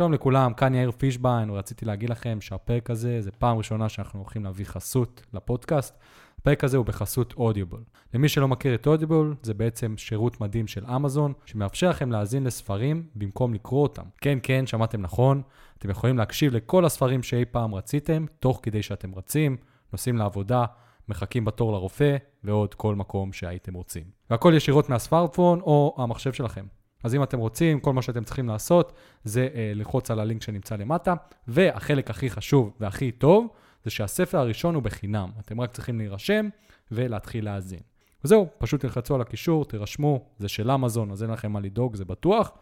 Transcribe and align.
שלום 0.00 0.12
לכולם, 0.12 0.54
כאן 0.54 0.74
יאיר 0.74 0.90
פישביין, 0.90 1.50
ורציתי 1.50 1.84
להגיד 1.84 2.10
לכם 2.10 2.40
שהפרק 2.40 2.90
הזה 2.90 3.20
זה 3.20 3.30
פעם 3.30 3.58
ראשונה 3.58 3.88
שאנחנו 3.88 4.20
הולכים 4.20 4.44
להביא 4.44 4.64
חסות 4.64 5.22
לפודקאסט. 5.34 5.98
הפרק 6.38 6.64
הזה 6.64 6.76
הוא 6.76 6.86
בחסות 6.86 7.34
אודיובל. 7.36 7.78
למי 8.14 8.28
שלא 8.28 8.48
מכיר 8.48 8.74
את 8.74 8.86
אודיובל, 8.86 9.34
זה 9.42 9.54
בעצם 9.54 9.94
שירות 9.96 10.40
מדהים 10.40 10.66
של 10.66 10.86
אמזון, 10.86 11.32
שמאפשר 11.46 11.90
לכם 11.90 12.12
להאזין 12.12 12.44
לספרים 12.44 13.06
במקום 13.14 13.54
לקרוא 13.54 13.82
אותם. 13.82 14.02
כן, 14.20 14.38
כן, 14.42 14.66
שמעתם 14.66 15.00
נכון, 15.00 15.42
אתם 15.78 15.90
יכולים 15.90 16.18
להקשיב 16.18 16.52
לכל 16.52 16.84
הספרים 16.84 17.22
שאי 17.22 17.44
פעם 17.44 17.74
רציתם, 17.74 18.24
תוך 18.38 18.60
כדי 18.62 18.82
שאתם 18.82 19.14
רצים, 19.14 19.56
נוסעים 19.92 20.16
לעבודה, 20.16 20.64
מחכים 21.08 21.44
בתור 21.44 21.72
לרופא, 21.72 22.16
ועוד 22.44 22.74
כל 22.74 22.94
מקום 22.94 23.32
שהייתם 23.32 23.74
רוצים. 23.74 24.04
והכל 24.30 24.52
ישירות 24.56 24.88
מהסמארטפון 24.88 25.60
או 25.60 25.96
המחשב 25.98 26.32
שלכם. 26.32 26.66
אז 27.04 27.14
אם 27.14 27.22
אתם 27.22 27.38
רוצים, 27.38 27.80
כל 27.80 27.92
מה 27.92 28.02
שאתם 28.02 28.24
צריכים 28.24 28.48
לעשות 28.48 28.92
זה 29.24 29.48
אה, 29.54 29.72
ללחוץ 29.74 30.10
על 30.10 30.20
הלינק 30.20 30.42
שנמצא 30.42 30.76
למטה, 30.76 31.14
והחלק 31.48 32.10
הכי 32.10 32.30
חשוב 32.30 32.72
והכי 32.80 33.12
טוב, 33.12 33.46
זה 33.84 33.90
שהספר 33.90 34.38
הראשון 34.38 34.74
הוא 34.74 34.82
בחינם. 34.82 35.30
אתם 35.40 35.60
רק 35.60 35.72
צריכים 35.72 35.98
להירשם 35.98 36.48
ולהתחיל 36.90 37.44
להאזין. 37.44 37.80
וזהו, 38.24 38.48
פשוט 38.58 38.80
תלחצו 38.80 39.14
על 39.14 39.20
הקישור, 39.20 39.64
תירשמו, 39.64 40.24
זה 40.38 40.48
של 40.48 40.70
אמזון, 40.70 41.10
אז 41.10 41.22
אין 41.22 41.30
לכם 41.30 41.52
מה 41.52 41.60
לדאוג, 41.60 41.96
זה 41.96 42.04
בטוח. 42.04 42.52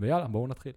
ויאללה, 0.00 0.26
בואו 0.26 0.46
נתחיל. 0.46 0.72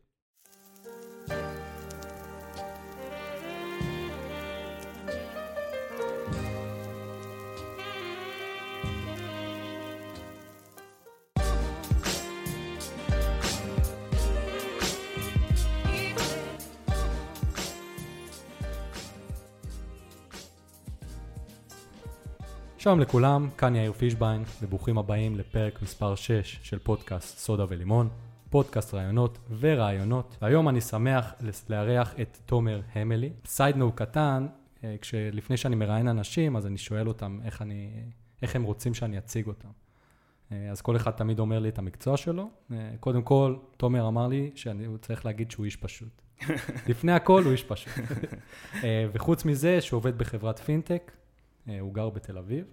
שלום 22.88 23.00
לכולם, 23.00 23.50
כאן 23.58 23.76
יאיר 23.76 23.94
פישביין, 23.94 24.44
וברוכים 24.62 24.98
הבאים 24.98 25.36
לפרק 25.36 25.82
מספר 25.82 26.16
6 26.16 26.60
של 26.64 26.80
פודקאסט 26.80 27.38
סודה 27.38 27.66
ולימון, 27.70 28.10
פודקאסט 28.50 28.94
רעיונות 28.94 29.38
ורעיונות. 29.60 30.38
והיום 30.42 30.70
אני 30.70 30.82
שמח 30.82 31.34
לארח 31.70 32.14
את 32.22 32.38
תומר 32.46 32.82
המלי. 32.94 33.30
סיידנו 33.46 33.92
קטן, 33.92 34.48
אה, 34.84 34.96
כשלפני 35.02 35.58
שאני 35.58 35.76
מראיין 35.76 36.08
אנשים, 36.08 36.56
אז 36.56 36.66
אני 36.68 36.78
שואל 36.78 37.08
אותם 37.08 37.40
איך, 37.46 37.62
אני, 37.62 37.90
איך 38.42 38.56
הם 38.56 38.64
רוצים 38.64 38.94
שאני 38.94 39.18
אציג 39.18 39.48
אותם. 39.48 39.70
אה, 40.52 40.72
אז 40.72 40.82
כל 40.82 40.96
אחד 40.96 41.12
תמיד 41.12 41.40
אומר 41.40 41.60
לי 41.60 41.70
את 41.70 41.80
המקצוע 41.80 42.18
שלו. 42.18 42.50
אה, 42.72 42.78
קודם 43.00 43.22
כל, 43.22 43.56
תומר 43.78 44.08
אמר 44.08 44.28
לי 44.28 44.52
שאני 44.56 44.88
צריך 45.02 45.26
להגיד 45.26 45.52
שהוא 45.52 45.66
איש 45.66 45.76
פשוט. 45.76 46.22
לפני 46.90 47.12
הכל 47.12 47.44
הוא 47.44 47.52
איש 47.52 47.64
פשוט. 47.64 47.94
וחוץ 49.14 49.46
מזה, 49.46 49.82
שהוא 49.82 49.98
עובד 49.98 50.18
בחברת 50.18 50.60
פינטק, 50.60 51.12
הוא 51.80 51.94
גר 51.94 52.10
בתל 52.10 52.38
אביב. 52.38 52.66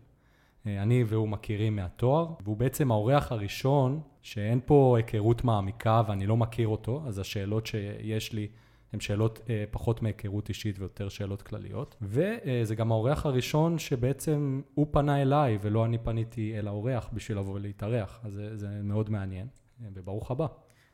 אה, 0.67 0.83
אני 0.83 1.05
והוא 1.05 1.29
מכירים 1.29 1.77
מהתואר, 1.77 2.27
והוא 2.45 2.57
בעצם 2.57 2.91
האורח 2.91 3.33
הראשון 3.33 4.01
שאין 4.23 4.61
פה 4.67 4.95
היכרות 4.97 5.45
מעמיקה 5.45 6.03
ואני 6.09 6.27
לא 6.27 6.37
מכיר 6.37 6.69
אותו, 6.69 7.03
אז 7.07 7.19
השאלות 7.19 7.67
שיש 7.67 8.33
לי 8.33 8.49
הן 8.93 9.01
שאלות 9.01 9.41
אה, 9.49 9.65
פחות 9.71 10.03
מהיכרות 10.03 10.49
אישית 10.49 10.79
ויותר 10.79 11.09
שאלות 11.09 11.43
כלליות. 11.43 11.97
וזה 12.03 12.75
גם 12.75 12.93
האורח 12.93 13.27
הראשון 13.27 13.79
שבעצם 13.79 14.61
הוא 14.75 14.87
פנה 14.91 15.23
אליי 15.23 15.59
ולא 15.61 15.85
אני 15.85 15.99
פניתי 15.99 16.59
אל 16.59 16.69
האורח 16.69 17.09
בשביל 17.13 17.39
לבוא 17.39 17.55
ולהתארח, 17.55 18.21
אז 18.25 18.33
זה, 18.33 18.57
זה 18.57 18.69
מאוד 18.83 19.11
מעניין, 19.11 19.47
אה, 19.83 19.89
וברוך 19.95 20.31
הבא. 20.31 20.47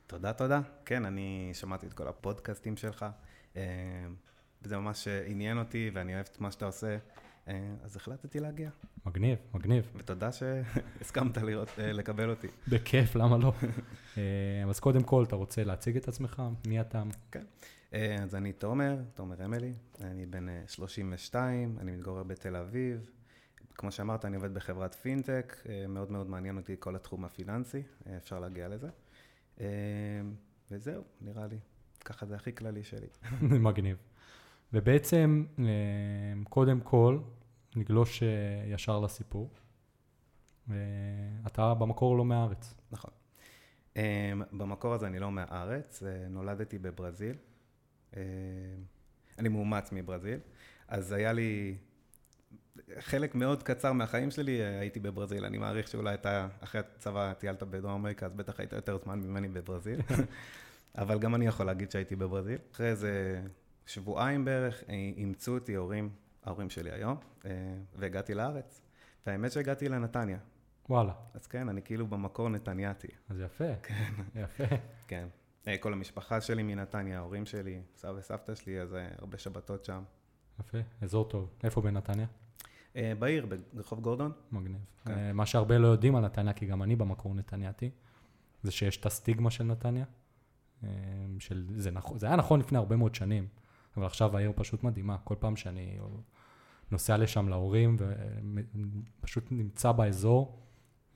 תודה, 0.06 0.32
תודה. 0.32 0.60
כן, 0.84 1.04
אני 1.04 1.50
שמעתי 1.52 1.86
את 1.86 1.92
כל 1.92 2.08
הפודקאסטים 2.08 2.76
שלך, 2.76 3.06
וזה 4.62 4.78
ממש 4.78 5.08
עניין 5.26 5.58
אותי 5.58 5.90
ואני 5.94 6.14
אוהב 6.14 6.26
את 6.32 6.40
מה 6.40 6.50
שאתה 6.50 6.66
עושה. 6.66 6.96
אה, 7.48 7.74
אז 7.82 7.96
החלטתי 7.96 8.40
להגיע. 8.40 8.70
מגניב, 9.06 9.38
מגניב. 9.54 9.90
ותודה 9.96 10.32
שהסכמת 10.32 11.36
לראות, 11.36 11.68
אה, 11.78 11.92
לקבל 11.92 12.30
אותי. 12.30 12.48
בכיף, 12.68 13.16
למה 13.16 13.38
לא? 13.38 13.52
אה, 14.18 14.22
אז 14.68 14.80
קודם 14.80 15.02
כל, 15.02 15.24
אתה 15.28 15.36
רוצה 15.36 15.64
להציג 15.64 15.96
את 15.96 16.08
עצמך? 16.08 16.42
מי 16.66 16.80
אתה? 16.80 17.02
כן. 17.30 17.44
אז 18.22 18.34
אני 18.34 18.52
תומר, 18.52 18.96
תומר 19.14 19.44
אמילי, 19.44 19.72
אני 20.00 20.26
בן 20.26 20.46
32, 20.66 21.76
אני 21.80 21.92
מתגורר 21.92 22.22
בתל 22.22 22.56
אביב. 22.56 23.10
כמו 23.74 23.92
שאמרת, 23.92 24.24
אני 24.24 24.36
עובד 24.36 24.54
בחברת 24.54 24.94
פינטק, 24.94 25.56
מאוד 25.88 26.10
מאוד 26.10 26.30
מעניין 26.30 26.56
אותי 26.56 26.76
כל 26.78 26.96
התחום 26.96 27.24
הפיננסי, 27.24 27.82
אפשר 28.16 28.38
להגיע 28.40 28.68
לזה. 28.68 28.88
וזהו, 30.70 31.02
נראה 31.20 31.46
לי, 31.46 31.58
ככה 32.04 32.26
זה 32.26 32.36
הכי 32.36 32.54
כללי 32.54 32.84
שלי. 32.84 33.06
מגניב. 33.66 33.96
ובעצם, 34.72 35.44
קודם 36.48 36.80
כל, 36.80 37.18
נגלוש 37.76 38.22
אה, 38.22 38.28
ישר 38.66 39.00
לסיפור. 39.00 39.50
אתה 41.46 41.74
במקור 41.74 42.16
לא 42.16 42.24
מהארץ. 42.24 42.74
נכון. 42.92 43.10
אמ, 43.96 44.02
במקור 44.52 44.94
הזה 44.94 45.06
אני 45.06 45.18
לא 45.18 45.30
מהארץ, 45.30 46.02
אה, 46.02 46.28
נולדתי 46.28 46.78
בברזיל. 46.78 47.36
אה, 48.16 48.22
אני 49.38 49.48
מאומץ 49.48 49.92
מברזיל, 49.92 50.38
אז 50.88 51.12
היה 51.12 51.32
לי 51.32 51.76
חלק 52.98 53.34
מאוד 53.34 53.62
קצר 53.62 53.92
מהחיים 53.92 54.30
שלי 54.30 54.62
הייתי 54.62 55.00
בברזיל. 55.00 55.44
אני 55.44 55.58
מעריך 55.58 55.88
שאולי 55.88 56.14
אתה, 56.14 56.48
אחרי 56.60 56.80
הצבא 56.80 57.32
טיילת 57.32 57.62
בדרום 57.62 57.92
אמריקה, 57.92 58.26
אז 58.26 58.32
בטח 58.32 58.60
היית 58.60 58.72
יותר 58.72 58.98
זמן 58.98 59.20
ממני 59.20 59.48
בברזיל. 59.48 60.00
אבל 60.98 61.18
גם 61.18 61.34
אני 61.34 61.46
יכול 61.46 61.66
להגיד 61.66 61.90
שהייתי 61.90 62.16
בברזיל. 62.16 62.58
אחרי 62.72 62.88
איזה 62.88 63.42
שבועיים 63.90 64.44
בערך 64.44 64.84
אימצו 64.88 65.54
אותי 65.54 65.74
הורים 65.74 66.10
ההורים 66.44 66.70
שלי 66.70 66.90
היום, 66.90 67.16
אה, 67.44 67.50
והגעתי 67.94 68.34
לארץ. 68.34 68.82
והאמת 69.26 69.52
שהגעתי 69.52 69.88
לנתניה. 69.88 70.38
וואלה. 70.88 71.12
אז 71.34 71.46
כן, 71.46 71.68
אני 71.68 71.82
כאילו 71.82 72.06
במקור 72.06 72.48
נתניאתי. 72.48 73.08
אז 73.28 73.40
יפה. 73.40 73.74
כן. 73.82 74.12
יפה. 74.34 74.64
כן. 75.08 75.28
אה, 75.68 75.78
כל 75.78 75.92
המשפחה 75.92 76.40
שלי 76.40 76.62
מנתניה, 76.62 77.18
ההורים 77.18 77.46
שלי, 77.46 77.80
סבא 77.96 78.12
וסבתא 78.18 78.54
שלי, 78.54 78.80
אז 78.80 78.94
אה, 78.94 79.08
הרבה 79.18 79.38
שבתות 79.38 79.84
שם. 79.84 80.02
יפה, 80.60 80.78
אזור 81.00 81.28
טוב. 81.28 81.50
איפה 81.64 81.80
בנתניה? 81.80 82.26
בעיר, 83.18 83.46
ברחוב 83.72 84.00
גורדון. 84.00 84.32
מגניב. 84.52 84.80
כן. 85.04 85.36
מה 85.36 85.46
שהרבה 85.46 85.78
לא 85.78 85.86
יודעים 85.86 86.16
על 86.16 86.24
נתניה, 86.24 86.52
כי 86.52 86.66
גם 86.66 86.82
אני 86.82 86.96
במקור 86.96 87.34
נתניאתי, 87.34 87.90
זה 88.62 88.70
שיש 88.70 88.96
את 88.96 89.06
הסטיגמה 89.06 89.50
של 89.50 89.64
נתניה. 89.64 90.04
של, 91.38 91.66
זה, 91.76 91.90
נכ... 91.90 92.16
זה 92.16 92.26
היה 92.26 92.36
נכון 92.36 92.60
לפני 92.60 92.78
הרבה 92.78 92.96
מאוד 92.96 93.14
שנים. 93.14 93.48
אבל 93.96 94.06
עכשיו 94.06 94.36
העיר 94.36 94.52
פשוט 94.56 94.82
מדהימה. 94.82 95.16
כל 95.24 95.34
פעם 95.38 95.56
שאני 95.56 95.98
נוסע 96.90 97.16
לשם 97.16 97.48
להורים 97.48 97.96
ופשוט 99.20 99.44
נמצא 99.50 99.92
באזור, 99.92 100.66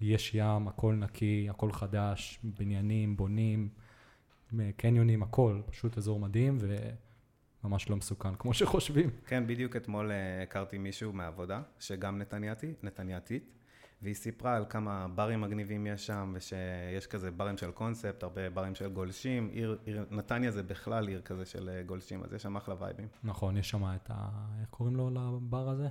יש 0.00 0.34
ים, 0.34 0.68
הכל 0.68 0.94
נקי, 0.94 1.46
הכל 1.50 1.72
חדש, 1.72 2.40
בניינים, 2.42 3.16
בונים, 3.16 3.68
קניונים, 4.76 5.22
הכל, 5.22 5.60
פשוט 5.66 5.98
אזור 5.98 6.20
מדהים 6.20 6.58
וממש 7.64 7.90
לא 7.90 7.96
מסוכן, 7.96 8.34
כמו 8.34 8.54
שחושבים. 8.54 9.10
כן, 9.26 9.46
בדיוק 9.46 9.76
אתמול 9.76 10.10
אה, 10.10 10.42
הכרתי 10.42 10.78
מישהו 10.78 11.12
מהעבודה, 11.12 11.62
שגם 11.78 12.18
נתניאתי, 12.18 12.72
נתניאתית. 12.82 13.50
והיא 14.04 14.14
סיפרה 14.14 14.56
על 14.56 14.64
כמה 14.68 15.06
ברים 15.14 15.40
מגניבים 15.40 15.86
יש 15.86 16.06
שם, 16.06 16.34
ושיש 16.36 17.06
כזה 17.06 17.30
ברים 17.30 17.56
של 17.58 17.70
קונספט, 17.70 18.22
הרבה 18.22 18.50
ברים 18.50 18.74
של 18.74 18.92
גולשים. 18.92 19.48
עיר, 19.52 19.78
עיר, 19.84 20.04
נתניה 20.10 20.50
זה 20.50 20.62
בכלל 20.62 21.08
עיר 21.08 21.20
כזה 21.20 21.46
של 21.46 21.68
אה, 21.68 21.82
גולשים, 21.82 22.24
אז 22.24 22.32
יש 22.32 22.42
שם 22.42 22.56
אחלה 22.56 22.74
וייבים. 22.78 23.08
נכון, 23.24 23.56
יש 23.56 23.70
שם 23.70 23.84
את 23.84 24.10
ה... 24.10 24.28
איך 24.60 24.68
קוראים 24.70 24.96
לו 24.96 25.10
לבר 25.10 25.68
הזה? 25.68 25.88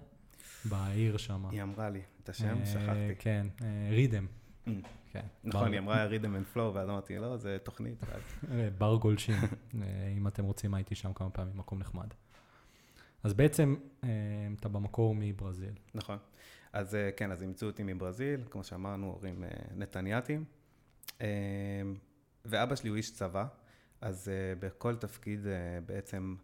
בעיר 0.65 1.17
שם. 1.17 1.45
היא 1.45 1.63
אמרה 1.63 1.89
לי 1.89 2.01
את 2.23 2.29
השם, 2.29 2.59
אה, 2.59 2.65
שכחתי. 2.65 3.15
כן, 3.19 3.47
Rhythm. 3.89 4.25
אה, 4.67 4.73
כן. 5.11 5.25
נכון, 5.43 5.71
היא 5.71 5.79
אמרה 5.79 6.05
Rhythm 6.05 6.35
and 6.35 6.45
Flow, 6.45 6.73
ואז 6.73 6.89
אמרתי, 6.89 7.17
לא, 7.17 7.37
זה 7.37 7.57
תוכנית. 7.63 8.03
בר 8.77 8.95
גולשים, 8.95 9.35
אם 10.17 10.27
אתם 10.27 10.43
רוצים, 10.43 10.73
הייתי 10.73 10.95
שם 10.95 11.13
כמה 11.13 11.29
פעמים, 11.29 11.57
מקום 11.57 11.79
נחמד. 11.79 12.07
אז 13.23 13.33
בעצם 13.33 13.75
אתה 14.59 14.69
במקור 14.69 15.15
מברזיל. 15.17 15.73
נכון. 15.95 16.17
אז 16.73 16.95
אה, 16.95 17.09
כן, 17.17 17.31
אז 17.31 17.41
אימצו 17.41 17.65
אותי 17.65 17.83
מברזיל, 17.83 18.41
כמו 18.49 18.63
שאמרנו, 18.63 19.07
הורים 19.07 19.43
אה, 19.43 19.49
נתניאתים. 19.75 20.45
אה, 21.21 21.27
ואבא 22.45 22.75
שלי 22.75 22.89
הוא 22.89 22.97
איש 22.97 23.11
צבא, 23.11 23.45
אז 24.01 24.31
בכל 24.59 24.95
תפקיד 24.95 25.39
בעצם 25.85 26.35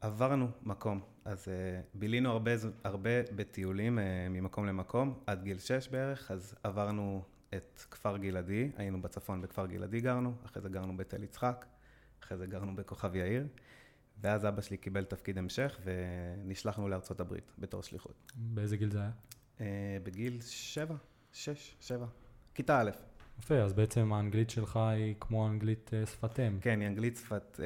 עברנו 0.00 0.48
מקום. 0.62 1.00
אז 1.24 1.48
בילינו 1.94 2.30
הרבה, 2.30 2.50
הרבה 2.84 3.10
בטיולים 3.36 3.98
ממקום 4.30 4.66
למקום, 4.66 5.18
עד 5.26 5.42
גיל 5.42 5.58
6 5.58 5.88
בערך, 5.88 6.30
אז 6.30 6.54
עברנו 6.62 7.24
את 7.54 7.84
כפר 7.90 8.16
גלעדי, 8.16 8.70
היינו 8.76 9.02
בצפון 9.02 9.42
בכפר 9.42 9.66
גלעדי 9.66 10.00
גרנו, 10.00 10.34
אחרי 10.44 10.62
זה 10.62 10.68
גרנו 10.68 10.96
בתל 10.96 11.22
יצחק, 11.22 11.66
אחרי 12.22 12.38
זה 12.38 12.46
גרנו 12.46 12.76
בכוכב 12.76 13.16
יאיר. 13.16 13.46
ואז 14.22 14.46
אבא 14.46 14.60
שלי 14.60 14.76
קיבל 14.76 15.04
תפקיד 15.04 15.38
המשך 15.38 15.80
ונשלחנו 15.84 16.88
לארצות 16.88 17.20
הברית 17.20 17.52
בתור 17.58 17.82
שליחות. 17.82 18.32
באיזה 18.34 18.76
גיל 18.76 18.90
זה 18.90 18.98
היה? 19.00 19.10
Uh, 19.58 19.62
בגיל 20.02 20.40
שבע, 20.40 20.94
שש, 21.32 21.76
שבע. 21.80 22.06
כיתה 22.54 22.80
א'. 22.80 22.90
יפה, 23.38 23.54
אז 23.54 23.72
בעצם 23.72 24.12
האנגלית 24.12 24.50
שלך 24.50 24.76
היא 24.76 25.14
כמו 25.20 25.48
אנגלית 25.48 25.90
אה, 25.94 26.06
שפת 26.06 26.40
אם. 26.40 26.58
כן, 26.60 26.80
היא 26.80 26.88
אנגלית 26.88 27.16
שפת 27.16 27.60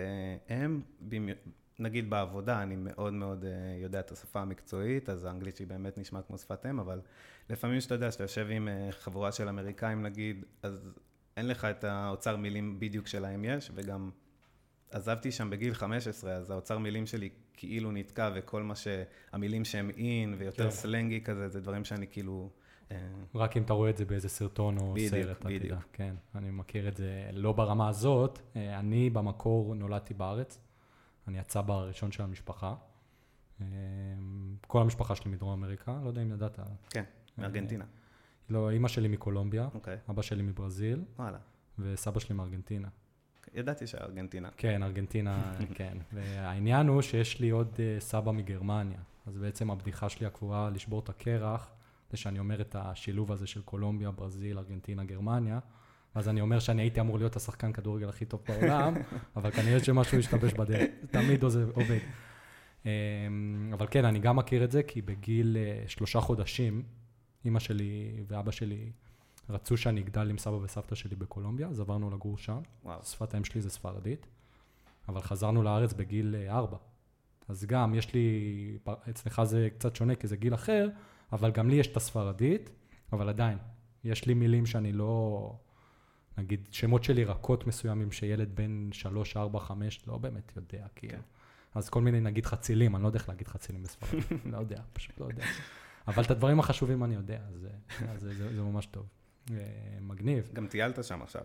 אה, 0.48 0.64
אם. 0.64 0.80
במי- 1.00 1.32
נגיד 1.78 2.10
בעבודה, 2.10 2.62
אני 2.62 2.76
מאוד 2.76 3.12
מאוד 3.12 3.44
יודע 3.82 4.00
את 4.00 4.12
השפה 4.12 4.40
המקצועית, 4.40 5.08
אז 5.08 5.24
האנגלית 5.24 5.56
שלי 5.56 5.66
באמת 5.66 5.98
נשמעת 5.98 6.26
כמו 6.26 6.38
שפת 6.38 6.66
אם, 6.66 6.80
אבל 6.80 7.00
לפעמים 7.50 7.80
שאתה 7.80 7.94
יודע, 7.94 8.10
שאתה 8.12 8.24
יושב 8.24 8.46
עם 8.50 8.68
חבורה 8.90 9.32
של 9.32 9.48
אמריקאים 9.48 10.02
נגיד, 10.02 10.44
אז 10.62 10.90
אין 11.36 11.48
לך 11.48 11.64
את 11.64 11.84
האוצר 11.84 12.36
מילים 12.36 12.80
בדיוק 12.80 13.06
שלהם 13.06 13.44
יש, 13.44 13.70
וגם 13.74 14.10
עזבתי 14.90 15.32
שם 15.32 15.50
בגיל 15.50 15.74
15, 15.74 16.32
אז 16.32 16.50
האוצר 16.50 16.78
מילים 16.78 17.06
שלי 17.06 17.28
כאילו 17.52 17.92
נתקע, 17.92 18.30
וכל 18.34 18.62
מה 18.62 18.74
שהמילים 18.74 19.64
שהם 19.64 19.90
אין, 19.90 20.34
ויותר 20.38 20.64
כן. 20.64 20.70
סלנגי 20.70 21.20
כזה, 21.20 21.48
זה 21.48 21.60
דברים 21.60 21.84
שאני 21.84 22.06
כאילו... 22.06 22.50
אה, 22.90 22.96
רק 23.34 23.56
אם 23.56 23.62
אתה 23.62 23.72
רואה 23.72 23.90
את 23.90 23.96
זה 23.96 24.04
באיזה 24.04 24.28
סרטון 24.28 24.78
או 24.78 24.92
בדיוק, 24.92 25.10
סרט, 25.10 25.36
אתה 25.38 25.48
בדיוק. 25.48 25.64
תדע. 25.64 25.76
כן, 25.92 26.14
אני 26.34 26.50
מכיר 26.50 26.88
את 26.88 26.96
זה 26.96 27.30
לא 27.32 27.52
ברמה 27.52 27.88
הזאת. 27.88 28.38
אה, 28.56 28.78
אני 28.78 29.10
במקור 29.10 29.74
נולדתי 29.74 30.14
בארץ. 30.14 30.58
אני 31.28 31.38
הצבא 31.38 31.74
הראשון 31.74 32.12
של 32.12 32.22
המשפחה. 32.22 32.74
אה, 33.60 33.66
כל 34.66 34.80
המשפחה 34.80 35.14
שלי 35.16 35.30
מדרום 35.30 35.52
אמריקה, 35.52 35.98
לא 36.02 36.08
יודע 36.08 36.22
אם 36.22 36.32
ידעת. 36.32 36.58
כן, 36.90 37.04
מארגנטינה. 37.38 37.84
לא, 38.50 38.70
אימא 38.70 38.88
שלי 38.88 39.08
מקולומביה, 39.08 39.68
אוקיי, 39.74 39.96
אבא 40.10 40.22
שלי 40.22 40.42
מברזיל, 40.42 41.04
וואלה. 41.18 41.38
וסבא 41.78 42.20
שלי 42.20 42.34
מארגנטינה. 42.34 42.88
ידעתי 43.54 43.86
שארגנטינה. 43.86 44.48
כן, 44.56 44.82
ארגנטינה, 44.82 45.52
כן. 45.74 45.98
והעניין 46.12 46.88
הוא 46.88 47.02
שיש 47.02 47.40
לי 47.40 47.50
עוד 47.50 47.68
אה, 47.78 47.96
סבא 48.00 48.32
מגרמניה. 48.32 48.98
אז 49.26 49.36
בעצם 49.38 49.70
הבדיחה 49.70 50.08
שלי 50.08 50.26
הקבועה 50.26 50.70
לשבור 50.70 51.00
את 51.00 51.08
הקרח, 51.08 51.70
זה 52.10 52.16
שאני 52.16 52.38
אומר 52.38 52.60
את 52.60 52.76
השילוב 52.78 53.32
הזה 53.32 53.46
של 53.46 53.62
קולומביה, 53.62 54.10
ברזיל, 54.10 54.58
ארגנטינה, 54.58 55.04
גרמניה. 55.04 55.58
אז 56.14 56.28
אני 56.28 56.40
אומר 56.40 56.58
שאני 56.58 56.82
הייתי 56.82 57.00
אמור 57.00 57.18
להיות 57.18 57.36
השחקן 57.36 57.72
כדורגל 57.72 58.08
הכי 58.08 58.24
טוב 58.24 58.42
בעולם, 58.48 58.94
אבל 59.36 59.50
כנראה 59.50 59.84
שמשהו 59.84 60.18
השתבש 60.18 60.52
בדרך. 60.52 60.82
תמיד 61.10 61.42
עוזב- 61.42 61.70
עובד. 61.74 61.98
אמ, 62.86 62.90
אבל 63.72 63.86
כן, 63.90 64.04
אני 64.04 64.18
גם 64.18 64.36
מכיר 64.36 64.64
את 64.64 64.70
זה, 64.70 64.82
כי 64.82 65.02
בגיל 65.02 65.56
אה, 65.56 65.84
שלושה 65.88 66.20
חודשים, 66.20 66.82
אימא 67.44 67.58
שלי 67.60 68.12
ואבא 68.28 68.50
שלי 68.50 68.90
רצו 69.48 69.76
שאני 69.76 70.00
אגדל 70.00 70.30
עם 70.30 70.38
סבא 70.38 70.54
וסבתא 70.54 70.94
שלי 70.94 71.16
בקולומביה, 71.16 71.68
אז 71.68 71.80
עברנו 71.80 72.10
לגור 72.10 72.38
שם. 72.38 72.60
וואו. 72.84 73.04
שפת 73.04 73.34
האם 73.34 73.44
שלי 73.44 73.60
זה 73.60 73.70
ספרדית, 73.70 74.26
אבל 75.08 75.20
חזרנו 75.20 75.62
לארץ 75.62 75.92
בגיל 75.92 76.34
אה, 76.38 76.56
ארבע. 76.56 76.76
אז 77.48 77.64
גם 77.64 77.94
יש 77.94 78.14
לי, 78.14 78.78
אצלך 79.10 79.42
זה 79.44 79.68
קצת 79.78 79.96
שונה 79.96 80.14
כי 80.14 80.26
זה 80.26 80.36
גיל 80.36 80.54
אחר, 80.54 80.88
אבל 81.32 81.50
גם 81.50 81.68
לי 81.68 81.76
יש 81.76 81.86
את 81.86 81.96
הספרדית, 81.96 82.70
אבל 83.12 83.28
עדיין, 83.28 83.58
יש 84.04 84.26
לי 84.26 84.34
מילים 84.34 84.66
שאני 84.66 84.92
לא, 84.92 85.52
נגיד 86.38 86.68
שמות 86.70 87.04
של 87.04 87.18
ירקות 87.18 87.66
מסוימים 87.66 88.12
שילד 88.12 88.56
בן 88.56 88.88
שלוש, 88.92 89.36
ארבע, 89.36 89.60
חמש, 89.60 90.08
לא 90.08 90.18
באמת 90.18 90.52
יודע, 90.56 90.86
כאילו. 90.96 91.12
כן. 91.12 91.20
אז 91.74 91.88
כל 91.88 92.00
מיני, 92.00 92.20
נגיד 92.20 92.46
חצילים, 92.46 92.96
אני 92.96 93.02
לא 93.02 93.08
יודע 93.08 93.18
איך 93.18 93.28
להגיד 93.28 93.48
חצילים 93.48 93.82
בספרדית, 93.82 94.26
לא 94.52 94.58
יודע, 94.58 94.82
פשוט 94.92 95.20
לא 95.20 95.24
יודע. 95.24 95.44
אבל 96.08 96.22
את 96.22 96.30
הדברים 96.30 96.60
החשובים 96.60 97.04
אני 97.04 97.14
יודע, 97.14 97.38
אז 97.48 97.66
אה, 97.66 98.12
אז 98.12 98.20
זה, 98.20 98.34
זה, 98.34 98.56
זה 98.56 98.62
ממש 98.62 98.86
טוב. 98.86 99.06
אה, 99.50 99.56
מגניב. 100.00 100.50
גם 100.52 100.66
טיילת 100.66 101.04
שם 101.04 101.22
עכשיו. 101.22 101.42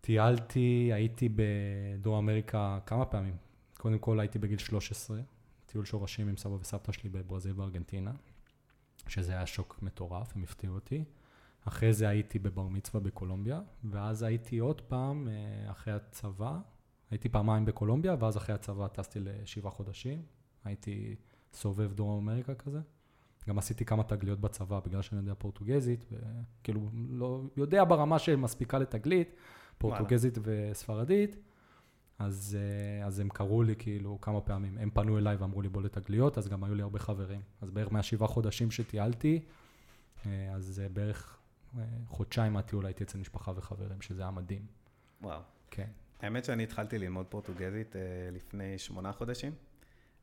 טיילתי, 0.00 0.90
הייתי 0.92 1.28
בדרום 1.28 2.16
אמריקה 2.16 2.78
כמה 2.86 3.04
פעמים. 3.04 3.36
קודם 3.78 3.98
כל 3.98 4.20
הייתי 4.20 4.38
בגיל 4.38 4.58
13, 4.58 5.20
טיול 5.66 5.84
שורשים 5.84 6.28
עם 6.28 6.36
סבא 6.36 6.52
וסבתא 6.52 6.92
שלי 6.92 7.10
בברזיל 7.10 7.60
וארגנטינה, 7.60 8.12
שזה 9.08 9.32
היה 9.32 9.46
שוק 9.46 9.78
מטורף, 9.82 10.36
הם 10.36 10.42
הפתיעו 10.42 10.74
אותי. 10.74 11.04
אחרי 11.64 11.92
זה 11.92 12.08
הייתי 12.08 12.38
בבר 12.38 12.68
מצווה 12.68 13.00
בקולומביה, 13.00 13.60
ואז 13.84 14.22
הייתי 14.22 14.58
עוד 14.58 14.80
פעם, 14.80 15.28
אה, 15.28 15.70
אחרי 15.70 15.92
הצבא, 15.92 16.58
הייתי 17.10 17.28
פעמיים 17.28 17.64
בקולומביה, 17.64 18.16
ואז 18.20 18.36
אחרי 18.36 18.54
הצבא 18.54 18.88
טסתי 18.88 19.20
לשבעה 19.20 19.72
חודשים. 19.72 20.22
הייתי 20.64 21.16
סובב 21.52 21.92
דרום 21.92 22.28
אמריקה 22.28 22.54
כזה. 22.54 22.80
גם 23.48 23.58
עשיתי 23.58 23.84
כמה 23.84 24.02
תגליות 24.02 24.40
בצבא, 24.40 24.80
בגלל 24.80 25.02
שאני 25.02 25.20
יודע 25.20 25.34
פורטוגזית, 25.38 26.04
וכאילו, 26.10 26.88
לא 27.10 27.40
יודע 27.56 27.84
ברמה 27.84 28.18
שמספיקה 28.18 28.78
לתגלית, 28.78 29.34
פורטוגזית 29.78 30.38
וספרדית, 30.42 31.36
אז, 32.20 32.58
אה, 32.60 33.06
אז 33.06 33.20
הם 33.20 33.28
קראו 33.28 33.62
לי 33.62 33.74
כאילו 33.78 34.20
כמה 34.20 34.40
פעמים, 34.40 34.78
הם 34.78 34.90
פנו 34.90 35.18
אליי 35.18 35.36
ואמרו 35.36 35.62
לי 35.62 35.68
בוא 35.68 35.82
לתגליות, 35.82 36.38
אז 36.38 36.48
גם 36.48 36.64
היו 36.64 36.74
לי 36.74 36.82
הרבה 36.82 36.98
חברים. 36.98 37.40
אז 37.60 37.70
בערך 37.70 37.92
מהשבעה 37.92 38.28
חודשים 38.28 38.70
שטיילתי, 38.70 39.44
אה, 40.26 40.52
אז 40.54 40.80
אה, 40.84 40.88
בערך 40.88 41.36
חודשיים 42.06 42.52
מהטיול 42.52 42.86
הייתי 42.86 43.04
אצל 43.04 43.18
משפחה 43.18 43.52
וחברים, 43.56 44.00
שזה 44.00 44.22
היה 44.22 44.30
מדהים. 44.30 44.66
וואו. 45.22 45.40
כן. 45.70 45.88
האמת 46.20 46.44
שאני 46.44 46.62
התחלתי 46.62 46.98
ללמוד 46.98 47.26
פורטוגזית 47.26 47.96
לפני 48.32 48.78
שמונה 48.78 49.12
חודשים. 49.12 49.52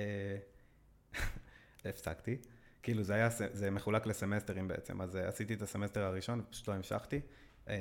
הפסקתי. 1.85 2.37
כאילו 2.82 3.02
זה 3.02 3.14
היה, 3.14 3.28
זה 3.52 3.70
מחולק 3.70 4.06
לסמסטרים 4.06 4.68
בעצם, 4.68 5.00
אז 5.00 5.16
אה, 5.16 5.28
עשיתי 5.28 5.54
את 5.54 5.62
הסמסטר 5.62 6.04
הראשון 6.04 6.40
ופשוט 6.40 6.68
לא 6.68 6.74
המשכתי. 6.74 7.20
אה, 7.68 7.74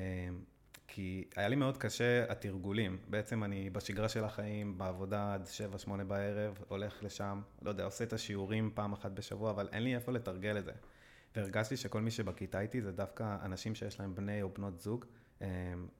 כי 0.91 1.23
היה 1.35 1.47
לי 1.47 1.55
מאוד 1.55 1.77
קשה 1.77 2.31
התרגולים. 2.31 2.97
בעצם 3.07 3.43
אני 3.43 3.69
בשגרה 3.69 4.09
של 4.09 4.23
החיים, 4.23 4.77
בעבודה 4.77 5.33
עד 5.33 5.47
7-8 5.85 6.03
בערב, 6.03 6.57
הולך 6.67 7.03
לשם, 7.03 7.41
לא 7.61 7.69
יודע, 7.69 7.83
עושה 7.83 8.03
את 8.03 8.13
השיעורים 8.13 8.71
פעם 8.73 8.93
אחת 8.93 9.11
בשבוע, 9.11 9.51
אבל 9.51 9.67
אין 9.71 9.83
לי 9.83 9.95
איפה 9.95 10.11
לתרגל 10.11 10.57
את 10.57 10.65
זה. 10.65 10.71
והרגשתי 11.35 11.77
שכל 11.77 12.01
מי 12.01 12.11
שבכיתה 12.11 12.59
איתי 12.59 12.81
זה 12.81 12.91
דווקא 12.91 13.37
אנשים 13.41 13.75
שיש 13.75 13.99
להם 13.99 14.15
בני 14.15 14.41
או 14.41 14.49
בנות 14.49 14.79
זוג, 14.79 15.05
אה, 15.41 15.47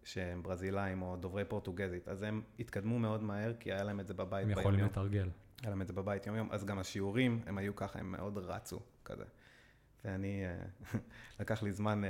שהם 0.04 0.44
ברזילאים 0.44 1.02
או 1.02 1.16
דוברי 1.16 1.46
פורטוגזית. 1.46 2.08
אז 2.08 2.24
הם 2.24 2.42
התקדמו 2.60 3.00
מאוד 3.00 3.24
מהר, 3.24 3.54
כי 3.60 3.74
היה 3.74 3.84
להם 3.84 4.00
את 4.00 4.08
זה 4.08 4.14
בבית 4.14 4.46
הם 4.46 4.50
יכולים. 4.50 4.86
לתרגל. 4.86 5.30
היה 5.62 5.70
להם 5.70 5.82
את 5.82 5.88
זה 5.88 5.94
בבית 5.94 6.28
יום-יום, 6.28 6.48
אז 6.52 6.66
גם 6.66 6.80
השיעורים, 6.80 7.42
הם 7.46 7.58
היו 7.58 7.76
ככה, 7.76 8.00
הם 8.00 8.12
מאוד 8.12 8.38
רצו 8.38 8.80
כזה. 9.06 9.24
ואני, 10.06 10.44
אה, 10.46 10.66
לקח 11.40 11.64
לי 11.64 11.72
זמן 11.72 12.04
אה, 12.04 12.10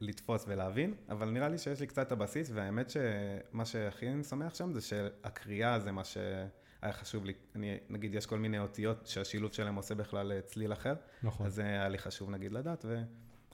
לתפוס 0.00 0.44
ולהבין, 0.48 0.94
אבל 1.08 1.30
נראה 1.30 1.48
לי 1.48 1.58
שיש 1.58 1.80
לי 1.80 1.86
קצת 1.86 2.06
את 2.06 2.12
הבסיס, 2.12 2.50
והאמת 2.54 2.90
שמה 2.90 3.64
שהכי 3.64 4.08
אני 4.08 4.24
שמח 4.24 4.54
שם 4.54 4.72
זה 4.72 4.80
שהקריאה 4.80 5.80
זה 5.80 5.92
מה 5.92 6.04
שהיה 6.04 6.92
חשוב 6.92 7.24
לי. 7.24 7.32
אני, 7.54 7.78
נגיד, 7.88 8.14
יש 8.14 8.26
כל 8.26 8.38
מיני 8.38 8.58
אותיות 8.58 9.06
שהשילוב 9.06 9.52
שלהם 9.52 9.74
עושה 9.74 9.94
בכלל 9.94 10.32
אה, 10.32 10.40
צליל 10.40 10.72
אחר, 10.72 10.94
נכון. 11.22 11.46
אז 11.46 11.54
זה 11.54 11.62
היה 11.62 11.88
לי 11.88 11.98
חשוב 11.98 12.30
נגיד 12.30 12.52
לדעת, 12.52 12.84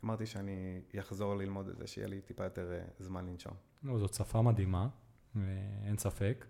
ואמרתי 0.01 0.27
שאני 0.27 0.81
אחזור 0.99 1.37
ללמוד 1.37 1.69
את 1.69 1.77
זה, 1.77 1.87
שיהיה 1.87 2.09
לי 2.09 2.21
טיפה 2.21 2.45
יותר 2.45 2.73
זמן 2.99 3.27
לנשום. 3.27 3.55
לא, 3.83 3.99
זאת 3.99 4.15
שפה 4.15 4.43
מדהימה, 4.43 4.89
אין 5.85 5.99
ספק. 5.99 6.45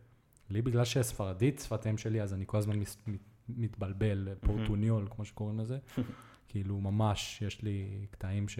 לי 0.51 0.63
בגלל 0.63 0.85
שספרדית 0.85 1.59
שפת 1.59 1.87
אם 1.87 1.99
שלי, 1.99 2.23
אז 2.23 2.35
אני 2.35 2.45
כל 2.47 2.59
הזמן 2.59 2.79
מס- 2.79 2.99
מת- 3.07 3.21
מתבלבל, 3.49 4.29
פורטוניול, 4.41 5.07
כמו 5.11 5.25
שקוראים 5.25 5.61
לזה. 5.61 5.79
כאילו, 6.49 6.81
ממש, 6.81 7.43
יש 7.43 7.63
לי 7.63 8.07
קטעים 8.11 8.49
ש... 8.49 8.59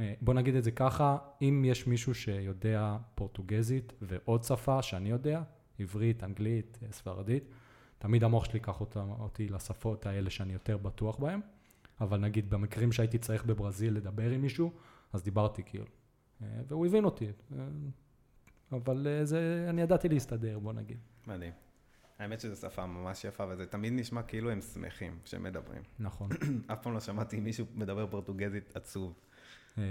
אה, 0.00 0.14
בוא 0.20 0.34
נגיד 0.34 0.54
את 0.54 0.64
זה 0.64 0.70
ככה, 0.70 1.18
אם 1.42 1.64
יש 1.66 1.86
מישהו 1.86 2.14
שיודע 2.14 2.96
פורטוגזית 3.14 3.92
ועוד 4.02 4.44
שפה 4.44 4.82
שאני 4.82 5.10
יודע, 5.10 5.42
עברית, 5.78 6.24
אנגלית, 6.24 6.78
אה, 6.82 6.92
ספרדית, 6.92 7.44
תמיד 7.98 8.24
המוח 8.24 8.44
שלי 8.44 8.54
ייקח 8.54 8.80
אותי 8.96 9.48
לשפות 9.48 10.06
האלה 10.06 10.30
שאני 10.30 10.52
יותר 10.52 10.76
בטוח 10.76 11.16
בהן, 11.16 11.40
אבל 12.00 12.18
נגיד 12.20 12.50
במקרים 12.50 12.92
שהייתי 12.92 13.18
צריך 13.18 13.44
בברזיל 13.44 13.94
לדבר 13.94 14.30
עם 14.30 14.42
מישהו, 14.42 14.72
אז 15.12 15.22
דיברתי 15.22 15.62
כאילו, 15.62 15.84
אה, 16.42 16.46
והוא 16.68 16.86
הבין 16.86 17.04
אותי, 17.04 17.26
אבל 18.72 19.06
אה, 19.06 19.24
זה, 19.24 19.66
אני 19.68 19.82
ידעתי 19.82 20.08
להסתדר, 20.08 20.58
בוא 20.58 20.72
נגיד. 20.72 20.98
מדהים. 21.26 21.52
האמת 22.18 22.40
שזו 22.40 22.56
שפה 22.56 22.86
ממש 22.86 23.24
יפה, 23.24 23.44
וזה 23.48 23.66
תמיד 23.66 23.92
נשמע 23.96 24.22
כאילו 24.22 24.50
הם 24.50 24.60
שמחים 24.60 25.18
כשמדברים. 25.24 25.82
נכון. 25.98 26.30
אף 26.72 26.82
פעם 26.82 26.94
לא 26.94 27.00
שמעתי 27.00 27.40
מישהו 27.40 27.66
מדבר 27.74 28.06
פורטוגזית 28.06 28.76
עצוב. 28.76 29.14
אה, 29.78 29.84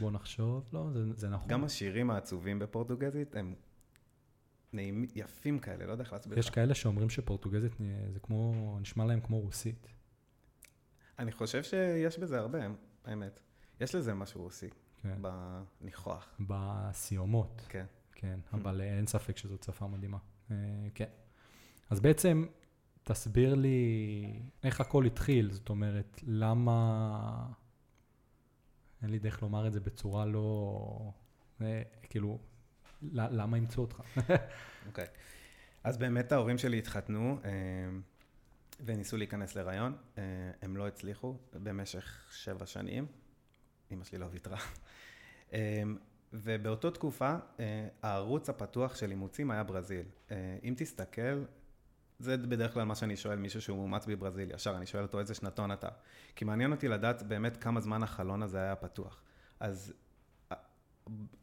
בוא 0.00 0.10
נחשוב, 0.10 0.68
לא, 0.72 0.90
זה, 0.92 1.12
זה 1.12 1.28
נכון. 1.28 1.48
גם 1.48 1.64
השירים 1.64 2.10
העצובים 2.10 2.58
בפורטוגזית 2.58 3.36
הם 3.36 3.54
נעימים, 4.72 5.10
יפים 5.14 5.58
כאלה, 5.58 5.86
לא 5.86 5.92
יודע 5.92 6.04
איך 6.04 6.12
להסביר 6.12 6.38
יש. 6.38 6.50
כאלה 6.50 6.74
שאומרים 6.74 7.10
שפורטוגזית 7.10 7.72
זה 8.12 8.20
כמו, 8.20 8.76
נשמע 8.80 9.04
להם 9.04 9.20
כמו 9.20 9.40
רוסית. 9.40 9.86
אני 11.18 11.32
חושב 11.32 11.62
שיש 11.62 12.18
בזה 12.18 12.38
הרבה, 12.38 12.58
האמת. 13.04 13.40
יש 13.80 13.94
לזה 13.94 14.14
משהו 14.14 14.42
רוסי, 14.42 14.68
כן. 15.04 15.22
בניחוח. 15.80 16.28
בסיומות, 16.40 17.66
כן. 17.68 17.86
כן, 18.12 18.40
אבל 18.52 18.80
אה, 18.80 18.96
אין 18.96 19.06
ספק 19.06 19.36
שזאת 19.36 19.62
שפה 19.62 19.86
מדהימה. 19.86 20.18
אה, 20.50 20.56
כן. 20.94 21.08
אז 21.90 22.00
בעצם, 22.00 22.46
תסביר 23.02 23.54
לי 23.54 24.40
איך 24.62 24.80
הכל 24.80 25.04
התחיל, 25.04 25.50
זאת 25.50 25.68
אומרת, 25.68 26.20
למה... 26.26 27.46
אין 29.02 29.10
לי 29.10 29.18
דרך 29.18 29.42
לומר 29.42 29.66
את 29.66 29.72
זה 29.72 29.80
בצורה 29.80 30.26
לא... 30.26 31.12
אה, 31.60 31.82
כאילו, 32.02 32.38
למה 33.12 33.56
אימצו 33.56 33.80
אותך? 33.80 34.00
אוקיי. 34.88 35.06
אז 35.84 35.96
באמת 35.96 36.32
ההורים 36.32 36.58
שלי 36.58 36.78
התחתנו 36.78 37.38
אה, 37.44 37.50
וניסו 38.84 39.16
להיכנס 39.16 39.56
להיריון. 39.56 39.96
הם 40.62 40.76
לא 40.76 40.86
הצליחו 40.86 41.36
במשך 41.52 42.28
שבע 42.32 42.66
שנים. 42.66 43.06
אמא 43.94 44.04
שלי 44.04 44.18
לא 44.18 44.26
ויתרה. 44.30 44.58
ובאותה 46.32 46.90
תקופה, 46.90 47.34
הערוץ 48.02 48.48
הפתוח 48.48 48.96
של 48.96 49.10
אימוצים 49.10 49.50
היה 49.50 49.62
ברזיל. 49.62 50.06
אם 50.64 50.74
תסתכל, 50.76 51.44
זה 52.18 52.36
בדרך 52.36 52.74
כלל 52.74 52.84
מה 52.84 52.94
שאני 52.94 53.16
שואל 53.16 53.38
מישהו 53.38 53.62
שהוא 53.62 53.78
מאומץ 53.78 54.06
בברזיל, 54.06 54.50
ישר 54.54 54.76
אני 54.76 54.86
שואל 54.86 55.02
אותו 55.02 55.20
איזה 55.20 55.34
שנתון 55.34 55.72
אתה. 55.72 55.88
כי 56.36 56.44
מעניין 56.44 56.72
אותי 56.72 56.88
לדעת 56.88 57.22
באמת 57.22 57.56
כמה 57.56 57.80
זמן 57.80 58.02
החלון 58.02 58.42
הזה 58.42 58.58
היה 58.58 58.76
פתוח. 58.76 59.22
אז 59.60 59.92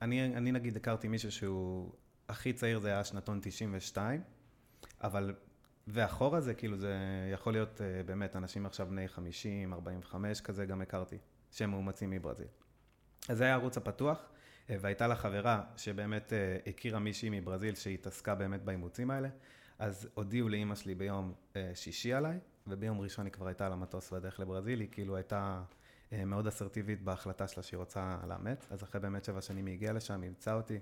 אני, 0.02 0.38
אני 0.38 0.52
נגיד 0.52 0.78
הכרתי 0.78 1.08
מישהו 1.08 1.32
שהוא 1.32 1.92
הכי 2.30 2.54
צעיר 2.54 2.80
זה 2.80 2.88
היה 2.88 3.04
שנתון 3.04 3.40
92, 3.42 4.22
אבל, 5.04 5.36
ואחורה 5.88 6.42
זה 6.42 6.54
כאילו 6.54 6.78
זה 6.78 6.96
יכול 7.34 7.54
להיות 7.54 7.82
אה, 7.82 8.04
באמת 8.04 8.36
אנשים 8.36 8.66
עכשיו 8.66 8.88
בני 8.88 9.08
50, 9.08 9.74
45 9.74 10.42
כזה 10.42 10.66
גם 10.66 10.82
הכרתי, 10.82 11.18
שהם 11.52 11.70
מאומצים 11.70 12.10
מברזיל. 12.10 12.48
אז 13.30 13.38
זה 13.38 13.44
היה 13.44 13.54
הערוץ 13.54 13.78
הפתוח, 13.78 14.32
אה, 14.70 14.76
והייתה 14.82 15.08
לה 15.08 15.16
חברה 15.16 15.64
שבאמת 15.78 16.34
אה, 16.34 16.58
הכירה 16.68 17.00
מישהי 17.00 17.30
מברזיל 17.30 17.76
שהתעסקה 17.76 18.36
באמת 18.36 18.64
באימוצים 18.64 19.12
האלה. 19.12 19.30
אז 19.80 20.10
הודיעו 20.14 20.50
לאימא 20.50 20.76
שלי 20.76 20.96
ביום 20.96 21.34
אה, 21.56 21.72
שישי 21.74 22.14
עליי, 22.14 22.40
וביום 22.68 23.00
ראשון 23.00 23.26
היא 23.26 23.34
כבר 23.34 23.48
הייתה 23.48 23.66
על 23.66 23.74
המטוס 23.74 24.14
בדרך 24.14 24.40
לברזיל, 24.40 24.80
היא 24.80 24.88
כאילו 24.92 25.16
הייתה 25.16 25.64
מאוד 26.12 26.48
אסרטיבית 26.48 27.02
בהחלטה 27.02 27.48
שלה 27.48 27.64
שהיא 27.64 27.78
רוצה 27.78 28.18
לאמץ, 28.28 28.68
אז 28.70 28.84
אחרי 28.84 29.02
באמת 29.02 29.26
שבע 29.26 29.42
שנים 29.42 29.66
היא 29.66 29.74
הגיעה 29.74 29.94
לשם, 29.94 30.22
היא 30.22 30.24
אימצה 30.24 30.54
אותי. 30.54 30.80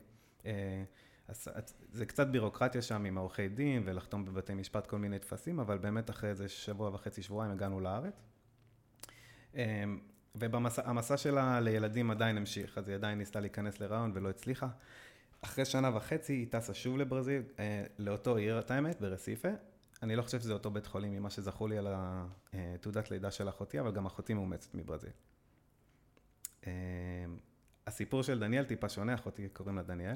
אז 1.28 1.48
זה 1.92 2.06
קצת 2.06 2.28
בירוקרטיה 2.28 2.82
שם 2.82 3.06
עם 3.06 3.18
עורכי 3.18 3.50
דין 3.50 3.82
ולחתום 3.86 4.26
בבתי 4.26 4.54
משפט 4.54 4.88
כל 4.88 4.98
מיני 4.98 5.20
טפסים, 5.20 5.60
אבל 5.60 5.78
באמת 5.78 6.10
אחרי 6.10 6.30
איזה 6.30 6.50
שבוע 6.50 6.90
וחצי, 6.94 7.22
שבועיים 7.22 7.52
הגענו 7.52 7.80
לארץ. 7.80 8.24
והמסע 10.36 11.18
שלה 11.18 11.60
לילדים 11.60 12.12
עדיין 12.12 12.38
המשיך, 12.38 12.78
אז 12.78 12.88
היא 12.88 12.96
עדיין 12.96 13.18
ניסתה 13.18 13.40
להיכנס 13.40 13.80
להיריון 13.80 14.12
ולא 14.14 14.30
הצליחה. 14.30 14.68
אחרי 15.42 15.66
שנה 15.66 15.96
וחצי 15.96 16.34
היא 16.34 16.48
טסה 16.50 16.74
שוב 16.74 16.98
לברזיל, 16.98 17.42
אה, 17.60 17.84
לאותו 18.00 18.36
עיר, 18.36 18.60
את 18.60 18.72
האמת, 18.72 19.02
ברסיפה. 19.02 19.50
אני 20.04 20.16
לא 20.16 20.22
חושב 20.22 20.40
שזה 20.40 20.54
אותו 20.54 20.72
בית 20.72 20.86
חולים 20.86 21.14
ממה 21.14 21.30
שזכור 21.30 21.70
לי 21.70 21.78
על 21.78 21.88
התעודת 22.54 23.12
לידה 23.12 23.32
של 23.32 23.50
אחותי, 23.50 23.80
אבל 23.80 23.92
גם 23.92 24.06
אחותי 24.06 24.34
מאומצת 24.34 24.76
מברזיל. 24.76 25.12
אה, 26.68 26.72
הסיפור 27.88 28.24
של 28.24 28.40
דניאל 28.40 28.64
טיפה 28.64 28.90
שונה, 28.90 29.14
אחותי 29.14 29.50
קוראים 29.50 29.76
לה 29.76 29.84
דניאל. 29.84 30.16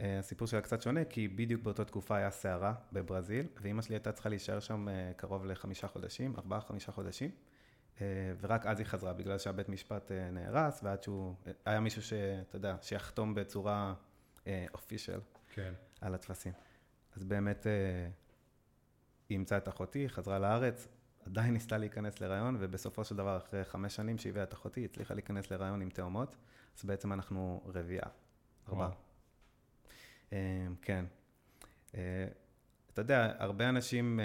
אה, 0.00 0.18
הסיפור 0.18 0.48
שלה 0.48 0.60
קצת 0.60 0.82
שונה, 0.82 1.04
כי 1.04 1.28
בדיוק 1.28 1.62
באותה 1.62 1.84
תקופה 1.84 2.16
היה 2.16 2.30
סערה 2.30 2.74
בברזיל, 2.92 3.46
ואימא 3.60 3.82
שלי 3.82 3.94
הייתה 3.94 4.12
צריכה 4.12 4.28
להישאר 4.28 4.60
שם 4.60 4.88
אה, 4.88 5.12
קרוב 5.16 5.46
לחמישה 5.46 5.88
חודשים, 5.88 6.34
ארבעה, 6.36 6.60
חמישה 6.60 6.92
חודשים. 6.92 7.30
אה, 8.00 8.06
ורק 8.40 8.66
אז 8.66 8.78
היא 8.78 8.86
חזרה, 8.86 9.12
בגלל 9.12 9.38
שהבית 9.38 9.68
משפט 9.68 10.12
אה, 10.12 10.30
נהרס, 10.30 10.80
ועד 10.82 11.02
שהוא, 11.02 11.34
אה, 11.46 11.52
היה 11.64 11.80
מישהו 11.80 12.02
שאתה 12.02 12.56
יודע, 12.56 12.76
שיחתום 12.82 13.34
בצורה 13.34 13.94
אופישל 14.74 15.20
כן. 15.54 15.72
על 16.00 16.14
הטפסים. 16.14 16.52
אז 17.16 17.24
באמת 17.24 17.66
היא 19.28 19.36
אימצה 19.36 19.56
את 19.56 19.68
אחותי, 19.68 20.08
חזרה 20.08 20.38
לארץ, 20.38 20.88
עדיין 21.26 21.52
ניסתה 21.52 21.78
להיכנס 21.78 22.20
להיריון, 22.20 22.56
ובסופו 22.60 23.04
של 23.04 23.16
דבר, 23.16 23.36
אחרי 23.36 23.64
חמש 23.64 23.96
שנים 23.96 24.18
שהביאה 24.18 24.44
את 24.44 24.54
אחותי, 24.54 24.80
היא 24.80 24.84
הצליחה 24.84 25.14
להיכנס 25.14 25.50
להיריון 25.50 25.82
עם 25.82 25.90
תאומות, 25.90 26.36
אז 26.78 26.84
בעצם 26.84 27.12
אנחנו 27.12 27.62
רביעה, 27.74 28.08
ארבעה. 28.68 28.90
כן. 30.82 31.04
אתה 31.90 31.98
יודע, 32.96 33.32
הרבה 33.38 33.68
אנשים, 33.68 34.20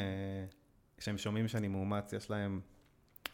כשהם 0.97 1.17
שומעים 1.17 1.47
שאני 1.47 1.67
מאומץ, 1.67 2.13
יש 2.13 2.29
להם 2.29 2.61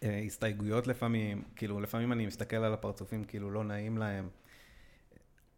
הסתייגויות 0.01 0.87
לפעמים, 0.87 1.43
כאילו, 1.55 1.79
לפעמים 1.79 2.11
אני 2.11 2.25
מסתכל 2.25 2.55
על 2.55 2.73
הפרצופים, 2.73 3.23
כאילו, 3.23 3.51
לא 3.51 3.63
נעים 3.63 3.97
להם. 3.97 4.29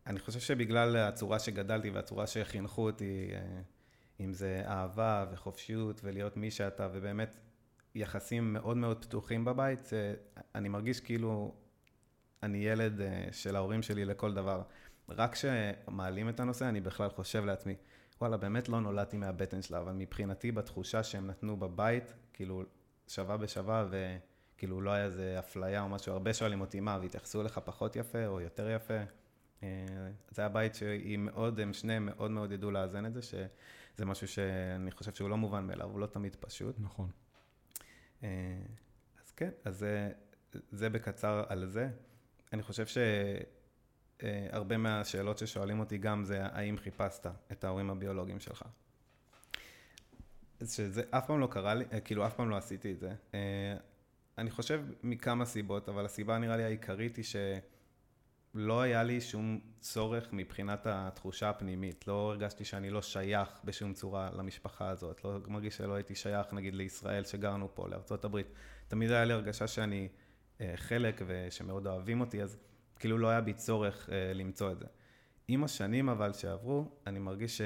אני 0.08 0.20
חושב 0.20 0.40
שבגלל 0.40 0.98
הצורה 0.98 1.40
שגדלתי 1.40 1.90
והצורה 1.90 2.28
שחינכו 2.28 2.82
אותי, 2.82 3.30
אה, 3.34 3.62
אם 4.20 4.34
זה 4.34 4.64
אהבה 4.66 5.26
וחופשיות 5.32 6.02
ולהיות 6.04 6.38
מי 6.38 6.52
שאתה, 6.52 6.88
ובאמת 6.94 7.40
יחסים 7.96 8.54
מאוד 8.54 8.78
מאוד 8.78 9.06
פתוחים 9.06 9.46
בבית, 9.46 9.90
אני 10.56 10.70
מרגיש 10.70 11.00
כאילו 11.00 11.56
אני 12.44 12.58
ילד 12.58 13.02
אה, 13.02 13.28
של 13.32 13.56
ההורים 13.56 13.82
שלי 13.82 14.06
לכל 14.06 14.34
דבר. 14.34 14.62
רק 15.10 15.34
כשמעלים 15.34 16.30
את 16.30 16.40
הנושא, 16.40 16.70
אני 16.70 16.82
בכלל 16.82 17.10
חושב 17.10 17.46
לעצמי, 17.46 17.76
וואלה, 18.22 18.38
באמת 18.38 18.70
לא 18.70 18.82
נולדתי 18.82 19.18
מהבטן 19.18 19.62
שלה, 19.62 19.80
אבל 19.80 19.92
מבחינתי, 19.92 20.52
בתחושה 20.52 21.04
שהם 21.04 21.28
נתנו 21.28 21.58
בבית, 21.58 22.14
כאילו, 22.34 22.64
שווה 23.08 23.38
בשווה, 23.38 23.86
וכאילו 24.62 24.82
לא 24.82 24.92
היה 24.92 25.06
איזה 25.06 25.40
אפליה 25.40 25.82
או 25.82 25.90
משהו, 25.90 26.14
הרבה 26.14 26.34
שואלים 26.34 26.62
אותי, 26.62 26.80
מה, 26.80 26.98
והתייחסו 27.02 27.42
אליך 27.42 27.58
פחות 27.58 27.96
יפה 27.96 28.26
או 28.26 28.42
יותר 28.42 28.70
יפה? 28.70 28.94
אה, 29.64 29.68
זה 30.32 30.46
הבית 30.46 30.76
שהיא 30.76 31.18
מאוד, 31.18 31.60
הם 31.60 31.74
שניהם 31.74 32.06
מאוד 32.06 32.32
מאוד 32.32 32.52
ידעו 32.52 32.72
לאזן 32.72 33.06
את 33.06 33.14
זה, 33.14 33.22
שזה 33.22 34.06
משהו 34.06 34.28
שאני 34.28 34.92
חושב 34.92 35.14
שהוא 35.14 35.30
לא 35.30 35.38
מובן 35.38 35.68
מאליו, 35.68 35.90
הוא 35.90 36.00
לא 36.00 36.06
תמיד 36.06 36.36
פשוט. 36.36 36.76
נכון. 36.80 37.10
אה, 38.24 38.30
אז 39.24 39.32
כן, 39.32 39.50
אז 39.66 39.78
זה, 39.78 40.12
זה 40.72 40.90
בקצר 40.90 41.44
על 41.48 41.66
זה. 41.66 41.90
אני 42.54 42.64
חושב 42.64 42.86
שהרבה 44.22 44.78
מהשאלות 44.78 45.38
ששואלים 45.38 45.80
אותי 45.80 45.98
גם 45.98 46.24
זה 46.24 46.46
האם 46.46 46.78
חיפשת 46.78 47.26
את 47.52 47.64
ההורים 47.64 47.90
הביולוגיים 47.90 48.40
שלך. 48.40 48.64
שזה 50.66 51.04
אף 51.10 51.28
פעם 51.28 51.40
לא 51.40 51.48
קרה 51.52 51.74
לי, 51.74 51.86
אה, 51.94 52.00
כאילו 52.00 52.28
אף 52.28 52.36
פעם 52.36 52.50
לא 52.50 52.58
עשיתי 52.58 52.92
את 52.92 53.00
זה. 53.00 53.14
אני 54.42 54.52
חושב 54.52 54.82
מכמה 55.04 55.46
סיבות, 55.46 55.90
אבל 55.90 56.06
הסיבה 56.06 56.38
נראה 56.38 56.58
לי 56.58 56.64
העיקרית 56.64 57.18
היא 57.18 57.26
ש... 57.26 57.36
לא 58.54 58.82
היה 58.82 59.04
לי 59.04 59.22
שום 59.22 59.60
צורך 59.80 60.28
מבחינת 60.32 60.82
התחושה 60.86 61.50
הפנימית. 61.50 62.08
לא 62.08 62.30
הרגשתי 62.30 62.66
שאני 62.66 62.90
לא 62.90 63.02
שייך 63.02 63.50
בשום 63.64 63.94
צורה 63.94 64.30
למשפחה 64.34 64.90
הזאת. 64.90 65.24
לא 65.24 65.40
מרגיש 65.48 65.78
שלא 65.78 65.94
הייתי 65.94 66.16
שייך, 66.16 66.54
נגיד, 66.54 66.74
לישראל 66.74 67.24
שגרנו 67.24 67.76
פה, 67.76 67.88
הברית. 68.24 68.48
תמיד 68.88 69.12
היה 69.12 69.26
לי 69.26 69.34
הרגשה 69.34 69.68
שאני 69.68 70.08
אה, 70.62 70.74
חלק 70.76 71.22
ושמאוד 71.28 71.88
אוהבים 71.88 72.22
אותי, 72.22 72.44
אז 72.44 72.58
כאילו 73.00 73.18
לא 73.18 73.28
היה 73.28 73.42
בי 73.42 73.54
צורך 73.54 74.10
אה, 74.12 74.34
למצוא 74.34 74.72
את 74.72 74.80
זה. 74.80 74.86
עם 75.48 75.64
השנים 75.64 76.10
אבל 76.10 76.34
שעברו, 76.34 76.92
אני 77.08 77.20
מרגיש 77.20 77.58
ש... 77.58 77.62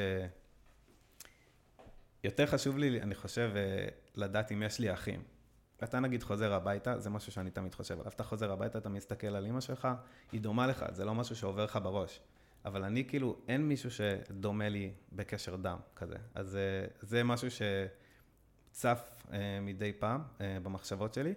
יותר 2.23 2.45
חשוב 2.45 2.77
לי, 2.77 3.01
אני 3.01 3.15
חושב, 3.15 3.51
אה, 3.55 3.87
לדעת 4.15 4.51
אם 4.51 4.63
יש 4.63 4.79
לי 4.79 4.93
אחים. 4.93 5.34
אתה 5.83 5.99
נגיד 5.99 6.23
חוזר 6.23 6.53
הביתה, 6.53 6.99
זה 6.99 7.09
משהו 7.09 7.31
שאני 7.31 7.51
תמיד 7.51 7.75
חושב 7.75 7.99
עליו. 7.99 8.11
אתה 8.11 8.23
חוזר 8.23 8.51
הביתה, 8.51 8.77
אתה 8.77 8.89
מסתכל 8.89 9.27
על 9.27 9.45
אימא 9.45 9.61
שלך, 9.61 9.87
היא 10.31 10.41
דומה 10.41 10.67
לך, 10.67 10.85
זה 10.91 11.05
לא 11.05 11.15
משהו 11.15 11.35
שעובר 11.35 11.63
לך 11.63 11.79
בראש. 11.83 12.21
אבל 12.65 12.83
אני 12.83 13.05
כאילו, 13.07 13.37
אין 13.47 13.67
מישהו 13.67 13.91
שדומה 13.91 14.69
לי 14.69 14.91
בקשר 15.11 15.55
דם 15.55 15.77
כזה. 15.95 16.15
אז 16.35 16.55
אה, 16.55 16.87
זה 17.01 17.23
משהו 17.23 17.47
שצף 17.51 19.25
אה, 19.33 19.59
מדי 19.61 19.93
פעם 19.93 20.21
אה, 20.41 20.57
במחשבות 20.63 21.13
שלי, 21.13 21.33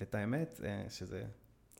ואת 0.00 0.14
האמת, 0.14 0.60
שזה, 0.88 1.24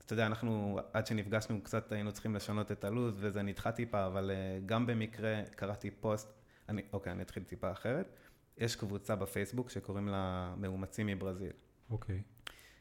אתה 0.05 0.13
יודע, 0.13 0.25
אנחנו, 0.25 0.79
עד 0.93 1.07
שנפגשנו 1.07 1.61
קצת 1.63 1.91
היינו 1.91 2.11
צריכים 2.11 2.35
לשנות 2.35 2.71
את 2.71 2.83
הלו"ז, 2.83 3.13
וזה 3.17 3.41
נדחה 3.41 3.71
טיפה, 3.71 4.05
אבל 4.05 4.31
גם 4.65 4.87
במקרה 4.87 5.41
קראתי 5.55 5.91
פוסט, 5.91 6.33
אני, 6.69 6.81
אוקיי, 6.93 7.11
אני 7.11 7.23
אתחיל 7.23 7.43
טיפה 7.43 7.71
אחרת. 7.71 8.13
יש 8.57 8.75
קבוצה 8.75 9.15
בפייסבוק 9.15 9.69
שקוראים 9.69 10.07
לה 10.07 10.53
מאומצים 10.57 11.07
מברזיל. 11.07 11.51
אוקיי. 11.89 12.21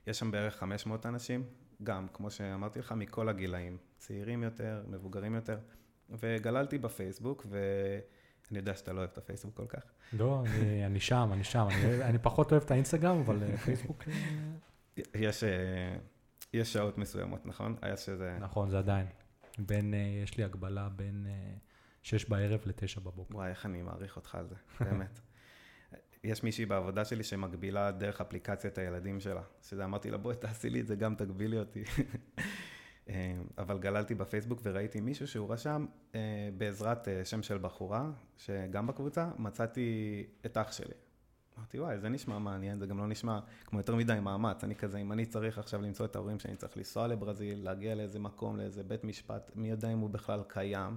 יש 0.06 0.18
שם 0.18 0.30
בערך 0.30 0.56
500 0.56 1.06
אנשים, 1.06 1.44
גם, 1.82 2.06
כמו 2.12 2.30
שאמרתי 2.30 2.78
לך, 2.78 2.92
מכל 2.92 3.28
הגילאים, 3.28 3.76
צעירים 3.98 4.42
יותר, 4.42 4.84
מבוגרים 4.88 5.34
יותר, 5.34 5.58
וגללתי 6.10 6.78
בפייסבוק, 6.78 7.46
ואני 7.48 8.58
יודע 8.58 8.74
שאתה 8.74 8.92
לא 8.92 8.98
אוהב 8.98 9.10
את 9.12 9.18
הפייסבוק 9.18 9.56
כל 9.56 9.66
כך. 9.68 9.82
לא, 10.12 10.44
אני, 10.46 10.86
אני 10.86 11.00
שם, 11.00 11.30
אני 11.32 11.44
שם, 11.44 11.66
אני, 11.70 12.04
אני 12.04 12.18
פחות 12.18 12.52
אוהב 12.52 12.62
את 12.62 12.70
האינסטגרם, 12.70 13.18
אבל 13.18 13.42
אה, 13.42 13.56
פייסבוק... 13.56 14.04
אה, 14.08 15.02
יש, 15.14 15.44
אה, 15.44 15.96
יש 16.52 16.72
שעות 16.72 16.98
מסוימות, 16.98 17.46
נכון? 17.46 17.76
היה 17.82 17.96
שזה... 17.96 18.36
נכון, 18.40 18.70
זה 18.70 18.78
עדיין. 18.78 19.06
בין, 19.58 19.94
יש 20.22 20.36
לי 20.36 20.44
הגבלה 20.44 20.88
בין 20.88 21.26
6 22.02 22.24
בערב 22.24 22.60
ל-9 22.66 23.00
בבוקר. 23.00 23.34
וואי, 23.34 23.50
איך 23.50 23.66
אני 23.66 23.82
מעריך 23.82 24.16
אותך 24.16 24.34
על 24.34 24.46
זה, 24.48 24.54
באמת. 24.80 25.20
יש 26.24 26.42
מישהי 26.42 26.66
בעבודה 26.66 27.04
שלי 27.04 27.24
שמגבילה 27.24 27.90
דרך 27.90 28.20
אפליקציית 28.20 28.78
הילדים 28.78 29.20
שלה. 29.20 29.42
שזה 29.62 29.84
אמרתי 29.84 30.10
לה, 30.10 30.16
בואי 30.18 30.36
תעשי 30.36 30.70
לי 30.70 30.80
את 30.80 30.86
זה 30.86 30.96
גם, 30.96 31.14
תגבילי 31.14 31.58
אותי. 31.58 31.84
אה, 33.08 33.34
אבל 33.58 33.78
גללתי 33.78 34.14
בפייסבוק 34.14 34.60
וראיתי 34.62 35.00
מישהו 35.00 35.28
שהוא 35.28 35.52
רשם 35.52 35.86
אה, 36.14 36.20
בעזרת 36.58 37.08
אה, 37.08 37.24
שם 37.24 37.42
של 37.42 37.58
בחורה, 37.58 38.10
שגם 38.36 38.86
בקבוצה 38.86 39.30
מצאתי 39.38 40.24
את 40.46 40.56
אח 40.56 40.72
שלי. 40.72 40.94
אמרתי, 41.58 41.80
וואי, 41.80 41.98
זה 41.98 42.08
נשמע 42.08 42.38
מעניין, 42.38 42.78
זה 42.78 42.86
גם 42.86 42.98
לא 42.98 43.06
נשמע 43.06 43.38
כמו 43.66 43.78
יותר 43.78 43.94
מדי 43.94 44.18
מאמץ. 44.22 44.64
אני 44.64 44.74
כזה, 44.74 44.98
אם 44.98 45.12
אני 45.12 45.26
צריך 45.26 45.58
עכשיו 45.58 45.82
למצוא 45.82 46.06
את 46.06 46.16
ההורים 46.16 46.38
שאני 46.38 46.56
צריך 46.56 46.76
לנסוע 46.76 47.06
לברזיל, 47.06 47.64
להגיע 47.64 47.94
לאיזה 47.94 48.18
מקום, 48.18 48.56
לאיזה 48.56 48.82
בית 48.82 49.04
משפט, 49.04 49.50
מי 49.54 49.70
יודע 49.70 49.92
אם 49.92 49.98
הוא 49.98 50.10
בכלל 50.10 50.42
קיים. 50.48 50.96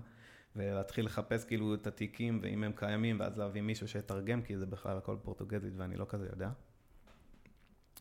ולהתחיל 0.56 1.06
לחפש 1.06 1.46
כאילו 1.46 1.74
את 1.74 1.88
התיקים, 1.88 2.40
ואם 2.44 2.64
הם 2.64 2.72
קיימים, 2.76 3.20
ואז 3.20 3.38
להביא 3.38 3.62
מישהו 3.62 3.88
שיתרגם, 3.88 4.42
כי 4.42 4.58
זה 4.58 4.66
בכלל 4.66 4.98
הכל 4.98 5.18
פורטוגזית 5.24 5.74
ואני 5.78 5.96
לא 5.96 6.06
כזה 6.10 6.26
יודע. 6.26 6.50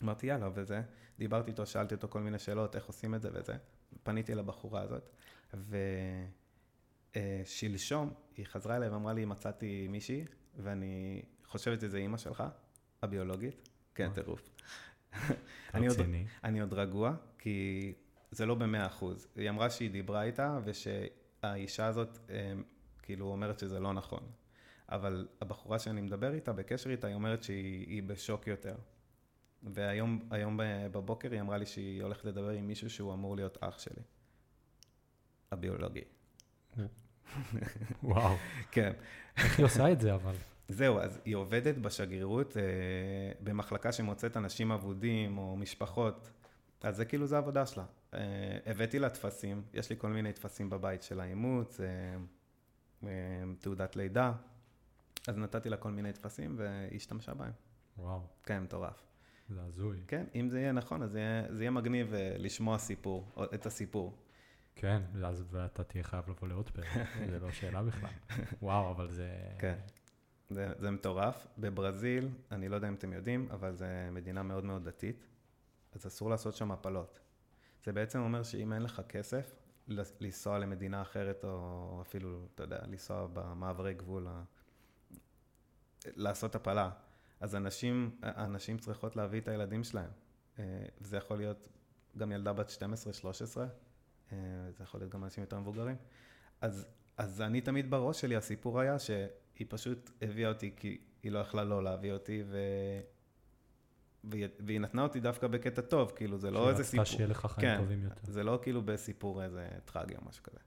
אמרתי, 0.03 0.27
יאללה, 0.27 0.49
וזה, 0.55 0.83
דיברתי 1.19 1.51
איתו, 1.51 1.67
שאלתי 1.67 1.95
אותו 1.95 2.09
כל 2.09 2.21
מיני 2.21 2.39
שאלות, 2.39 2.77
איך 2.77 2.87
עושים 2.87 3.15
את 3.15 3.23
זה 3.23 3.29
וזה. 3.33 3.55
פניתי 4.03 4.35
לבחורה 4.35 4.83
הזאת, 4.83 5.11
ושלשום 7.17 8.13
היא 8.37 8.47
חזרה 8.47 8.77
אליי 8.77 8.89
ואמרה 8.89 9.13
לי, 9.13 9.25
מצאתי 9.25 9.89
מישהי, 9.89 10.25
ואני 10.57 11.23
חושבת 11.47 11.81
שזה 11.81 11.99
אימא 11.99 12.17
שלך, 12.17 12.43
הביולוגית. 13.03 13.69
כן. 13.95 14.11
טירוף. 14.15 14.51
אני 15.75 15.87
עוד-. 15.87 15.99
אני 16.45 16.61
עוד 16.61 16.73
רגוע, 16.73 17.15
כי 17.39 17.93
זה 18.31 18.47
לא 18.47 18.55
במאה 18.55 18.87
אחוז. 18.87 19.29
היא 19.37 19.51
אמרה 19.51 19.71
שהיא 19.71 19.91
דיברה 19.91 20.23
איתה, 20.23 20.59
ושהאישה 21.45 21.87
הזאת 21.87 22.19
אה, 22.31 22.53
כאילו 23.03 23.27
אומרת 23.27 23.59
שזה 23.59 23.81
לא 23.81 23.93
נכון. 23.93 24.21
אבל 24.89 25.29
הבחורה 25.41 25.79
שאני 25.79 26.01
מדבר 26.01 26.35
איתה, 26.35 26.53
בקשר 26.53 26.91
איתה, 26.91 27.07
היא 27.07 27.15
אומרת 27.15 27.43
שהיא 27.43 27.87
היא 27.87 28.03
בשוק 28.03 28.47
יותר. 28.47 28.75
והיום 29.63 30.29
היום 30.31 30.57
ב- 30.57 30.87
בבוקר 30.91 31.33
היא 31.33 31.41
אמרה 31.41 31.59
לי 31.59 31.67
שהיא 31.67 32.03
הולכת 32.03 32.25
לדבר 32.25 32.51
עם 32.51 32.67
מישהו 32.67 32.91
שהוא 32.91 33.15
אמור 33.15 33.37
להיות 33.37 33.59
אח 33.61 33.79
שלי. 33.79 34.03
הביולוגי. 35.51 36.05
וואו. 38.03 38.37
כן. 38.71 38.93
איך 39.37 39.59
היא 39.59 39.67
עושה 39.67 39.93
את 39.93 40.01
זה 40.01 40.15
אבל? 40.15 40.35
זהו, 40.69 40.99
אז 40.99 41.21
היא 41.25 41.37
עובדת 41.37 41.79
בשגרירות 41.79 42.57
אה, 42.57 42.63
במחלקה 43.41 43.93
שמוצאת 43.93 44.37
אנשים 44.37 44.73
אבודים 44.73 45.39
או 45.39 45.57
משפחות, 45.57 46.31
אז 46.83 46.97
זה 46.97 47.05
כאילו, 47.05 47.27
זה 47.27 47.37
העבודה 47.37 47.67
שלה. 47.67 47.85
אה, 48.15 48.59
הבאתי 48.67 48.99
לה 48.99 49.11
טפסים, 49.11 49.63
יש 49.75 49.91
לי 49.91 49.97
כל 49.99 50.09
מיני 50.09 50.33
טפסים 50.33 50.71
בבית 50.71 51.03
של 51.03 51.21
האימוץ, 51.21 51.81
אה, 51.81 51.87
אה, 53.05 53.09
תעודת 53.59 53.97
לידה, 53.97 54.33
אז 55.29 55.39
נתתי 55.39 55.69
לה 55.69 55.77
כל 55.77 55.91
מיני 55.91 56.13
טפסים 56.13 56.55
והיא 56.59 56.97
השתמשה 56.97 57.35
בהם. 57.35 57.53
וואו, 57.99 58.21
כן, 58.43 58.63
מטורף. 58.63 59.03
זה 59.49 59.63
הזוי. 59.63 60.01
כן, 60.09 60.25
אם 60.35 60.49
זה 60.49 60.61
יהיה 60.61 60.73
נכון, 60.73 61.03
אז 61.03 61.11
זה 61.11 61.19
יהיה, 61.19 61.43
זה 61.51 61.63
יהיה 61.63 61.71
מגניב 61.71 62.13
לשמוע 62.39 62.79
סיפור, 62.79 63.35
את 63.55 63.67
הסיפור. 63.67 64.19
כן, 64.77 65.03
אז 65.25 65.45
ואתה 65.51 65.85
תהיה 65.85 66.05
חייב 66.05 66.31
לבוא 66.31 66.49
לעוד 66.49 66.71
פרק, 66.71 66.87
זה 67.31 67.39
לא 67.39 67.53
שאלה 67.53 67.83
בכלל. 67.83 68.11
וואו, 68.63 68.91
אבל 68.91 69.11
זה... 69.11 69.31
כן. 69.59 69.79
זה, 70.51 70.73
זה 70.79 70.91
מטורף. 70.91 71.47
בברזיל, 71.59 72.29
אני 72.51 72.69
לא 72.69 72.75
יודע 72.75 72.89
אם 72.89 72.95
אתם 72.95 73.13
יודעים, 73.13 73.49
אבל 73.51 73.77
זו 73.77 73.85
מדינה 74.13 74.43
מאוד 74.43 74.65
מאוד 74.65 74.85
דתית, 74.85 75.27
אז 75.93 76.07
אסור 76.07 76.31
לעשות 76.31 76.55
שם 76.55 76.73
הפלות. 76.73 77.21
זה 77.85 77.93
בעצם 77.93 78.21
אומר 78.21 78.43
שאם 78.43 78.73
אין 78.73 78.83
לך 78.83 79.03
כסף, 79.09 79.55
לנסוע 80.21 80.59
למדינה 80.59 81.03
אחרת, 81.03 81.45
או 81.45 81.99
אפילו, 82.03 82.47
אתה 82.55 82.63
יודע, 82.63 82.79
לנסוע 82.87 83.27
במעברי 83.33 83.95
גבול, 83.95 84.29
לעשות 86.07 86.55
הפלה, 86.55 86.91
אז 87.41 87.57
אנשים, 87.57 88.19
הנשים 88.23 88.79
צריכות 88.79 89.17
להביא 89.17 89.41
את 89.41 89.49
הילדים 89.49 89.85
שלהם. 89.85 90.11
אה, 90.59 90.85
זה 91.01 91.17
יכול 91.17 91.37
להיות 91.37 91.69
גם 92.19 92.33
ילדה 92.33 92.53
בת 92.53 92.69
12-13, 92.69 93.59
אה, 94.33 94.37
זה 94.71 94.85
יכול 94.85 95.01
להיות 95.01 95.13
גם 95.13 95.25
אנשים 95.25 95.43
יותר 95.43 95.61
מבוגרים. 95.61 95.97
אז, 96.61 96.87
אז 97.17 97.41
אני 97.41 97.61
תמיד 97.61 97.91
בראש 97.91 98.21
שלי, 98.21 98.37
הסיפור 98.37 98.81
היה 98.81 98.99
שהיא 98.99 99.67
פשוט 99.69 100.11
הביאה 100.23 100.49
אותי 100.49 100.75
כי 100.77 101.01
היא 101.23 101.33
לא 101.33 101.39
יכלה 101.39 101.65
לא 101.65 101.85
להביא 101.85 102.13
אותי, 102.13 102.43
ו... 102.47 102.59
והיא, 104.31 104.81
נתנה 104.81 105.03
אותי 105.03 105.21
דווקא 105.21 105.47
בקטע 105.47 105.83
טוב, 105.83 106.13
כאילו 106.17 106.39
זה 106.39 106.51
לא 106.51 106.71
איזה 106.71 106.85
סיפור. 106.85 107.05
שיהיה 107.05 107.27
לך 107.27 107.47
חיים 107.47 107.69
כן. 107.69 107.79
טובים 107.79 108.03
יותר. 108.03 108.21
זה 108.23 108.45
לא 108.45 108.59
כאילו 108.63 108.83
בסיפור 108.83 109.43
איזה 109.43 109.69
טרגי 109.85 110.15
או 110.17 110.21
משהו 110.29 110.43
כזה. 110.43 110.59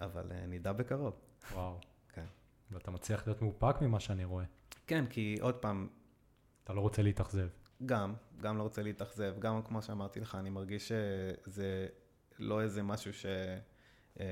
אבל 0.00 0.32
אה, 0.32 0.46
נדע 0.46 0.72
בקרוב. 0.72 1.14
וואו. 1.52 1.80
כן. 2.08 2.24
ואתה 2.70 2.90
מצליח 2.90 3.26
להיות 3.26 3.42
מאופק 3.42 3.80
ממה 3.80 4.00
שאני 4.00 4.24
רואה. 4.24 4.44
כן, 4.86 5.06
כי 5.06 5.36
עוד 5.40 5.54
פעם, 5.54 5.88
אתה 6.64 6.72
לא 6.72 6.80
רוצה 6.80 7.02
להתאכזב. 7.02 7.48
גם, 7.86 8.14
גם 8.40 8.58
לא 8.58 8.62
רוצה 8.62 8.82
להתאכזב, 8.82 9.34
גם 9.38 9.62
כמו 9.62 9.82
שאמרתי 9.82 10.20
לך, 10.20 10.34
אני 10.34 10.50
מרגיש 10.50 10.88
שזה 10.88 11.86
לא 12.38 12.62
איזה 12.62 12.82
משהו 12.82 13.12
שאני 13.12 14.24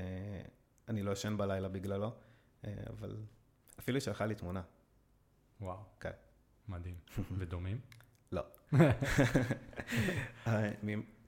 לא 1.03 1.11
ישן 1.11 1.37
בלילה 1.37 1.69
בגללו, 1.69 2.13
אה, 2.65 2.73
אבל 2.89 3.17
אפילו 3.79 4.01
שלחה 4.01 4.25
לי 4.25 4.35
תמונה. 4.35 4.61
וואו. 5.61 5.79
כן. 5.99 6.11
מדהים. 6.67 6.95
ודומים? 7.39 7.79
אה, 10.47 10.71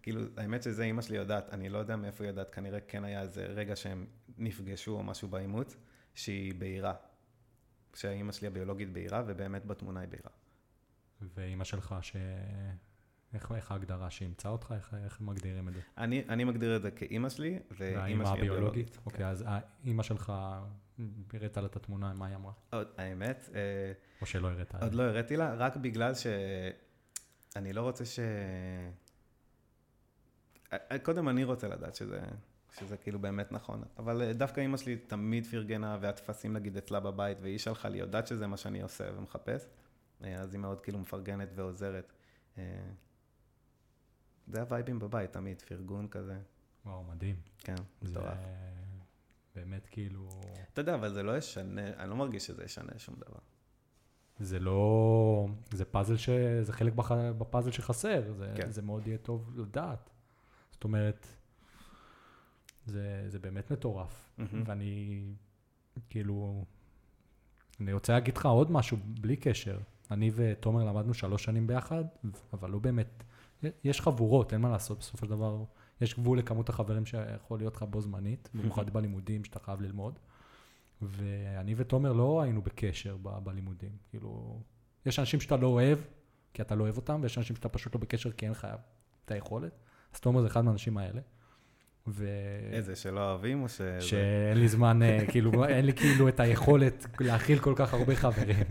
כאילו, 0.01 0.21
האמת 0.37 0.63
שזה 0.63 0.83
אימא 0.83 1.01
שלי 1.01 1.17
יודעת, 1.17 1.53
אני 1.53 1.69
לא 1.69 1.77
יודע 1.77 1.95
מאיפה 1.95 2.23
היא 2.23 2.29
יודעת, 2.29 2.49
כנראה 2.49 2.79
כן 2.79 3.03
היה 3.03 3.21
איזה 3.21 3.45
רגע 3.45 3.75
שהם 3.75 4.05
נפגשו 4.37 4.91
או 4.91 5.03
משהו 5.03 5.27
באימוץ, 5.27 5.75
שהיא 6.15 6.53
בהירה. 6.57 6.93
שהאימא 7.93 8.31
שלי 8.31 8.47
הביולוגית 8.47 8.93
בהירה, 8.93 9.23
ובאמת 9.27 9.65
בתמונה 9.65 9.99
היא 9.99 10.09
בהירה. 10.09 10.29
ואימא 11.35 11.63
שלך, 11.63 11.95
ש... 12.01 12.15
איך, 13.33 13.51
איך 13.55 13.71
ההגדרה 13.71 14.09
שאימצה 14.09 14.49
אותך? 14.49 14.73
איך, 14.75 14.95
איך 15.03 15.21
מגדירים 15.21 15.67
את 15.67 15.73
זה? 15.73 15.79
אני, 15.97 16.23
אני 16.29 16.43
מגדיר 16.43 16.75
את 16.75 16.81
זה 16.81 16.91
כאימא 16.91 17.29
שלי, 17.29 17.59
ואימא 17.71 18.25
שלי 18.25 18.39
הביולוגית? 18.39 18.97
אוקיי, 19.05 19.17
כן. 19.17 19.25
אז 19.25 19.45
האימא 19.47 20.03
שלך, 20.03 20.33
הראית 21.33 21.57
לה 21.57 21.65
את 21.65 21.75
התמונה, 21.75 22.13
מה 22.13 22.27
היא 22.27 22.35
אמרה? 22.35 22.51
עוד, 22.71 22.87
האמת, 22.97 23.49
אה, 23.55 23.91
או 24.21 24.25
שלא 24.25 24.47
הראית 24.47 24.73
לה? 24.73 24.79
עוד 24.79 24.93
לא 24.93 25.03
הראיתי 25.03 25.35
לה, 25.35 25.53
רק 25.53 25.77
בגלל 25.77 26.13
שאני 27.57 27.73
לא 27.73 27.81
רוצה 27.81 28.05
ש... 28.05 28.19
אה, 30.73 30.99
קודם 30.99 31.29
אני 31.29 31.43
רוצה 31.43 31.67
לדעת 31.67 31.95
שזה, 31.95 32.21
שזה 32.79 32.97
כאילו 32.97 33.19
באמת 33.19 33.51
נכון, 33.51 33.83
אבל 33.97 34.21
אה, 34.21 34.33
דווקא 34.33 34.61
אימא 34.61 34.77
שלי 34.77 34.97
תמיד 34.97 35.45
פרגנה, 35.45 35.97
והטפסים 36.01 36.53
נגיד 36.53 36.77
אצלה 36.77 36.99
בבית, 36.99 37.37
והיא 37.41 37.57
שלחה 37.57 37.89
לי, 37.89 37.97
יודעת 37.97 38.27
שזה 38.27 38.47
מה 38.47 38.57
שאני 38.57 38.81
עושה 38.81 39.17
ומחפש, 39.17 39.61
אה, 40.23 40.35
אז 40.35 40.53
היא 40.53 40.59
מאוד 40.59 40.81
כאילו 40.81 40.99
מפרגנת 40.99 41.49
ועוזרת. 41.55 42.13
אה, 42.57 42.63
זה 44.47 44.61
הווייבים 44.61 44.99
בבית, 44.99 45.33
תמיד, 45.33 45.61
פרגון 45.61 46.07
כזה, 46.07 46.39
וואו, 46.85 47.03
מדהים. 47.03 47.35
כן, 47.57 47.75
זה 48.01 48.09
מטורף. 48.11 48.37
באמת 49.55 49.87
כאילו... 49.91 50.29
אתה 50.73 50.81
יודע, 50.81 50.95
אבל 50.95 51.13
זה 51.13 51.23
לא 51.23 51.37
ישנה, 51.37 51.93
אני 51.97 52.09
לא 52.09 52.15
מרגיש 52.15 52.47
שזה 52.47 52.63
ישנה 52.63 52.99
שום 52.99 53.15
דבר. 53.15 53.39
זה 54.39 54.59
לא... 54.59 55.47
זה 55.71 55.85
פאזל 55.85 56.17
ש... 56.17 56.29
זה 56.61 56.73
חלק 56.73 56.93
בח... 56.93 57.11
בפאזל 57.11 57.71
שחסר, 57.71 58.33
זה, 58.33 58.53
כן. 58.57 58.71
זה 58.71 58.81
מאוד 58.81 59.07
יהיה 59.07 59.17
טוב 59.17 59.51
לדעת. 59.55 60.09
זאת 60.71 60.83
אומרת, 60.83 61.27
זה, 62.85 63.23
זה 63.27 63.39
באמת 63.39 63.71
מטורף. 63.71 64.29
מהמם. 64.37 64.63
ואני, 64.65 65.21
כאילו, 66.09 66.65
אני 67.79 67.93
רוצה 67.93 68.13
להגיד 68.13 68.37
לך 68.37 68.45
עוד 68.45 68.71
משהו, 68.71 68.97
בלי 69.03 69.35
קשר. 69.35 69.77
אני 70.11 70.31
ותומר 70.35 70.83
למדנו 70.83 71.13
שלוש 71.13 71.43
שנים 71.43 71.67
ביחד, 71.67 72.03
אבל 72.53 72.69
לא 72.69 72.79
באמת, 72.79 73.23
יש 73.83 74.01
חבורות, 74.01 74.53
אין 74.53 74.61
מה 74.61 74.69
לעשות, 74.69 74.99
בסופו 74.99 75.25
של 75.25 75.31
דבר, 75.31 75.63
יש 76.01 76.19
גבול 76.19 76.39
לכמות 76.39 76.69
החברים 76.69 77.05
שיכול 77.05 77.59
להיות 77.59 77.75
לך 77.75 77.83
בו 77.83 78.01
זמנית, 78.01 78.49
במיוחד 78.53 78.89
בלימודים 78.89 79.43
שאתה 79.43 79.59
חייב 79.59 79.81
ללמוד. 79.81 80.19
ואני 81.01 81.73
ותומר 81.77 82.13
לא 82.13 82.41
היינו 82.41 82.61
בקשר 82.61 83.17
ב- 83.21 83.39
בלימודים. 83.43 83.91
כאילו, 84.09 84.61
יש 85.05 85.19
אנשים 85.19 85.39
שאתה 85.39 85.57
לא 85.57 85.67
אוהב, 85.67 85.99
כי 86.53 86.61
אתה 86.61 86.75
לא 86.75 86.83
אוהב 86.83 86.97
אותם, 86.97 87.19
ויש 87.23 87.37
אנשים 87.37 87.55
שאתה 87.55 87.69
פשוט 87.69 87.95
לא 87.95 88.01
בקשר 88.01 88.31
כי 88.31 88.45
אין 88.45 88.51
לך 88.51 88.67
את 89.25 89.31
היכולת. 89.31 89.79
אז 90.13 90.19
תומר 90.19 90.41
זה 90.41 90.47
אחד 90.47 90.65
מהאנשים 90.65 90.97
האלה. 90.97 91.21
ו... 92.07 92.27
איזה, 92.71 92.95
שלא 92.95 93.29
אוהבים 93.29 93.63
או 93.63 93.69
ש... 93.69 93.81
שאין 93.99 94.57
לי 94.57 94.67
זמן, 94.67 95.01
אה, 95.01 95.19
כאילו, 95.31 95.65
אין 95.65 95.85
לי 95.85 95.93
כאילו 95.93 96.27
את 96.27 96.39
היכולת 96.39 97.05
להכיל 97.19 97.59
כל 97.59 97.73
כך 97.75 97.93
הרבה 97.93 98.15
חברים. 98.15 98.65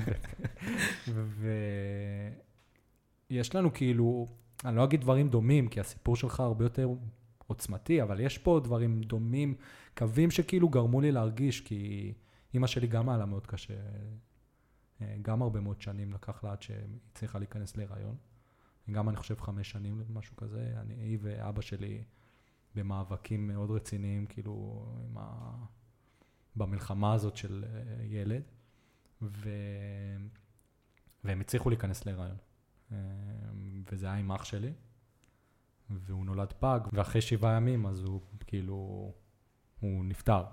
ויש 3.30 3.54
לנו 3.54 3.72
כאילו, 3.72 4.28
אני 4.64 4.76
לא 4.76 4.84
אגיד 4.84 5.00
דברים 5.00 5.28
דומים, 5.28 5.68
כי 5.68 5.80
הסיפור 5.80 6.16
שלך 6.16 6.40
הרבה 6.40 6.64
יותר 6.64 6.88
עוצמתי, 7.46 8.02
אבל 8.02 8.20
יש 8.20 8.38
פה 8.38 8.60
דברים 8.64 9.00
דומים, 9.00 9.54
קווים 9.96 10.30
שכאילו 10.30 10.68
גרמו 10.68 11.00
לי 11.00 11.12
להרגיש, 11.12 11.60
כי 11.60 12.12
אימא 12.54 12.66
שלי 12.66 12.86
גם 12.86 13.08
היה 13.08 13.18
לה 13.18 13.26
מאוד 13.26 13.46
קשה, 13.46 13.74
אה, 15.00 15.16
גם 15.22 15.42
הרבה 15.42 15.60
מאוד 15.60 15.80
שנים 15.80 16.12
לקח 16.12 16.44
לה 16.44 16.52
עד 16.52 16.62
שהיא 16.62 16.78
הצליחה 17.10 17.38
להיכנס 17.38 17.76
להיריון. 17.76 18.16
גם 18.90 19.08
אני 19.08 19.16
חושב 19.16 19.40
חמש 19.40 19.70
שנים, 19.70 20.02
משהו 20.08 20.36
כזה. 20.36 20.74
אני, 20.76 20.94
היא 20.94 21.18
ואבא 21.20 21.60
שלי 21.60 22.04
במאבקים 22.74 23.48
מאוד 23.48 23.70
רציניים, 23.70 24.26
כאילו, 24.26 24.86
ה... 25.16 25.54
במלחמה 26.56 27.12
הזאת 27.12 27.36
של 27.36 27.64
אה, 27.68 28.04
ילד, 28.04 28.42
ו... 29.22 29.50
והם 31.24 31.40
הצליחו 31.40 31.70
להיכנס 31.70 32.06
להיריון. 32.06 32.36
אה, 32.92 32.98
וזה 33.92 34.06
היה 34.06 34.14
עם 34.14 34.32
אח 34.32 34.44
שלי, 34.44 34.72
והוא 35.90 36.26
נולד 36.26 36.52
פג, 36.52 36.80
ואחרי 36.92 37.20
שבעה 37.20 37.56
ימים 37.56 37.86
אז 37.86 38.02
הוא 38.02 38.20
כאילו, 38.46 39.12
הוא 39.80 40.04
נפטר. 40.04 40.44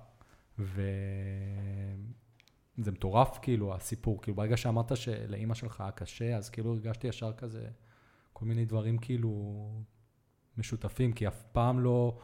וזה 0.59 0.91
מטורף 2.91 3.39
כאילו 3.41 3.75
הסיפור, 3.75 4.21
כאילו 4.21 4.36
ברגע 4.36 4.57
שאמרת 4.57 4.97
שלאימא 4.97 5.53
שלך 5.53 5.81
היה 5.81 5.91
קשה, 5.91 6.38
אז 6.38 6.49
כאילו 6.49 6.73
הרגשתי 6.73 7.07
ישר 7.07 7.33
כזה 7.33 7.67
כל 8.33 8.45
מיני 8.45 8.65
דברים 8.65 8.97
כאילו 8.97 9.65
משותפים, 10.57 11.13
כי 11.13 11.27
אף 11.27 11.43
פעם 11.51 11.79
לא, 11.79 12.19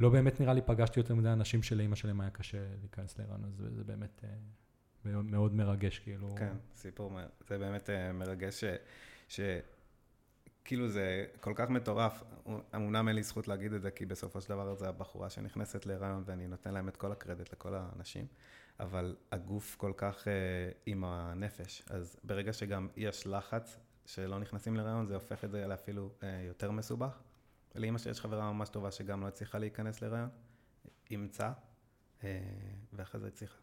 לא 0.00 0.10
באמת 0.10 0.40
נראה 0.40 0.54
לי 0.54 0.62
פגשתי 0.62 1.00
יותר 1.00 1.14
מדי 1.14 1.28
אנשים 1.28 1.62
שלאימא 1.62 1.96
שלהם 1.96 2.20
היה 2.20 2.30
קשה 2.30 2.66
להיכנס 2.80 3.18
להיריון, 3.18 3.44
אז 3.44 3.64
זה, 3.76 3.84
באמת 3.84 4.24
אה, 4.24 5.22
מאוד, 5.22 5.54
מרגש 5.54 5.98
כאילו. 5.98 6.34
כן, 6.38 6.54
סיפור, 6.74 7.12
זה 7.48 7.58
באמת 7.58 7.90
אה, 7.90 8.12
מרגש 8.12 8.64
ש... 9.28 9.40
כאילו 10.70 10.88
זה 10.88 11.24
כל 11.40 11.52
כך 11.54 11.70
מטורף, 11.70 12.22
אמנם 12.74 13.08
אין 13.08 13.16
לי 13.16 13.22
זכות 13.22 13.48
להגיד 13.48 13.72
את 13.72 13.82
זה, 13.82 13.90
כי 13.90 14.06
בסופו 14.06 14.40
של 14.40 14.48
דבר 14.48 14.74
זה 14.74 14.88
הבחורה 14.88 15.30
שנכנסת 15.30 15.86
להיריון 15.86 16.22
ואני 16.26 16.46
נותן 16.46 16.74
להם 16.74 16.88
את 16.88 16.96
כל 16.96 17.12
הקרדיט 17.12 17.52
לכל 17.52 17.74
האנשים, 17.74 18.26
אבל 18.80 19.16
הגוף 19.32 19.76
כל 19.76 19.92
כך 19.96 20.24
uh, 20.24 20.28
עם 20.86 21.04
הנפש, 21.04 21.82
אז 21.90 22.16
ברגע 22.24 22.52
שגם 22.52 22.88
יש 22.96 23.26
לחץ 23.26 23.78
שלא 24.06 24.38
נכנסים 24.38 24.76
להיריון, 24.76 25.06
זה 25.06 25.14
הופך 25.14 25.44
את 25.44 25.50
זה 25.50 25.66
לאפילו 25.66 26.10
uh, 26.20 26.24
יותר 26.46 26.70
מסובך. 26.70 27.18
לאמא 27.74 27.98
שלי 27.98 28.10
יש 28.10 28.20
חברה 28.20 28.52
ממש 28.52 28.68
טובה 28.68 28.90
שגם 28.90 29.22
לא 29.22 29.28
הצליחה 29.28 29.58
להיכנס 29.58 30.02
להיריון, 30.02 30.28
אימצה, 31.10 31.52
uh, 32.20 32.24
ואחרי 32.92 33.20
זה 33.20 33.26
הצליחה. 33.26 33.58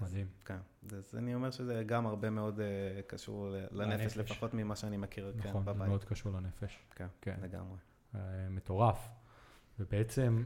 מדהים. 0.00 0.26
כן, 0.44 0.58
אז 0.92 1.14
אני 1.18 1.34
אומר 1.34 1.50
שזה 1.50 1.82
גם 1.86 2.06
הרבה 2.06 2.30
מאוד 2.30 2.58
uh, 2.58 2.62
קשור 3.06 3.48
לנפש, 3.70 4.16
לפחות 4.16 4.54
ממה 4.54 4.76
שאני 4.76 4.96
מכיר 4.96 5.32
נכון, 5.36 5.52
כן, 5.52 5.60
בבית. 5.60 5.76
נכון, 5.76 5.88
מאוד 5.88 6.04
קשור 6.04 6.32
לנפש. 6.32 6.78
כן, 6.94 7.06
כן. 7.20 7.36
לגמרי. 7.42 7.76
Uh, 8.14 8.18
מטורף. 8.50 9.08
ובעצם, 9.78 10.44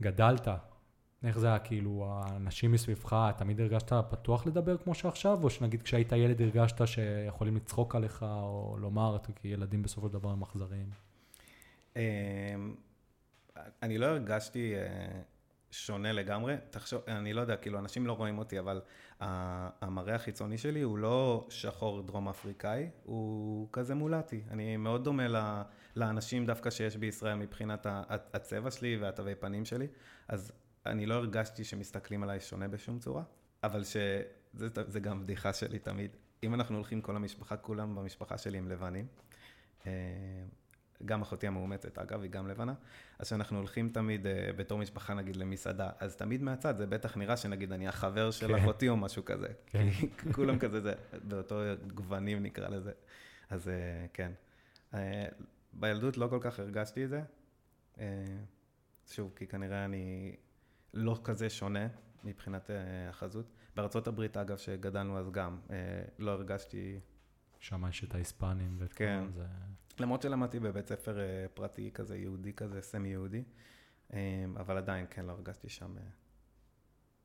כשגדלת, 0.00 0.48
איך 1.24 1.38
זה 1.38 1.46
היה, 1.46 1.58
כאילו, 1.58 2.06
האנשים 2.08 2.72
מסביבך, 2.72 3.30
תמיד 3.38 3.60
הרגשת 3.60 3.92
פתוח 4.10 4.46
לדבר 4.46 4.76
כמו 4.76 4.94
שעכשיו, 4.94 5.38
או 5.42 5.50
שנגיד 5.50 5.82
כשהיית 5.82 6.12
ילד 6.12 6.42
הרגשת 6.42 6.86
שיכולים 6.86 7.56
לצחוק 7.56 7.94
עליך, 7.94 8.22
או 8.22 8.76
לומר, 8.80 9.18
כי 9.34 9.48
ילדים 9.48 9.82
בסופו 9.82 10.06
של 10.06 10.12
דבר 10.12 10.30
הם 10.30 10.42
אכזריים? 10.42 10.90
אמ, 11.96 12.00
אני 13.82 13.98
לא 13.98 14.06
הרגשתי 14.06 14.74
אה, 14.76 15.20
שונה 15.72 16.12
לגמרי. 16.12 16.56
תחשוב, 16.70 17.02
אני 17.08 17.32
לא 17.32 17.40
יודע, 17.40 17.56
כאילו, 17.56 17.78
אנשים 17.78 18.06
לא 18.06 18.12
רואים 18.12 18.38
אותי, 18.38 18.58
אבל 18.58 18.80
המראה 19.20 20.14
החיצוני 20.14 20.58
שלי 20.58 20.80
הוא 20.80 20.98
לא 20.98 21.46
שחור 21.50 22.02
דרום 22.02 22.28
אפריקאי, 22.28 22.90
הוא 23.02 23.68
כזה 23.72 23.94
מולטי. 23.94 24.42
אני 24.50 24.76
מאוד 24.76 25.04
דומה 25.04 25.26
לאנשים 25.96 26.46
דווקא 26.46 26.70
שיש 26.70 26.96
בישראל 26.96 27.34
מבחינת 27.34 27.86
הצבע 28.08 28.70
שלי 28.70 28.96
והתווי 28.96 29.34
פנים 29.34 29.64
שלי, 29.64 29.86
אז 30.28 30.52
אני 30.86 31.06
לא 31.06 31.14
הרגשתי 31.14 31.64
שמסתכלים 31.64 32.22
עליי 32.22 32.40
שונה 32.40 32.68
בשום 32.68 32.98
צורה, 32.98 33.22
אבל 33.62 33.84
שזה 33.84 35.00
גם 35.00 35.22
בדיחה 35.22 35.52
שלי 35.52 35.78
תמיד. 35.78 36.16
אם 36.42 36.54
אנחנו 36.54 36.76
הולכים 36.76 37.00
כל 37.00 37.16
המשפחה, 37.16 37.56
כולם 37.56 37.94
במשפחה 37.94 38.38
שלי 38.38 38.58
הם 38.58 38.68
לבנים. 38.68 39.06
גם 41.04 41.22
אחותי 41.22 41.46
המאומצת, 41.46 41.98
אגב, 41.98 42.22
היא 42.22 42.30
גם 42.30 42.48
לבנה. 42.48 42.74
אז 43.18 43.26
כשאנחנו 43.26 43.58
הולכים 43.58 43.88
תמיד 43.88 44.26
uh, 44.26 44.28
בתור 44.56 44.78
משפחה, 44.78 45.14
נגיד, 45.14 45.36
למסעדה, 45.36 45.90
אז 45.98 46.16
תמיד 46.16 46.42
מהצד 46.42 46.76
זה 46.76 46.86
בטח 46.86 47.16
נראה 47.16 47.36
שנגיד 47.36 47.72
אני 47.72 47.88
החבר 47.88 48.30
של 48.30 48.48
כן. 48.48 48.54
אחותי 48.54 48.88
או 48.88 48.96
משהו 48.96 49.24
כזה. 49.24 49.48
כן. 49.66 49.90
כי 49.90 50.08
כולם 50.36 50.58
כזה, 50.58 50.80
זה, 50.80 50.94
באותו 51.22 51.60
גוונים 51.94 52.42
נקרא 52.42 52.68
לזה. 52.68 52.92
אז 53.50 53.68
uh, 53.68 53.70
כן. 54.12 54.32
Uh, 54.92 54.96
בילדות 55.72 56.16
לא 56.16 56.26
כל 56.26 56.38
כך 56.40 56.58
הרגשתי 56.58 57.04
את 57.04 57.08
זה. 57.08 57.22
Uh, 57.96 58.00
שוב, 59.06 59.32
כי 59.36 59.46
כנראה 59.46 59.84
אני 59.84 60.36
לא 60.94 61.20
כזה 61.24 61.50
שונה 61.50 61.86
מבחינת 62.24 62.70
uh, 62.70 62.72
החזות. 63.10 63.46
בארצות 63.76 64.06
הברית, 64.06 64.36
אגב, 64.36 64.56
שגדלנו 64.56 65.18
אז 65.18 65.30
גם, 65.30 65.58
uh, 65.68 65.72
לא 66.18 66.30
הרגשתי... 66.30 67.00
שם 67.60 67.84
יש 67.88 68.04
את 68.04 68.14
ההיספנים 68.14 68.76
ואת 68.78 68.92
כן. 68.92 69.24
כל 69.26 69.32
זה. 69.32 69.46
למרות 69.98 70.22
שלמדתי 70.22 70.60
בבית 70.60 70.86
ספר 70.86 71.20
אה, 71.20 71.46
פרטי 71.54 71.90
כזה, 71.94 72.16
יהודי 72.16 72.52
כזה, 72.52 72.82
סמי 72.82 73.08
יהודי, 73.08 73.42
אה, 74.12 74.44
אבל 74.56 74.76
עדיין, 74.76 75.06
כן, 75.10 75.24
לא 75.24 75.32
הרגשתי 75.32 75.68
שם 75.68 75.96
אה, 75.96 76.02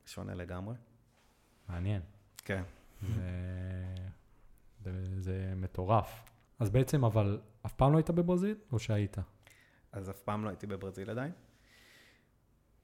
שונה 0.06 0.34
לגמרי. 0.34 0.74
מעניין. 1.68 2.02
כן. 2.36 2.62
זה, 3.02 4.92
זה, 4.92 5.20
זה 5.20 5.52
מטורף. 5.56 6.30
אז 6.58 6.70
בעצם, 6.70 7.04
אבל 7.04 7.40
אף 7.66 7.72
פעם 7.72 7.92
לא 7.92 7.96
היית 7.96 8.10
בברזיל, 8.10 8.56
או 8.72 8.78
שהיית? 8.78 9.16
אז 9.92 10.10
אף 10.10 10.20
פעם 10.20 10.44
לא 10.44 10.48
הייתי 10.48 10.66
בברזיל 10.66 11.10
עדיין. 11.10 11.32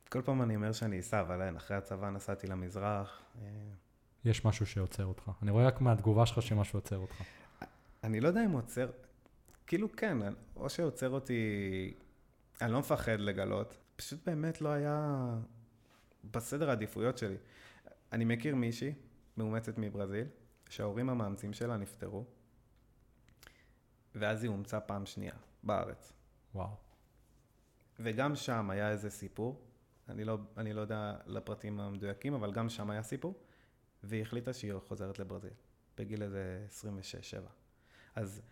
כל 0.08 0.22
פעם 0.22 0.42
אני 0.42 0.56
אומר 0.56 0.72
שאני 0.72 1.00
אסע, 1.00 1.20
אבל 1.20 1.42
אין, 1.42 1.56
אחרי 1.56 1.76
הצבא 1.76 2.10
נסעתי 2.10 2.46
למזרח. 2.46 3.22
יש 4.24 4.44
משהו 4.44 4.66
שעוצר 4.66 5.04
אותך. 5.04 5.30
אני 5.42 5.50
רואה 5.50 5.66
רק 5.66 5.80
מהתגובה 5.80 6.26
שלך 6.26 6.42
שמשהו 6.42 6.76
עוצר 6.76 6.98
אותך. 6.98 7.22
אני 8.04 8.20
לא 8.20 8.28
יודע 8.28 8.44
אם 8.44 8.50
עוצר, 8.50 8.90
כאילו 9.66 9.92
כן, 9.92 10.18
או 10.56 10.70
שעוצר 10.70 11.10
אותי, 11.10 11.94
אני 12.60 12.72
לא 12.72 12.78
מפחד 12.78 13.20
לגלות, 13.20 13.76
פשוט 13.96 14.26
באמת 14.26 14.60
לא 14.60 14.68
היה 14.68 15.28
בסדר 16.30 16.68
העדיפויות 16.68 17.18
שלי. 17.18 17.36
אני 18.12 18.24
מכיר 18.24 18.54
מישהי, 18.54 18.92
מאומצת 19.36 19.78
מברזיל, 19.78 20.26
שההורים 20.68 21.10
המאמצים 21.10 21.52
שלה 21.52 21.76
נפטרו, 21.76 22.24
ואז 24.14 24.42
היא 24.42 24.50
אומצה 24.50 24.80
פעם 24.80 25.06
שנייה, 25.06 25.34
בארץ. 25.62 26.12
וואו. 26.54 26.76
וגם 28.00 28.36
שם 28.36 28.70
היה 28.70 28.90
איזה 28.90 29.10
סיפור, 29.10 29.60
אני 30.08 30.24
לא, 30.24 30.38
אני 30.56 30.72
לא 30.72 30.80
יודע 30.80 31.16
לפרטים 31.26 31.80
המדויקים, 31.80 32.34
אבל 32.34 32.52
גם 32.52 32.68
שם 32.68 32.90
היה 32.90 33.02
סיפור, 33.02 33.34
והיא 34.02 34.22
החליטה 34.22 34.52
שהיא 34.52 34.72
חוזרת 34.78 35.18
לברזיל, 35.18 35.52
בגיל 35.98 36.22
איזה 36.22 36.66
26-7. 36.70 37.48
אז 38.14 38.42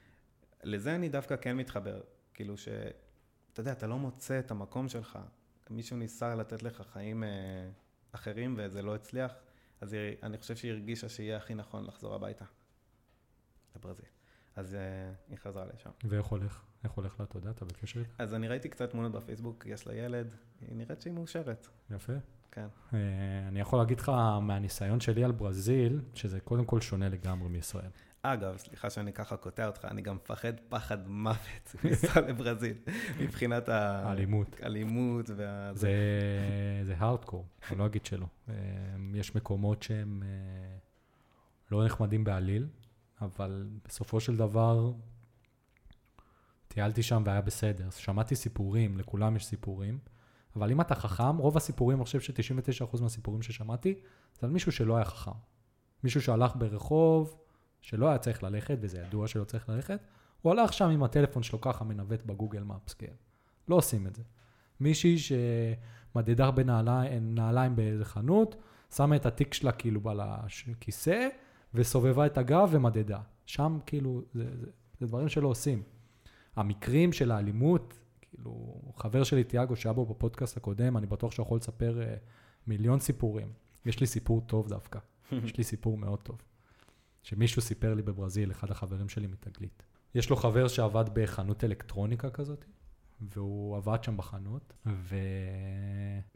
לזה 0.63 0.95
אני 0.95 1.09
דווקא 1.09 1.37
כן 1.37 1.57
מתחבר, 1.57 2.01
כאילו 2.35 2.57
ש... 2.57 2.69
אתה 3.53 3.61
יודע, 3.61 3.73
אתה 3.73 3.87
לא 3.87 3.99
מוצא 3.99 4.39
את 4.39 4.51
המקום 4.51 4.89
שלך, 4.89 5.19
מישהו 5.71 5.97
ניסה 5.97 6.35
לתת 6.35 6.63
לך 6.63 6.83
חיים 6.93 7.25
אה, 7.25 7.29
אחרים 8.13 8.55
וזה 8.59 8.83
לא 8.83 8.95
הצליח, 8.95 9.33
אז 9.81 9.93
היא, 9.93 10.17
אני 10.23 10.39
חושב 10.39 10.57
שהיא 10.57 10.73
הרגישה 10.73 11.09
שיהיה 11.09 11.37
הכי 11.37 11.55
נכון 11.55 11.85
לחזור 11.87 12.15
הביתה, 12.15 12.45
לברזיל. 13.77 14.07
אז 14.57 14.75
אה, 14.75 14.81
היא 15.29 15.39
חזרה 15.39 15.67
לשם. 15.75 15.91
ואיך 16.05 16.27
הולך? 16.27 16.63
איך 16.85 16.93
הולך 16.93 17.21
לה? 17.21 17.25
אתה 17.25 17.39
יודע, 17.39 17.51
אתה 17.51 17.65
בקשר 17.65 18.01
איתה? 18.01 18.11
אז 18.19 18.35
אני 18.35 18.49
ראיתי 18.49 18.69
קצת 18.69 18.91
תמונות 18.91 19.13
בפייסבוק, 19.13 19.67
יש 19.67 19.87
לה 19.87 19.95
ילד, 19.95 20.35
היא 20.61 20.77
נראית 20.77 21.01
שהיא 21.01 21.13
מאושרת. 21.13 21.69
יפה. 21.91 22.13
כן. 22.51 22.67
אה, 22.95 22.99
אני 23.49 23.61
יכול 23.61 23.79
להגיד 23.79 24.01
לך 24.01 24.09
מהניסיון 24.43 25.01
שלי 25.01 25.25
על 25.25 25.33
ברזיל, 25.33 26.01
שזה 26.15 26.41
קודם 26.41 26.65
כל 26.65 26.81
שונה 26.81 27.09
לגמרי 27.09 27.49
מישראל. 27.49 27.91
אגב, 28.25 28.57
סליחה 28.57 28.91
שאני 28.91 29.13
ככה 29.13 29.37
קוטע 29.37 29.67
אותך, 29.67 29.85
אני 29.85 30.03
גם 30.03 30.17
מפחד 30.17 30.53
פחד 30.69 31.09
מוות 31.09 31.75
לנסוע 31.85 32.23
לברזיל, 32.23 32.77
מבחינת 33.21 33.69
האלימות. 33.69 34.57
האלימות 34.63 35.31
וה... 35.37 35.75
זה, 35.75 35.93
זה 36.85 36.95
הארדקור, 36.99 37.47
אני 37.71 37.79
לא 37.79 37.87
אגיד 37.87 38.07
שלא. 38.07 38.27
אה, 38.49 38.55
יש 39.15 39.35
מקומות 39.35 39.83
שהם 39.83 40.23
אה, 40.23 40.77
לא 41.71 41.85
נחמדים 41.85 42.25
בעליל, 42.25 42.69
אבל 43.21 43.69
בסופו 43.89 44.21
של 44.21 44.37
דבר 44.37 44.93
טיילתי 46.69 47.03
שם 47.03 47.23
והיה 47.27 47.41
בסדר. 47.41 47.91
שמעתי 47.91 48.37
סיפורים, 48.37 48.99
לכולם 48.99 49.37
יש 49.37 49.47
סיפורים, 49.47 49.99
אבל 50.57 50.71
אם 50.71 50.81
אתה 50.81 50.95
חכם, 50.95 51.37
רוב 51.37 51.57
הסיפורים, 51.57 51.99
אני 51.99 52.05
חושב 52.05 52.21
ש-99% 52.21 53.03
מהסיפורים 53.03 53.43
ששמעתי, 53.43 53.95
זה 54.41 54.47
על 54.47 54.53
מישהו 54.53 54.73
שלא 54.73 54.97
היה 54.97 55.05
חכם. 55.05 55.31
מישהו 56.05 56.23
שהלך 56.23 56.53
ברחוב, 56.57 57.42
שלא 57.83 58.09
היה 58.09 58.19
צריך 58.19 58.43
ללכת, 58.43 58.79
וזה 58.81 58.99
ידוע 58.99 59.29
שלא 59.29 59.45
צריך 59.45 59.69
ללכת, 59.69 60.01
הוא 60.43 60.53
הלך 60.53 60.73
שם 60.73 60.89
עם 60.89 61.03
הטלפון 61.03 61.43
שלו 61.43 61.61
ככה 61.61 61.85
מנווט 61.85 62.23
בגוגל 62.27 62.63
מפס, 62.63 62.95
כן. 62.95 63.13
לא 63.69 63.77
עושים 63.77 64.07
את 64.07 64.17
זה. 64.17 64.23
מישהי 64.81 65.17
שמדדה 65.19 66.51
בנעליים 66.51 67.77
באיזה 67.77 68.05
חנות, 68.05 68.57
שמה 68.95 69.17
את 69.17 69.27
התיק 69.27 69.55
שלה 69.55 69.73
כאילו 69.73 70.11
על 70.11 70.21
הכיסא, 70.21 71.29
וסובבה 71.75 72.27
את 72.27 72.39
הגב 72.39 72.69
ומדדה. 72.73 73.21
שם 73.47 73.79
כאילו, 73.87 74.23
זה, 74.35 74.45
זה, 74.61 74.67
זה 75.01 75.07
דברים 75.07 75.29
שלא 75.29 75.49
עושים. 75.49 75.83
המקרים 76.57 77.13
של 77.13 77.31
האלימות, 77.31 77.99
כאילו, 78.21 78.83
חבר 78.97 79.25
שלי, 79.25 79.45
תיאגו, 79.45 79.77
שהיה 79.77 79.93
בו 79.93 80.07
בפודקאסט 80.07 80.57
הקודם, 80.57 80.97
אני 80.97 81.07
בטוח 81.07 81.33
שהוא 81.33 81.45
יכול 81.45 81.57
לספר 81.57 82.01
uh, 82.01 82.21
מיליון 82.67 83.01
סיפורים. 83.01 83.53
יש 83.87 84.01
לי 84.01 84.07
סיפור 84.07 84.41
טוב 84.41 84.69
דווקא. 84.69 84.99
יש 85.45 85.57
לי 85.57 85.65
סיפור 85.65 85.99
מאוד 85.99 86.19
טוב. 86.23 86.43
שמישהו 87.23 87.63
סיפר 87.63 87.95
לי 87.95 88.03
בברזיל, 88.03 88.51
אחד 88.51 88.71
החברים 88.71 89.09
שלי 89.09 89.27
מתגלית. 89.27 89.83
יש 90.15 90.31
לו 90.31 90.37
חבר 90.37 90.69
שעבד 90.69 91.05
בחנות 91.13 91.65
אלקטרוניקה 91.65 92.31
כזאת, 92.31 92.65
והוא 93.21 93.77
עבד 93.77 94.05
שם 94.05 94.17
בחנות, 94.17 94.73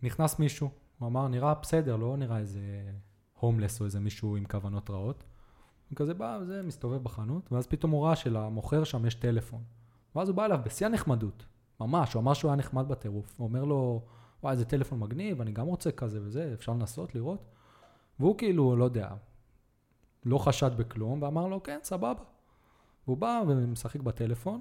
ונכנס 0.03 0.39
מישהו, 0.39 0.71
הוא 0.99 1.09
אמר, 1.09 1.29
נראה 1.29 1.55
בסדר, 1.55 1.97
לא 1.97 2.17
נראה 2.17 2.39
איזה 2.39 2.61
הומלס 3.41 3.81
או 3.81 3.85
איזה 3.85 4.01
מישהו 4.01 4.37
עם 4.37 4.45
כוונות 4.45 4.91
רעות. 4.91 5.25
הוא 5.91 5.97
כזה 5.97 6.15
בא 6.15 6.39
וזה, 6.43 6.63
מסתובב 6.63 7.03
בחנות, 7.03 7.53
ואז 7.53 7.67
פתאום 7.67 7.91
הוא 7.93 8.07
ראה 8.07 8.17
שלמוכר 8.17 8.85
שם 8.85 9.07
יש 9.07 9.15
טלפון. 9.15 9.63
ואז 10.15 10.29
הוא 10.29 10.37
בא 10.37 10.45
אליו 10.45 10.61
בשיא 10.65 10.87
הנחמדות, 10.87 11.47
ממש, 11.81 12.13
הוא 12.13 12.21
אמר 12.21 12.35
שהוא 12.35 12.51
היה 12.51 12.57
נחמד 12.57 12.89
בטירוף. 12.89 13.35
הוא 13.37 13.49
אומר 13.49 13.65
לו, 13.65 14.03
וואי, 14.43 14.53
איזה 14.53 14.65
טלפון 14.65 14.99
מגניב, 14.99 15.41
אני 15.41 15.53
גם 15.53 15.67
רוצה 15.67 15.93
כזה 15.93 16.21
וזה, 16.23 16.51
אפשר 16.55 16.73
לנסות, 16.73 17.15
לראות? 17.15 17.45
והוא 18.21 18.39
כאילו, 18.39 18.77
לא 18.77 18.85
יודע, 18.85 19.09
לא 20.27 20.39
חשד 20.39 20.71
בכלום, 20.77 21.23
ואמר 21.23 21.47
לו, 21.47 21.63
כן, 21.63 21.79
סבבה. 21.83 22.23
והוא 23.07 23.17
בא 23.17 23.43
ומשחק 23.47 24.01
בטלפון, 24.01 24.61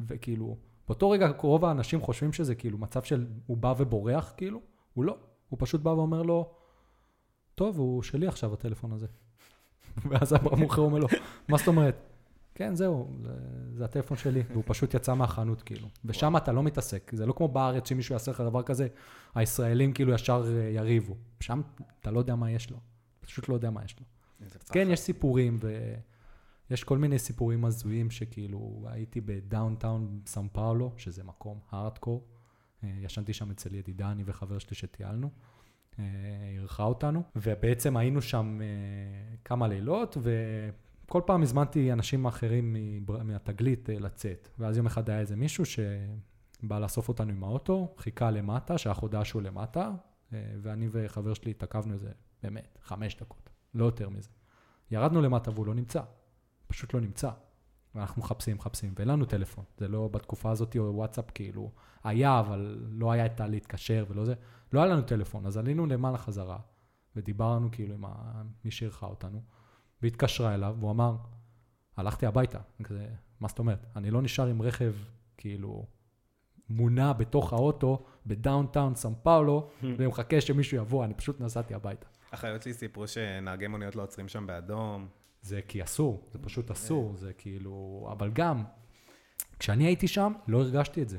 וכאילו, 0.00 0.56
באותו 0.88 1.10
רגע 1.10 1.32
רוב 1.38 1.64
האנשים 1.64 2.00
חושבים 2.00 2.32
שזה 2.32 2.54
כאילו 2.54 2.78
מצב 2.78 3.02
של, 3.02 3.26
הוא 3.46 3.56
בא 3.56 3.74
ובורח, 3.78 4.32
כאילו, 4.36 4.60
הוא 4.94 5.04
לא. 5.04 5.16
הוא 5.48 5.56
פשוט 5.60 5.80
בא 5.80 5.90
ואומר 5.90 6.22
לו, 6.22 6.50
טוב, 7.54 7.78
הוא 7.78 8.02
שלי 8.02 8.26
עכשיו 8.26 8.54
הטלפון 8.54 8.92
הזה. 8.92 9.06
ואז 10.08 10.32
המוכר 10.32 10.82
אומר 10.82 10.98
לו, 10.98 11.08
מה 11.48 11.58
זאת 11.58 11.68
אומרת? 11.68 12.10
כן, 12.54 12.74
זהו, 12.74 13.10
זה, 13.22 13.30
זה 13.74 13.84
הטלפון 13.84 14.16
שלי, 14.16 14.42
והוא 14.50 14.62
פשוט 14.66 14.94
יצא 14.94 15.14
מהחנות, 15.14 15.62
כאילו. 15.62 15.88
ושם 16.04 16.36
אתה 16.36 16.52
לא 16.52 16.62
מתעסק, 16.62 17.10
זה 17.14 17.26
לא 17.26 17.32
כמו 17.32 17.48
בארץ 17.48 17.88
שמישהו 17.88 18.12
יעשה 18.12 18.30
לך 18.30 18.40
דבר 18.40 18.62
כזה, 18.62 18.88
הישראלים 19.34 19.92
כאילו 19.92 20.12
ישר 20.12 20.44
אה, 20.46 20.70
יריבו. 20.74 21.14
שם 21.40 21.60
אתה 22.00 22.10
לא 22.10 22.18
יודע 22.18 22.34
מה 22.34 22.50
יש 22.50 22.70
לו, 22.70 22.76
פשוט 23.20 23.48
לא 23.48 23.54
יודע 23.54 23.70
מה 23.70 23.84
יש 23.84 23.96
לו. 24.00 24.06
כן, 24.72 24.88
יש 24.90 25.00
סיפורים, 25.00 25.58
ויש 26.70 26.84
כל 26.84 26.98
מיני 26.98 27.18
סיפורים 27.18 27.64
הזויים 27.64 28.10
שכאילו, 28.10 28.86
הייתי 28.86 29.20
ב 29.20 29.31
downtown 29.31 30.20
סאו 30.26 30.42
פאולו, 30.52 30.92
שזה 30.96 31.24
מקום 31.24 31.58
הארדקור. 31.70 32.26
אה, 32.84 32.90
ישנתי 33.00 33.32
שם 33.32 33.50
אצל 33.50 33.74
ידידה, 33.74 34.10
אני 34.10 34.22
וחבר 34.26 34.58
שלי 34.58 34.76
שטיילנו. 34.76 35.30
אה, 35.98 36.04
אירחה 36.52 36.82
אותנו, 36.82 37.22
ובעצם 37.36 37.96
היינו 37.96 38.22
שם 38.22 38.58
אה, 38.62 39.36
כמה 39.44 39.68
לילות, 39.68 40.16
וכל 41.06 41.22
פעם 41.26 41.42
הזמנתי 41.42 41.92
אנשים 41.92 42.26
אחרים 42.26 42.76
מהתגלית 43.24 43.88
לצאת. 43.88 44.48
ואז 44.58 44.76
יום 44.76 44.86
אחד 44.86 45.10
היה 45.10 45.20
איזה 45.20 45.36
מישהו 45.36 45.64
שבא 45.64 46.78
לאסוף 46.78 47.08
אותנו 47.08 47.30
עם 47.30 47.44
האוטו, 47.44 47.94
חיכה 47.98 48.30
למטה, 48.30 48.78
שלח 48.78 48.98
הודעה 48.98 49.24
שהוא 49.24 49.42
למטה, 49.42 49.90
ואני 50.32 50.88
וחבר 50.90 51.34
שלי 51.34 51.50
התעכבנו 51.50 51.92
איזה, 51.92 52.10
באמת, 52.42 52.78
חמש 52.82 53.16
דקות, 53.16 53.49
לא 53.74 53.84
יותר 53.84 54.08
מזה. 54.08 54.28
ירדנו 54.90 55.22
למטה 55.22 55.50
והוא 55.50 55.66
לא 55.66 55.74
נמצא, 55.74 56.02
פשוט 56.66 56.94
לא 56.94 57.00
נמצא. 57.00 57.30
ואנחנו 57.94 58.22
מחפשים, 58.22 58.56
מחפשים, 58.56 58.92
ואין 58.96 59.08
לנו 59.08 59.24
טלפון. 59.24 59.64
זה 59.78 59.88
לא 59.88 60.08
בתקופה 60.08 60.50
הזאת 60.50 60.76
או 60.76 60.94
וואטסאפ, 60.94 61.30
כאילו, 61.34 61.70
היה, 62.04 62.40
אבל 62.40 62.78
לא 62.90 63.12
היה 63.12 63.26
את 63.26 63.40
הלהתקשר 63.40 64.04
ולא 64.08 64.24
זה. 64.24 64.34
לא 64.72 64.82
היה 64.82 64.92
לנו 64.92 65.02
טלפון, 65.02 65.46
אז 65.46 65.56
עלינו 65.56 65.86
למעלה 65.86 66.18
חזרה, 66.18 66.58
ודיברנו 67.16 67.68
כאילו 67.72 67.94
עם 67.94 68.04
ה- 68.04 68.42
מי 68.64 68.70
שאירחה 68.70 69.06
אותנו, 69.06 69.42
והתקשרה 70.02 70.54
אליו, 70.54 70.76
והוא 70.78 70.90
אמר, 70.90 71.16
הלכתי 71.96 72.26
הביתה. 72.26 72.58
כזה, 72.82 73.08
מה 73.40 73.48
זאת 73.48 73.58
אומרת? 73.58 73.86
אני 73.96 74.10
לא 74.10 74.22
נשאר 74.22 74.46
עם 74.46 74.62
רכב, 74.62 74.94
כאילו, 75.36 75.86
מונע 76.68 77.12
בתוך 77.12 77.52
האוטו, 77.52 78.02
ב 78.26 78.34
downtown 78.34 78.94
סאו 78.94 79.10
פאולו, 79.22 79.68
ומחכה 79.98 80.40
שמישהו 80.40 80.76
יבוא, 80.76 81.04
אני 81.04 81.14
פשוט 81.14 81.40
נסעתי 81.40 81.74
הביתה. 81.74 82.06
האחיות 82.32 82.62
שלי 82.62 82.74
סיפרו 82.74 83.08
שנהגי 83.08 83.66
מוניות 83.66 83.96
לא 83.96 84.02
עוצרים 84.02 84.28
שם 84.28 84.46
באדום. 84.46 85.08
זה 85.42 85.60
כי 85.68 85.82
אסור, 85.82 86.28
זה 86.32 86.38
פשוט 86.38 86.70
אסור, 86.70 87.16
זה 87.16 87.32
כאילו... 87.32 88.08
אבל 88.12 88.30
גם, 88.30 88.64
כשאני 89.58 89.84
הייתי 89.84 90.08
שם, 90.08 90.32
לא 90.48 90.60
הרגשתי 90.60 91.02
את 91.02 91.08
זה. 91.08 91.18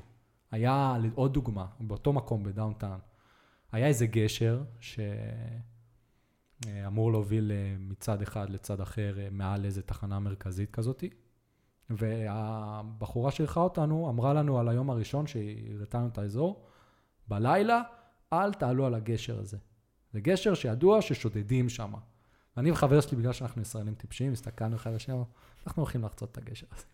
היה 0.52 0.97
עוד 1.15 1.34
דוגמה, 1.34 1.65
באותו 1.80 2.13
מקום, 2.13 2.43
ב 2.44 2.49
downtown, 2.49 3.00
היה 3.71 3.88
איזה 3.88 4.06
גשר 4.06 4.63
שאמור 6.65 7.12
להוביל 7.12 7.52
אה, 7.52 7.76
מצד 7.80 8.21
אחד 8.21 8.50
לצד 8.50 8.82
אחר 8.82 9.19
אה, 9.19 9.28
מעל 9.32 9.65
איזה 9.65 9.82
תחנה 9.82 10.19
מרכזית 10.19 10.71
כזאתי. 10.71 11.10
והבחורה 11.89 13.32
שאירחה 13.32 13.60
אותנו 13.60 14.10
אמרה 14.10 14.34
לנו 14.34 14.60
על 14.60 14.69
היום 14.69 14.89
הראשון 14.89 15.28
שהיא 15.28 15.76
הראתה 15.76 15.97
לנו 15.97 16.08
את 16.08 16.17
האזור, 16.17 16.65
בלילה 17.28 17.82
אל 18.34 18.54
תעלו 18.54 18.86
על 18.86 18.93
הגשר 18.93 19.39
הזה. 19.39 19.58
זה 20.13 20.19
גשר 20.19 20.54
שידוע 20.54 21.02
ששודדים 21.02 21.69
שם. 21.69 21.93
ואני 22.58 22.71
וחבר 22.71 23.02
שלי, 23.02 23.17
בגלל 23.17 23.34
שאנחנו 23.34 23.62
ישראלים 23.62 23.93
טיפשים, 23.93 24.32
הסתכלנו 24.32 24.76
אחד 24.76 24.91
אמרנו, 25.10 25.26
אנחנו 25.67 25.82
הולכים 25.82 26.04
לחצות 26.04 26.32
את 26.32 26.38
הגשר 26.38 26.67
הזה. 26.71 26.86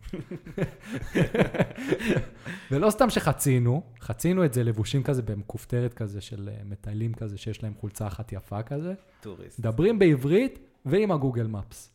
ולא 2.70 2.90
סתם 2.90 3.10
שחצינו, 3.10 3.82
חצינו 4.00 4.44
את 4.44 4.54
זה 4.54 4.64
לבושים 4.64 5.02
כזה 5.02 5.22
במכופתרת 5.22 5.94
כזה 5.94 6.20
של 6.20 6.50
אה, 6.52 6.64
מטיילים 6.64 7.14
כזה, 7.14 7.38
שיש 7.38 7.62
להם 7.62 7.74
חולצה 7.74 8.06
אחת 8.06 8.32
יפה 8.32 8.62
כזה. 8.62 8.94
טוריסט. 9.20 9.58
מדברים 9.58 9.98
בעברית 9.98 10.58
ועם 10.84 11.12
הגוגל 11.12 11.46
מפס. 11.46 11.90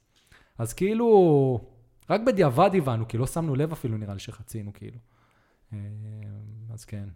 אז 0.57 0.73
כאילו, 0.73 1.67
רק 2.09 2.21
בדיעבד 2.21 2.69
הבנו, 2.73 3.07
כי 3.07 3.17
לא 3.17 3.27
שמנו 3.27 3.55
לב 3.55 3.71
אפילו 3.71 3.97
נראה 3.97 4.13
לי 4.13 4.19
שחצינו 4.19 4.73
כאילו. 4.73 4.97
אה, 5.73 5.77
אז 6.73 6.85
כן. 6.85 7.09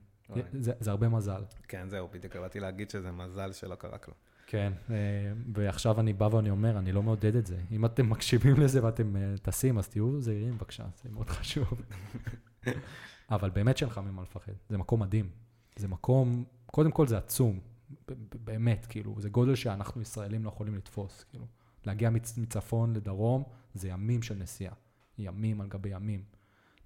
זה, 0.54 0.72
זה 0.80 0.92
הרבה 0.92 1.10
מזל. 1.10 1.44
כן, 1.68 1.90
זהו, 1.90 2.08
בדיוק 2.12 2.36
באתי 2.36 2.60
להגיד 2.60 2.90
שזה 2.90 3.12
מזל 3.12 3.52
שלא 3.52 3.76
קרה 3.76 3.98
כלום. 3.98 4.18
כן, 4.48 4.74
אה, 4.90 4.96
ועכשיו 5.54 6.00
אני 6.00 6.14
בא 6.14 6.24
ואני 6.24 6.50
אומר, 6.50 6.78
אני 6.78 6.92
לא 6.92 7.04
מעודד 7.04 7.36
את 7.36 7.46
זה. 7.46 7.58
אם 7.72 7.86
אתם 7.86 8.10
מקשיבים 8.10 8.56
לזה 8.64 8.84
ואתם 8.84 9.16
אה, 9.18 9.36
טסים, 9.42 9.78
אז 9.78 9.88
תהיו 9.90 10.22
זהירים 10.22 10.54
בבקשה, 10.58 10.86
זה 11.04 11.10
מאוד 11.10 11.30
חשוב. 11.30 11.82
אבל 13.32 13.50
באמת 13.50 13.78
שאין 13.78 13.90
לך 13.90 13.98
ממה 13.98 14.22
לפחד, 14.22 14.52
זה 14.70 14.78
מקום 14.78 15.02
מדהים. 15.02 15.30
זה 15.76 15.88
מקום, 15.88 16.44
קודם 16.66 16.92
כל 16.92 17.08
זה 17.08 17.18
עצום, 17.18 17.60
באמת, 18.46 18.86
כאילו, 18.90 19.16
זה 19.20 19.30
גודל 19.30 19.56
שאנחנו 19.56 20.02
ישראלים 20.02 20.44
לא 20.44 20.50
יכולים 20.50 20.76
לתפוס, 20.76 21.24
כאילו. 21.30 21.46
להגיע 21.86 22.10
מצ- 22.10 22.38
מצפון 22.38 22.94
לדרום, 22.96 23.44
זה 23.74 23.88
ימים 23.90 24.22
של 24.22 24.36
נסיעה. 24.36 24.74
ימים 25.18 25.62
על 25.62 25.68
גבי 25.68 25.90
ימים. 25.90 26.24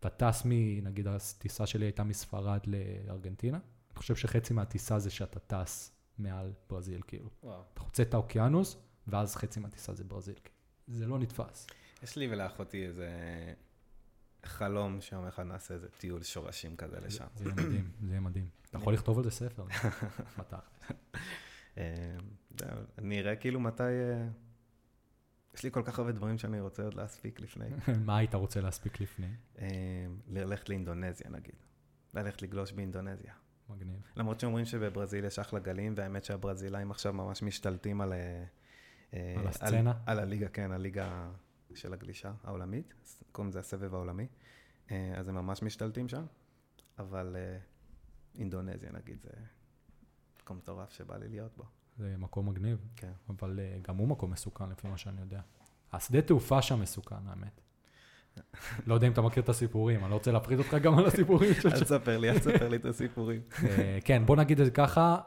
אתה 0.05 0.09
טס 0.09 0.45
מ... 0.45 0.51
נגיד 0.83 1.07
הטיסה 1.07 1.65
שלי 1.65 1.85
הייתה 1.85 2.03
מספרד 2.03 2.59
לארגנטינה, 2.67 3.57
אני 3.57 3.97
חושב 3.97 4.15
שחצי 4.15 4.53
מהטיסה 4.53 4.99
זה 4.99 5.09
שאתה 5.09 5.39
טס 5.39 5.91
מעל 6.17 6.53
ברזיל, 6.69 7.01
כאילו. 7.07 7.29
וואו. 7.43 7.61
אתה 7.73 7.81
חוצה 7.81 8.03
את 8.03 8.13
האוקיינוס, 8.13 8.77
ואז 9.07 9.35
חצי 9.35 9.59
מהטיסה 9.59 9.93
זה 9.93 10.03
ברזיל. 10.03 10.39
זה 10.87 11.07
לא 11.07 11.19
נתפס. 11.19 11.67
יש 12.03 12.15
לי 12.15 12.27
ולאחותי 12.31 12.85
איזה 12.85 13.09
חלום 14.45 15.01
שיום 15.01 15.27
אחד 15.27 15.43
נעשה 15.43 15.73
איזה 15.73 15.87
טיול 15.89 16.23
שורשים 16.23 16.75
כזה 16.75 16.99
זה 16.99 17.07
לשם. 17.07 17.25
זה 17.35 17.43
יהיה 17.43 17.55
מדהים, 17.55 17.91
זה 18.05 18.11
יהיה 18.11 18.21
מדהים. 18.21 18.49
אתה 18.69 18.77
יכול 18.77 18.93
לכתוב 18.93 19.17
על 19.17 19.23
זה 19.23 19.31
ספר. 19.31 19.65
אה, 21.77 22.17
זהו, 22.59 22.77
נראה 22.97 23.35
כאילו 23.35 23.59
מתי... 23.59 23.83
יש 25.55 25.63
לי 25.63 25.71
כל 25.71 25.83
כך 25.85 25.99
הרבה 25.99 26.11
דברים 26.11 26.37
שאני 26.37 26.59
רוצה 26.59 26.83
עוד 26.83 26.93
להספיק 26.93 27.39
לפני. 27.39 27.65
מה 28.05 28.17
היית 28.17 28.35
רוצה 28.35 28.61
להספיק 28.61 29.01
לפני? 29.01 29.29
אה, 29.59 29.67
ללכת 30.27 30.69
לאינדונזיה 30.69 31.29
נגיד. 31.29 31.55
ללכת 32.13 32.41
לגלוש 32.41 32.71
באינדונזיה. 32.71 33.33
מגניב. 33.69 34.01
למרות 34.15 34.39
שאומרים 34.39 34.65
שבברזיל 34.65 35.25
יש 35.25 35.39
אחלה 35.39 35.59
גלים, 35.59 35.93
והאמת 35.97 36.23
שהברזילאים 36.23 36.91
עכשיו 36.91 37.13
ממש 37.13 37.43
משתלטים 37.43 38.01
על... 38.01 38.13
אה, 38.13 39.35
על 39.37 39.47
הסצנה? 39.47 39.91
על, 39.91 39.97
על 40.05 40.19
הליגה, 40.19 40.49
כן, 40.49 40.71
הליגה 40.71 41.31
של 41.73 41.93
הגלישה 41.93 42.33
העולמית. 42.43 42.93
קוראים 43.31 43.49
לזה 43.49 43.59
הסבב 43.59 43.93
העולמי. 43.93 44.27
אה, 44.91 45.13
אז 45.17 45.27
הם 45.27 45.35
ממש 45.35 45.63
משתלטים 45.63 46.07
שם, 46.07 46.25
אבל 46.99 47.35
אה, 47.39 47.57
אינדונזיה 48.35 48.91
נגיד, 48.91 49.21
זה 49.21 49.29
מקום 50.41 50.57
מטורף 50.57 50.91
שבא 50.91 51.17
לי 51.17 51.27
להיות 51.27 51.57
בו. 51.57 51.63
זה 51.97 52.15
מקום 52.17 52.49
מגניב, 52.49 52.77
כן. 52.95 53.11
אבל 53.29 53.59
אה, 53.59 53.77
גם 53.81 53.97
הוא 53.97 54.07
מקום 54.07 54.31
מסוכן 54.31 54.69
לפי 54.69 54.87
מה 54.87 54.97
שאני 54.97 55.21
יודע. 55.21 55.41
השדה 55.93 56.21
תעופה 56.21 56.61
שם 56.61 56.81
מסוכן, 56.81 57.27
האמת. 57.27 57.61
לא 58.87 58.93
יודע 58.93 59.07
אם 59.07 59.11
אתה 59.11 59.21
מכיר 59.21 59.43
את 59.43 59.49
הסיפורים, 59.49 60.01
אני 60.01 60.09
לא 60.09 60.15
רוצה 60.15 60.31
להפחיד 60.31 60.59
אותך 60.59 60.73
גם 60.73 60.99
על 60.99 61.05
הסיפורים 61.05 61.53
של 61.53 61.69
אל 61.69 61.79
תספר 61.79 62.17
לי, 62.17 62.29
אל 62.29 62.39
תספר 62.39 62.69
לי 62.69 62.75
את 62.75 62.85
הסיפורים. 62.85 63.41
אה, 63.63 63.99
כן, 64.05 64.25
בוא 64.25 64.35
נגיד 64.35 64.59
את 64.59 64.65
זה 64.65 64.71
ככה, 64.71 65.17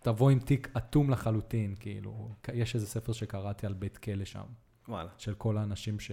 תבוא 0.00 0.30
עם 0.30 0.38
תיק 0.38 0.68
אטום 0.76 1.10
לחלוטין, 1.10 1.74
כאילו, 1.80 2.34
יש 2.54 2.74
איזה 2.74 2.86
ספר 2.86 3.12
שקראתי 3.12 3.66
על 3.66 3.72
בית 3.72 3.98
כלא 3.98 4.24
שם, 4.24 4.44
וואלה. 4.88 5.10
של 5.18 5.34
כל 5.34 5.58
האנשים 5.58 6.00
ש... 6.00 6.10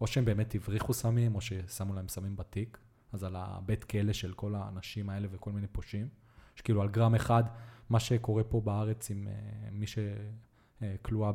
או 0.00 0.06
שהם 0.06 0.24
באמת 0.24 0.54
הבריחו 0.54 0.94
סמים, 0.94 1.34
או 1.34 1.40
ששמו 1.40 1.94
להם 1.94 2.08
סמים 2.08 2.36
בתיק, 2.36 2.78
אז 3.12 3.24
על 3.24 3.36
הבית 3.36 3.84
כלא 3.84 4.12
של 4.12 4.32
כל 4.32 4.54
האנשים 4.54 5.10
האלה 5.10 5.28
וכל 5.30 5.52
מיני 5.52 5.66
פושעים, 5.66 6.08
שכאילו 6.54 6.82
על 6.82 6.88
גרם 6.88 7.14
אחד, 7.14 7.44
מה 7.90 8.00
שקורה 8.00 8.44
פה 8.44 8.60
בארץ 8.60 9.10
עם 9.10 9.28
uh, 9.28 9.30
מי 9.72 9.86
שכלואה 9.86 11.32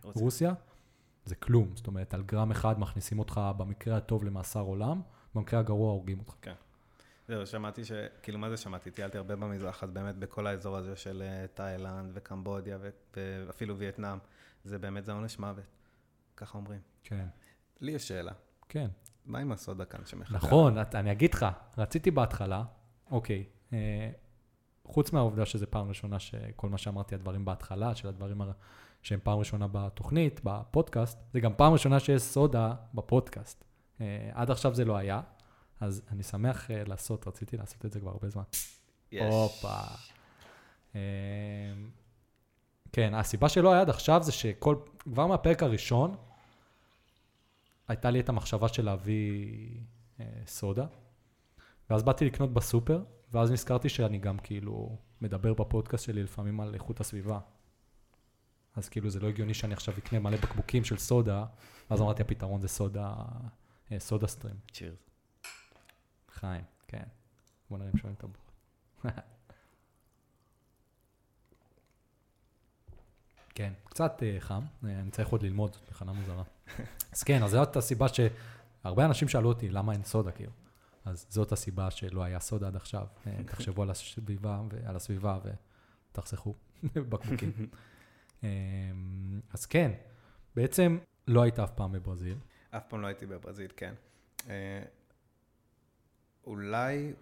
ברוסיה, 0.00 0.54
זה 1.24 1.34
כלום. 1.34 1.76
זאת 1.76 1.86
אומרת, 1.86 2.14
על 2.14 2.22
גרם 2.22 2.50
אחד 2.50 2.80
מכניסים 2.80 3.18
אותך 3.18 3.40
במקרה 3.56 3.96
הטוב 3.96 4.24
למאסר 4.24 4.60
עולם, 4.60 5.00
במקרה 5.34 5.60
הגרוע 5.60 5.90
הורגים 5.90 6.18
אותך. 6.18 6.34
זהו, 7.28 7.46
שמעתי 7.46 7.84
ש... 7.84 7.92
כאילו, 8.22 8.38
מה 8.38 8.50
זה 8.50 8.56
שמעתי? 8.56 8.90
טיילתי 8.90 9.18
הרבה 9.18 9.36
במזרח, 9.36 9.84
אז 9.84 9.90
באמת 9.90 10.16
בכל 10.16 10.46
האזור 10.46 10.76
הזה 10.76 10.96
של 10.96 11.22
אה, 11.22 11.46
תאילנד 11.54 12.10
וקמבודיה 12.14 12.78
ו- 12.80 12.90
ואפילו 13.46 13.78
וייטנאם, 13.78 14.18
זה 14.64 14.78
באמת, 14.78 15.04
זה 15.04 15.12
עונש 15.12 15.38
מוות. 15.38 15.64
ככה 16.36 16.58
אומרים. 16.58 16.80
כן, 17.02 17.26
לי 17.80 17.92
יש 17.92 18.08
שאלה, 18.08 18.32
כן. 18.68 18.88
מה 19.26 19.38
עם 19.38 19.52
הסודה 19.52 19.84
כאן 19.84 20.06
שמחכה? 20.06 20.36
נכון, 20.36 20.78
אני 20.78 21.12
אגיד 21.12 21.34
לך, 21.34 21.46
רציתי 21.78 22.10
בהתחלה, 22.10 22.64
אוקיי, 23.10 23.44
אה, 23.72 24.10
חוץ 24.84 25.12
מהעובדה 25.12 25.46
שזו 25.46 25.66
פעם 25.70 25.88
ראשונה 25.88 26.18
שכל 26.18 26.68
מה 26.68 26.78
שאמרתי, 26.78 27.14
הדברים 27.14 27.44
בהתחלה, 27.44 27.94
של 27.94 28.08
הדברים 28.08 28.40
שהם 29.02 29.20
פעם 29.22 29.38
ראשונה 29.38 29.66
בתוכנית, 29.72 30.40
בפודקאסט, 30.44 31.18
זה 31.32 31.40
גם 31.40 31.52
פעם 31.56 31.72
ראשונה 31.72 32.00
שיש 32.00 32.22
סודה 32.22 32.74
בפודקאסט. 32.94 33.64
אה, 34.00 34.30
עד 34.32 34.50
עכשיו 34.50 34.74
זה 34.74 34.84
לא 34.84 34.96
היה, 34.96 35.20
אז 35.80 36.02
אני 36.10 36.22
שמח 36.22 36.70
אה, 36.70 36.82
לעשות, 36.86 37.28
רציתי 37.28 37.56
לעשות 37.56 37.84
את 37.84 37.92
זה 37.92 38.00
כבר 38.00 38.10
הרבה 38.10 38.28
זמן. 38.28 38.42
יש. 39.12 39.34
הופה. 39.34 39.78
אה, 40.94 41.00
כן, 42.92 43.14
הסיבה 43.14 43.48
שלא 43.48 43.72
היה 43.72 43.80
עד 43.80 43.90
עכשיו 43.90 44.22
זה 44.22 44.32
שכל, 44.32 44.76
כבר 44.98 45.26
מהפרק 45.26 45.62
הראשון, 45.62 46.16
הייתה 47.88 48.10
לי 48.10 48.20
את 48.20 48.28
המחשבה 48.28 48.68
של 48.68 48.84
להביא 48.84 49.68
אה, 50.20 50.24
סודה, 50.46 50.86
ואז 51.90 52.02
באתי 52.02 52.24
לקנות 52.24 52.52
בסופר, 52.52 53.02
ואז 53.34 53.52
נזכרתי 53.52 53.88
שאני 53.88 54.18
גם 54.18 54.38
כאילו 54.38 54.96
מדבר 55.20 55.54
בפודקאסט 55.54 56.04
שלי 56.04 56.22
לפעמים 56.22 56.60
על 56.60 56.74
איכות 56.74 57.00
הסביבה. 57.00 57.38
אז 58.76 58.88
כאילו 58.88 59.10
זה 59.10 59.20
לא 59.20 59.28
הגיוני 59.28 59.54
שאני 59.54 59.74
עכשיו 59.74 59.94
אקנה 59.98 60.18
מלא 60.18 60.36
בקבוקים 60.36 60.84
של 60.84 60.98
סודה, 60.98 61.44
אז 61.90 62.00
אמרתי 62.00 62.22
הפתרון 62.22 62.60
זה 62.60 62.68
סודה, 62.68 63.14
אה, 63.92 63.98
סודה 63.98 64.26
סטרים. 64.26 64.54
צ'ירס. 64.72 64.98
חיים, 66.34 66.64
כן. 66.88 67.04
בוא 67.70 67.78
נראה 67.78 67.90
אם 67.94 67.98
שומעים 67.98 68.16
את 68.18 68.24
הבורד. 68.24 69.14
כן, 73.54 73.72
קצת 73.84 74.22
אה, 74.22 74.36
חם, 74.40 74.62
אה, 74.84 75.00
אני 75.00 75.10
צריך 75.10 75.28
עוד 75.28 75.42
ללמוד, 75.42 75.72
זאת 75.72 75.90
מכנה 75.90 76.12
מוזרה. 76.12 76.42
אז 77.12 77.22
כן, 77.22 77.42
אז 77.42 77.50
זאת 77.50 77.76
הסיבה 77.76 78.06
שהרבה 78.08 79.04
אנשים 79.04 79.28
שאלו 79.28 79.48
אותי, 79.48 79.68
למה 79.70 79.92
אין 79.92 80.04
סודה, 80.04 80.32
כאילו. 80.32 80.52
אז 81.04 81.26
זאת 81.28 81.52
הסיבה 81.52 81.90
שלא 81.90 82.22
היה 82.22 82.40
סודה 82.40 82.66
עד 82.66 82.76
עכשיו. 82.76 83.06
אה, 83.26 83.36
תחשבו 83.46 83.82
על 83.82 83.90
הסביבה 83.90 84.62
ועל 84.70 84.96
הסביבה 84.96 85.38
ותחסכו 86.12 86.54
בקבוקים. 87.10 87.52
אה, 88.44 88.48
אז 89.52 89.66
כן, 89.66 89.92
בעצם 90.56 90.98
לא 91.28 91.42
היית 91.42 91.58
אף 91.58 91.70
פעם 91.74 91.92
בברזיל. 91.92 92.36
אף 92.70 92.82
פעם 92.88 93.00
לא 93.00 93.06
הייתי 93.06 93.26
בברזיל, 93.26 93.70
כן. 93.76 93.94
אה, 94.48 94.82
אולי, 96.46 97.12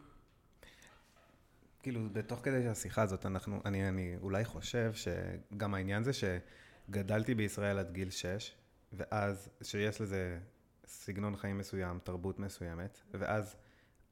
כאילו, 1.83 2.01
בתוך 2.12 2.40
כדי 2.42 2.68
השיחה 2.68 3.03
הזאת, 3.03 3.27
אנחנו, 3.27 3.61
אני, 3.64 3.88
אני 3.88 4.16
אולי 4.21 4.45
חושב 4.45 4.92
שגם 4.95 5.75
העניין 5.75 6.05
זה 6.05 6.11
שגדלתי 6.12 7.35
בישראל 7.35 7.79
עד 7.79 7.92
גיל 7.92 8.11
6, 8.11 8.53
ואז 8.92 9.49
שיש 9.62 10.01
לזה 10.01 10.38
סגנון 10.87 11.37
חיים 11.37 11.59
מסוים, 11.59 11.99
תרבות 12.05 12.38
מסוימת, 12.38 13.01
ואז 13.14 13.57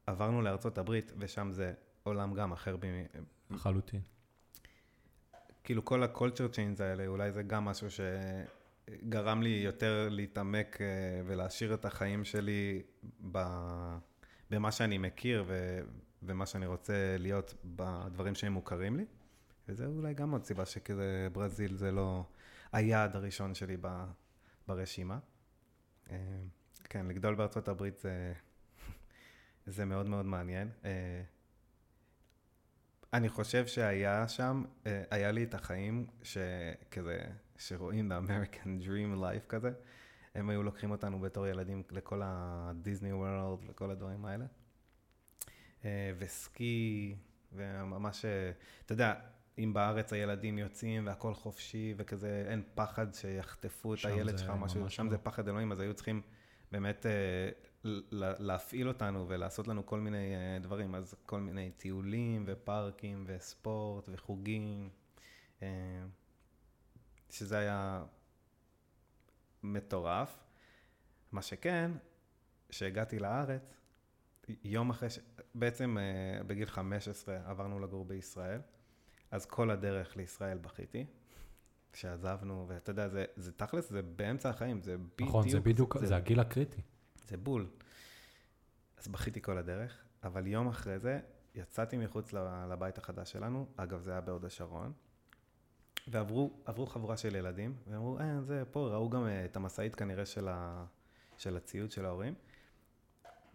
עברנו 0.07 0.43
לארצות 0.43 0.79
הברית, 0.79 1.13
ושם 1.19 1.51
זה 1.53 1.73
עולם 2.03 2.35
גם 2.35 2.53
אחר. 2.53 2.77
ב... 2.77 2.85
לחלוטין. 3.51 4.01
כאילו 5.65 5.85
כל 5.85 6.03
ה-culture 6.03 6.55
change 6.55 6.83
האלה, 6.83 7.07
אולי 7.07 7.33
זה 7.33 7.43
גם 7.43 7.65
משהו 7.65 7.89
שגרם 7.91 9.43
לי 9.43 9.63
יותר 9.65 10.09
להתעמק 10.11 10.79
אה, 10.81 10.87
ולהשאיר 11.27 11.75
את 11.75 11.85
החיים 11.85 12.25
שלי 12.25 12.83
ב... 13.33 13.39
במה 14.51 14.73
שאני 14.73 14.99
מכיר 14.99 15.45
ו... 15.47 15.81
ומה 16.23 16.47
שאני 16.47 16.67
רוצה 16.67 17.17
להיות 17.19 17.55
בדברים 17.65 18.35
שהם 18.35 18.53
מוכרים 18.53 18.97
לי. 18.97 19.05
וזה 19.69 19.87
אולי 19.87 20.15
גם 20.15 20.31
עוד 20.31 20.45
סיבה 20.45 20.67
שכזה 20.67 21.29
ברזיל 21.33 21.77
זה 21.77 21.93
לא 21.93 22.25
היעד 22.73 23.17
הראשון 23.17 23.55
שלי 23.55 23.77
ב... 23.81 24.05
ברשימה. 24.69 25.19
אה, 26.11 26.17
כן, 26.85 27.07
לגדול 27.07 27.35
בארצות 27.35 27.69
הברית 27.69 27.99
זה, 27.99 28.33
זה 29.67 29.85
מאוד 29.85 30.07
מאוד 30.07 30.27
מעניין. 30.27 30.69
אה, 30.85 31.23
אני 33.13 33.29
חושב 33.29 33.67
שהיה 33.67 34.29
שם, 34.29 34.65
אה, 34.87 35.03
היה 35.11 35.31
לי 35.33 35.45
את 35.45 35.55
החיים 35.55 36.07
שכזה, 36.23 37.19
שרואים 37.59 38.09
ב-American 38.09 38.87
Dream 38.87 39.21
Life 39.21 39.47
כזה. 39.49 39.71
הם 40.35 40.51
היו 40.51 40.63
לוקחים 40.63 40.91
אותנו 40.91 41.21
בתור 41.21 41.47
ילדים 41.47 41.83
לכל 41.91 42.21
הדיסני 42.25 43.13
וורלד 43.13 43.59
וכל 43.69 43.91
הדברים 43.91 44.25
האלה. 44.25 44.45
אה, 45.85 46.13
וסקי, 46.19 47.17
וממש, 47.53 48.25
אתה 48.85 48.93
יודע, 48.93 49.15
אם 49.59 49.73
בארץ 49.75 50.13
הילדים 50.13 50.59
יוצאים 50.59 51.07
והכל 51.07 51.35
חופשי 51.35 51.95
וכזה, 51.97 52.45
אין 52.49 52.63
פחד 52.75 53.15
שיחטפו 53.15 53.95
את 53.95 54.05
הילד 54.05 54.39
שלך, 54.39 54.51
משהו, 54.51 54.81
ממש 54.81 54.97
שם 54.97 55.05
לא. 55.05 55.11
זה 55.11 55.19
פחד 55.19 55.49
אלוהים, 55.49 55.73
אז 55.73 55.81
היו 55.81 55.95
צריכים 55.95 56.23
באמת 56.73 57.07
אה, 57.07 57.51
להפעיל 58.39 58.89
אותנו 58.89 59.29
ולעשות 59.29 59.69
לנו 59.69 59.87
כל 59.87 60.01
מיני 60.01 60.35
אה, 60.35 60.59
דברים, 60.59 60.95
אז 60.95 61.15
כל 61.27 61.41
מיני 61.41 61.71
טיולים 61.71 62.45
ופארקים 62.47 63.25
וספורט 63.27 64.09
וחוגים, 64.13 64.91
אה, 65.63 65.69
שזה 67.31 67.59
היה 67.59 68.05
מטורף. 69.63 70.39
מה 71.33 71.43
שכן, 71.43 71.91
כשהגעתי 72.69 73.19
לארץ, 73.19 73.75
יום 74.65 74.91
אחרי 74.91 75.11
ש... 75.11 75.19
בעצם 75.55 75.97
בגיל 76.47 76.69
15 76.69 77.51
עברנו 77.51 77.81
לגור 77.81 78.05
בישראל, 78.05 78.61
אז 79.31 79.47
כל 79.47 79.71
הדרך 79.71 80.17
לישראל 80.17 80.59
בכיתי. 80.59 81.07
שעזבנו, 81.95 82.65
ואתה 82.69 82.91
יודע, 82.91 83.09
זה, 83.09 83.25
זה 83.37 83.53
תכלס, 83.53 83.91
זה 83.91 84.03
באמצע 84.03 84.51
החיים, 84.51 84.83
זה 84.83 84.97
בדיוק... 84.99 85.29
נכון, 85.29 85.49
זה 85.49 85.61
בדיוק, 85.61 85.97
זה 86.05 86.17
הגיל 86.17 86.41
הקריטי. 86.41 86.83
זה 87.29 87.37
בול. 87.37 87.67
אז 88.99 89.09
בכיתי 89.09 89.43
כל 89.43 89.59
הדרך, 89.59 90.05
אבל 90.25 90.47
יום 90.47 90.69
אחרי 90.69 90.99
זה 90.99 91.21
יצאתי 91.55 91.97
מחוץ 91.97 92.33
לבית 92.71 92.99
החדש 92.99 93.33
שלנו, 93.33 93.67
אגב, 93.77 94.03
זה 94.03 94.11
היה 94.11 94.21
בהוד 94.21 94.45
השרון, 94.45 94.93
ועברו 96.09 96.51
עברו 96.65 96.87
חבורה 96.87 97.17
של 97.17 97.35
ילדים, 97.35 97.75
ואמרו, 97.87 98.19
אה, 98.19 98.43
זה 98.43 98.63
פה, 98.71 98.89
ראו 98.89 99.11
גם 99.11 99.27
אה, 99.27 99.45
את 99.45 99.57
המשאית 99.57 99.95
כנראה 99.95 100.27
של, 100.27 100.49
ה, 100.49 100.85
של 101.39 101.57
הציוד 101.57 101.91
של 101.91 102.05
ההורים, 102.05 102.35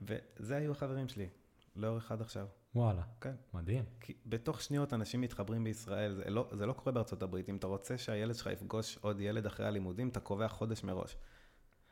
וזה 0.01 0.55
היו 0.55 0.71
החברים 0.71 1.07
שלי, 1.07 1.29
לאורך 1.75 2.11
עד 2.11 2.21
עכשיו. 2.21 2.47
וואלה, 2.75 3.01
כן. 3.21 3.35
מדהים. 3.53 3.83
כי 3.99 4.13
בתוך 4.25 4.61
שניות 4.61 4.93
אנשים 4.93 5.21
מתחברים 5.21 5.63
בישראל, 5.63 6.15
זה 6.15 6.29
לא, 6.29 6.49
זה 6.51 6.65
לא 6.65 6.73
קורה 6.73 6.91
בארצות 6.91 7.23
הברית. 7.23 7.49
אם 7.49 7.55
אתה 7.55 7.67
רוצה 7.67 7.97
שהילד 7.97 8.35
שלך 8.35 8.49
יפגוש 8.53 8.97
עוד 8.97 9.19
ילד 9.19 9.45
אחרי 9.45 9.65
הלימודים, 9.67 10.07
אתה 10.09 10.19
קובע 10.19 10.47
חודש 10.47 10.83
מראש. 10.83 11.17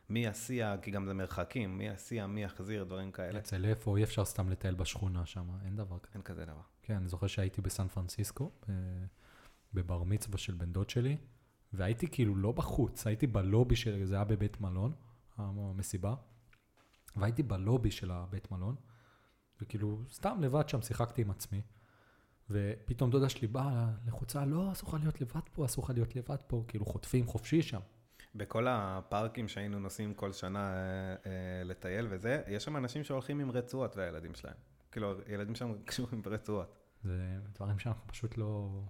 מי 0.10 0.26
יסיע, 0.26 0.76
כי 0.82 0.92
גם 0.92 1.06
זה 1.06 1.14
מרחקים, 1.14 1.78
מי 1.78 1.88
יסיע, 1.88 2.28
מי 2.28 2.44
יחזיר, 2.44 2.84
דברים 2.84 3.12
כאלה. 3.12 3.40
אצל 3.40 3.66
איפה 3.66 3.98
אי 3.98 4.04
אפשר 4.04 4.26
סתם 4.26 4.50
לטייל 4.50 4.76
בשכונה 4.76 5.26
שם, 5.26 5.48
אין 5.66 5.76
דבר 5.76 6.00
כזה. 6.00 6.12
אין 6.14 6.22
כזה 6.22 6.46
דבר. 6.46 6.62
כן, 6.82 6.96
אני 6.96 7.08
זוכר 7.08 7.28
שהייתי 7.28 7.62
בסן 7.62 7.88
פרנסיסקו, 7.88 8.52
ב- 8.70 9.06
בבר 9.74 10.04
מצווה 10.04 10.38
של 10.38 10.54
בן 10.54 10.74
דוד 10.74 10.90
שלי, 10.90 11.18
והייתי 11.74 12.08
כאילו 12.08 12.36
לא 12.36 12.52
בחוץ, 12.52 13.08
הייתי 13.08 13.28
בלובי 13.28 13.76
של, 13.76 14.06
זה 14.06 14.16
היה 14.16 14.24
בבית 14.24 14.62
מלון, 14.62 14.94
המסיבה, 15.38 16.16
והייתי 17.16 17.44
בלובי 17.44 17.92
של 17.92 18.12
הבית 18.12 18.52
מלון, 18.52 18.76
וכאילו 19.64 20.00
סתם 20.12 20.38
לבד 20.42 20.70
שם 20.70 20.82
שיחקתי 20.82 21.22
עם 21.22 21.32
עצמי, 21.32 21.62
ופתאום 22.50 23.10
דודה 23.10 23.30
שלי 23.30 23.48
באה 23.48 23.90
לחוצה, 24.08 24.46
לא, 24.46 24.72
אסור 24.72 24.90
לך 24.90 24.96
להיות 25.02 25.22
לבד 25.22 25.42
פה, 25.54 25.66
אסור 25.66 25.84
לך 25.84 25.90
להיות 25.90 26.16
לבד 26.16 26.42
פה, 26.48 26.64
כאילו 26.68 26.86
חוטפים 26.86 27.28
חופשי 27.28 27.62
שם. 27.62 27.80
בכל 28.36 28.68
הפארקים 28.70 29.48
שהיינו 29.48 29.80
נוסעים 29.80 30.14
כל 30.14 30.34
שנה 30.34 30.74
אה, 30.74 30.76
אה, 31.26 31.64
לטייל 31.64 32.08
וזה, 32.10 32.42
יש 32.48 32.64
שם 32.64 32.78
אנשים 32.78 33.04
שהולכים 33.04 33.40
עם 33.40 33.52
רצועות 33.52 33.98
והילדים 33.98 34.34
שלהם. 34.34 34.56
כאילו, 34.92 35.14
ילדים 35.28 35.56
שם 35.56 35.74
קשורים 35.86 36.22
ברצועות. 36.22 36.78
זה 37.04 37.38
דברים 37.54 37.80
שאנחנו 37.80 38.08
פשוט 38.08 38.38
לא... 38.38 38.82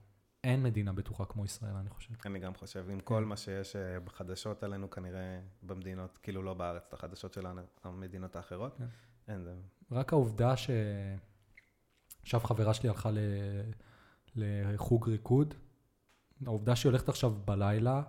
אין 0.44 0.64
מדינה 0.64 0.94
בטוחה 0.94 1.26
כמו 1.26 1.46
ישראל, 1.46 1.76
אני 1.76 1.90
חושב. 1.90 2.14
אני 2.26 2.40
גם 2.40 2.56
חושב, 2.56 2.86
עם 2.90 3.00
כל 3.00 3.26
מה 3.26 3.38
שיש 3.38 3.76
אה, 3.76 4.00
בחדשות 4.00 4.64
עלינו 4.64 4.90
כנראה 4.90 5.40
במדינות, 5.64 6.18
כאילו 6.18 6.44
לא 6.44 6.54
בארץ, 6.54 6.84
את 6.88 6.94
החדשות 6.94 7.34
של 7.34 7.46
המדינות 7.84 8.36
האחרות, 8.36 8.78
כן. 8.78 8.86
אין 9.28 9.44
זה. 9.44 9.54
רק 9.92 10.14
העובדה 10.14 10.58
ש... 10.58 10.70
עכשיו 12.22 12.40
חברה 12.40 12.74
שלי 12.74 12.90
הלכה 12.90 13.12
ל... 13.12 13.18
לחוג 14.36 15.10
ריקוד, 15.10 15.54
העובדה 16.46 16.76
שהיא 16.76 16.90
הולכת 16.90 17.10
עכשיו 17.10 17.32
בלילה, 17.46 18.02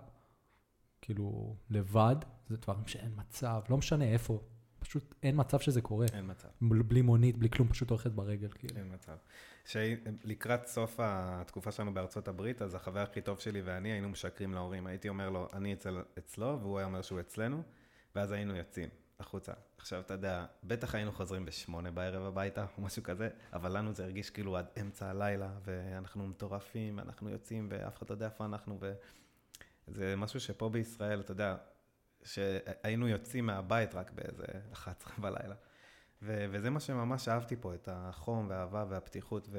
כאילו, 1.01 1.55
לבד, 1.69 2.15
זה 2.49 2.57
דברים 2.57 2.87
שאין 2.87 3.11
מצב, 3.15 3.61
לא 3.69 3.77
משנה 3.77 4.05
איפה, 4.05 4.41
פשוט 4.79 5.15
אין 5.23 5.35
מצב 5.39 5.59
שזה 5.59 5.81
קורה. 5.81 6.05
אין 6.13 6.31
מצב. 6.31 6.47
בל- 6.61 6.81
בלי 6.81 7.01
מונית, 7.01 7.37
בלי 7.37 7.49
כלום, 7.49 7.67
פשוט 7.69 7.89
הולכת 7.89 8.11
ברגל, 8.11 8.49
כאילו. 8.55 8.77
אין 8.77 8.93
מצב. 8.93 9.15
שלקראת 9.65 10.67
סוף 10.67 10.99
התקופה 10.99 11.71
שלנו 11.71 11.93
בארצות 11.93 12.27
הברית, 12.27 12.61
אז 12.61 12.75
החבר 12.75 12.99
הכי 12.99 13.21
טוב 13.21 13.39
שלי 13.39 13.61
ואני 13.61 13.91
היינו 13.91 14.09
משקרים 14.09 14.53
להורים. 14.53 14.87
הייתי 14.87 15.09
אומר 15.09 15.29
לו, 15.29 15.47
אני 15.53 15.73
אצל, 15.73 16.01
אצלו, 16.17 16.59
והוא 16.61 16.77
היה 16.77 16.87
אומר 16.87 17.01
שהוא 17.01 17.19
אצלנו, 17.19 17.63
ואז 18.15 18.31
היינו 18.31 18.55
יוצאים 18.55 18.89
החוצה. 19.19 19.53
עכשיו, 19.77 20.01
אתה 20.01 20.13
יודע, 20.13 20.45
בטח 20.63 20.95
היינו 20.95 21.11
חוזרים 21.11 21.45
בשמונה 21.45 21.91
בערב 21.91 22.23
הביתה, 22.23 22.65
או 22.77 22.81
משהו 22.81 23.03
כזה, 23.03 23.29
אבל 23.53 23.77
לנו 23.77 23.93
זה 23.93 24.03
הרגיש 24.03 24.29
כאילו 24.29 24.57
עד 24.57 24.65
אמצע 24.81 25.09
הלילה, 25.09 25.49
ואנחנו 25.63 26.27
מטורפים, 26.27 26.97
ואנחנו 26.97 27.29
יוצאים, 27.29 27.67
ואף 27.71 27.97
אחד 27.97 28.09
לא 28.09 28.15
יודע 28.15 28.25
איפה 28.25 28.45
אנחנו, 28.45 28.79
וזה 29.87 30.15
משהו 30.15 30.39
שפה 30.39 30.69
בישראל, 30.69 31.19
אתה 31.19 31.31
יודע, 31.31 31.55
שהיינו 32.23 33.07
יוצאים 33.07 33.45
מהבית 33.45 33.95
רק 33.95 34.11
באיזה 34.11 34.45
11 34.73 35.13
בלילה. 35.23 35.55
ו- 36.21 36.45
וזה 36.51 36.69
מה 36.69 36.79
שממש 36.79 37.27
אהבתי 37.27 37.55
פה, 37.55 37.73
את 37.73 37.89
החום 37.91 38.49
והאהבה 38.49 38.85
והפתיחות, 38.89 39.49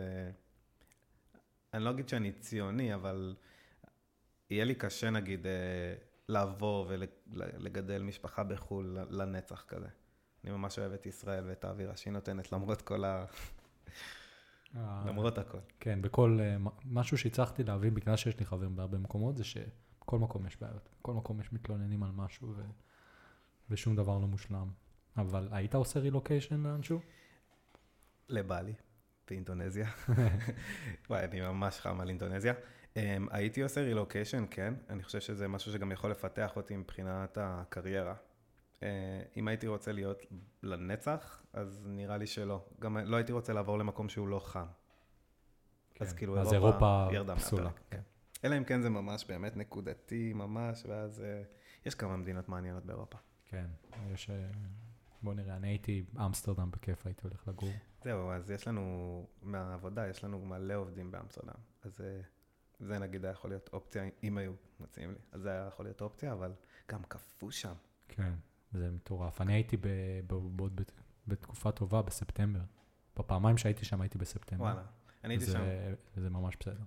ואני 1.72 1.84
לא 1.84 1.90
אגיד 1.90 2.08
שאני 2.08 2.32
ציוני, 2.32 2.94
אבל 2.94 3.36
יהיה 4.50 4.64
לי 4.64 4.74
קשה 4.74 5.10
נגיד 5.10 5.46
אה, 5.46 5.52
לעבור 6.28 6.86
ולגדל 6.88 8.02
משפחה 8.02 8.44
בחו"ל 8.44 8.98
לנצח 9.10 9.64
כזה. 9.68 9.88
אני 10.44 10.52
ממש 10.52 10.78
אוהב 10.78 10.92
את 10.92 11.06
ישראל 11.06 11.44
ואת 11.46 11.64
האווירה 11.64 11.96
שהיא 11.96 12.12
נותנת, 12.12 12.52
למרות 12.52 12.82
כל 12.82 13.04
ה... 13.04 13.24
אה, 14.76 15.04
למרות 15.06 15.38
הכל. 15.38 15.58
כן, 15.80 16.02
בכל... 16.02 16.38
אה, 16.40 16.56
משהו 16.84 17.18
שהצלחתי 17.18 17.64
להבין, 17.64 17.94
בגלל 17.94 18.16
שיש 18.16 18.38
לי 18.38 18.46
חברים 18.46 18.76
בהרבה 18.76 18.98
מקומות, 18.98 19.36
זה 19.36 19.44
שבכל 19.44 20.18
מקום 20.18 20.46
יש 20.46 20.60
בעיות. 20.60 20.88
בכל 21.00 21.14
מקום 21.14 21.40
יש 21.40 21.52
מתלוננים 21.52 22.02
על 22.02 22.10
משהו, 22.10 22.54
ו... 22.56 22.62
ושום 23.70 23.96
דבר 23.96 24.18
לא 24.18 24.26
מושלם. 24.26 24.70
אבל 25.16 25.48
היית 25.50 25.74
עושה 25.74 26.00
רילוקיישן 26.00 26.60
לאנשהו? 26.60 27.00
לבלי, 28.28 28.74
באינדונזיה. 29.28 29.90
וואי, 31.10 31.24
אני 31.24 31.40
ממש 31.40 31.80
חם 31.80 32.00
על 32.00 32.08
אינדונזיה. 32.08 32.54
Um, 32.96 32.98
הייתי 33.30 33.62
עושה 33.62 33.80
רילוקיישן, 33.80 34.44
כן. 34.50 34.74
אני 34.88 35.02
חושב 35.02 35.20
שזה 35.20 35.48
משהו 35.48 35.72
שגם 35.72 35.92
יכול 35.92 36.10
לפתח 36.10 36.56
אותי 36.56 36.76
מבחינת 36.76 37.38
הקריירה. 37.40 38.14
Uh, 38.74 38.82
אם 39.36 39.48
הייתי 39.48 39.66
רוצה 39.66 39.92
להיות 39.92 40.22
לנצח, 40.62 41.42
אז 41.52 41.82
נראה 41.86 42.16
לי 42.16 42.26
שלא. 42.26 42.64
גם 42.80 42.96
לא 42.98 43.16
הייתי 43.16 43.32
רוצה 43.32 43.52
לעבור 43.52 43.78
למקום 43.78 44.08
שהוא 44.08 44.28
לא 44.28 44.38
חם. 44.38 44.66
כן. 45.94 46.04
אז 46.04 46.12
כאילו 46.12 46.40
אז 46.40 46.52
אירופה 46.52 47.08
ירדה 47.12 47.36
פסולה. 47.36 47.70
כן. 47.90 48.00
אלא 48.44 48.58
אם 48.58 48.64
כן 48.64 48.82
זה 48.82 48.90
ממש 48.90 49.24
באמת 49.24 49.56
נקודתי, 49.56 50.32
ממש, 50.32 50.86
ואז 50.86 51.20
uh, 51.20 51.86
יש 51.86 51.94
כמה 51.94 52.16
מדינות 52.16 52.48
מעניינות 52.48 52.84
באירופה. 52.84 53.18
כן, 53.48 53.66
יש... 54.12 54.30
אה, 54.30 54.50
בוא 55.22 55.34
נראה, 55.34 55.56
אני 55.56 55.68
הייתי 55.68 56.04
אמסטרדם 56.26 56.70
בכיף, 56.70 57.06
הייתי 57.06 57.20
הולך 57.24 57.48
לגור. 57.48 57.70
זהו, 58.02 58.30
אז 58.30 58.50
יש 58.50 58.68
לנו, 58.68 59.26
מהעבודה, 59.42 60.08
יש 60.08 60.24
לנו 60.24 60.44
מלא 60.44 60.74
עובדים 60.74 61.10
באמסטרדם. 61.10 61.54
אז 61.84 62.00
זה 62.80 62.98
נגיד 62.98 63.24
היה 63.24 63.32
יכול 63.32 63.50
להיות 63.50 63.70
אופציה, 63.72 64.04
אם 64.22 64.38
היו 64.38 64.52
מציעים 64.80 65.10
לי. 65.10 65.16
אז 65.32 65.40
זה 65.40 65.50
היה 65.50 65.66
יכול 65.66 65.86
להיות 65.86 66.00
אופציה, 66.00 66.32
אבל 66.32 66.52
גם 66.90 67.02
קפוא 67.08 67.50
שם. 67.50 67.74
כן, 68.08 68.32
זה 68.72 68.90
מטורף. 68.90 69.40
אני 69.40 69.52
הייתי 69.52 69.76
ב- 69.76 70.20
בתקופה 71.28 71.72
טובה, 71.72 72.02
בספטמבר. 72.02 72.60
בפעמיים 73.16 73.56
שהייתי 73.58 73.84
שם 73.84 74.00
הייתי 74.00 74.18
בספטמבר. 74.18 74.64
וואלה. 74.64 74.82
אני 75.24 75.34
הייתי 75.34 75.44
זה- 75.46 75.52
שם. 75.52 76.20
זה 76.22 76.30
ממש 76.30 76.56
בסדר. 76.60 76.80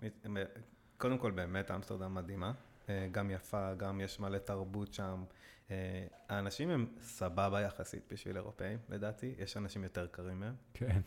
קודם 0.97 1.17
כל, 1.17 1.31
באמת, 1.31 1.71
אמסטרדם 1.71 2.13
מדהימה. 2.13 2.53
אה, 2.89 3.07
גם 3.11 3.31
יפה, 3.31 3.73
גם 3.73 4.01
יש 4.01 4.19
מלא 4.19 4.37
תרבות 4.37 4.93
שם. 4.93 5.23
אה, 5.71 6.07
האנשים 6.29 6.69
הם 6.69 6.87
סבבה 7.01 7.61
יחסית 7.61 8.03
בשביל 8.11 8.37
אירופאים, 8.37 8.79
לדעתי. 8.89 9.35
יש 9.37 9.57
אנשים 9.57 9.83
יותר 9.83 10.07
קרים 10.07 10.39
מהם. 10.39 10.55
כן. 10.73 11.01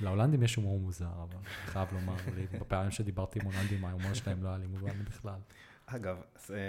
להולנדים 0.00 0.42
יש 0.42 0.54
הומור 0.54 0.80
מוזר, 0.80 1.22
אבל 1.22 1.36
אני 1.36 1.44
חייב 1.44 1.88
לומר 1.92 2.14
בפעמים 2.60 2.90
שדיברתי 2.90 3.38
עם 3.38 3.46
הולנדים, 3.46 3.84
ההומור 3.84 4.14
שלהם 4.14 4.42
לא 4.42 4.48
היה 4.48 4.58
לי 4.58 4.66
מובן 4.66 5.04
בכלל. 5.04 5.40
אגב, 5.86 6.22
זה, 6.46 6.60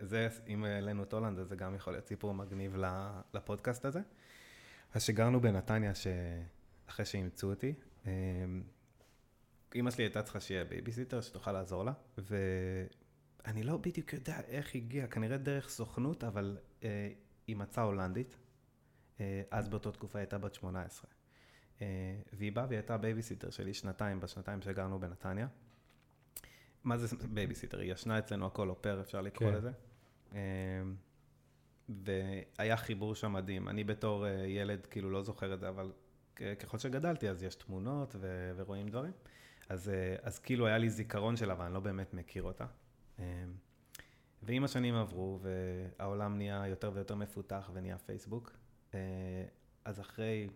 זה, 0.00 0.28
אם 0.46 0.64
העלינו 0.64 1.02
את 1.02 1.12
הולנד, 1.12 1.42
זה 1.42 1.56
גם 1.56 1.74
יכול 1.74 1.92
להיות 1.92 2.06
סיפור 2.06 2.34
מגניב 2.34 2.76
לפודקאסט 3.34 3.84
הזה. 3.84 4.00
אז 4.94 5.02
שגרנו 5.02 5.40
בנתניה, 5.40 5.92
שאחרי 5.94 7.04
שאימצו 7.04 7.50
אותי, 7.50 7.74
אימא 9.74 9.90
שלי 9.90 10.04
הייתה 10.04 10.22
צריכה 10.22 10.40
שיהיה 10.40 10.64
בייביסיטר, 10.64 11.20
שתוכל 11.20 11.52
לעזור 11.52 11.84
לה, 11.84 11.92
ואני 13.46 13.62
לא 13.62 13.76
בדיוק 13.76 14.12
יודע 14.12 14.40
איך 14.48 14.74
היא 14.74 14.82
הגיעה, 14.82 15.06
כנראה 15.06 15.38
דרך 15.38 15.68
סוכנות, 15.68 16.24
אבל 16.24 16.58
אה, 16.82 17.12
היא 17.46 17.56
מצאה 17.56 17.84
הולנדית. 17.84 18.36
אה, 19.20 19.42
אז 19.50 19.68
באותה 19.68 19.92
תקופה 19.92 20.18
היא 20.18 20.22
הייתה 20.22 20.38
בת 20.38 20.54
18. 20.54 21.10
אה, 21.80 21.86
והיא 22.32 22.52
באה 22.52 22.66
והיא 22.66 22.76
הייתה 22.76 22.96
בייביסיטר 22.96 23.50
שלי 23.50 23.74
שנתיים, 23.74 24.20
בשנתיים 24.20 24.62
שגרנו 24.62 24.98
בנתניה. 24.98 25.48
מה 26.84 26.98
זה 26.98 27.16
בייביסיטר? 27.34 27.78
היא 27.78 27.92
ישנה 27.92 28.18
אצלנו 28.18 28.46
הכל 28.46 28.68
au 28.68 28.77
pair, 28.77 29.00
אפשר 29.00 29.20
לקרוא 29.20 29.50
כן. 29.50 29.56
לזה. 29.56 29.70
אה, 30.34 30.82
והיה 31.88 32.76
חיבור 32.76 33.14
שם 33.14 33.32
מדהים. 33.32 33.68
אני 33.68 33.84
בתור 33.84 34.26
אה, 34.26 34.30
ילד 34.46 34.86
כאילו 34.86 35.10
לא 35.10 35.22
זוכר 35.22 35.54
את 35.54 35.60
זה, 35.60 35.68
אבל 35.68 35.92
ככל 36.58 36.78
שגדלתי 36.78 37.28
אז 37.28 37.42
יש 37.42 37.54
תמונות 37.54 38.16
ו- 38.20 38.52
ורואים 38.56 38.88
דברים. 38.88 39.12
אז, 39.68 39.88
אה, 39.88 40.16
אז 40.22 40.38
כאילו 40.38 40.66
היה 40.66 40.78
לי 40.78 40.90
זיכרון 40.90 41.36
שלה, 41.36 41.52
אבל 41.52 41.64
אני 41.64 41.74
לא 41.74 41.80
באמת 41.80 42.14
מכיר 42.14 42.42
אותה. 42.42 42.66
אה, 43.18 43.44
ועם 44.42 44.64
השנים 44.64 44.94
עברו, 44.94 45.40
והעולם 45.42 46.36
נהיה 46.36 46.66
יותר 46.66 46.90
ויותר 46.94 47.14
מפותח 47.14 47.70
ונהיה 47.72 47.98
פייסבוק. 47.98 48.52
אה, 48.94 48.98
אז 49.84 50.00
אחרי, 50.00 50.48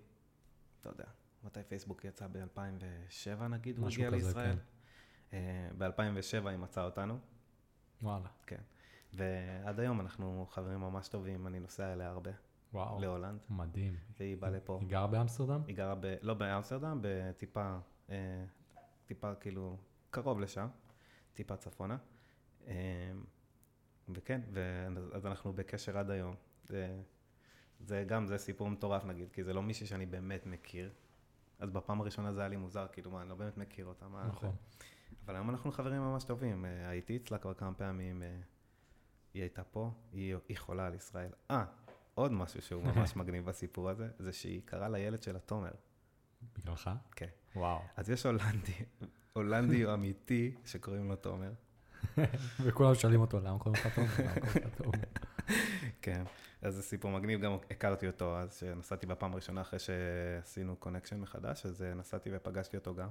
לא 0.85 0.91
יודע, 0.91 1.05
מתי 1.45 1.61
פייסבוק 1.69 2.05
יצא? 2.05 2.27
ב-2007 2.33 3.43
נגיד, 3.43 3.79
הוא 3.79 3.87
משהו 3.87 4.03
הגיע 4.03 4.19
כזה, 4.19 4.29
לישראל. 4.29 4.57
כן. 5.31 5.39
ב-2007 5.79 6.49
היא 6.49 6.59
מצאה 6.59 6.85
אותנו, 6.85 7.19
וואלה, 8.03 8.29
ועד 9.13 9.81
היום 9.81 10.01
אנחנו 10.01 10.47
חברים 10.51 10.81
ממש 10.81 11.09
טובים, 11.09 11.47
אני 11.47 11.61
נוסע 11.61 11.93
אליה 11.93 12.09
הרבה, 12.09 12.31
וואו, 12.73 13.01
להולנד, 13.01 13.39
מדהים. 13.51 13.97
והיא 14.19 14.37
באה 14.37 14.51
לפה. 14.51 14.79
היא 14.81 14.89
גרה 14.89 15.07
באמסטרדם? 15.07 15.63
היא 15.67 15.77
גרה 15.77 15.95
ב... 16.01 16.15
לא 16.23 16.35
באמסטרדם, 16.35 16.99
בטיפה, 17.03 17.79
אה, 18.11 18.45
טיפה 19.07 19.35
כאילו, 19.35 19.77
קרוב 20.11 20.41
לשם, 20.41 20.69
טיפה 21.33 21.57
צפונה. 21.57 21.97
אה, 22.69 23.13
וכן, 24.09 24.41
ו... 24.53 24.87
אז 25.13 25.27
אנחנו 25.27 25.53
בקשר 25.53 25.99
עד 25.99 26.11
היום. 26.11 26.35
זה, 26.65 27.01
זה 27.81 28.05
גם, 28.07 28.27
זה 28.27 28.39
סיפור 28.39 28.71
מטורף 28.71 29.05
נגיד, 29.05 29.33
כי 29.33 29.45
זה 29.45 29.53
לא 29.53 29.63
מישהי 29.63 29.87
שאני 29.87 30.07
באמת 30.07 30.47
מכיר. 30.47 30.91
אז 31.59 31.71
בפעם 31.71 32.01
הראשונה 32.01 32.33
זה 32.33 32.41
היה 32.41 32.49
לי 32.49 32.57
מוזר, 32.57 32.87
כאילו, 32.93 33.11
מה, 33.11 33.23
אני 33.23 33.29
לא 33.29 33.35
באמת 33.35 33.57
מכיר 33.57 33.87
אותה, 33.87 34.09
מה 34.09 34.27
נכון. 34.27 34.57
אבל 35.25 35.35
היום 35.35 35.51
אנחנו 35.51 35.73
חברים 35.73 36.03
ממש 36.03 36.25
טובים. 36.25 36.65
אה, 36.65 36.89
הייתי 36.89 37.17
אצלה 37.17 37.39
כבר 37.39 37.55
כמה 37.55 37.75
פעמים, 37.75 38.23
אה, 38.23 38.37
היא 39.35 39.43
הייתה 39.43 39.65
פה, 39.65 39.91
היא, 40.13 40.37
היא 40.49 40.59
חולה 40.59 40.87
על 40.87 40.95
ישראל. 40.95 41.31
אה, 41.51 41.65
עוד 42.15 42.33
משהו 42.33 42.63
שהוא 42.63 42.83
ממש 42.95 43.17
מגניב 43.17 43.45
בסיפור 43.45 43.91
הזה, 43.91 44.09
זה 44.19 44.33
שהיא 44.33 44.63
קראה 44.65 44.89
לילד 44.89 45.23
שלה 45.23 45.39
תומר. 45.39 45.71
בגללך? 46.59 46.91
כן. 47.17 47.29
וואו. 47.57 47.81
אז 47.97 48.11
יש 48.11 48.27
הולנדי, 48.27 48.85
הולנדי 49.33 49.93
אמיתי 49.95 50.55
שקוראים 50.65 51.09
לו 51.09 51.17
תומר. 51.17 51.53
וכולם 52.65 52.95
שואלים 52.95 53.21
אותו, 53.21 53.41
למה 53.41 53.59
קוראים 53.59 53.83
לך 53.85 53.99
תומר? 54.77 54.99
כן, 56.03 56.23
אז 56.63 56.75
זה 56.75 56.83
סיפור 56.83 57.11
מגניב, 57.11 57.41
גם 57.41 57.57
הכרתי 57.71 58.07
אותו 58.07 58.39
אז, 58.39 58.57
שנסעתי 58.57 59.07
בפעם 59.07 59.33
הראשונה 59.33 59.61
אחרי 59.61 59.79
שעשינו 59.79 60.77
קונקשן 60.77 61.21
מחדש, 61.21 61.67
אז 61.67 61.83
אה, 61.83 61.95
נסעתי 61.95 62.31
ופגשתי 62.33 62.77
אותו 62.77 62.95
גם. 62.95 63.09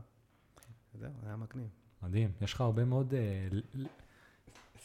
זהו, 0.94 1.12
היה 1.26 1.36
מגניב. 1.36 1.68
מדהים, 2.04 2.32
יש 2.42 2.54
לך 2.54 2.62
הרבה 2.62 2.86
מאוד 2.86 3.14
אה. 3.14 3.48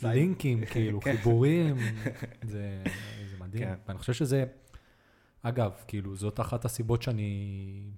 לינקים, 0.02 0.64
כאילו, 0.72 1.00
כן. 1.00 1.16
חיבורים, 1.16 1.76
זה 2.52 2.82
מדהים. 3.38 3.64
כן. 3.64 3.74
ואני 3.88 3.98
חושב 3.98 4.12
שזה, 4.12 4.44
אגב, 5.42 5.72
כאילו, 5.88 6.16
זאת 6.16 6.40
אחת 6.40 6.64
הסיבות 6.64 7.02
שאני 7.02 7.90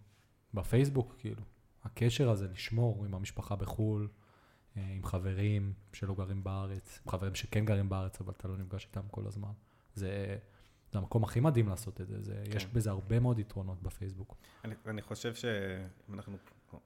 בפייסבוק, 0.55 1.15
כאילו, 1.19 1.43
הקשר 1.85 2.31
הזה, 2.31 2.49
לשמור 2.49 3.05
עם 3.05 3.15
המשפחה 3.15 3.57
בחו"ל, 3.57 4.09
עם 4.77 5.05
חברים 5.05 5.73
שלא 5.93 6.15
גרים 6.15 6.45
בארץ, 6.45 7.01
עם 7.05 7.11
חברים 7.11 7.35
שכן 7.35 7.65
גרים 7.65 7.89
בארץ, 7.89 8.21
אבל 8.21 8.33
אתה 8.37 8.49
לא 8.49 8.57
נפגש 8.57 8.87
איתם 8.87 9.09
כל 9.11 9.27
הזמן. 9.27 9.53
זה, 9.95 10.37
זה 10.93 10.99
המקום 10.99 11.25
הכי 11.25 11.41
מדהים 11.41 11.69
לעשות 11.69 12.01
את 12.01 12.09
זה, 12.09 12.23
זה 12.23 12.43
כן. 12.51 12.57
יש 12.57 12.67
בזה 12.67 12.91
הרבה 12.91 13.21
מאוד 13.21 13.39
יתרונות 13.39 13.83
בפייסבוק. 13.83 14.37
אני, 14.65 14.75
אני 14.87 15.03
חושב 15.03 15.35
שאם 15.35 16.15
אנחנו, 16.15 16.37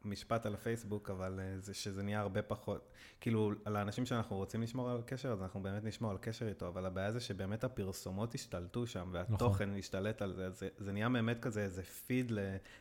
משפט 0.04 0.46
על 0.46 0.54
הפייסבוק, 0.54 1.10
אבל 1.10 1.40
אה, 1.40 1.58
זה 1.58 1.74
שזה 1.74 2.02
נהיה 2.02 2.20
הרבה 2.20 2.42
פחות, 2.42 2.90
כאילו, 3.20 3.52
על 3.64 3.76
האנשים 3.76 4.06
שאנחנו 4.06 4.36
רוצים 4.36 4.62
לשמור 4.62 4.90
על 4.90 5.02
קשר, 5.06 5.32
אז 5.32 5.42
אנחנו 5.42 5.62
באמת 5.62 5.84
נשמור 5.84 6.10
על 6.10 6.18
קשר 6.20 6.48
איתו, 6.48 6.68
אבל 6.68 6.86
הבעיה 6.86 7.12
זה 7.12 7.20
שבאמת 7.20 7.64
הפרסומות 7.64 8.34
השתלטו 8.34 8.86
שם, 8.86 9.08
והתוכן 9.12 9.64
נכון. 9.64 9.78
השתלט 9.78 10.22
על 10.22 10.32
זה, 10.32 10.50
זה, 10.50 10.68
זה 10.78 10.92
נהיה 10.92 11.08
באמת 11.08 11.40
כזה 11.40 11.62
איזה 11.62 11.82
פיד 11.82 12.32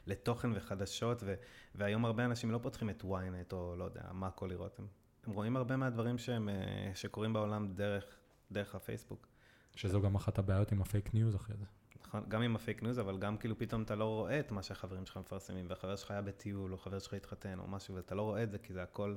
לתוכן 0.07 0.49
וחדשות, 0.55 1.23
ו, 1.25 1.33
והיום 1.75 2.05
הרבה 2.05 2.25
אנשים 2.25 2.51
לא 2.51 2.59
פותחים 2.63 2.89
את 2.89 3.01
ynet 3.03 3.53
או 3.53 3.75
לא 3.77 3.83
יודע, 3.83 4.01
מה 4.11 4.27
הכל 4.27 4.47
לראות, 4.49 4.79
הם, 4.79 4.87
הם 5.27 5.33
רואים 5.33 5.57
הרבה 5.57 5.77
מהדברים 5.77 6.17
שהם, 6.17 6.49
אה, 6.49 6.91
שקורים 6.95 7.33
בעולם 7.33 7.73
דרך, 7.73 8.05
דרך 8.51 8.75
הפייסבוק. 8.75 9.27
שזו 9.75 10.01
גם 10.01 10.15
אחת 10.15 10.39
הבעיות 10.39 10.71
עם 10.71 10.81
הפייק 10.81 11.13
ניוז 11.13 11.35
אחרי 11.35 11.57
זה. 11.57 11.65
נכון, 12.07 12.23
גם 12.27 12.41
עם 12.41 12.55
הפייק 12.55 12.83
ניוז, 12.83 12.99
אבל 12.99 13.17
גם 13.17 13.37
כאילו 13.37 13.57
פתאום 13.57 13.81
אתה 13.81 13.95
לא 13.95 14.05
רואה 14.05 14.39
את 14.39 14.51
מה 14.51 14.63
שהחברים 14.63 15.05
שלך 15.05 15.17
מפרסמים, 15.17 15.65
והחבר 15.69 15.95
שלך 15.95 16.11
היה 16.11 16.21
בטיול, 16.21 16.73
או 16.73 16.77
חבר 16.77 16.99
שלך 16.99 17.13
התחתן, 17.13 17.59
או 17.59 17.67
משהו, 17.67 17.95
ואתה 17.95 18.15
לא 18.15 18.21
רואה 18.21 18.43
את 18.43 18.51
זה, 18.51 18.57
כי 18.57 18.73
זה 18.73 18.83
הכל 18.83 19.15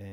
אה, 0.00 0.06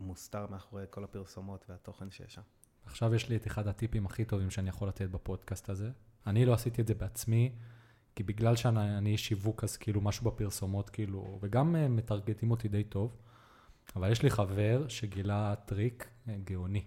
מוסתר 0.00 0.46
מאחורי 0.50 0.84
כל 0.90 1.04
הפרסומות 1.04 1.64
והתוכן 1.68 2.10
שיש 2.10 2.34
שם. 2.34 2.42
עכשיו 2.84 3.14
יש 3.14 3.28
לי 3.28 3.36
את 3.36 3.46
אחד 3.46 3.68
הטיפים 3.68 4.06
הכי 4.06 4.24
טובים 4.24 4.50
שאני 4.50 4.68
יכול 4.68 4.88
לתת 4.88 5.10
בפודקאסט 5.10 5.70
הזה. 5.70 5.90
אני 6.26 6.44
לא 6.44 6.52
עשיתי 6.52 6.82
את 6.82 6.86
זה 6.86 6.94
בעצמי, 6.94 7.52
כי 8.14 8.22
בגלל 8.22 8.56
שאני 8.56 9.10
איש 9.10 9.28
שיווק, 9.28 9.64
אז 9.64 9.76
כאילו 9.76 10.00
משהו 10.00 10.24
בפרסומות, 10.30 10.90
כאילו, 10.90 11.38
וגם 11.42 11.74
אה, 11.74 11.78
מטרגטים 11.88 12.50
אותי 12.50 12.68
די 12.68 12.84
טוב, 12.84 13.16
אבל 13.96 14.12
יש 14.12 14.22
לי 14.22 14.30
חבר 14.30 14.88
שגילה 14.88 15.54
טריק 15.66 16.08
uh, 16.26 16.30
גאוני. 16.44 16.84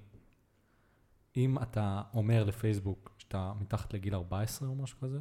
אם 1.38 1.58
אתה 1.62 2.02
אומר 2.14 2.44
לפייסבוק 2.44 3.16
שאתה 3.18 3.54
מתחת 3.60 3.94
לגיל 3.94 4.16
14 4.16 4.68
או 4.68 4.76
משהו 4.76 5.00
כזה, 5.00 5.20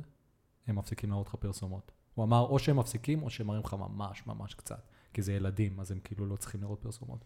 הם 0.67 0.77
מפסיקים 0.77 1.11
להראות 1.11 1.27
לך 1.27 1.35
פרסומות. 1.35 1.93
הוא 2.15 2.25
אמר, 2.25 2.41
או 2.41 2.59
שהם 2.59 2.77
מפסיקים, 2.77 3.23
או 3.23 3.31
שהם 3.31 3.47
מראים 3.47 3.63
לך 3.65 3.75
ממש 3.75 4.27
ממש 4.27 4.55
קצת, 4.55 4.89
כי 5.13 5.23
זה 5.23 5.33
ילדים, 5.33 5.81
אז 5.81 5.91
הם 5.91 6.01
כאילו 6.05 6.27
לא 6.27 6.37
צריכים 6.37 6.61
לראות 6.61 6.81
פרסומות. 6.83 7.25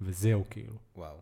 וזהו, 0.00 0.44
כאילו. 0.50 0.78
וואו. 0.96 1.18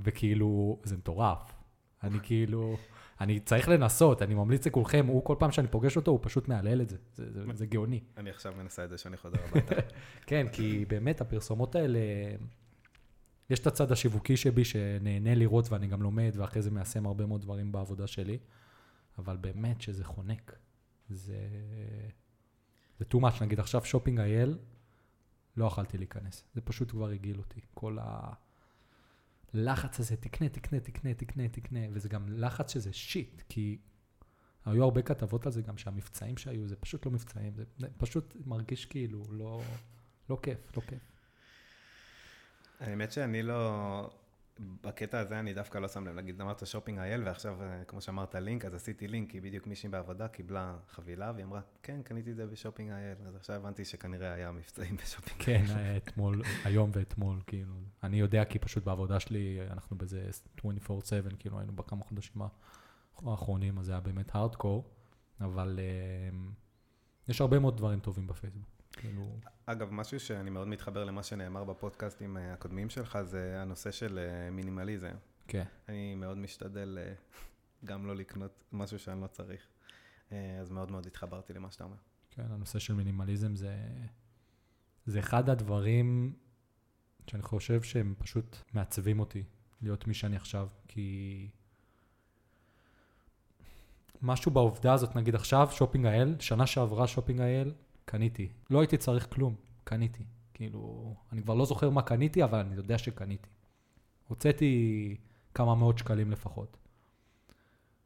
וכאילו, 0.00 0.80
זה 0.84 0.96
מטורף. 0.96 1.57
אני 2.02 2.18
כאילו, 2.22 2.76
אני 3.20 3.40
צריך 3.40 3.68
לנסות, 3.68 4.22
אני 4.22 4.34
ממליץ 4.34 4.66
לכולכם, 4.66 5.06
הוא 5.06 5.24
כל 5.24 5.36
פעם 5.38 5.52
שאני 5.52 5.68
פוגש 5.68 5.96
אותו, 5.96 6.10
הוא 6.10 6.18
פשוט 6.22 6.48
מהלל 6.48 6.82
את 6.82 6.88
זה, 6.88 6.96
זה, 7.14 7.32
זה, 7.32 7.44
זה 7.52 7.66
גאוני. 7.66 8.00
אני 8.16 8.30
עכשיו 8.30 8.54
מנסה 8.58 8.84
את 8.84 8.90
זה 8.90 8.98
שאני 8.98 9.16
חוזר 9.16 9.38
הביתה. 9.48 9.74
כן, 10.26 10.46
כי 10.52 10.84
באמת 10.84 11.20
הפרסומות 11.20 11.74
האלה, 11.74 11.98
יש 13.50 13.58
את 13.58 13.66
הצד 13.66 13.92
השיווקי 13.92 14.36
שבי 14.36 14.64
שנהנה 14.64 15.34
לראות 15.34 15.72
ואני 15.72 15.86
גם 15.86 16.02
לומד, 16.02 16.32
ואחרי 16.36 16.62
זה 16.62 16.70
מיישם 16.70 17.06
הרבה 17.06 17.26
מאוד 17.26 17.40
דברים 17.40 17.72
בעבודה 17.72 18.06
שלי, 18.06 18.38
אבל 19.18 19.36
באמת 19.36 19.80
שזה 19.80 20.04
חונק. 20.04 20.58
זה... 21.08 21.38
זה 22.98 23.04
too 23.14 23.18
much, 23.18 23.44
נגיד 23.44 23.60
עכשיו 23.60 23.84
שופינג 23.84 24.20
אייל, 24.20 24.58
לא 25.56 25.64
יכלתי 25.64 25.98
להיכנס. 25.98 26.44
זה 26.54 26.60
פשוט 26.60 26.90
כבר 26.90 27.08
הגעיל 27.08 27.38
אותי. 27.38 27.60
כל 27.74 27.98
ה... 28.00 28.32
הלחץ 29.54 30.00
הזה, 30.00 30.16
תקנה, 30.16 30.48
תקנה, 30.48 30.80
תקנה, 30.80 31.14
תקנה, 31.14 31.48
תקנה, 31.48 31.80
וזה 31.92 32.08
גם 32.08 32.28
לחץ 32.28 32.72
שזה 32.72 32.92
שיט, 32.92 33.42
כי 33.48 33.78
היו 34.64 34.84
הרבה 34.84 35.02
כתבות 35.02 35.46
על 35.46 35.52
זה 35.52 35.62
גם 35.62 35.78
שהמבצעים 35.78 36.36
שהיו, 36.36 36.68
זה 36.68 36.76
פשוט 36.76 37.06
לא 37.06 37.12
מבצעים, 37.12 37.54
זה 37.54 37.64
פשוט 37.96 38.36
מרגיש 38.46 38.86
כאילו 38.86 39.24
לא, 39.30 39.62
לא 40.30 40.38
כיף, 40.42 40.76
לא 40.76 40.82
כיף. 40.82 41.02
האמת 42.80 43.12
שאני 43.12 43.42
לא... 43.42 44.10
בקטע 44.58 45.18
הזה 45.18 45.38
אני 45.40 45.54
דווקא 45.54 45.78
לא 45.78 45.88
שם 45.88 46.06
לב, 46.06 46.16
נגיד 46.16 46.40
אמרת 46.40 46.66
Shopping 46.66 46.98
IL, 46.98 47.22
ועכשיו, 47.24 47.62
אה, 47.62 47.84
כמו 47.84 48.00
שאמרת 48.00 48.34
לינק, 48.34 48.64
אז 48.64 48.74
עשיתי 48.74 49.08
לינק, 49.08 49.30
כי 49.30 49.40
בדיוק 49.40 49.66
מישהי 49.66 49.88
בעבודה 49.88 50.28
קיבלה 50.28 50.76
חבילה, 50.90 51.32
והיא 51.34 51.44
אמרה, 51.44 51.60
כן, 51.82 52.02
קניתי 52.02 52.30
את 52.30 52.36
זה 52.36 52.46
ב 52.46 52.51
Shopping 52.51 52.90
IL, 52.90 53.16
אז 53.28 53.36
עכשיו 53.36 53.56
הבנתי 53.56 53.84
שכנראה 53.84 54.32
היה 54.32 54.52
מבצעים 54.52 54.96
בשופינג 54.96 55.42
כן, 55.42 55.64
אתמול, 55.96 56.42
היום 56.64 56.90
ואתמול, 56.94 57.40
כאילו. 57.46 57.74
אני 58.02 58.20
יודע 58.20 58.44
כי 58.44 58.58
פשוט 58.58 58.84
בעבודה 58.84 59.20
שלי, 59.20 59.58
אנחנו 59.70 59.98
בזה 59.98 60.28
24/7, 60.58 61.36
כאילו 61.38 61.58
היינו 61.58 61.72
בכמה 61.72 62.04
חודשים 62.04 62.42
האחרונים, 63.26 63.78
אז 63.78 63.86
זה 63.86 63.92
היה 63.92 64.00
באמת 64.00 64.34
הארדקור, 64.34 64.90
אבל 65.40 65.80
אה, 65.82 66.38
יש 67.28 67.40
הרבה 67.40 67.58
מאוד 67.58 67.76
דברים 67.76 68.00
טובים 68.00 68.26
בפייסבוק. 68.26 68.77
כאילו, 68.98 69.36
אגב, 69.66 69.92
משהו 69.92 70.20
שאני 70.20 70.50
מאוד 70.50 70.68
מתחבר 70.68 71.04
למה 71.04 71.22
שנאמר 71.22 71.64
בפודקאסטים 71.64 72.36
אה, 72.36 72.52
הקודמים 72.52 72.90
שלך, 72.90 73.18
זה 73.22 73.62
הנושא 73.62 73.90
של 73.90 74.18
אה, 74.18 74.50
מינימליזם. 74.50 75.14
כן. 75.48 75.64
אני 75.88 76.14
מאוד 76.14 76.38
משתדל 76.38 76.98
אה, 77.00 77.12
גם 77.88 78.06
לא 78.06 78.16
לקנות 78.16 78.64
משהו 78.72 78.98
שאני 78.98 79.20
לא 79.20 79.26
צריך. 79.26 79.66
אז 80.60 80.70
מאוד 80.70 80.90
מאוד 80.90 81.06
התחברתי 81.06 81.52
למה 81.52 81.70
שאתה 81.70 81.84
אומר. 81.84 81.96
כן, 82.30 82.42
הנושא 82.50 82.78
של 82.78 82.94
מינימליזם 82.94 83.56
זה, 83.56 83.76
זה 85.06 85.18
אחד 85.18 85.50
הדברים 85.50 86.32
שאני 87.26 87.42
חושב 87.42 87.82
שהם 87.82 88.14
פשוט 88.18 88.56
מעצבים 88.72 89.20
אותי 89.20 89.42
להיות 89.82 90.06
מי 90.06 90.14
שאני 90.14 90.36
עכשיו, 90.36 90.68
כי 90.88 91.48
משהו 94.22 94.50
בעובדה 94.52 94.92
הזאת, 94.92 95.16
נגיד 95.16 95.34
עכשיו 95.34 95.68
Shopping 95.72 96.06
IL, 96.06 96.36
שנה 96.40 96.66
שעברה 96.66 97.06
Shopping 97.06 97.40
IL, 97.40 97.72
קניתי. 98.08 98.48
לא 98.70 98.80
הייתי 98.80 98.96
צריך 98.96 99.34
כלום, 99.34 99.54
קניתי. 99.84 100.24
כאילו, 100.54 101.14
אני 101.32 101.42
כבר 101.42 101.54
לא 101.54 101.66
זוכר 101.66 101.90
מה 101.90 102.02
קניתי, 102.02 102.44
אבל 102.44 102.58
אני 102.58 102.74
יודע 102.74 102.98
שקניתי. 102.98 103.48
הוצאתי 104.28 105.16
כמה 105.54 105.74
מאות 105.74 105.98
שקלים 105.98 106.30
לפחות. 106.30 106.76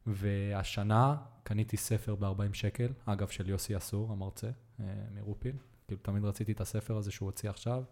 והשנה 0.07 1.15
קניתי 1.43 1.77
ספר 1.77 2.15
ב-40 2.15 2.53
שקל, 2.53 2.87
אגב, 3.05 3.27
של 3.27 3.49
יוסי 3.49 3.77
יסעור, 3.77 4.11
המרצה 4.11 4.49
אה, 4.79 4.85
מרופין. 5.15 5.57
כאילו, 5.87 6.01
תמיד 6.01 6.23
רציתי 6.23 6.51
את 6.51 6.61
הספר 6.61 6.97
הזה 6.97 7.11
שהוא 7.11 7.27
הוציא 7.27 7.49
עכשיו, 7.49 7.83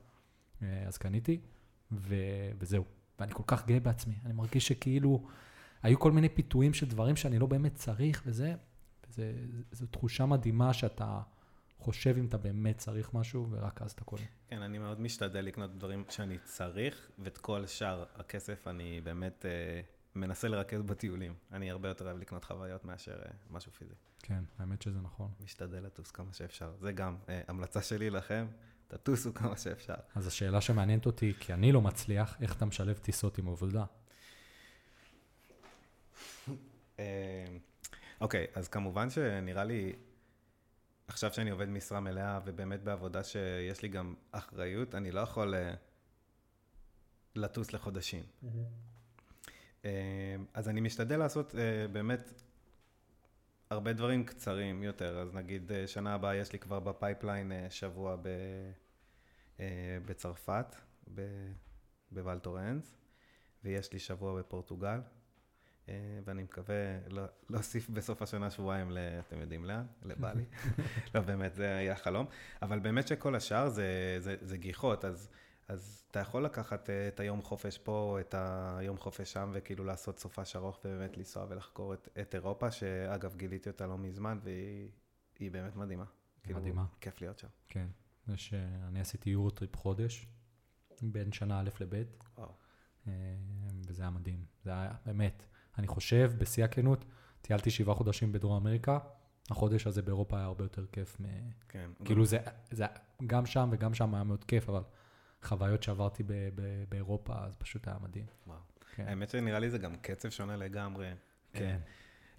אה, 0.62 0.84
אז 0.88 0.98
קניתי, 0.98 1.40
ו... 1.92 2.16
וזהו. 2.60 2.84
ואני 3.20 3.34
כל 3.34 3.44
כך 3.48 3.68
גאה 3.68 3.80
בעצמי. 3.80 4.16
אני 4.26 4.34
מרגיש 4.34 4.68
שכאילו, 4.68 5.28
היו 5.84 6.00
כל 6.00 6.12
מיני 6.12 6.30
פיתויים 6.30 6.74
של 6.74 6.88
דברים 6.88 7.16
שאני 7.16 7.40
לא 7.40 7.46
באמת 7.46 7.76
צריך, 7.76 8.24
וזה, 8.26 8.56
וזה, 9.10 9.34
זו 9.72 9.86
תחושה 9.88 10.26
מדהימה 10.26 10.74
שאתה 10.74 11.22
חושב 11.82 12.16
אם 12.18 12.26
אתה 12.26 12.38
באמת 12.38 12.78
צריך 12.78 13.14
משהו, 13.14 13.48
ורק 13.50 13.82
אז 13.82 13.92
אתה 13.92 14.04
קונה. 14.04 14.24
כן, 14.48 14.62
אני 14.62 14.78
מאוד 14.78 15.02
משתדל 15.02 15.46
לקנות 15.46 15.78
דברים 15.78 16.04
שאני 16.10 16.38
צריך, 16.44 17.12
ואת 17.20 17.38
כל 17.38 17.66
שאר 17.68 18.04
הכסף 18.16 18.68
אני 18.68 19.02
באמת 19.02 19.46
אה, 19.46 19.82
מנסה 20.16 20.48
לרכז 20.48 20.82
בטיולים. 20.82 21.34
אני 21.52 21.72
הרבה 21.72 21.90
יותר 21.90 22.06
אוהב 22.06 22.18
לקנות 22.18 22.44
חוויות 22.44 22.86
מאשר 22.86 23.20
אה, 23.26 23.32
משהו 23.50 23.72
פיזי. 23.72 23.94
כן, 24.20 24.44
האמת 24.60 24.82
שזה 24.82 25.00
נכון. 25.02 25.32
משתדל 25.44 25.84
לטוס 25.86 26.12
כמה 26.12 26.34
שאפשר. 26.34 26.74
זה 26.80 26.92
גם 26.92 27.18
אה, 27.30 27.42
המלצה 27.48 27.82
שלי 27.82 28.10
לכם, 28.10 28.48
תטוסו 28.88 29.34
כמה 29.34 29.58
שאפשר. 29.58 29.96
אז 30.16 30.28
השאלה 30.28 30.62
שמעניינת 30.62 31.06
אותי, 31.06 31.34
כי 31.40 31.54
אני 31.54 31.72
לא 31.72 31.82
מצליח, 31.82 32.38
איך 32.42 32.56
אתה 32.56 32.66
משלב 32.66 32.98
טיסות 32.98 33.38
עם 33.38 33.48
עבודה? 33.48 33.86
אה, 37.00 37.46
אוקיי, 38.22 38.46
אז 38.56 38.68
כמובן 38.68 39.10
שנראה 39.10 39.64
לי, 39.64 39.94
עכשיו 41.12 41.34
שאני 41.34 41.50
עובד 41.50 41.70
משרה 41.70 42.00
מלאה 42.00 42.40
ובאמת 42.46 42.84
בעבודה 42.84 43.24
שיש 43.24 43.82
לי 43.82 43.88
גם 43.88 44.16
אחריות, 44.32 44.96
אני 44.96 45.12
לא 45.12 45.20
יכול 45.20 45.56
אה, 45.56 45.74
לטוס 47.36 47.74
לחודשים. 47.74 48.24
אה, 49.86 50.36
אז 50.54 50.70
אני 50.70 50.82
משתדל 50.82 51.18
לעשות 51.18 51.56
אה, 51.56 51.88
באמת 51.88 52.42
הרבה 53.70 53.94
דברים 53.94 54.26
קצרים 54.26 54.84
יותר, 54.84 55.20
אז 55.20 55.34
נגיד 55.34 55.72
שנה 55.86 56.14
הבאה 56.14 56.36
יש 56.36 56.54
לי 56.54 56.60
כבר 56.60 56.80
ב 56.80 56.88
pipeline 56.88 57.52
שבוע 57.70 58.16
ב, 58.22 58.30
בצרפת, 60.06 60.76
ב- 61.16 61.52
בואל 62.12 62.45
טורנס, 62.45 62.96
ויש 63.64 63.94
לי 63.94 64.00
שבוע 64.00 64.40
בפורטוגל, 64.40 65.00
ואני 66.26 66.44
מקווה 66.44 66.76
לא- 67.10 67.24
להוסיף 67.50 67.90
בסוף 67.90 68.22
השנה 68.22 68.50
שבועיים, 68.52 68.92
ל, 68.92 68.98
אתם 69.28 69.42
יודעים 69.42 69.66
לאן? 69.66 69.86
לבלי. 70.04 70.46
לא, 71.16 71.22
באמת, 71.22 71.56
זה 71.56 71.76
היה 71.76 71.96
חלום. 71.96 72.26
אבל 72.62 72.80
באמת 72.80 73.08
שכל 73.08 73.36
השאר 73.36 73.70
זה, 73.70 74.18
זה, 74.20 74.36
זה 74.42 74.58
גיחות, 74.58 75.06
אז, 75.06 75.30
אז 75.68 76.04
אתה 76.12 76.20
יכול 76.20 76.46
לקחת 76.46 76.90
אה, 76.90 77.08
את 77.08 77.20
היום 77.20 77.42
חופש 77.42 77.78
פה, 77.78 78.18
את 78.20 78.36
היום 78.78 78.98
חופש 78.98 79.34
שם, 79.34 79.52
וכאילו 79.54 79.84
לעשות 79.84 80.20
סופש 80.20 80.56
ארוך 80.56 80.80
ובאמת 80.86 81.18
לנסוע 81.18 81.46
ולחקור 81.50 81.94
את, 81.94 82.10
את 82.22 82.36
אירופה, 82.36 82.72
שאגב, 82.72 83.36
גיליתי 83.36 83.70
אותה 83.70 83.88
לא 83.88 83.98
מזמן, 83.98 84.40
והיא 84.44 84.90
היא 85.40 85.52
באמת 85.52 85.76
מדהימה. 85.76 86.06
כאילו, 86.44 86.60
מדהימה. 86.60 86.86
כיף 87.02 87.22
להיות 87.22 87.40
שם. 87.40 87.48
כן. 87.68 87.88
זה 88.28 88.38
שאני 88.38 89.00
עשיתי 89.00 89.30
יורוטריפ 89.30 89.76
חודש, 89.76 90.28
בין 91.02 91.32
שנה 91.32 91.60
א' 91.60 91.70
לב'. 91.80 91.94
אה, 93.08 93.12
וזה 93.88 94.02
היה 94.04 94.10
מדהים. 94.10 94.46
זה 94.64 94.72
היה 94.72 94.94
באמת, 95.06 95.44
אני 95.82 95.88
חושב, 95.88 96.32
בשיא 96.38 96.64
הכנות, 96.64 97.06
טיילתי 97.42 97.72
שבעה 97.72 97.96
חודשים 97.96 98.32
בדרום 98.32 98.56
אמריקה, 98.56 99.00
החודש 99.50 99.88
הזה 99.88 100.02
באירופה 100.02 100.38
היה 100.38 100.46
הרבה 100.46 100.64
יותר 100.64 100.86
כיף 100.92 101.18
מ... 101.20 101.26
כן. 101.70 101.90
כאילו 102.06 102.26
זה, 102.26 102.38
זה 102.72 102.86
גם 103.28 103.46
שם 103.46 103.70
וגם 103.72 103.94
שם 103.94 104.16
היה 104.16 104.24
מאוד 104.24 104.44
כיף, 104.44 104.70
אבל 104.70 104.82
חוויות 105.44 105.84
שעברתי 105.84 106.24
ב, 106.24 106.34
ב, 106.56 106.62
באירופה, 106.90 107.34
אז 107.46 107.56
פשוט 107.56 107.88
היה 107.88 107.98
מדהים. 108.02 108.26
וואו. 108.48 108.60
כן. 108.96 109.08
האמת 109.08 109.30
שנראה 109.30 109.60
לי 109.60 109.70
זה 109.70 109.78
גם 109.78 109.96
קצב 110.02 110.30
שונה 110.30 110.56
לגמרי. 110.56 111.12
כן. 111.54 111.64
אה, 111.64 111.78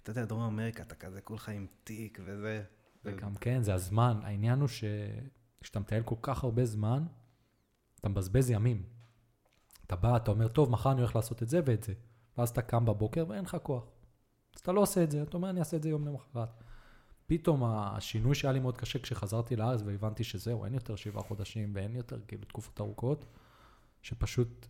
אתה 0.03 0.11
יודע, 0.11 0.25
דרום 0.25 0.43
אמריקה, 0.43 0.83
אתה 0.83 0.95
כזה 0.95 1.21
כולך 1.21 1.49
עם 1.49 1.67
תיק 1.83 2.19
וזה. 2.25 2.63
וגם 3.05 3.35
כן, 3.35 3.63
זה 3.63 3.73
הזמן. 3.73 4.19
העניין 4.23 4.59
הוא 4.59 4.67
שכשאתה 4.67 5.79
מטייל 5.79 6.03
כל 6.03 6.15
כך 6.21 6.43
הרבה 6.43 6.65
זמן, 6.65 7.03
אתה 7.99 8.09
מבזבז 8.09 8.49
ימים. 8.49 8.83
אתה 9.87 9.95
בא, 9.95 10.17
אתה 10.17 10.31
אומר, 10.31 10.47
טוב, 10.47 10.69
מחר 10.69 10.91
אני 10.91 11.01
הולך 11.01 11.15
לעשות 11.15 11.43
את 11.43 11.49
זה 11.49 11.59
ואת 11.65 11.83
זה. 11.83 11.93
ואז 12.37 12.49
אתה 12.49 12.61
קם 12.61 12.85
בבוקר 12.85 13.25
ואין 13.27 13.43
לך 13.43 13.57
כוח. 13.63 13.83
אז 14.55 14.59
אתה 14.61 14.71
לא 14.71 14.81
עושה 14.81 15.03
את 15.03 15.11
זה, 15.11 15.23
אתה 15.23 15.37
אומר, 15.37 15.49
אני 15.49 15.59
אעשה 15.59 15.77
את 15.77 15.83
זה 15.83 15.89
יום 15.89 16.07
למחרת. 16.07 16.49
פתאום 17.27 17.63
השינוי 17.63 18.35
שהיה 18.35 18.51
לי 18.51 18.59
מאוד 18.59 18.77
קשה 18.77 18.99
כשחזרתי 18.99 19.55
לארץ 19.55 19.81
והבנתי 19.85 20.23
שזהו, 20.23 20.65
אין 20.65 20.73
יותר 20.73 20.95
שבעה 20.95 21.23
חודשים 21.23 21.71
ואין 21.75 21.95
יותר 21.95 22.19
כאילו 22.27 22.45
תקופות 22.45 22.81
ארוכות, 22.81 23.25
שפשוט 24.01 24.67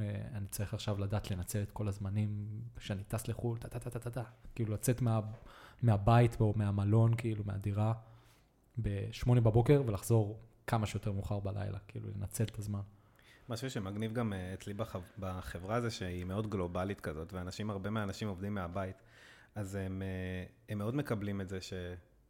אה, 0.00 0.22
אני 0.34 0.46
צריך 0.46 0.74
עכשיו 0.74 1.00
לדעת 1.00 1.30
לנצל 1.30 1.62
את 1.62 1.70
כל 1.70 1.88
הזמנים 1.88 2.60
שאני 2.78 3.04
טס 3.04 3.28
לחו"ל, 3.28 3.58
טה-טה-טה-טה-טה, 3.58 4.22
כאילו 4.54 4.74
לצאת 4.74 5.02
מה, 5.02 5.20
מהבית 5.82 6.40
או 6.40 6.52
מהמלון, 6.56 7.14
כאילו 7.16 7.44
מהדירה, 7.46 7.92
בשמונה 8.78 9.40
בבוקר 9.40 9.82
ולחזור 9.86 10.40
כמה 10.66 10.86
שיותר 10.86 11.12
מאוחר 11.12 11.40
בלילה, 11.40 11.78
כאילו 11.88 12.08
לנצל 12.16 12.44
את 12.44 12.58
הזמן. 12.58 12.80
משהו 13.48 13.70
שמגניב 13.70 14.12
גם 14.12 14.32
אה, 14.32 14.54
אצלי 14.54 14.74
בחב... 14.74 15.00
בחברה 15.18 15.80
זה 15.80 15.90
שהיא 15.90 16.24
מאוד 16.24 16.50
גלובלית 16.50 17.00
כזאת, 17.00 17.32
ואנשים, 17.32 17.70
הרבה 17.70 17.90
מהאנשים 17.90 18.28
עובדים 18.28 18.54
מהבית, 18.54 18.96
אז 19.54 19.74
הם, 19.74 20.02
אה, 20.02 20.44
הם 20.68 20.78
מאוד 20.78 20.94
מקבלים 20.94 21.40
את 21.40 21.48
זה 21.48 21.60
ש... 21.60 21.72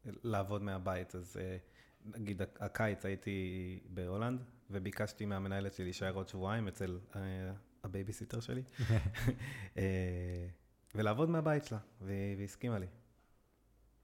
לעבוד 0.05 0.63
מהבית. 0.63 1.15
אז 1.15 1.37
אה, 1.41 1.57
נגיד 2.05 2.43
הקיץ 2.61 3.05
הייתי 3.05 3.81
בהולנד, 3.89 4.45
וביקשתי 4.71 5.27
מהמנהלת 5.27 5.73
שלי 5.73 5.85
להישאר 5.85 6.15
עוד 6.15 6.29
שבועיים 6.29 6.69
אצל 6.69 6.99
הבייביסיטר 7.85 8.41
שלי, 8.41 8.63
ולעבוד 10.95 11.31
מהבית 11.31 11.65
שלה, 11.65 11.79
והיא, 12.01 12.45
הסכימה 12.45 12.79
לי. 12.79 12.87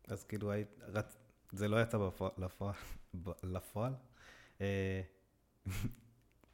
אז 0.08 0.24
כאילו, 0.24 0.50
היית, 0.50 0.68
רצ... 0.80 1.16
זה 1.52 1.68
לא 1.68 1.82
יצא 1.82 1.98
בפועל, 1.98 2.30
לפועל, 3.42 3.94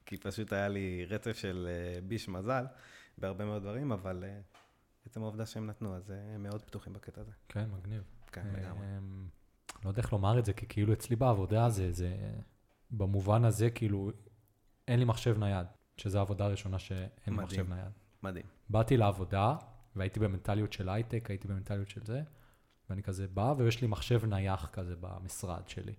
כי 0.09 0.17
פשוט 0.17 0.53
היה 0.53 0.69
לי 0.69 1.05
רצף 1.05 1.37
של 1.37 1.69
אה, 1.71 2.01
ביש 2.01 2.29
מזל 2.29 2.65
בהרבה 3.19 3.45
מאוד 3.45 3.63
דברים, 3.63 3.93
אבל 3.93 4.25
אה, 4.25 4.41
עצם 5.07 5.23
העובדה 5.23 5.47
שהם 5.47 5.67
נתנו, 5.67 5.97
אז 5.97 6.11
אה, 6.11 6.35
הם 6.35 6.43
מאוד 6.43 6.63
פתוחים 6.63 6.93
בקטע 6.93 7.21
הזה. 7.21 7.33
כן, 7.49 7.71
מגניב. 7.71 8.03
כן, 8.33 8.47
לגמרי. 8.53 8.87
אמ, 8.99 9.29
לא 9.85 9.89
יודע 9.89 10.03
איך 10.03 10.13
לומר 10.13 10.39
את 10.39 10.45
זה, 10.45 10.53
כי 10.53 10.67
כאילו 10.69 10.93
אצלי 10.93 11.17
בעבודה 11.17 11.71
זה, 11.71 11.93
זה, 11.93 12.17
במובן 12.91 13.45
הזה, 13.45 13.71
כאילו, 13.71 14.11
אין 14.89 14.99
לי 14.99 15.05
מחשב 15.05 15.39
נייד, 15.39 15.67
שזו 15.97 16.19
העבודה 16.19 16.45
הראשונה 16.45 16.79
שאין 16.79 17.09
לי. 17.27 17.33
מחשב 17.33 17.69
נייד. 17.69 17.93
מדהים. 18.23 18.45
באתי 18.69 18.97
לעבודה, 18.97 19.57
והייתי 19.97 20.21
במנטליות 20.21 20.73
של 20.73 20.89
הייטק, 20.89 21.31
הייתי 21.31 21.49
במנטליות 21.49 21.89
של 21.89 22.05
זה, 22.05 22.23
ואני 22.91 23.03
כזה 23.03 23.29
בא, 23.29 23.55
ויש 23.59 23.81
לי 23.81 23.87
מחשב 23.87 24.25
נייח 24.25 24.69
כזה 24.73 24.95
במשרד 25.01 25.69
שלי. 25.69 25.95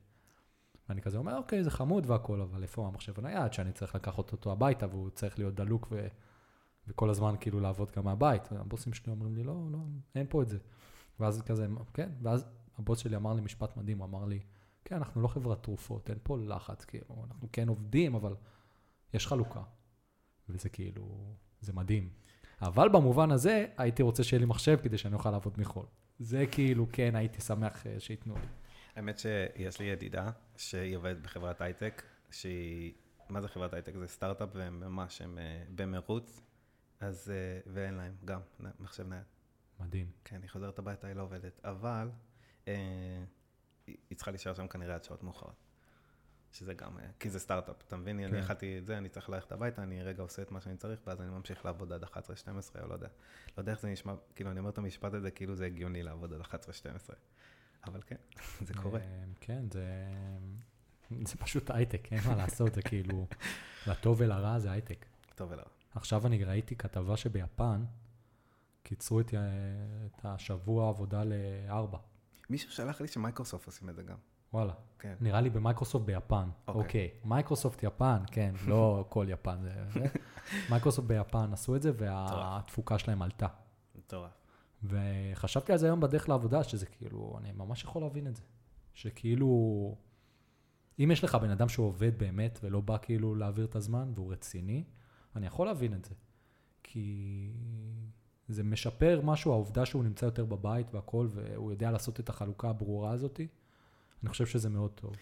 ואני 0.90 1.02
כזה 1.02 1.18
אומר, 1.18 1.38
אוקיי, 1.38 1.64
זה 1.64 1.72
חמוד 1.72 2.10
והכל, 2.10 2.42
אבל 2.42 2.64
איפה 2.64 2.88
המחשב 2.88 3.14
הנייד, 3.18 3.54
שאני 3.54 3.72
צריך 3.72 3.96
לקחת 3.96 4.32
אותו 4.32 4.52
הביתה, 4.52 4.88
והוא 4.88 5.10
צריך 5.10 5.40
להיות 5.40 5.56
דלוק 5.56 5.88
ו... 5.92 6.08
וכל 6.88 7.10
הזמן 7.10 7.36
כאילו 7.40 7.60
לעבוד 7.60 7.92
גם 7.96 8.06
מהבית. 8.06 8.52
הבוסים 8.52 8.94
שלי 8.94 9.12
אומרים 9.12 9.36
לי, 9.36 9.44
לא, 9.44 9.68
לא, 9.72 9.80
אין 10.16 10.26
פה 10.30 10.42
את 10.42 10.50
זה. 10.50 10.58
ואז 11.20 11.42
כזה, 11.42 11.68
כן, 11.94 12.10
ואז 12.22 12.46
הבוס 12.78 13.00
שלי 13.00 13.16
אמר 13.16 13.34
לי 13.34 13.42
משפט 13.42 13.78
מדהים, 13.78 13.98
הוא 13.98 14.06
אמר 14.06 14.26
לי, 14.26 14.40
כן, 14.86 14.96
אנחנו 14.96 15.22
לא 15.22 15.28
חברת 15.28 15.64
תרופות, 15.64 16.10
אין 16.10 16.18
פה 16.24 16.38
לחץ, 16.38 16.86
כאילו, 16.86 17.26
אנחנו 17.28 17.48
כן 17.52 17.68
עובדים, 17.68 18.16
אבל 18.16 18.36
יש 19.14 19.28
חלוקה. 19.28 19.62
וזה 20.50 20.70
כאילו, 20.70 21.36
זה 21.62 21.74
מדהים. 21.74 22.10
אבל 22.62 22.90
במובן 22.90 23.32
הזה, 23.32 23.66
הייתי 23.78 24.04
רוצה 24.04 24.24
שיהיה 24.24 24.40
לי 24.40 24.46
מחשב 24.46 24.80
כדי 24.84 24.98
שאני 24.98 25.14
אוכל 25.14 25.32
לעבוד 25.32 25.54
מחול. 25.58 25.86
זה 26.20 26.46
כאילו, 26.52 26.86
כן, 26.92 27.16
הייתי 27.16 27.42
שמח 27.42 27.88
אה, 27.88 28.00
שייתנו 28.00 28.36
לי. 28.36 28.48
האמת 29.00 29.20
שיש 29.20 29.80
לי 29.80 29.86
ידידה 29.86 30.32
שהיא 30.58 30.98
עובדת 30.98 31.18
בחברת 31.18 31.62
הייטק, 31.62 32.04
שהיא, 32.32 32.94
מה 33.30 33.42
זה 33.42 33.48
חברת 33.48 33.74
הייטק? 33.74 33.96
זה 33.96 34.08
סטארט-אפ 34.08 34.50
והם 34.54 34.80
ממש, 34.80 35.22
הם 35.22 35.38
אה, 35.38 35.64
במרוץ, 35.76 36.42
אז, 37.00 37.32
אה, 37.32 37.74
ואין 37.74 37.94
להם 37.94 38.16
גם 38.26 38.42
מחשב 38.80 39.08
נייד. 39.08 39.24
מדהים. 39.80 40.12
כן, 40.24 40.42
היא 40.42 40.50
חוזרת 40.50 40.80
הביתה, 40.80 41.08
היא 41.08 41.16
לא 41.16 41.22
עובדת, 41.22 41.60
אבל 41.66 42.10
אה, 42.68 43.24
היא 43.88 44.16
צריכה 44.16 44.32
להישאר 44.32 44.54
שם 44.54 44.68
כנראה 44.68 44.96
עד 44.96 45.04
שעות 45.04 45.24
מאוחרות. 45.24 45.64
שזה 46.52 46.74
גם, 46.74 47.00
אה, 47.00 47.06
כי 47.20 47.30
זה 47.30 47.40
סטארט-אפ, 47.40 47.76
אתה 47.88 47.98
מבין? 47.98 48.18
כן. 48.18 48.24
אני 48.24 48.38
יכלתי 48.38 48.78
את 48.78 48.86
זה, 48.86 48.98
אני 48.98 49.10
צריך 49.10 49.30
ללכת 49.30 49.52
הביתה, 49.52 49.84
אני 49.84 50.04
רגע 50.04 50.24
עושה 50.24 50.42
את 50.42 50.52
מה 50.52 50.62
שאני 50.62 50.78
צריך, 50.78 51.00
ואז 51.08 51.22
אני 51.22 51.30
ממשיך 51.30 51.66
לעבוד 51.66 51.94
עד 51.94 52.04
11-12, 52.04 52.08
או 52.82 52.88
לא 52.88 52.94
יודע. 52.94 53.08
לא 53.58 53.62
יודע 53.62 53.72
איך 53.72 53.82
זה 53.82 53.88
נשמע, 53.88 54.14
כאילו, 54.36 54.52
אני 54.52 54.60
אומר 54.60 54.70
את 54.70 54.78
המשפט 54.78 55.14
הזה, 55.14 55.32
כאילו 55.32 55.56
זה 55.56 55.66
הגיוני 55.66 56.04
לעבוד 56.04 56.34
עד 56.34 56.42
11-12. 56.42 56.46
אבל 57.88 58.02
כן, 58.08 58.16
זה 58.68 58.74
קורה. 58.74 59.00
אה, 59.00 59.24
כן, 59.40 59.64
זה, 59.72 59.86
זה 61.26 61.36
פשוט 61.36 61.72
הייטק, 61.72 62.08
אין 62.14 62.20
מה 62.28 62.36
לעשות, 62.36 62.76
זה 62.76 62.82
כאילו, 62.82 63.28
לטוב 63.88 64.18
ולרע 64.20 64.60
זה 64.60 64.72
הייטק. 64.72 65.06
טוב 65.36 65.52
ולרע. 65.52 65.70
עכשיו 65.96 66.28
אני 66.28 66.44
ראיתי 66.44 66.76
כתבה 66.76 67.18
שביפן, 67.18 67.86
קיצרו 68.84 69.20
את, 69.20 69.34
את 70.06 70.26
השבוע 70.26 70.90
עבודה 70.90 71.24
לארבע. 71.24 71.98
מישהו 72.50 72.72
שלח 72.72 73.02
לי 73.02 73.08
שמייקרוסופט 73.08 73.66
עושים 73.66 73.90
את 73.90 73.96
זה 73.96 74.04
גם. 74.04 74.18
וואלה. 74.54 74.74
כן. 75.00 75.16
נראה 75.22 75.42
לי 75.42 75.50
במייקרוסופט 75.50 76.06
ביפן. 76.06 76.50
אוקיי. 76.68 76.82
אוקיי. 76.82 77.10
מייקרוסופט 77.26 77.84
יפן, 77.84 78.18
כן, 78.32 78.54
לא 78.68 79.06
כל 79.10 79.26
יפן. 79.30 79.58
זה. 79.62 80.06
מייקרוסופט 80.70 81.08
ביפן 81.08 81.54
עשו 81.54 81.76
את 81.76 81.82
זה, 81.82 81.92
והתפוקה 81.98 83.00
שלהם 83.00 83.22
עלתה. 83.22 83.48
מטורף. 83.96 84.32
וחשבתי 84.84 85.72
על 85.72 85.78
זה 85.78 85.86
היום 85.86 86.00
בדרך 86.00 86.30
לעבודה, 86.30 86.64
שזה 86.64 86.86
כאילו, 86.86 87.36
אני 87.38 87.52
ממש 87.52 87.84
יכול 87.84 88.02
להבין 88.02 88.28
את 88.28 88.36
זה. 88.36 88.42
שכאילו, 88.94 89.48
אם 91.00 91.10
יש 91.12 91.24
לך 91.24 91.36
בן 91.36 91.50
אדם 91.50 91.70
שעובד 91.70 92.18
באמת 92.18 92.60
ולא 92.64 92.82
בא 92.82 92.98
כאילו 93.02 93.36
להעביר 93.36 93.66
את 93.66 93.76
הזמן, 93.76 94.12
והוא 94.16 94.32
רציני, 94.32 94.84
אני 95.36 95.48
יכול 95.48 95.68
להבין 95.68 95.94
את 95.94 96.06
זה. 96.06 96.14
כי 96.84 97.52
זה 98.48 98.64
משפר 98.64 99.22
משהו, 99.24 99.52
העובדה 99.52 99.86
שהוא 99.86 100.04
נמצא 100.04 100.26
יותר 100.26 100.46
בבית 100.46 100.94
והכל, 100.94 101.28
והוא 101.30 101.72
יודע 101.72 101.92
לעשות 101.92 102.20
את 102.20 102.30
החלוקה 102.30 102.70
הברורה 102.70 103.12
הזאתי, 103.12 103.48
אני 104.24 104.30
חושב 104.30 104.46
שזה 104.46 104.70
מאוד 104.70 104.92
טוב. 104.92 105.16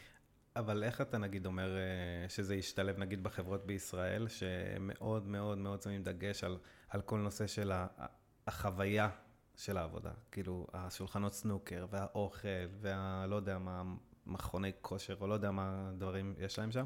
אבל 0.55 0.84
איך 0.84 1.01
אתה 1.01 1.18
נגיד 1.18 1.45
אומר 1.45 1.78
אה, 1.78 2.30
שזה 2.30 2.55
ישתלב 2.55 2.97
נגיד 2.97 3.24
בחברות 3.24 3.66
בישראל, 3.66 4.28
שמאוד 4.28 5.28
מאוד 5.28 5.58
מאוד 5.58 5.82
שמים 5.82 6.03
דגש 6.03 6.43
על, 6.43 6.58
על 6.89 7.01
כל 7.01 7.18
נושא 7.18 7.47
של 7.47 7.72
החוויה 8.47 9.10
של 9.58 9.78
העבודה, 9.78 10.12
כאילו 10.32 10.68
השולחנות 10.74 11.34
סנוקר 11.34 11.86
והאוכל 11.89 12.68
והלא 12.82 13.36
יודע 13.36 13.58
מה, 13.58 13.84
מכוני 14.26 14.72
כושר 14.82 15.16
או 15.22 15.28
לא 15.28 15.34
יודע 15.34 15.51
מה 15.51 15.91
דברים 15.97 16.36
יש 16.38 16.60
להם 16.60 16.72
שם. 16.72 16.86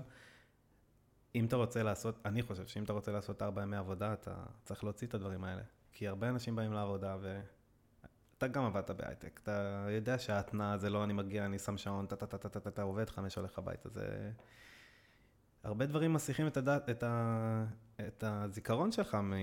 אם 1.36 1.46
אתה 1.46 1.56
רוצה 1.56 1.84
לעשות, 1.84 2.20
אני 2.26 2.42
חושב 2.42 2.68
שאם 2.68 2.84
אתה 2.84 2.94
רוצה 2.94 3.12
לעשות 3.12 3.42
ארבע 3.42 3.62
ימי 3.62 3.78
עבודה, 3.78 4.14
אתה 4.14 4.44
צריך 4.64 4.84
להוציא 4.84 5.08
את 5.08 5.14
הדברים 5.14 5.44
האלה. 5.44 5.62
כי 5.92 6.08
הרבה 6.08 6.30
אנשים 6.30 6.56
באים 6.56 6.74
לעבודה 6.74 7.18
ואתה 7.22 8.48
גם 8.48 8.66
עבדת 8.66 8.92
בהייטק, 8.92 9.40
אתה 9.44 9.86
יודע 9.90 10.18
שההתנעה 10.18 10.78
זה 10.78 10.90
לא 10.90 11.04
אני 11.04 11.14
מגיע, 11.14 11.46
אני 11.46 11.60
שם 11.60 11.78
שעון, 11.78 12.06
אתה 12.06 12.82
עובד 12.82 13.10
חמש 13.10 13.36
הולך 13.36 13.58
הביתה, 13.58 13.90
זה... 13.90 14.32
הרבה 15.64 15.86
דברים 15.86 16.14
מסיחים 16.14 16.48
את, 16.48 16.58
הדת, 16.58 16.90
את, 16.90 17.04
ה, 17.04 17.66
את 18.08 18.24
הזיכרון 18.28 18.92
שלך 18.92 19.16
מ, 19.16 19.34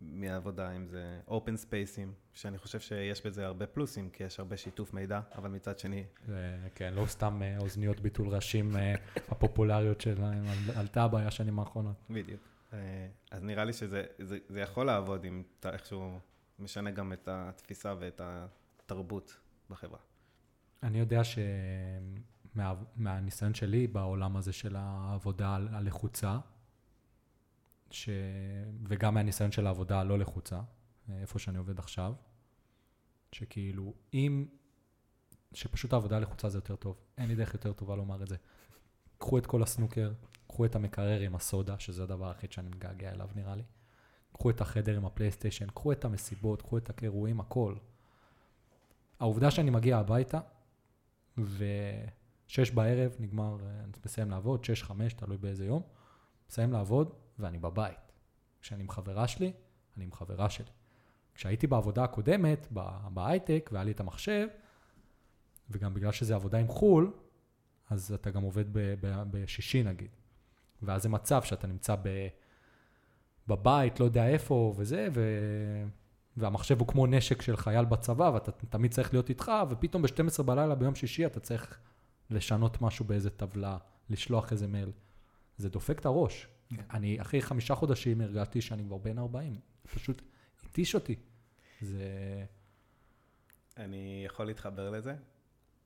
מהעבודה, 0.00 0.70
אם 0.70 0.86
זה 0.86 1.20
open 1.28 1.64
spaces, 1.64 2.08
שאני 2.34 2.58
חושב 2.58 2.80
שיש 2.80 3.26
בזה 3.26 3.46
הרבה 3.46 3.66
פלוסים, 3.66 4.10
כי 4.10 4.24
יש 4.24 4.38
הרבה 4.40 4.56
שיתוף 4.56 4.94
מידע, 4.94 5.20
אבל 5.34 5.50
מצד 5.50 5.78
שני... 5.78 6.04
זה, 6.26 6.56
כן, 6.74 6.94
לא 6.94 7.06
סתם 7.06 7.42
אה, 7.42 7.58
אוזניות 7.58 8.00
ביטול 8.00 8.28
ראשים 8.28 8.76
אה, 8.76 8.94
הפופולריות 9.28 10.00
שלהם, 10.00 10.44
עלתה 10.76 11.02
הבעיה 11.02 11.30
שנים 11.30 11.58
האחרונות. 11.58 11.96
בדיוק. 12.10 12.40
אה, 12.72 12.78
אז 13.30 13.42
נראה 13.42 13.64
לי 13.64 13.72
שזה 13.72 14.04
זה, 14.18 14.38
זה 14.48 14.60
יכול 14.60 14.86
לעבוד 14.86 15.24
אם 15.24 15.42
אתה 15.60 15.72
איכשהו 15.72 16.18
משנה 16.58 16.90
גם 16.90 17.12
את 17.12 17.28
התפיסה 17.32 17.94
ואת 17.98 18.20
התרבות 18.24 19.36
בחברה. 19.70 19.98
אני 20.82 20.98
יודע 20.98 21.20
שמהניסיון 22.54 23.54
שלי 23.54 23.86
בעולם 23.86 24.36
הזה 24.36 24.52
של 24.52 24.76
העבודה 24.76 25.58
הלחוצה, 25.72 26.38
ש... 27.94 28.08
וגם 28.88 29.14
מהניסיון 29.14 29.52
של 29.52 29.66
העבודה 29.66 30.00
הלא 30.00 30.18
לחוצה, 30.18 30.60
איפה 31.08 31.38
שאני 31.38 31.58
עובד 31.58 31.78
עכשיו, 31.78 32.14
שכאילו, 33.32 33.94
אם, 34.14 34.46
שפשוט 35.52 35.92
העבודה 35.92 36.16
הלחוצה 36.16 36.48
זה 36.48 36.58
יותר 36.58 36.76
טוב, 36.76 36.96
אין 37.18 37.28
לי 37.28 37.34
דרך 37.34 37.54
יותר 37.54 37.72
טובה 37.72 37.96
לומר 37.96 38.22
את 38.22 38.28
זה. 38.28 38.36
קחו 39.18 39.38
את 39.38 39.46
כל 39.46 39.62
הסנוקר, 39.62 40.12
קחו 40.48 40.64
את 40.64 40.76
המקרר 40.76 41.20
עם 41.20 41.34
הסודה, 41.34 41.78
שזה 41.78 42.02
הדבר 42.02 42.28
היחיד 42.28 42.52
שאני 42.52 42.68
מגעגע 42.68 43.12
אליו 43.12 43.28
נראה 43.34 43.54
לי. 43.54 43.62
קחו 44.32 44.50
את 44.50 44.60
החדר 44.60 44.96
עם 44.96 45.04
הפלייסטיישן, 45.04 45.66
קחו 45.70 45.92
את 45.92 46.04
המסיבות, 46.04 46.62
קחו 46.62 46.78
את 46.78 47.02
האירועים, 47.02 47.40
הכל. 47.40 47.74
העובדה 49.20 49.50
שאני 49.50 49.70
מגיע 49.70 49.98
הביתה, 49.98 50.40
ושש 51.38 52.70
בערב 52.70 53.12
נגמר, 53.18 53.56
אני 53.84 53.92
מסיים 54.06 54.30
לעבוד, 54.30 54.64
שש, 54.64 54.82
חמש, 54.82 55.12
תלוי 55.12 55.36
באיזה 55.36 55.66
יום, 55.66 55.82
מסיים 56.50 56.72
לעבוד, 56.72 57.12
ואני 57.38 57.58
בבית. 57.58 58.12
כשאני 58.60 58.82
עם 58.82 58.88
חברה 58.88 59.28
שלי, 59.28 59.52
אני 59.96 60.04
עם 60.04 60.12
חברה 60.12 60.50
שלי. 60.50 60.70
כשהייתי 61.34 61.66
בעבודה 61.66 62.04
הקודמת, 62.04 62.68
בהייטק, 63.10 63.70
והיה 63.72 63.84
לי 63.84 63.90
את 63.90 64.00
המחשב, 64.00 64.48
וגם 65.70 65.94
בגלל 65.94 66.12
שזה 66.12 66.34
עבודה 66.34 66.58
עם 66.58 66.68
חו"ל, 66.68 67.12
אז 67.90 68.12
אתה 68.12 68.30
גם 68.30 68.42
עובד 68.42 68.64
בשישי 69.30 69.82
נגיד. 69.82 70.10
ואז 70.82 71.02
זה 71.02 71.08
מצב 71.08 71.42
שאתה 71.42 71.66
נמצא 71.66 71.94
ב, 72.02 72.28
בבית, 73.48 74.00
לא 74.00 74.04
יודע 74.04 74.28
איפה 74.28 74.74
וזה, 74.76 75.08
ו, 75.12 75.22
והמחשב 76.36 76.78
הוא 76.78 76.88
כמו 76.88 77.06
נשק 77.06 77.42
של 77.42 77.56
חייל 77.56 77.84
בצבא, 77.84 78.30
ואתה 78.34 78.52
תמיד 78.52 78.92
צריך 78.92 79.12
להיות 79.12 79.28
איתך, 79.28 79.52
ופתאום 79.70 80.02
ב-12 80.02 80.42
בלילה 80.42 80.74
ביום 80.74 80.94
שישי 80.94 81.26
אתה 81.26 81.40
צריך 81.40 81.78
לשנות 82.30 82.82
משהו 82.82 83.04
באיזה 83.04 83.30
טבלה, 83.30 83.78
לשלוח 84.10 84.52
איזה 84.52 84.66
מייל. 84.66 84.90
זה 85.56 85.68
דופק 85.68 85.98
את 85.98 86.06
הראש. 86.06 86.48
כן. 86.68 86.82
אני 86.90 87.20
אחרי 87.20 87.42
חמישה 87.42 87.74
חודשים 87.74 88.20
הרגשתי 88.20 88.60
שאני 88.60 88.84
כבר 88.84 88.98
בן 88.98 89.18
40, 89.18 89.60
פשוט 89.94 90.22
התיש 90.64 90.94
אותי. 90.94 91.16
זה... 91.80 92.44
אני 93.76 94.22
יכול 94.26 94.46
להתחבר 94.46 94.90
לזה, 94.90 95.14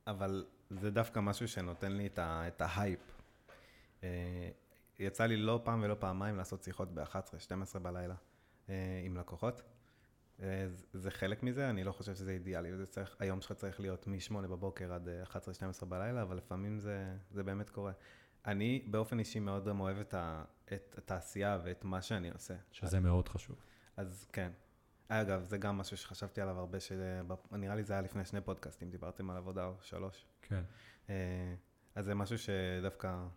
אבל 0.07 0.45
זה 0.69 0.91
דווקא 0.91 1.19
משהו 1.19 1.47
שנותן 1.47 1.91
לי 1.91 2.07
את, 2.07 2.19
ה, 2.19 2.47
את 2.47 2.61
ההייפ. 2.61 2.99
אה, 4.03 4.49
יצא 4.99 5.25
לי 5.25 5.37
לא 5.37 5.61
פעם 5.63 5.81
ולא 5.83 5.95
פעמיים 5.99 6.37
לעשות 6.37 6.63
שיחות 6.63 6.93
ב-11-12 6.93 7.79
בלילה 7.79 8.15
אה, 8.69 9.01
עם 9.05 9.17
לקוחות. 9.17 9.61
אה, 10.41 10.67
זה 10.93 11.11
חלק 11.11 11.43
מזה, 11.43 11.69
אני 11.69 11.83
לא 11.83 11.91
חושב 11.91 12.15
שזה 12.15 12.31
אידיאלי, 12.31 12.77
זה 12.77 12.85
צריך, 12.85 13.15
היום 13.19 13.41
שלך 13.41 13.51
צריך 13.51 13.79
להיות 13.79 14.07
מ-8 14.07 14.33
בבוקר 14.33 14.93
עד 14.93 15.09
11-12 15.81 15.85
בלילה, 15.85 16.21
אבל 16.21 16.37
לפעמים 16.37 16.79
זה, 16.79 17.15
זה 17.31 17.43
באמת 17.43 17.69
קורה. 17.69 17.91
אני 18.45 18.83
באופן 18.91 19.19
אישי 19.19 19.39
מאוד 19.39 19.67
גם 19.67 19.79
אוהב 19.79 19.97
את, 19.97 20.13
ה, 20.13 20.43
את 20.73 20.95
התעשייה 20.97 21.59
ואת 21.63 21.83
מה 21.83 22.01
שאני 22.01 22.29
עושה. 22.29 22.53
שזה 22.71 22.97
אז, 22.97 23.03
מאוד 23.03 23.29
חשוב. 23.29 23.55
אז 23.97 24.25
כן. 24.33 24.51
אגב, 25.07 25.43
זה 25.43 25.57
גם 25.57 25.77
משהו 25.77 25.97
שחשבתי 25.97 26.41
עליו 26.41 26.59
הרבה, 26.59 26.79
שנראה 26.79 27.75
לי 27.75 27.83
זה 27.83 27.93
היה 27.93 28.01
לפני 28.01 28.25
שני 28.25 28.41
פודקאסטים, 28.41 28.89
דיברתם 28.89 29.29
על 29.29 29.37
עבודה 29.37 29.65
או 29.65 29.73
שלוש. 29.81 30.25
כן. 30.41 30.63
אז 31.95 32.05
זה 32.05 32.15
משהו 32.15 32.37
שדווקא 32.37 33.27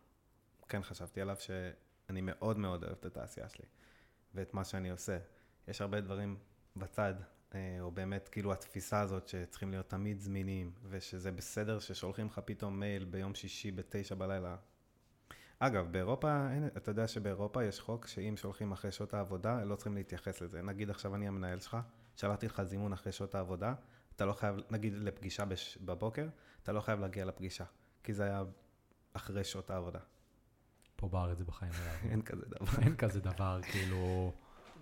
כן 0.69 0.83
חשבתי 0.83 1.21
עליו, 1.21 1.37
שאני 1.39 2.21
מאוד 2.21 2.59
מאוד 2.59 2.85
אוהב 2.85 2.97
את 3.01 3.05
התעשייה 3.05 3.49
שלי, 3.49 3.65
ואת 4.35 4.55
מה 4.55 4.65
שאני 4.65 4.91
עושה. 4.91 5.19
יש 5.69 5.81
הרבה 5.81 6.01
דברים 6.01 6.37
בצד, 6.77 7.15
אה, 7.55 7.77
או 7.81 7.91
באמת 7.91 8.29
כאילו 8.29 8.53
התפיסה 8.53 9.01
הזאת 9.01 9.29
שצריכים 9.29 9.71
להיות 9.71 9.89
תמיד 9.89 10.21
זמינים, 10.21 10.73
ושזה 10.89 11.33
בסדר 11.33 11.79
ששולחים 11.79 12.27
לך 12.27 12.41
פתאום 12.45 12.81
מייל 12.81 13.05
ביום 13.05 13.35
שישי 13.35 13.71
בתשע 13.71 14.15
בלילה. 14.15 14.57
אגב, 15.67 15.93
באירופה, 15.93 16.51
אין, 16.51 16.67
אתה 16.67 16.91
יודע 16.91 17.09
שבאירופה 17.09 17.65
יש 17.65 17.81
חוק 17.81 18.07
שאם 18.07 18.35
שולחים 18.37 18.73
אחרי 18.73 18.93
שעות 18.93 19.15
העבודה, 19.15 19.65
לא 19.65 19.77
צריכים 19.77 19.95
להתייחס 19.95 20.41
לזה. 20.41 20.63
נגיד 20.63 20.91
עכשיו 20.91 21.15
אני 21.15 21.29
המנהל 21.29 21.61
שלך, 21.61 21.77
שלחתי 22.17 22.47
לך 22.47 22.63
זימון 22.63 22.93
אחרי 22.93 23.13
שעות 23.13 23.35
העבודה, 23.35 23.75
אתה 24.17 24.25
לא 24.25 24.33
חייב, 24.33 24.57
נגיד 24.71 24.95
לפגישה 24.95 25.45
בש, 25.45 25.79
בבוקר, 25.85 26.29
אתה 26.63 26.73
לא 26.73 26.81
חייב 26.81 27.01
להגיע 27.01 27.25
לפגישה, 27.25 27.65
כי 28.05 28.13
זה 28.13 28.25
היה 28.25 28.43
אחרי 29.13 29.45
שעות 29.45 29.71
העבודה. 29.71 29.99
פה 30.97 31.09
בארץ 31.09 31.39
זה 31.39 31.45
בחיים 31.45 31.73
לא 31.73 32.09
אין 32.13 32.23
כזה 32.23 32.45
דבר. 32.47 32.67
אין 32.85 32.97
כזה 32.97 33.21
דבר, 33.21 33.61
כאילו... 33.63 34.33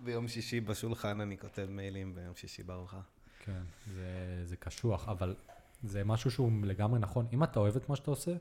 ביום 0.03 0.27
שישי 0.27 0.59
בשולחן 0.59 1.21
אני 1.21 1.37
כותב 1.37 1.67
מיילים 1.69 2.15
ביום 2.15 2.35
שישי 2.35 2.63
בארוחה. 2.63 3.01
כן, 3.39 3.61
זה, 3.87 4.41
זה 4.43 4.55
קשוח, 4.55 5.09
אבל 5.09 5.35
זה 5.83 6.03
משהו 6.03 6.31
שהוא 6.31 6.51
לגמרי 6.63 6.99
נכון. 6.99 7.27
אם 7.33 7.43
אתה 7.43 7.59
אוהב 7.59 7.75
את 7.75 7.89
מה 7.89 7.95
שאתה 7.95 8.11
עושה, 8.11 8.31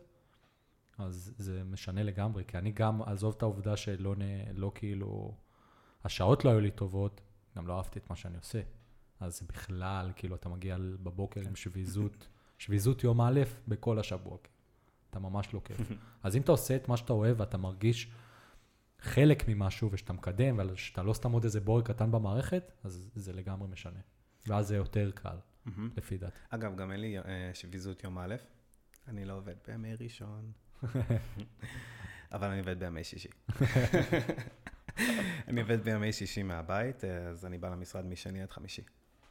אז 1.01 1.33
זה 1.39 1.65
משנה 1.65 2.03
לגמרי, 2.03 2.45
כי 2.45 2.59
אני 2.59 2.73
גם, 2.73 3.03
עזוב 3.03 3.35
את 3.37 3.43
העובדה 3.43 3.77
שלא 3.77 4.15
נ, 4.17 4.23
לא 4.55 4.73
כאילו, 4.75 5.35
השעות 6.05 6.45
לא 6.45 6.51
היו 6.51 6.61
לי 6.61 6.71
טובות, 6.71 7.21
גם 7.57 7.67
לא 7.67 7.77
אהבתי 7.77 7.99
את 7.99 8.11
מה 8.11 8.17
שאני 8.17 8.37
עושה. 8.37 8.61
אז 9.21 9.43
בכלל, 9.49 10.13
כאילו, 10.17 10.37
אתה 10.37 10.49
מגיע 10.49 10.77
בבוקר 11.03 11.41
עם 11.41 11.57
שביזות, 11.57 12.29
שביזות 12.59 13.05
יום 13.05 13.21
א' 13.21 13.41
בכל 13.69 13.99
השבוע. 13.99 14.39
אתה 15.11 15.19
ממש 15.19 15.55
לא 15.55 15.61
כיף. 15.65 15.81
אז 16.23 16.37
אם 16.37 16.43
אתה 16.43 16.53
עושה 16.53 16.77
את 16.77 16.89
מה 16.89 16.97
שאתה 16.97 17.13
אוהב 17.13 17.41
ואתה 17.41 17.59
מרגיש 17.59 18.11
חלק 19.01 19.49
ממשהו 19.49 19.89
ושאתה 19.93 20.13
מקדם, 20.13 20.61
ושאתה 20.73 21.03
לא 21.03 21.13
סתם 21.13 21.33
עוד 21.33 21.45
איזה 21.45 21.61
בורג 21.61 21.85
קטן 21.85 22.11
במערכת, 22.11 22.73
אז 22.85 23.11
זה 23.15 23.33
לגמרי 23.33 23.69
משנה. 23.69 24.01
ואז 24.47 24.69
זה 24.69 24.77
יותר 24.77 25.11
קל, 25.11 25.37
לפי 25.97 26.19
דעתי. 26.19 26.39
אגב, 26.49 26.77
גם 26.77 26.93
אין 26.93 27.01
לי 27.01 27.19
אה, 27.19 27.51
שביזות 27.55 28.05
יום 28.05 28.19
א', 28.19 28.35
אני 29.09 29.25
לא 29.25 29.37
עובד 29.37 29.55
בימי 29.67 29.95
ראשון, 29.95 30.53
אבל 32.33 32.49
אני 32.49 32.59
עובד 32.61 32.79
בימי 32.79 33.05
שישי. 33.05 33.29
אני 35.49 35.61
עובד 35.61 35.85
בימי 35.85 36.13
שישי 36.13 36.43
מהבית, 36.43 37.05
אז 37.05 37.47
אני 37.47 37.59
בא 37.59 37.69
למשרד 37.69 38.05
משני 38.05 38.43
עד 38.43 38.51
חמישי. 38.51 38.83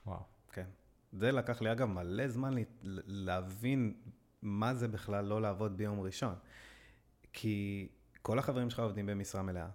וואו. 0.06 0.20
כן. 0.52 0.66
זה 1.12 1.32
לקח 1.32 1.62
לי, 1.62 1.72
אגב, 1.72 1.88
מלא 1.88 2.28
זמן 2.28 2.54
לה- 2.54 2.62
להבין 3.06 3.94
מה 4.42 4.74
זה 4.74 4.88
בכלל 4.88 5.26
לא 5.26 5.42
לעבוד 5.42 5.78
ביום 5.78 6.00
ראשון. 6.02 6.36
כי 7.34 7.88
כל 8.22 8.40
החברים 8.40 8.70
שלך 8.70 8.80
עובדים 8.80 9.06
במשרה 9.06 9.42
מלאה, 9.42 9.68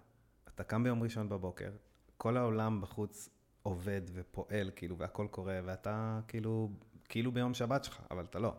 אתה 0.55 0.63
קם 0.63 0.83
ביום 0.83 1.03
ראשון 1.03 1.29
בבוקר, 1.29 1.71
כל 2.17 2.37
העולם 2.37 2.81
בחוץ 2.81 3.29
עובד 3.63 4.01
ופועל, 4.13 4.71
כאילו, 4.75 4.97
והכל 4.97 5.27
קורה, 5.31 5.59
ואתה 5.65 6.19
כאילו, 6.27 6.69
כאילו 7.09 7.31
ביום 7.31 7.53
שבת 7.53 7.83
שלך, 7.83 8.01
אבל 8.11 8.25
אתה 8.25 8.39
לא. 8.39 8.55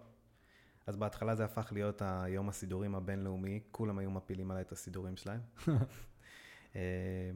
אז 0.86 0.96
בהתחלה 0.96 1.34
זה 1.34 1.44
הפך 1.44 1.68
להיות 1.72 2.02
היום 2.04 2.48
הסידורים 2.48 2.94
הבינלאומי, 2.94 3.60
כולם 3.70 3.98
היו 3.98 4.10
מפילים 4.10 4.50
עליי 4.50 4.62
את 4.62 4.72
הסידורים 4.72 5.16
שלהם. 5.16 5.40
אה, 6.76 7.30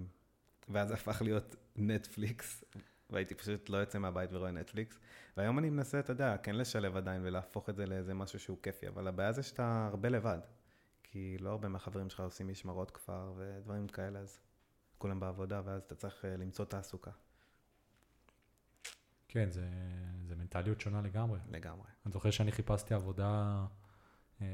ואז 0.69 0.91
הפך 0.91 1.23
להיות 1.23 1.57
נטפליקס, 1.77 2.65
והייתי 3.11 3.35
פשוט 3.35 3.69
לא 3.69 3.77
יוצא 3.77 3.99
מהבית 3.99 4.33
ורואה 4.33 4.51
נטפליקס. 4.51 4.99
והיום 5.37 5.59
אני 5.59 5.71
מנסה, 5.71 5.99
אתה 6.01 6.13
יודע, 6.13 6.37
כן 6.37 6.57
לשלב 6.57 6.97
עדיין 6.97 7.23
ולהפוך 7.25 7.69
את 7.69 7.77
זה 7.77 7.87
לאיזה 7.87 8.15
משהו 8.15 8.39
שהוא 8.39 8.59
כיפי, 8.63 8.89
אבל 8.89 9.09
הבעיה 9.09 9.33
זה 9.33 9.43
שאתה 9.43 9.87
הרבה 9.87 10.09
לבד. 10.09 10.39
כי 11.03 11.37
לא 11.41 11.51
הרבה 11.51 11.69
מהחברים 11.69 12.11
שלך 12.11 12.21
עושים 12.21 12.49
משמרות 12.49 12.91
כפר 12.91 13.33
ודברים 13.37 13.89
כאלה, 13.89 14.19
אז 14.19 14.41
כולם 14.99 15.21
בעבודה, 15.21 15.63
ואז 15.65 15.83
אתה 15.87 15.95
צריך 15.95 16.25
אה, 16.25 16.37
למצוא 16.37 16.65
תעסוקה. 16.65 17.11
כן, 19.29 19.51
זה, 19.51 19.69
זה 20.31 20.37
מנטליות 20.37 20.81
שונה 20.81 21.03
לגמרי. 21.03 21.39
לגמרי. 21.51 21.87
אני 22.07 22.12
זוכר 22.12 22.31
שאני 22.31 22.53
חיפשתי 22.53 22.95
עבודה 22.95 23.64
אה, 24.41 24.47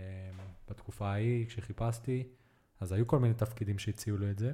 בתקופה 0.68 1.08
ההיא, 1.08 1.46
כשחיפשתי, 1.46 2.28
אז 2.80 2.92
היו 2.92 3.06
כל 3.06 3.18
מיני 3.18 3.34
תפקידים 3.34 3.78
שהציעו 3.78 4.18
לי 4.18 4.30
את 4.30 4.38
זה, 4.38 4.52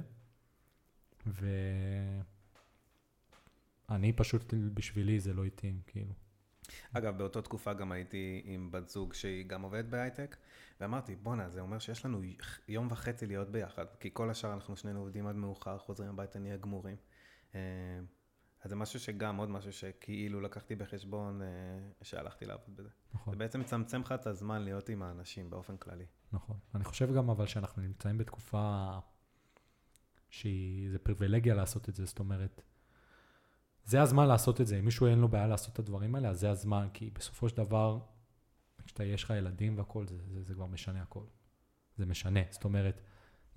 ואני 3.89 4.13
פשוט, 4.13 4.53
בשבילי 4.73 5.19
זה 5.19 5.33
לא 5.33 5.45
התאים, 5.45 5.81
כאילו. 5.87 6.13
אגב, 6.93 7.17
באותה 7.17 7.41
תקופה 7.41 7.73
גם 7.73 7.91
הייתי 7.91 8.41
עם 8.45 8.71
בת 8.71 8.89
זוג 8.89 9.13
שהיא 9.13 9.45
גם 9.45 9.61
עובדת 9.61 9.85
בהייטק, 9.85 10.37
ואמרתי, 10.81 11.15
בואנה, 11.15 11.49
זה 11.49 11.61
אומר 11.61 11.79
שיש 11.79 12.05
לנו 12.05 12.21
יום 12.67 12.87
וחצי 12.91 13.25
להיות 13.25 13.49
ביחד, 13.49 13.85
כי 13.99 14.09
כל 14.13 14.29
השאר 14.29 14.53
אנחנו 14.53 14.75
שנינו 14.75 14.99
עובדים 14.99 15.27
עד 15.27 15.35
מאוחר, 15.35 15.77
חוזרים 15.77 16.09
הביתה, 16.09 16.39
נהיה 16.39 16.57
גמורים. 16.57 16.95
אז 18.63 18.69
זה 18.69 18.75
משהו 18.75 18.99
שגם, 18.99 19.37
עוד 19.37 19.49
משהו 19.49 19.73
שכאילו 19.73 20.41
לקחתי 20.41 20.75
בחשבון 20.75 21.41
אה, 21.41 21.47
שהלכתי 22.01 22.45
לעבוד 22.45 22.75
בזה. 22.75 22.89
נכון, 23.13 23.33
זה 23.33 23.39
בעצם 23.39 23.59
מצמצם 23.59 24.01
לך 24.01 24.11
את 24.11 24.27
הזמן 24.27 24.61
להיות 24.61 24.89
עם 24.89 25.03
האנשים 25.03 25.49
באופן 25.49 25.77
כללי. 25.77 26.05
נכון. 26.31 26.57
אני 26.75 26.83
חושב 26.83 27.13
גם 27.13 27.29
אבל 27.29 27.47
שאנחנו 27.47 27.81
נמצאים 27.81 28.17
בתקופה 28.17 28.89
שהיא, 30.29 30.91
זה 30.91 30.99
פריבילגיה 30.99 31.55
לעשות 31.55 31.89
את 31.89 31.95
זה, 31.95 32.05
זאת 32.05 32.19
אומרת, 32.19 32.61
זה 33.85 34.01
הזמן 34.01 34.27
לעשות 34.27 34.61
את 34.61 34.67
זה. 34.67 34.79
אם 34.79 34.85
מישהו 34.85 35.07
אין 35.07 35.19
לו 35.19 35.27
בעיה 35.27 35.47
לעשות 35.47 35.73
את 35.73 35.79
הדברים 35.79 36.15
האלה, 36.15 36.29
אז 36.29 36.39
זה 36.39 36.49
הזמן, 36.49 36.87
כי 36.93 37.09
בסופו 37.09 37.49
של 37.49 37.57
דבר, 37.57 37.99
כשאתה, 38.85 39.03
יש 39.03 39.23
לך 39.23 39.29
ילדים 39.29 39.77
והכול, 39.77 40.07
זה, 40.07 40.17
זה, 40.27 40.43
זה 40.43 40.53
כבר 40.53 40.65
משנה 40.65 41.01
הכל. 41.01 41.23
זה 41.97 42.05
משנה. 42.05 42.39
זאת 42.49 42.63
אומרת, 42.63 43.01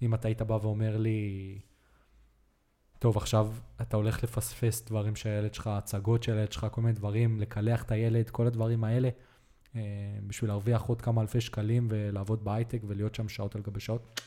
אם 0.03 0.15
אתה 0.15 0.29
היית 0.29 0.43
בא 0.43 0.55
ואומר 0.55 0.97
לי, 0.97 1.61
טוב, 2.99 3.17
עכשיו 3.17 3.53
אתה 3.83 3.97
הולך 3.97 4.25
לפספס 4.25 4.83
דברים 4.83 5.17
שהילד 5.17 5.55
שלך, 5.55 5.67
הצגות 5.67 6.23
של 6.23 6.33
הילד 6.33 6.53
שלך, 6.53 6.67
כל 6.71 6.81
מיני 6.81 6.93
דברים, 6.93 7.41
לקלח 7.41 7.83
את 7.83 7.91
הילד, 7.91 8.31
כל 8.31 8.47
הדברים 8.47 8.85
האלה, 8.85 9.09
אה, 9.77 9.81
בשביל 10.27 10.51
להרוויח 10.51 10.83
עוד 10.83 11.03
כמה 11.03 11.23
אלפי 11.23 11.41
שקלים 11.41 11.89
ולעבוד 11.91 12.45
בהייטק 12.45 12.81
ולהיות 12.87 13.15
שם 13.15 13.29
שעות 13.29 13.55
על 13.55 13.63
גבי 13.63 13.81
שעות, 13.81 14.21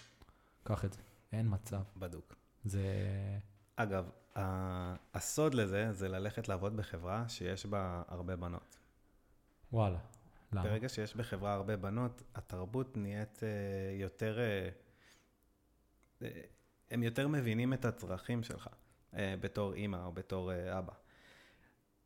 קח 0.64 0.86
את 0.86 0.94
זה. 0.94 1.00
אין 1.32 1.46
מצב. 1.50 1.82
בדוק. 1.98 2.36
זה... 2.66 2.84
אגב, 3.76 4.10
הסוד 5.14 5.54
לזה 5.54 5.94
זה 5.94 6.08
ללכת 6.08 6.48
לעבוד 6.48 6.78
בחברה 6.78 7.30
שיש 7.30 7.66
בה 7.66 8.02
הרבה 8.08 8.36
בנות. 8.36 8.78
וואלה. 9.74 10.00
למה? 10.52 10.64
ברגע 10.64 10.90
שיש 10.90 11.16
בחברה 11.16 11.54
הרבה 11.54 11.78
בנות, 11.78 12.24
התרבות 12.36 12.98
נהיית 12.98 13.44
אה, 13.44 13.50
יותר... 14.00 14.38
הם 16.92 17.04
יותר 17.04 17.28
מבינים 17.28 17.74
את 17.74 17.86
הצרכים 17.86 18.44
שלך, 18.44 18.68
אה, 19.14 19.36
בתור 19.42 19.74
אימא 19.74 19.98
או 20.06 20.12
בתור 20.12 20.52
אה, 20.52 20.80
אבא. 20.80 20.94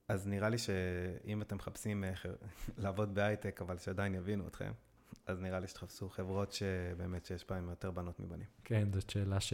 אז 0.07 0.27
נראה 0.27 0.49
לי 0.49 0.57
שאם 0.57 1.41
אתם 1.41 1.55
מחפשים 1.55 2.03
ח- 2.15 2.25
לעבוד 2.83 3.15
בהייטק, 3.15 3.61
אבל 3.61 3.77
שעדיין 3.77 4.15
יבינו 4.15 4.47
אתכם, 4.47 4.71
אז 5.25 5.39
נראה 5.39 5.59
לי 5.59 5.67
שתחפשו 5.67 6.09
חברות 6.09 6.51
שבאמת 6.51 7.25
שיש 7.25 7.45
בהן 7.49 7.69
יותר 7.69 7.91
בנות 7.91 8.19
מבנים. 8.19 8.47
כן, 8.63 8.87
זאת 8.93 9.09
שאלה 9.09 9.39
ש... 9.39 9.53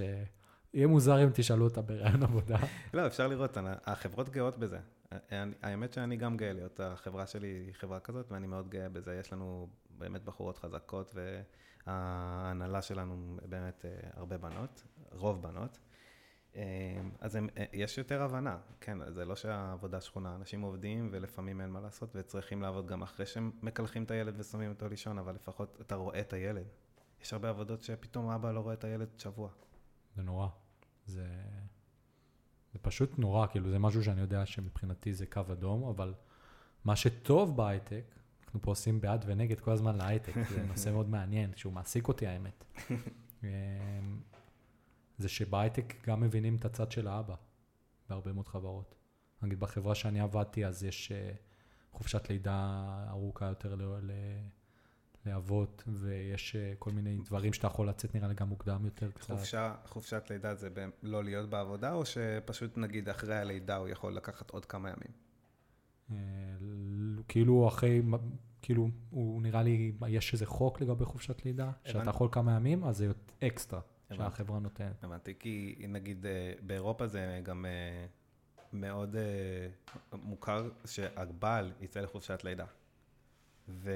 יהיה 0.74 0.88
מוזר 0.88 1.24
אם 1.24 1.30
תשאלו 1.34 1.66
אותה 1.66 1.82
בראיון 1.82 2.24
עבודה. 2.24 2.58
לא, 2.94 3.08
אפשר 3.08 3.28
לראות, 3.28 3.58
אני- 3.58 3.70
החברות 3.86 4.30
גאות 4.30 4.58
בזה. 4.58 4.80
אני- 5.12 5.54
האמת 5.62 5.94
שאני 5.94 6.18
גם 6.18 6.38
גאה 6.38 6.54
להיות, 6.54 6.80
החברה 6.80 7.28
שלי 7.28 7.48
היא 7.48 7.74
חברה 7.74 8.00
כזאת, 8.00 8.32
ואני 8.32 8.48
מאוד 8.48 8.70
גאה 8.70 8.90
בזה. 8.90 9.16
יש 9.16 9.34
לנו 9.34 9.68
באמת 9.90 10.24
בחורות 10.24 10.58
חזקות, 10.58 11.16
וההנהלה 11.88 12.82
שלנו 12.82 13.38
באמת 13.50 13.86
הרבה 14.14 14.38
בנות, 14.38 14.84
רוב 15.12 15.42
בנות. 15.42 15.80
אה, 16.56 17.02
אז 17.20 17.36
הם, 17.36 17.50
אה, 17.58 17.66
יש 17.74 17.98
יותר 17.98 18.22
הבנה, 18.22 18.58
כן, 18.82 19.12
זה 19.12 19.26
לא 19.26 19.36
שהעבודה 19.36 20.02
שכונה, 20.02 20.36
אנשים 20.36 20.62
עובדים 20.62 21.10
ולפעמים 21.12 21.62
אין 21.62 21.70
מה 21.70 21.80
לעשות, 21.80 22.10
וצריכים 22.16 22.62
לעבוד 22.62 22.88
גם 22.88 23.02
אחרי 23.02 23.26
שהם 23.26 23.52
מקלחים 23.62 24.04
את 24.04 24.12
הילד 24.12 24.40
ושמים 24.40 24.70
אותו 24.70 24.88
לישון, 24.88 25.20
אבל 25.20 25.36
לפחות 25.36 25.78
אתה 25.82 25.96
רואה 25.96 26.20
את 26.20 26.34
הילד. 26.34 26.66
יש 27.22 27.34
הרבה 27.34 27.50
עבודות 27.50 27.84
שפתאום 27.84 28.30
אבא 28.30 28.52
לא 28.52 28.60
רואה 28.60 28.74
את 28.74 28.84
הילד 28.84 29.08
שבוע. 29.18 29.50
זה 30.16 30.22
נורא. 30.22 30.48
זה... 31.06 31.28
זה 32.74 32.80
פשוט 32.82 33.20
נורא, 33.20 33.48
כאילו, 33.48 33.70
זה 33.70 33.80
משהו 33.80 34.04
שאני 34.04 34.22
יודע 34.22 34.46
שמבחינתי 34.46 35.14
זה 35.14 35.26
קו 35.26 35.42
אדום, 35.52 35.84
אבל 35.84 36.14
מה 36.86 36.96
שטוב 36.96 37.58
בהייטק, 37.58 38.04
אנחנו 38.46 38.62
פה 38.62 38.72
עושים 38.72 39.02
בעד 39.02 39.24
ונגד 39.28 39.60
כל 39.60 39.72
הזמן 39.72 39.96
להייטק, 39.96 40.34
זה 40.50 40.64
נושא 40.64 40.90
מאוד 40.90 41.10
מעניין, 41.10 41.52
שהוא 41.56 41.74
מעסיק 41.74 42.08
אותי 42.08 42.28
האמת. 42.28 42.64
זה 45.20 45.30
שבהייטק 45.30 45.94
גם 46.08 46.20
מבינים 46.22 46.56
את 46.56 46.66
הצד 46.66 46.92
של 46.92 47.08
האבא, 47.08 47.36
בהרבה 48.10 48.34
מאוד 48.34 48.48
חברות. 48.48 48.96
נגיד 49.42 49.60
בחברה 49.60 49.96
שאני 49.96 50.20
עבדתי, 50.20 50.66
אז 50.66 50.84
יש 50.84 51.12
אה, 51.12 51.32
חופשת 51.92 52.30
לידה 52.30 52.86
ארוכה 53.10 53.46
יותר 53.46 53.76
ל- 53.76 53.84
ל- 54.02 54.12
לאבות, 55.26 55.84
ויש 55.88 56.56
אה, 56.56 56.74
כל 56.80 56.92
מיני 56.92 57.18
דברים 57.26 57.54
שאתה 57.54 57.68
יכול 57.68 57.90
לצאת 57.90 58.16
נראה 58.16 58.28
לי 58.28 58.34
גם 58.34 58.50
מוקדם 58.50 58.86
יותר 58.86 59.12
קצת. 59.12 59.28
חופשה, 59.34 59.76
חופשת 59.86 60.24
לידה 60.30 60.56
זה 60.56 60.70
ב- 60.70 60.90
לא 61.04 61.24
להיות 61.24 61.50
בעבודה, 61.50 61.94
או 61.94 62.06
שפשוט 62.06 62.78
נגיד 62.78 63.10
אחרי 63.10 63.36
הלידה 63.36 63.76
הוא 63.76 63.88
יכול 63.88 64.14
לקחת 64.14 64.50
עוד 64.50 64.66
כמה 64.66 64.90
ימים? 64.90 65.12
אה, 66.12 66.16
כאילו 67.28 67.68
אחרי, 67.68 68.02
כאילו, 68.62 68.90
הוא 69.10 69.42
נראה 69.42 69.64
לי, 69.64 69.92
יש 70.08 70.34
איזה 70.34 70.46
חוק 70.46 70.82
לגבי 70.82 71.06
חופשת 71.06 71.46
לידה, 71.46 71.72
שאתה. 71.86 72.10
יכול 72.10 72.30
כמה 72.32 72.56
ימים, 72.56 72.84
אז 72.84 72.98
זה 72.98 73.12
אקסטרה. 73.44 73.82
שהחברה 74.16 74.60
נותנת. 74.60 75.04
הבנתי, 75.04 75.34
כי 75.40 75.86
נגיד 75.90 76.26
אה, 76.26 76.54
באירופה 76.62 77.08
זה 77.08 77.42
גם 77.44 77.66
אה, 77.66 78.06
מאוד 78.74 79.16
אה, 79.16 79.22
מוכר 80.14 80.70
שהבעל 80.86 81.72
יצא 81.82 82.00
לחופשת 82.00 82.44
לידה. 82.44 82.66
ו... 83.70 83.92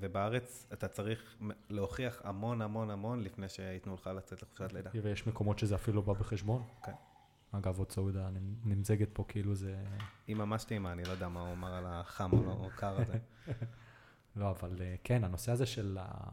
ובארץ 0.00 0.66
אתה 0.72 0.88
צריך 0.88 1.36
להוכיח 1.68 2.20
המון 2.24 2.62
המון 2.62 2.90
המון 2.90 3.22
לפני 3.22 3.48
שייתנו 3.48 3.94
לך 3.94 4.10
לצאת 4.16 4.42
לחופשת 4.42 4.72
לידה. 4.72 4.90
ויש 5.02 5.26
מקומות 5.26 5.58
שזה 5.58 5.74
אפילו 5.74 5.96
לא 5.96 6.02
בא 6.02 6.12
בחשבון. 6.12 6.62
כן. 6.82 6.92
אגב, 7.52 7.78
עוד 7.78 7.90
סעודה 7.90 8.28
נמזגת 8.64 9.08
פה 9.12 9.24
כאילו 9.28 9.54
זה... 9.54 9.84
היא 10.26 10.36
ממש 10.36 10.64
טעימה, 10.64 10.92
אני 10.92 11.04
לא 11.04 11.10
יודע 11.10 11.28
מה 11.28 11.40
הוא 11.40 11.52
אמר 11.52 11.74
על 11.74 11.86
החם 11.86 12.32
או 12.32 12.44
לא, 12.44 12.68
קר 12.76 13.00
הזה. 13.00 13.18
לא, 14.36 14.50
אבל 14.50 14.76
כן, 15.04 15.24
הנושא 15.24 15.52
הזה 15.52 15.66
של, 15.66 15.98
ה... 16.00 16.28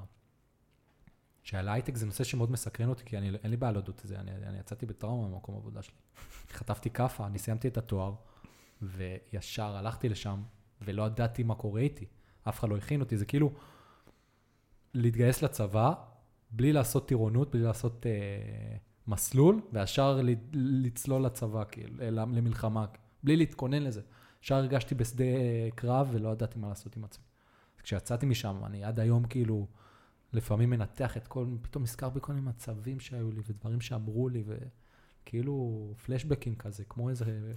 שעל 1.47 1.69
הייטק 1.69 1.95
זה 1.95 2.05
נושא 2.05 2.23
שמאוד 2.23 2.51
מסקרן 2.51 2.89
אותי, 2.89 3.03
כי 3.05 3.17
אני, 3.17 3.31
אין 3.43 3.51
לי 3.51 3.57
בעיה 3.57 3.71
להודות 3.71 4.01
את 4.01 4.07
זה, 4.07 4.19
אני, 4.19 4.31
אני 4.31 4.59
יצאתי 4.59 4.85
בטראומה 4.85 5.27
ממקום 5.27 5.55
העבודה 5.55 5.81
שלי. 5.81 5.95
חטפתי 6.57 6.89
כאפה, 6.89 7.25
אני 7.25 7.39
סיימתי 7.39 7.67
את 7.67 7.77
התואר, 7.77 8.13
וישר 8.81 9.75
הלכתי 9.75 10.09
לשם, 10.09 10.41
ולא 10.81 11.03
ידעתי 11.03 11.43
מה 11.43 11.55
קורה 11.55 11.81
איתי. 11.81 12.05
אף 12.49 12.59
אחד 12.59 12.69
לא 12.69 12.77
הכין 12.77 13.01
אותי, 13.01 13.17
זה 13.17 13.25
כאילו 13.25 13.51
להתגייס 14.93 15.41
לצבא, 15.41 15.93
בלי 16.51 16.73
לעשות 16.73 17.07
טירונות, 17.07 17.51
בלי 17.51 17.63
לעשות 17.63 18.05
אה, 18.05 18.77
מסלול, 19.07 19.61
וישר 19.73 20.19
לצלול 20.53 21.25
לצבא, 21.25 21.63
כאילו, 21.71 21.93
למלחמה, 22.11 22.85
בלי 23.23 23.35
להתכונן 23.35 23.83
לזה. 23.83 24.01
ישר 24.43 24.55
הרגשתי 24.55 24.95
בשדה 24.95 25.23
קרב 25.75 26.09
ולא 26.11 26.29
ידעתי 26.29 26.59
מה 26.59 26.69
לעשות 26.69 26.97
עם 26.97 27.03
עצמי. 27.03 27.23
כשיצאתי 27.83 28.25
משם, 28.25 28.61
אני 28.65 28.83
עד 28.83 28.99
היום 28.99 29.23
כאילו, 29.23 29.67
לפעמים 30.33 30.69
מנתח 30.69 31.17
את 31.17 31.27
כל, 31.27 31.47
פתאום 31.61 31.83
נזכר 31.83 32.09
בכל 32.09 32.33
מיני 32.33 32.49
מצבים 32.49 32.99
שהיו 32.99 33.31
לי 33.31 33.41
ודברים 33.47 33.81
שאמרו 33.81 34.29
לי, 34.29 34.43
וכאילו 34.47 35.93
פלשבקים 36.05 36.55
כזה, 36.55 36.83
כמו 36.83 37.09
איזה... 37.09 37.53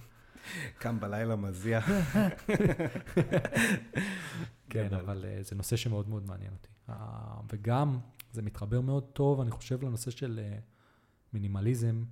קם 0.79 0.99
בלילה 0.99 1.35
מזיע. 1.35 1.79
כן, 4.69 4.93
אבל 4.93 5.25
uh, 5.25 5.43
זה 5.43 5.55
נושא 5.55 5.75
שמאוד 5.75 6.09
מאוד 6.09 6.27
מעניין 6.27 6.53
אותי. 6.53 6.69
וגם, 7.49 7.99
זה 8.31 8.41
מתחבר 8.41 8.81
מאוד 8.81 9.03
טוב, 9.03 9.41
אני 9.41 9.51
חושב, 9.51 9.83
לנושא 9.83 10.11
של 10.11 10.39
uh, 10.39 10.61
מינימליזם, 11.33 12.03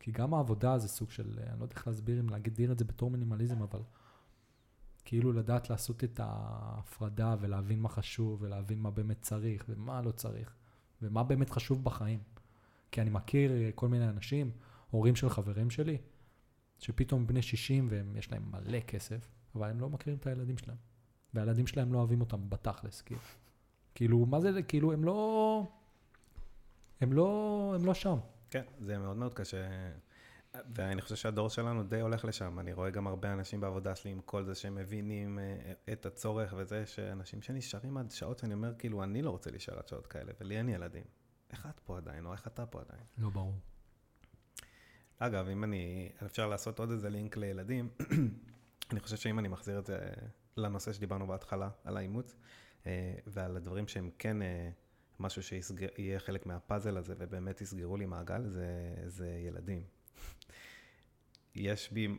כי 0.00 0.12
גם 0.12 0.34
העבודה 0.34 0.78
זה 0.78 0.88
סוג 0.88 1.10
של, 1.10 1.38
אני 1.50 1.58
לא 1.58 1.64
יודע 1.64 1.74
איך 1.74 1.86
להסביר 1.86 2.20
אם 2.20 2.28
להגדיר 2.28 2.72
את 2.72 2.78
זה 2.78 2.84
בתור 2.84 3.10
מינימליזם, 3.10 3.62
אבל 3.62 3.80
כאילו 5.04 5.32
לדעת 5.32 5.70
לעשות 5.70 6.04
את 6.04 6.20
ההפרדה 6.22 7.36
ולהבין 7.40 7.80
מה 7.80 7.88
חשוב 7.88 8.42
ולהבין 8.42 8.78
מה 8.78 8.90
באמת 8.90 9.22
צריך 9.22 9.64
ומה 9.68 10.02
לא 10.02 10.10
צריך 10.10 10.54
ומה 11.02 11.22
באמת 11.22 11.50
חשוב 11.50 11.84
בחיים. 11.84 12.18
כי 12.92 13.00
אני 13.00 13.10
מכיר 13.10 13.52
אה, 13.52 13.70
כל 13.74 13.88
מיני 13.88 14.08
אנשים, 14.08 14.50
הורים 14.90 15.16
של 15.16 15.28
חברים 15.28 15.70
שלי, 15.70 15.98
שפתאום 16.78 17.26
בני 17.26 17.42
60 17.42 17.88
ויש 17.90 18.32
להם 18.32 18.42
מלא 18.50 18.80
כסף, 18.80 19.28
אבל 19.54 19.70
הם 19.70 19.80
לא 19.80 19.88
מכירים 19.88 20.18
את 20.18 20.26
הילדים 20.26 20.58
שלהם. 20.58 20.76
והילדים 21.34 21.66
שלהם 21.66 21.92
לא 21.92 21.98
אוהבים 21.98 22.20
אותם 22.20 22.50
בתכלס, 22.50 23.00
כאילו. 23.00 23.20
כאילו, 23.94 24.26
מה 24.26 24.40
זה, 24.40 24.62
כאילו, 24.62 24.92
הם 24.92 25.04
לא... 25.04 25.66
הם 27.00 27.12
לא, 27.12 27.72
הם 27.74 27.86
לא 27.86 27.94
שם. 27.94 28.16
כן, 28.50 28.62
זה 28.80 28.98
מאוד 28.98 29.16
מאוד 29.16 29.34
קשה. 29.34 29.66
ואני 30.74 31.02
חושב 31.02 31.16
שהדור 31.16 31.48
שלנו 31.48 31.82
די 31.82 32.00
הולך 32.00 32.24
לשם. 32.24 32.58
אני 32.58 32.72
רואה 32.72 32.90
גם 32.90 33.06
הרבה 33.06 33.32
אנשים 33.32 33.60
בעבודה 33.60 33.96
שלי 33.96 34.10
עם 34.10 34.20
כל 34.20 34.44
זה 34.44 34.54
שהם 34.54 34.74
מבינים 34.74 35.38
אה, 35.38 35.72
את 35.92 36.06
הצורך 36.06 36.54
וזה, 36.56 36.86
שאנשים 36.86 37.42
שנשארים 37.42 37.96
עד 37.96 38.10
שעות 38.10 38.38
שאני 38.38 38.54
אומר, 38.54 38.74
כאילו, 38.78 39.02
אני 39.02 39.22
לא 39.22 39.30
רוצה 39.30 39.50
להישאר 39.50 39.78
עד 39.78 39.88
שעות 39.88 40.06
כאלה, 40.06 40.32
ולי 40.40 40.58
אין 40.58 40.68
ילדים. 40.68 41.04
איך 41.50 41.66
את 41.70 41.80
פה 41.80 41.96
עדיין, 41.96 42.26
או 42.26 42.32
איך 42.32 42.46
אתה 42.46 42.66
פה 42.66 42.80
עדיין? 42.80 43.02
לא 43.18 43.28
ברור. 43.28 43.54
אגב, 45.18 45.48
אם 45.48 45.64
אני, 45.64 46.12
אפשר 46.26 46.48
לעשות 46.48 46.78
עוד 46.78 46.90
איזה 46.90 47.10
לינק 47.10 47.36
לילדים, 47.36 47.88
אני 48.90 49.00
חושב 49.00 49.16
שאם 49.16 49.38
אני 49.38 49.48
מחזיר 49.48 49.78
את 49.78 49.86
זה 49.86 49.98
לנושא 50.56 50.92
שדיברנו 50.92 51.26
בהתחלה, 51.26 51.70
על 51.84 51.96
האימוץ, 51.96 52.36
אה, 52.86 53.14
ועל 53.26 53.56
הדברים 53.56 53.88
שהם 53.88 54.10
כן 54.18 54.42
אה, 54.42 54.70
משהו 55.20 55.42
שיהיה 55.42 56.18
חלק 56.18 56.46
מהפאזל 56.46 56.96
הזה, 56.96 57.14
ובאמת 57.18 57.60
יסגרו 57.60 57.96
לי 57.96 58.06
מעגל, 58.06 58.48
זה, 58.48 58.94
זה 59.06 59.28
ילדים. 59.46 59.82
יש 61.54 61.92
בי, 61.92 62.18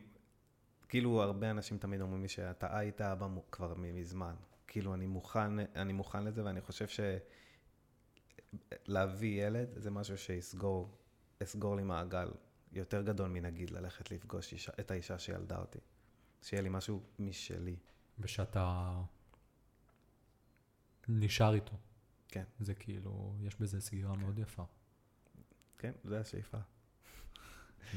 כאילו 0.88 1.22
הרבה 1.22 1.50
אנשים 1.50 1.78
תמיד 1.78 2.00
אומרים 2.00 2.22
לי 2.22 2.28
שאתה 2.28 2.78
היית 2.78 3.00
אבא 3.00 3.26
כבר 3.50 3.74
מזמן. 3.76 4.34
כאילו 4.66 4.94
אני 4.94 5.06
מוכן, 5.06 5.58
אני 5.58 5.92
מוכן 5.92 6.24
לזה 6.24 6.44
ואני 6.44 6.60
חושב 6.60 6.86
שלהביא 8.86 9.46
ילד 9.46 9.68
זה 9.76 9.90
משהו 9.90 10.18
שיסגור, 10.18 10.98
יסגור 11.40 11.76
לי 11.76 11.82
מעגל 11.82 12.28
יותר 12.72 13.02
גדול 13.02 13.28
מנגיד 13.28 13.70
ללכת 13.70 14.10
לפגוש 14.10 14.52
אישה, 14.52 14.72
את 14.80 14.90
האישה 14.90 15.18
שילדה 15.18 15.58
אותי. 15.58 15.78
שיהיה 16.42 16.62
לי 16.62 16.68
משהו 16.68 17.02
משלי. 17.18 17.76
ושאתה 18.18 18.94
נשאר 21.08 21.54
איתו. 21.54 21.76
כן. 22.28 22.44
זה 22.60 22.74
כאילו, 22.74 23.34
יש 23.40 23.56
בזה 23.60 23.80
סגירה 23.80 24.14
כן. 24.14 24.20
מאוד 24.20 24.38
יפה. 24.38 24.64
כן, 25.78 25.92
זה 26.04 26.20
השאיפה. 26.20 26.58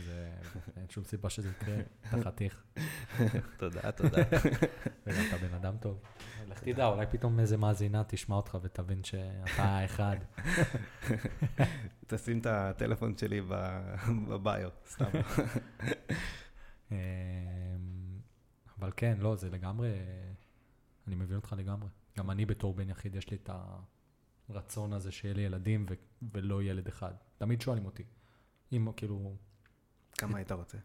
זה, 0.05 0.31
אין 0.77 0.89
שום 0.89 1.03
סיבה 1.03 1.29
שזה 1.29 1.49
יקרה, 1.49 1.75
אתה 2.07 2.21
חתיך. 2.25 2.63
תודה, 3.57 3.91
תודה. 3.91 4.23
וגם 5.05 5.21
אתה 5.27 5.37
בן 5.37 5.53
אדם 5.53 5.77
טוב. 5.77 5.99
לך 6.47 6.59
תדע, 6.59 6.85
אולי 6.85 7.05
פתאום 7.11 7.39
איזה 7.39 7.57
מאזינה 7.57 8.03
תשמע 8.07 8.35
אותך 8.35 8.57
ותבין 8.61 9.03
שאתה 9.03 9.63
האחד. 9.63 10.17
תשים 12.07 12.39
את 12.39 12.45
הטלפון 12.45 13.17
שלי 13.17 13.41
בביו, 14.29 14.69
סתם. 14.87 15.09
אמ, 16.91 16.97
אבל 18.79 18.91
כן, 18.97 19.17
לא, 19.19 19.35
זה 19.35 19.49
לגמרי, 19.49 19.91
אני 21.07 21.15
מבין 21.15 21.35
אותך 21.35 21.55
לגמרי. 21.57 21.89
גם 22.17 22.31
אני 22.31 22.45
בתור 22.45 22.73
בן 22.73 22.89
יחיד, 22.89 23.15
יש 23.15 23.29
לי 23.29 23.37
את 23.43 23.49
הרצון 24.49 24.93
הזה 24.93 25.11
שיהיה 25.11 25.33
לי 25.33 25.41
ילדים 25.41 25.85
ולא 26.33 26.63
ילד 26.63 26.87
אחד. 26.87 27.13
תמיד 27.37 27.61
שואלים 27.61 27.85
אותי. 27.85 28.03
אם 28.71 28.87
כאילו, 28.95 29.35
כמה 30.17 30.37
היית 30.37 30.51
רוצה? 30.51 30.77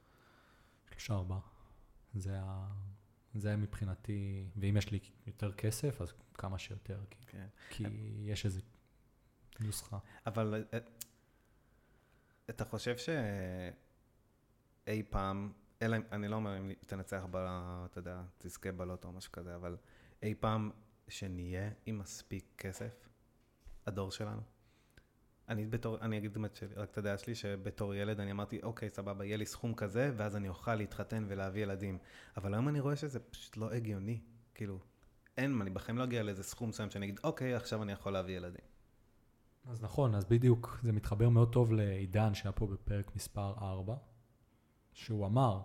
שלושה 0.91 1.15
ארבעה. 1.15 1.41
זה, 2.15 2.41
ה... 2.41 2.73
זה 3.35 3.57
מבחינתי, 3.57 4.49
ואם 4.57 4.77
יש 4.77 4.91
לי 4.91 4.99
יותר 5.27 5.53
כסף, 5.53 6.01
אז 6.01 6.13
כמה 6.35 6.59
שיותר. 6.59 7.01
כי, 7.11 7.19
כן. 7.27 7.47
כי 7.71 7.85
יש 8.25 8.47
איזו 8.47 8.61
נוסחה. 9.61 9.99
אבל 10.27 10.65
אה, 10.75 10.79
אתה 12.51 12.65
חושב 12.65 12.97
שאי 12.97 13.13
פעם, 15.11 15.53
אלא 15.83 15.97
אם, 15.97 16.03
אני 16.13 16.29
לא 16.29 16.37
אומר 16.37 16.59
אם 16.59 16.73
תנצח, 16.87 17.27
ב, 17.31 17.37
אתה 17.37 17.99
יודע, 17.99 18.23
תזכה 18.39 18.73
בלוטו 18.73 19.09
או 19.09 19.13
משהו 19.13 19.33
כזה, 19.33 19.55
אבל 19.55 19.77
אי 20.23 20.35
פעם 20.35 20.71
שנהיה 21.09 21.71
עם 21.87 21.99
מספיק 21.99 22.45
כסף, 22.59 23.09
הדור 23.87 24.11
שלנו, 24.11 24.43
אני 25.53 25.67
בתור, 25.67 25.99
אני 26.01 26.19
אגיד 26.19 26.39
רק 26.77 26.91
את 26.91 26.99
הדעה 26.99 27.19
שלי, 27.19 27.35
שבתור 27.35 27.95
ילד 27.95 28.21
אני 28.21 28.31
אמרתי, 28.31 28.61
אוקיי, 28.63 28.91
סבבה, 28.91 29.25
יהיה 29.25 29.37
לי 29.37 29.47
סכום 29.47 29.75
כזה, 29.75 30.13
ואז 30.17 30.37
אני 30.37 30.49
אוכל 30.49 30.75
להתחתן 30.75 31.25
ולהביא 31.29 31.63
ילדים. 31.63 31.99
אבל 32.37 32.55
היום 32.55 32.69
אני 32.69 32.81
רואה 32.81 32.97
שזה 32.97 33.21
פשוט 33.21 33.57
לא 33.57 33.71
הגיוני. 33.71 34.21
כאילו, 34.55 34.79
אין, 35.37 35.61
אני 35.61 35.71
בחיים 35.71 35.99
לא 35.99 36.05
אגיע 36.05 36.23
לאיזה 36.23 36.43
סכום 36.43 36.69
מסוים 36.69 36.91
שאני 36.91 37.07
אגיד, 37.07 37.21
אוקיי, 37.25 37.55
עכשיו 37.55 37.83
אני 37.83 37.93
יכול 37.93 38.13
להביא 38.13 38.37
ילדים. 38.37 38.65
אז 39.65 39.83
נכון, 39.83 40.15
אז 40.15 40.25
בדיוק, 40.25 40.79
זה 40.83 40.93
מתחבר 40.93 41.29
מאוד 41.29 41.53
טוב 41.53 41.73
לעידן 41.73 42.35
שהיה 42.35 42.53
פה 42.53 42.67
בפרק 42.67 43.17
מספר 43.17 43.55
4, 43.59 43.95
שהוא 44.93 45.27
אמר, 45.27 45.61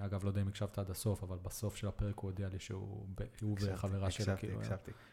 אגב, 0.00 0.24
לא 0.24 0.28
יודע 0.28 0.42
אם 0.42 0.48
הקשבת 0.48 0.78
עד 0.78 0.90
הסוף, 0.90 1.22
אבל 1.22 1.36
בסוף 1.42 1.76
של 1.76 1.88
הפרק 1.88 2.18
הוא 2.18 2.30
הודיע 2.30 2.48
לי 2.48 2.58
שהוא 2.58 3.06
הוא 3.42 3.56
וחברה 3.60 4.10
שלו, 4.10 4.36
כאילו. 4.38 4.60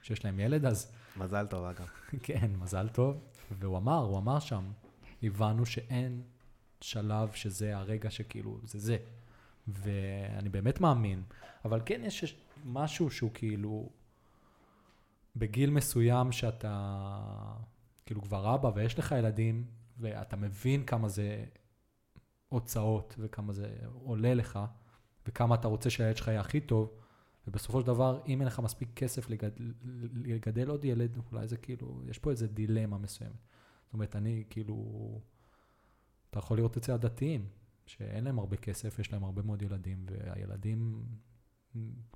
שיש 0.02 0.26
להם 0.26 0.40
ילד, 0.40 0.66
אז... 0.66 0.92
מזל 1.18 1.48
טוב, 1.48 1.66
אגב. 1.66 1.88
כן, 2.24 2.52
מזל 2.60 2.90
טוב. 2.90 3.20
והוא 3.60 3.78
אמר, 3.78 3.98
הוא 3.98 4.18
אמר 4.18 4.40
שם, 4.40 4.72
הבנו 5.24 5.66
שאין 5.66 6.22
שלב 6.82 7.32
שזה 7.32 7.78
הרגע 7.78 8.10
שכאילו, 8.10 8.60
זה 8.64 8.80
זה. 8.80 8.98
ואני 9.68 10.50
באמת 10.50 10.82
מאמין, 10.82 11.24
אבל 11.66 11.82
כן 11.86 12.02
יש 12.04 12.36
משהו 12.66 13.12
שהוא 13.12 13.32
כאילו, 13.34 13.90
בגיל 15.36 15.70
מסוים 15.70 16.32
שאתה 16.32 17.06
כאילו 18.06 18.22
כבר 18.22 18.56
אבא 18.56 18.72
ויש 18.76 19.00
לך 19.00 19.16
ילדים, 19.20 19.66
ואתה 20.00 20.36
מבין 20.36 20.86
כמה 20.86 21.10
זה 21.10 21.46
הוצאות 22.52 23.16
וכמה 23.20 23.54
זה 23.54 23.76
עולה 24.04 24.34
לך, 24.34 24.60
וכמה 25.28 25.56
אתה 25.56 25.68
רוצה 25.68 25.90
שהילד 25.90 26.18
שלך 26.18 26.28
יהיה 26.28 26.40
הכי 26.40 26.62
טוב, 26.62 26.92
ובסופו 27.48 27.82
של 27.82 27.88
דבר, 27.88 28.22
אם 28.28 28.40
אין 28.40 28.48
לך 28.48 28.60
מספיק 28.60 28.90
כסף 28.96 29.30
לגדל, 29.30 29.74
לגדל 30.14 30.70
עוד 30.70 30.86
ילד, 30.86 31.18
אולי 31.32 31.48
זה 31.48 31.58
כאילו, 31.58 32.02
יש 32.06 32.20
פה 32.20 32.32
איזה 32.32 32.48
דילמה 32.48 32.98
מסוימת. 32.98 33.36
זאת 33.86 33.94
אומרת, 33.94 34.16
אני 34.16 34.44
כאילו, 34.50 34.76
אתה 36.30 36.40
יכול 36.40 36.58
לראות 36.58 36.78
אצל 36.78 36.92
הדתיים, 36.92 37.48
שאין 37.86 38.24
להם 38.24 38.40
הרבה 38.40 38.58
כסף, 38.58 39.00
יש 39.00 39.14
להם 39.14 39.24
הרבה 39.24 39.42
מאוד 39.42 39.62
ילדים, 39.62 40.06
והילדים, 40.06 41.06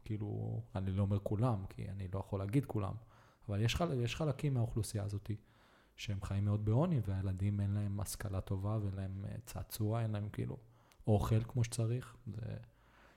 כאילו, 0.06 0.62
אני 0.76 0.92
לא 0.92 1.02
אומר 1.02 1.20
כולם, 1.20 1.66
כי 1.70 1.90
אני 1.90 2.08
לא 2.14 2.20
יכול 2.20 2.40
להגיד 2.40 2.66
כולם, 2.66 2.94
אבל 3.50 3.62
יש, 3.62 3.76
חל, 3.76 4.02
יש 4.02 4.16
חלקים 4.16 4.54
מהאוכלוסייה 4.54 5.04
הזאת 5.04 5.32
שהם 5.96 6.22
חיים 6.22 6.46
מאוד 6.46 6.66
בעוני, 6.66 7.00
והילדים 7.06 7.60
אין 7.60 7.72
להם 7.74 8.00
השכלה 8.00 8.42
טובה 8.42 8.78
ואין 8.82 8.96
להם 8.96 9.26
אה, 9.26 9.36
צעצוע, 9.46 10.02
אין 10.02 10.12
להם 10.12 10.30
כאילו 10.30 10.58
אוכל 11.08 11.44
כמו 11.44 11.64
שצריך. 11.64 12.16
זה... 12.28 12.58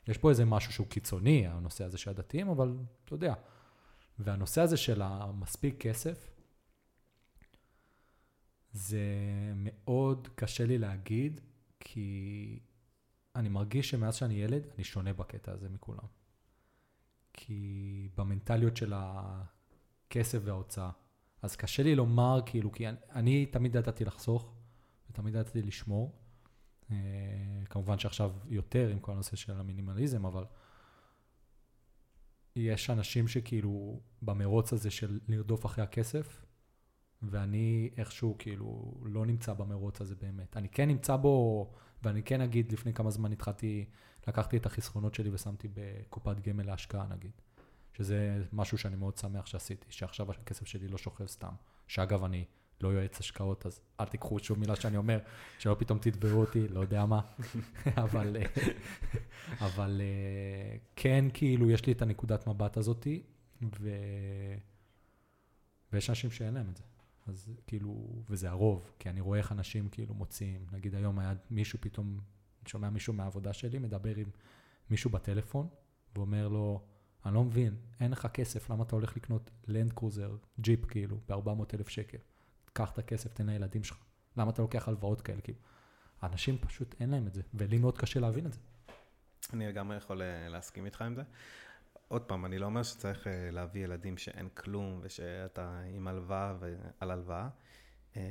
יש 0.08 0.18
פה 0.18 0.30
איזה 0.30 0.44
משהו 0.44 0.72
שהוא 0.72 0.86
קיצוני, 0.86 1.46
הנושא 1.46 1.84
הזה 1.84 1.98
של 1.98 2.10
הדתיים, 2.10 2.48
אבל 2.48 2.76
אתה 3.04 3.14
יודע. 3.14 3.34
והנושא 4.18 4.60
הזה 4.60 4.76
של 4.76 5.02
המספיק 5.02 5.80
כסף, 5.80 6.30
זה 8.72 9.02
מאוד 9.56 10.28
קשה 10.34 10.66
לי 10.66 10.78
להגיד, 10.78 11.40
כי 11.80 12.60
אני 13.36 13.48
מרגיש 13.48 13.90
שמאז 13.90 14.14
שאני 14.14 14.34
ילד, 14.34 14.66
אני 14.74 14.84
שונה 14.84 15.12
בקטע 15.12 15.52
הזה 15.52 15.68
מכולם. 15.68 16.06
כי 17.32 18.08
במנטליות 18.16 18.76
של 18.76 18.92
הכסף 18.96 20.38
וההוצאה, 20.44 20.90
אז 21.42 21.56
קשה 21.56 21.82
לי 21.82 21.94
לומר, 21.94 22.40
כאילו, 22.46 22.72
כי 22.72 22.88
אני, 22.88 22.96
אני 23.10 23.46
תמיד 23.46 23.74
ידעתי 23.74 24.04
לחסוך, 24.04 24.54
ותמיד 25.10 25.34
ידעתי 25.34 25.62
לשמור. 25.62 26.12
אה, 26.90 26.96
כמובן 27.70 27.98
שעכשיו 27.98 28.32
יותר 28.46 28.88
עם 28.88 28.98
כל 28.98 29.12
הנושא 29.12 29.36
של 29.36 29.52
המינימליזם, 29.52 30.26
אבל 30.26 30.44
יש 32.56 32.90
אנשים 32.90 33.28
שכאילו 33.28 34.00
במרוץ 34.22 34.72
הזה 34.72 34.90
של 34.90 35.20
לרדוף 35.28 35.66
אחרי 35.66 35.84
הכסף, 35.84 36.44
ואני 37.22 37.90
איכשהו 37.96 38.34
כאילו 38.38 38.94
לא 39.04 39.26
נמצא 39.26 39.52
במרוץ 39.52 40.00
הזה 40.00 40.14
באמת. 40.14 40.56
אני 40.56 40.68
כן 40.68 40.88
נמצא 40.88 41.16
בו, 41.16 41.70
ואני 42.02 42.22
כן 42.22 42.40
אגיד, 42.40 42.72
לפני 42.72 42.94
כמה 42.94 43.10
זמן 43.10 43.32
התחלתי, 43.32 43.84
לקחתי 44.28 44.56
את 44.56 44.66
החסכונות 44.66 45.14
שלי 45.14 45.30
ושמתי 45.30 45.68
בקופת 45.74 46.40
גמל 46.40 46.66
להשקעה 46.66 47.06
נגיד. 47.06 47.32
שזה 47.98 48.44
משהו 48.52 48.78
שאני 48.78 48.96
מאוד 48.96 49.16
שמח 49.16 49.46
שעשיתי, 49.46 49.86
שעכשיו 49.90 50.30
הכסף 50.30 50.66
שלי 50.66 50.88
לא 50.88 50.98
שוכב 50.98 51.26
סתם. 51.26 51.52
שאגב, 51.86 52.24
אני 52.24 52.44
לא 52.80 52.88
יועץ 52.88 53.20
השקעות, 53.20 53.66
אז 53.66 53.80
אל 54.00 54.04
תיקחו 54.06 54.38
שום 54.38 54.60
מילה 54.60 54.76
שאני 54.76 54.96
אומר, 54.96 55.18
שלא 55.58 55.76
פתאום 55.78 55.98
תתבעו 55.98 56.40
אותי, 56.40 56.68
לא 56.68 56.80
יודע 56.80 57.06
מה. 57.06 57.20
אבל, 58.04 58.36
אבל 59.60 60.00
כן, 60.96 61.24
כאילו, 61.34 61.70
יש 61.70 61.86
לי 61.86 61.92
את 61.92 62.02
הנקודת 62.02 62.46
מבט 62.46 62.76
הזאתי, 62.76 63.22
ו... 63.80 63.90
ויש 65.92 66.10
אנשים 66.10 66.30
שאין 66.30 66.54
להם 66.54 66.70
את 66.70 66.76
זה. 66.76 66.82
אז 67.26 67.50
כאילו, 67.66 68.06
וזה 68.28 68.50
הרוב, 68.50 68.92
כי 68.98 69.10
אני 69.10 69.20
רואה 69.20 69.38
איך 69.38 69.52
אנשים 69.52 69.88
כאילו 69.88 70.14
מוציאים, 70.14 70.66
נגיד 70.72 70.94
היום 70.94 71.18
היה 71.18 71.34
מישהו 71.50 71.78
פתאום, 71.82 72.20
אני 72.62 72.70
שומע 72.70 72.90
מישהו 72.90 73.12
מהעבודה 73.12 73.52
שלי, 73.52 73.78
מדבר 73.78 74.16
עם 74.16 74.30
מישהו 74.90 75.10
בטלפון, 75.10 75.68
ואומר 76.16 76.48
לו, 76.48 76.82
אני 77.26 77.34
לא 77.34 77.44
מבין, 77.44 77.76
אין 78.00 78.10
לך 78.10 78.26
כסף, 78.26 78.70
למה 78.70 78.84
אתה 78.84 78.96
הולך 78.96 79.16
לקנות 79.16 79.50
לנד 79.66 79.92
קרוזר, 79.92 80.36
ג'יפ 80.60 80.86
כאילו, 80.86 81.16
ב-400 81.28 81.74
אלף 81.74 81.88
שקל? 81.88 82.18
קח 82.72 82.90
את 82.90 82.98
הכסף, 82.98 83.32
תן 83.32 83.46
לילדים 83.46 83.84
שלך. 83.84 84.04
למה 84.36 84.50
אתה 84.50 84.62
לוקח 84.62 84.88
הלוואות 84.88 85.20
כאלה? 85.20 85.40
כאילו, 85.40 85.58
אנשים 86.22 86.58
פשוט 86.58 86.94
אין 87.00 87.10
להם 87.10 87.26
את 87.26 87.34
זה, 87.34 87.42
ולי 87.54 87.78
מאוד 87.78 87.98
קשה 87.98 88.20
להבין 88.20 88.46
את 88.46 88.52
זה. 88.52 88.60
אני 89.52 89.66
לגמרי 89.68 89.96
יכול 89.96 90.22
אה, 90.22 90.48
להסכים 90.48 90.86
איתך 90.86 91.02
עם 91.02 91.14
זה. 91.14 91.22
עוד 92.08 92.22
פעם, 92.22 92.44
אני 92.44 92.58
לא 92.58 92.66
אומר 92.66 92.82
שצריך 92.82 93.26
אה, 93.26 93.50
להביא 93.50 93.84
ילדים 93.84 94.18
שאין 94.18 94.48
כלום 94.48 95.00
ושאתה 95.02 95.80
עם 95.94 96.08
הלוואה 96.08 96.54
ועל 96.60 97.10
הלוואה, 97.10 97.48
אה, 98.16 98.22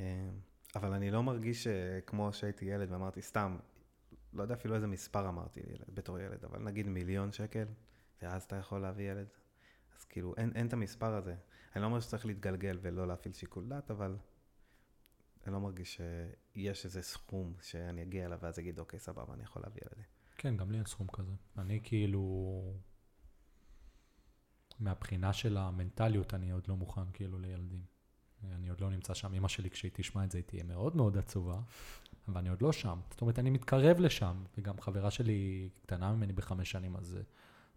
אבל 0.75 0.93
אני 0.93 1.11
לא 1.11 1.23
מרגיש 1.23 1.67
כמו 2.05 2.33
שהייתי 2.33 2.65
ילד 2.65 2.91
ואמרתי 2.91 3.21
סתם, 3.21 3.57
לא 4.33 4.41
יודע 4.41 4.53
אפילו 4.53 4.75
איזה 4.75 4.87
מספר 4.87 5.29
אמרתי 5.29 5.61
בתור 5.93 6.19
ילד, 6.19 6.45
אבל 6.45 6.59
נגיד 6.59 6.87
מיליון 6.87 7.31
שקל, 7.31 7.65
ואז 8.21 8.43
אתה 8.43 8.55
יכול 8.55 8.81
להביא 8.81 9.11
ילד. 9.11 9.27
אז 9.97 10.05
כאילו, 10.05 10.35
אין, 10.37 10.51
אין 10.55 10.67
את 10.67 10.73
המספר 10.73 11.13
הזה. 11.13 11.35
אני 11.75 11.81
לא 11.81 11.87
אומר 11.87 11.99
שצריך 11.99 12.25
להתגלגל 12.25 12.79
ולא 12.81 13.07
להפעיל 13.07 13.33
שיקול 13.33 13.67
דעת, 13.67 13.91
אבל 13.91 14.17
אני 15.45 15.53
לא 15.53 15.59
מרגיש 15.59 16.01
שיש 16.53 16.85
איזה 16.85 17.01
סכום 17.01 17.53
שאני 17.61 18.03
אגיע 18.03 18.25
אליו 18.25 18.39
ואז 18.41 18.59
אגיד, 18.59 18.79
אוקיי, 18.79 18.99
סבבה, 18.99 19.33
אני 19.33 19.43
יכול 19.43 19.61
להביא 19.65 19.81
ילדים. 19.85 20.05
כן, 20.37 20.57
גם 20.57 20.71
לי 20.71 20.77
אין 20.77 20.85
סכום 20.85 21.07
כזה. 21.07 21.31
אני 21.57 21.79
כאילו, 21.83 22.61
מהבחינה 24.79 25.33
של 25.33 25.57
המנטליות, 25.57 26.33
אני 26.33 26.51
עוד 26.51 26.67
לא 26.67 26.75
מוכן 26.75 27.11
כאילו 27.13 27.39
לילדים. 27.39 27.85
אני 28.43 28.69
עוד 28.69 28.81
לא 28.81 28.89
נמצא 28.89 29.13
שם. 29.13 29.33
אמא 29.33 29.47
שלי, 29.47 29.69
כשהיא 29.69 29.91
תשמע 29.93 30.23
את 30.23 30.31
זה, 30.31 30.37
היא 30.37 30.45
תהיה 30.45 30.63
מאוד 30.63 30.95
מאוד 30.95 31.17
עצובה, 31.17 31.59
אבל 32.27 32.37
אני 32.37 32.49
עוד 32.49 32.61
לא 32.61 32.71
שם. 32.71 32.99
זאת 33.09 33.21
אומרת, 33.21 33.39
אני 33.39 33.49
מתקרב 33.49 33.99
לשם, 33.99 34.43
וגם 34.57 34.81
חברה 34.81 35.11
שלי 35.11 35.69
קטנה 35.81 36.13
ממני 36.13 36.33
בחמש 36.33 36.71
שנים, 36.71 36.95
אז 36.95 37.19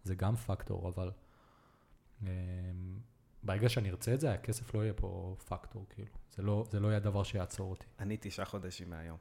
זה, 0.03 0.15
גם 0.15 0.35
פקטור, 0.35 0.89
אבל 0.89 1.11
אמ, 2.21 2.27
ברגע 3.43 3.69
שאני 3.69 3.89
ארצה 3.89 4.13
את 4.13 4.19
זה, 4.19 4.33
הכסף 4.33 4.73
לא 4.73 4.83
יהיה 4.83 4.93
פה 4.93 5.35
פקטור, 5.47 5.85
כאילו. 5.89 6.11
זה 6.35 6.41
לא, 6.41 6.65
זה 6.71 6.79
לא 6.79 6.87
יהיה 6.87 6.97
הדבר 6.97 7.23
שיעצור 7.23 7.69
אותי. 7.69 7.85
אני 7.99 8.17
תשעה 8.21 8.45
חודשים 8.45 8.89
מהיום. 8.89 9.17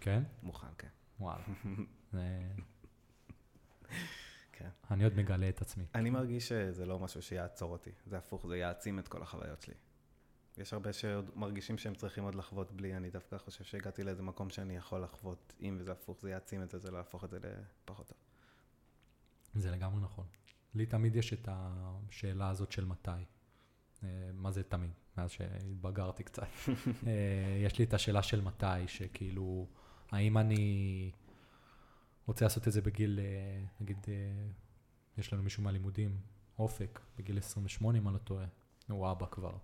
כן? 0.00 0.22
מוכן, 0.42 0.66
כן. 0.78 0.88
וואלה. 1.20 1.42
כן. 4.52 4.68
אני 4.90 5.04
עוד 5.04 5.14
מגלה 5.14 5.48
את 5.48 5.60
עצמי. 5.60 5.84
אני 5.94 6.10
מרגיש 6.10 6.48
שזה 6.48 6.86
לא 6.86 6.98
משהו 6.98 7.22
שיעצור 7.22 7.72
אותי. 7.72 7.90
זה 8.06 8.18
הפוך, 8.18 8.46
זה 8.46 8.56
יעצים 8.56 8.98
את 8.98 9.08
כל 9.08 9.22
החוויות 9.22 9.62
שלי. 9.62 9.74
יש 10.58 10.72
הרבה 10.72 10.92
שעוד 10.92 11.30
מרגישים 11.34 11.78
שהם 11.78 11.94
צריכים 11.94 12.24
עוד 12.24 12.34
לחוות 12.34 12.72
בלי, 12.72 12.96
אני 12.96 13.10
דווקא 13.10 13.38
חושב 13.38 13.64
שהגעתי 13.64 14.02
לאיזה 14.02 14.22
מקום 14.22 14.50
שאני 14.50 14.76
יכול 14.76 15.02
לחוות, 15.02 15.52
אם 15.60 15.76
וזה 15.80 15.92
הפוך, 15.92 16.20
זה 16.20 16.30
יעצים 16.30 16.62
את 16.62 16.70
זה, 16.70 16.78
זה 16.78 16.90
לא 16.90 16.96
יהפוך 16.96 17.24
את 17.24 17.30
זה 17.30 17.38
לפחות 17.84 18.06
טוב. 18.06 18.18
זה 19.54 19.70
לגמרי 19.70 20.00
נכון. 20.00 20.26
לי 20.74 20.86
תמיד 20.86 21.16
יש 21.16 21.32
את 21.32 21.48
השאלה 21.50 22.48
הזאת 22.48 22.72
של 22.72 22.84
מתי. 22.84 23.10
אה, 24.04 24.30
מה 24.34 24.50
זה 24.50 24.62
תמיד? 24.62 24.90
מאז 25.18 25.30
שהתבגרתי 25.30 26.22
קצת. 26.22 26.42
אה, 27.06 27.62
יש 27.64 27.78
לי 27.78 27.84
את 27.84 27.94
השאלה 27.94 28.22
של 28.22 28.40
מתי, 28.40 28.88
שכאילו, 28.88 29.66
האם 30.10 30.38
אני 30.38 31.10
רוצה 32.26 32.44
לעשות 32.44 32.68
את 32.68 32.72
זה 32.72 32.82
בגיל, 32.82 33.20
אה, 33.20 33.64
נגיד, 33.80 34.06
יש 35.18 35.32
לנו 35.32 35.42
מישהו 35.42 35.62
מהלימודים, 35.62 36.18
אופק, 36.58 37.00
בגיל 37.18 37.38
28, 37.38 37.98
אם 37.98 38.08
אני 38.08 38.14
לא 38.14 38.18
טועה, 38.18 38.46
הוא 38.88 39.10
אבא 39.10 39.26
כבר, 39.30 39.56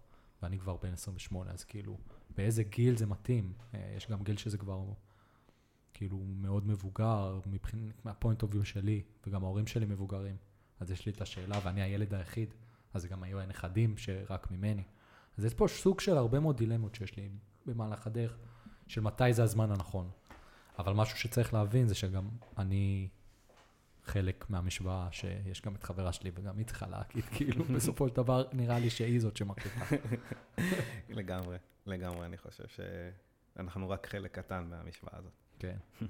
ואני 0.42 0.58
כבר 0.58 0.76
בן 0.76 0.92
28, 0.92 1.50
אז 1.50 1.64
כאילו, 1.64 1.98
באיזה 2.36 2.62
גיל 2.62 2.96
זה 2.96 3.06
מתאים? 3.06 3.52
יש 3.96 4.10
גם 4.10 4.24
גיל 4.24 4.36
שזה 4.36 4.58
כבר, 4.58 4.84
כאילו, 6.00 6.18
מאוד 6.18 6.66
מבוגר, 6.66 7.40
מבחינת, 7.46 8.04
מהפוינט 8.04 8.42
אוף 8.42 8.54
ויו 8.54 8.64
שלי, 8.64 9.02
וגם 9.26 9.44
ההורים 9.44 9.66
שלי 9.66 9.86
מבוגרים. 9.86 10.36
אז 10.80 10.90
יש 10.90 11.06
לי 11.06 11.12
את 11.12 11.20
השאלה, 11.20 11.58
ואני 11.64 11.82
הילד 11.82 12.14
היחיד, 12.14 12.54
אז 12.94 13.06
גם 13.06 13.22
היו 13.22 13.40
הנכדים 13.40 13.98
שרק 13.98 14.50
ממני. 14.50 14.82
אז 15.38 15.44
יש 15.44 15.54
פה 15.54 15.68
סוג 15.68 16.00
של 16.00 16.16
הרבה 16.16 16.40
מאוד 16.40 16.56
דילמות 16.56 16.94
שיש 16.94 17.16
לי 17.16 17.28
במהלך 17.66 18.06
הדרך, 18.06 18.36
של 18.86 19.00
מתי 19.00 19.32
זה 19.32 19.42
הזמן 19.42 19.70
הנכון. 19.70 20.10
אבל 20.78 20.92
משהו 20.92 21.18
שצריך 21.18 21.54
להבין 21.54 21.88
זה 21.88 21.94
שגם 21.94 22.28
אני 22.58 23.08
חלק 24.04 24.50
מהמשוואה, 24.50 25.08
שיש 25.12 25.62
גם 25.62 25.74
את 25.74 25.82
חברה 25.82 26.12
שלי 26.12 26.30
וגם 26.34 26.58
היא 26.58 26.66
צריכה 26.66 26.86
להגיד, 26.86 27.24
כאילו 27.36 27.64
בסופו 27.64 28.08
של 28.08 28.14
דבר 28.14 28.44
נראה 28.52 28.78
לי 28.78 28.90
שהיא 28.90 29.20
זאת 29.20 29.36
שמחליטה. 29.36 29.84
לגמרי, 31.08 31.56
לגמרי, 31.86 32.26
אני 32.26 32.36
חושב 32.36 32.64
שאנחנו 33.56 33.90
רק 33.90 34.06
חלק 34.06 34.38
קטן 34.38 34.64
מהמשוואה 34.70 35.18
הזאת. 35.18 35.39
כן. 35.60 35.76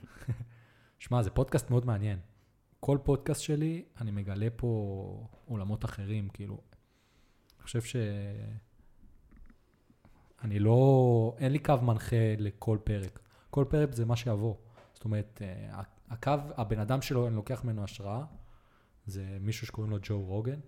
שמע, 0.98 1.22
זה 1.22 1.30
פודקאסט 1.30 1.70
מאוד 1.70 1.86
מעניין. 1.86 2.18
כל 2.80 2.98
פודקאסט 3.04 3.40
שלי, 3.40 3.84
אני 4.00 4.10
מגלה 4.10 4.48
פה 4.56 5.26
עולמות 5.46 5.84
אחרים, 5.84 6.28
כאילו, 6.28 6.60
אני 7.56 7.62
חושב 7.62 7.82
ש... 7.82 7.96
אני 10.42 10.58
לא, 10.58 11.36
אין 11.38 11.52
לי 11.52 11.58
קו 11.58 11.74
מנחה 11.82 12.34
לכל 12.38 12.78
פרק. 12.84 13.20
כל 13.50 13.64
פרק 13.68 13.92
זה 13.92 14.04
מה 14.04 14.16
שיבוא. 14.16 14.54
זאת 14.94 15.04
אומרת, 15.04 15.42
אה, 15.44 15.82
הקו, 16.08 16.32
הבן 16.56 16.78
אדם 16.78 17.02
שלו, 17.02 17.26
אני 17.26 17.36
לוקח 17.36 17.64
ממנו 17.64 17.84
השראה, 17.84 18.24
זה 19.06 19.38
מישהו 19.40 19.66
שקוראים 19.66 19.90
לו 19.90 19.98
ג'ו 20.02 20.20
רוגן, 20.20 20.60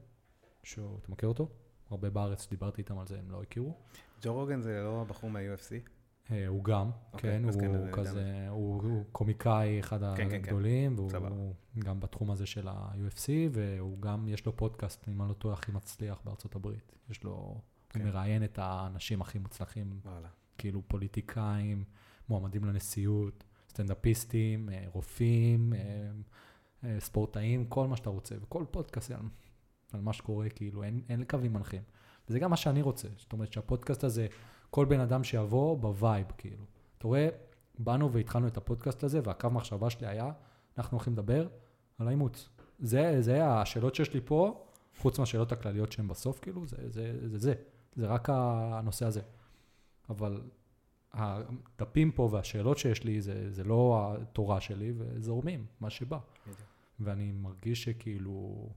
שהוא, 0.63 0.99
אתה 0.99 1.13
מכיר 1.13 1.29
אותו? 1.29 1.49
הרבה 1.91 2.11
בארץ, 2.11 2.49
דיברתי 2.51 2.81
איתם 2.81 2.99
על 2.99 3.07
זה, 3.07 3.19
הם 3.19 3.31
לא 3.31 3.43
הכירו. 3.43 3.75
ג'ו 4.23 4.35
רוגן 4.35 4.61
זה 4.61 4.83
לא 4.83 5.03
הבחור 5.03 5.31
מה-UFC? 5.31 5.89
אה, 6.31 6.47
הוא 6.47 6.65
גם, 6.65 6.91
אוקיי, 7.13 7.31
כן, 7.31 7.45
הוא 7.45 7.53
כן, 7.53 7.93
כזה, 7.93 8.47
הוא, 8.49 9.05
קומיקאי 9.13 9.81
אחד 9.81 10.17
כן, 10.17 10.29
כן, 10.29 10.35
הגדולים. 10.35 10.95
והוא 10.99 11.55
גם 11.79 12.01
בתחום 12.01 12.31
הזה 12.31 12.47
של 12.47 12.69
ה-UFC, 12.69 13.29
והוא 13.53 14.01
גם, 14.01 14.29
יש 14.29 14.47
לו 14.47 14.57
פודקאסט, 14.57 15.09
אם 15.09 15.23
אני 15.23 15.29
לא 15.29 15.35
טועה, 15.35 15.55
הכי 15.55 15.73
מצליח 15.73 16.21
בארצות 16.25 16.55
הברית. 16.55 16.93
יש 17.11 17.25
לו. 17.25 17.61
הוא 17.95 18.03
מראיין 18.03 18.45
את 18.45 18.59
האנשים 18.59 19.21
הכי 19.21 19.39
מוצלחים. 19.39 20.01
כאילו 20.59 20.83
פוליטיקאים, 20.89 21.85
מועמדים 22.29 22.65
לנשיאות, 22.65 23.45
סטנדאפיסטים, 23.71 24.69
אה, 24.69 24.85
רופאים, 24.93 25.73
אה, 26.85 27.01
ספורטאים, 27.01 27.67
כל 27.67 27.87
מה 27.87 27.97
שאתה 27.97 28.11
רוצה, 28.11 28.35
וכל 28.43 28.65
פודקאסט 28.71 29.11
על, 29.11 29.21
על 29.93 30.01
מה 30.01 30.13
שקורה, 30.13 30.49
כאילו, 30.49 30.83
אין, 30.83 31.01
אין 31.09 31.25
קווים 31.25 31.53
מנחים. 31.53 31.83
וזה 32.29 32.39
גם 32.39 32.51
מה 32.51 32.57
שאני 32.57 32.83
רוצה, 32.83 33.09
זאת 33.19 33.33
אומרת 33.33 33.53
שהפודקאסט 33.53 34.05
הזה... 34.05 34.27
כל 34.75 34.85
בן 34.85 35.01
אדם 35.01 35.25
שיבוא 35.25 35.79
בווייב, 35.79 36.27
כאילו. 36.39 36.65
אתה 36.99 37.07
רואה, 37.07 37.29
באנו 37.79 38.13
והתחלנו 38.13 38.47
את 38.47 38.57
הפודקאסט 38.57 39.05
הזה, 39.05 39.21
והקו 39.25 39.51
מחשבה 39.51 39.91
שלי 39.91 40.07
היה, 40.07 40.33
אנחנו 40.79 40.97
הולכים 40.97 41.13
לדבר 41.13 41.49
על 41.99 42.09
האימוץ. 42.09 42.49
זה, 42.79 43.23
זה 43.23 43.47
השאלות 43.47 43.95
שיש 43.95 44.15
לי 44.15 44.21
פה, 44.25 44.67
חוץ 44.99 45.19
מהשאלות 45.19 45.53
הכלליות 45.53 45.93
שהן 45.93 46.09
בסוף, 46.09 46.39
כאילו, 46.39 46.67
זה 46.67 46.77
זה, 46.89 47.29
זה, 47.29 47.39
זה, 47.39 47.55
זה 47.97 48.07
רק 48.07 48.29
הנושא 48.33 49.07
הזה. 49.07 49.21
אבל 50.09 50.41
הדפים 51.13 52.13
פה 52.13 52.29
והשאלות 52.33 52.79
שיש 52.79 53.05
לי, 53.05 53.21
זה, 53.21 53.53
זה 53.53 53.65
לא 53.65 54.15
התורה 54.21 54.61
שלי, 54.61 54.93
וזורמים, 54.97 55.67
מה 55.81 55.91
שבא. 55.91 56.19
ואני 57.01 57.33
מרגיש 57.33 57.85
שכאילו... 57.85 58.69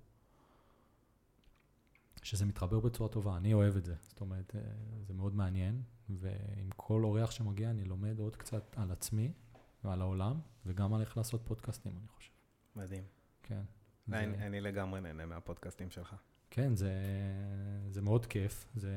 שזה 2.26 2.46
מתחבר 2.46 2.80
בצורה 2.80 3.10
טובה, 3.10 3.38
אני 3.38 3.54
אוהב 3.54 3.78
את 3.78 3.86
זה. 3.86 3.96
זאת 4.02 4.22
אומרת, 4.22 4.56
אה, 4.56 4.62
זה 5.08 5.14
מאוד 5.14 5.36
מעניין, 5.36 5.82
ועם 6.10 6.70
כל 6.76 7.04
אורח 7.04 7.32
שמגיע 7.32 7.70
אני 7.70 7.86
לומד 7.86 8.20
עוד 8.20 8.36
קצת 8.36 8.76
על 8.78 8.92
עצמי 8.92 9.34
ועל 9.84 10.02
העולם, 10.02 10.40
וגם 10.66 10.94
על 10.94 11.02
איך 11.02 11.18
לעשות 11.18 11.42
פודקאסטים, 11.46 11.98
אני 11.98 12.08
חושב. 12.08 12.32
מדהים. 12.76 13.04
כן. 13.44 13.62
אני, 14.12 14.38
זה... 14.38 14.46
אני 14.46 14.62
לגמרי 14.62 15.02
נהנה 15.02 15.26
מהפודקאסטים 15.26 15.90
שלך. 15.90 16.16
כן, 16.50 16.76
זה, 16.76 16.94
זה 17.90 18.02
מאוד 18.02 18.26
כיף. 18.26 18.66
זה... 18.76 18.92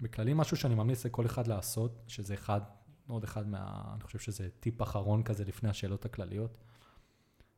בכללי 0.00 0.32
משהו 0.34 0.56
שאני 0.56 0.74
ממליץ 0.74 1.06
לכל 1.06 1.26
אחד 1.26 1.46
לעשות, 1.46 2.02
שזה 2.06 2.34
אחד, 2.34 2.60
עוד 3.08 3.24
אחד 3.24 3.46
מה... 3.46 3.90
אני 3.94 4.02
חושב 4.02 4.18
שזה 4.18 4.48
טיפ 4.60 4.82
אחרון 4.82 5.22
כזה 5.22 5.44
לפני 5.44 5.68
השאלות 5.68 6.04
הכלליות, 6.04 6.58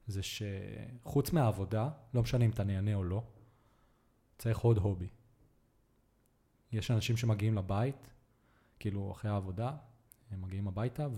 זה 0.07 0.20
שחוץ 0.22 1.32
מהעבודה, 1.32 1.88
לא 2.14 2.22
משנה 2.22 2.44
אם 2.44 2.50
אתה 2.50 2.64
נהנה 2.64 2.94
או 2.94 3.05
לא, 3.05 3.24
צריך 4.39 4.59
עוד 4.59 4.78
הובי. 4.78 5.09
יש 6.72 6.91
אנשים 6.91 7.16
שמגיעים 7.16 7.55
לבית, 7.55 8.11
כאילו 8.78 9.12
אחרי 9.12 9.30
העבודה, 9.30 9.76
הם 10.30 10.43
מגיעים 10.43 10.68
הביתה 10.68 11.09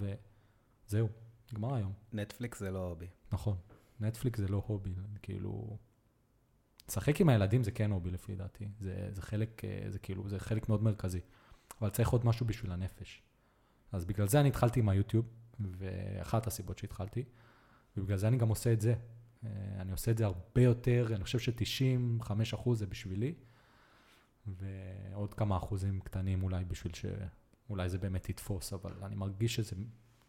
וזהו, 0.86 1.08
נגמר 1.52 1.74
היום. 1.74 1.92
נטפליקס 2.12 2.58
זה 2.58 2.70
לא 2.70 2.88
הובי. 2.88 3.06
נכון, 3.32 3.56
נטפליקס 4.00 4.38
זה 4.38 4.48
לא 4.48 4.62
הובי, 4.66 4.94
כאילו... 5.22 5.76
לשחק 6.88 7.20
עם 7.20 7.28
הילדים 7.28 7.64
זה 7.64 7.70
כן 7.70 7.90
הובי 7.90 8.10
לפי 8.10 8.34
דעתי, 8.34 8.68
זה, 8.80 9.08
זה 9.12 9.22
חלק, 9.22 9.64
אה, 9.64 9.90
זה 9.90 9.98
כאילו, 9.98 10.28
זה 10.28 10.38
חלק 10.38 10.68
מאוד 10.68 10.82
מרכזי, 10.82 11.20
אבל 11.80 11.90
צריך 11.90 12.08
עוד 12.08 12.26
משהו 12.26 12.46
בשביל 12.46 12.72
הנפש. 12.72 13.22
אז 13.92 14.04
בגלל 14.04 14.28
זה 14.28 14.40
אני 14.40 14.48
התחלתי 14.48 14.80
עם 14.80 14.88
היוטיוב, 14.88 15.26
ואחת 15.60 16.46
הסיבות 16.46 16.78
שהתחלתי, 16.78 17.24
ובגלל 17.96 18.16
זה 18.16 18.28
אני 18.28 18.36
גם 18.36 18.48
עושה 18.48 18.72
את 18.72 18.80
זה. 18.80 18.94
אה, 19.46 19.80
אני 19.82 19.92
עושה 19.92 20.10
את 20.10 20.18
זה 20.18 20.24
הרבה 20.24 20.62
יותר, 20.62 21.06
אני 21.14 21.24
חושב 21.24 21.38
ש-95% 21.38 22.74
זה 22.74 22.86
בשבילי, 22.86 23.34
ועוד 24.46 25.34
כמה 25.34 25.56
אחוזים 25.56 26.00
קטנים 26.00 26.42
אולי 26.42 26.64
בשביל 26.64 26.92
שאולי 26.94 27.88
זה 27.88 27.98
באמת 27.98 28.28
יתפוס, 28.28 28.72
אבל 28.72 28.92
אני 29.02 29.14
מרגיש 29.14 29.54
שזה 29.54 29.76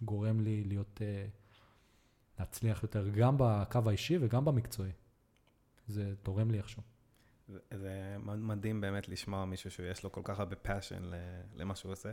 גורם 0.02 0.40
לי 0.40 0.64
להיות, 0.64 1.02
אה, 1.02 1.28
להצליח 2.40 2.84
יותר 2.84 3.10
גם 3.10 3.36
בקו 3.40 3.80
האישי 3.86 4.18
וגם 4.22 4.46
במקצועי. 4.46 4.92
זה 5.88 6.14
תורם 6.24 6.52
לי 6.52 6.58
איכשהו. 6.58 6.82
זה, 7.48 7.60
זה 7.72 8.18
מדהים 8.22 8.82
באמת 8.82 9.10
לשמוע 9.10 9.46
מישהו 9.46 9.72
שיש 9.72 10.04
לו 10.04 10.12
כל 10.12 10.22
כך 10.24 10.40
הרבה 10.40 10.56
passion 10.66 11.16
למה 11.56 11.76
שהוא 11.76 11.92
עושה. 11.92 12.12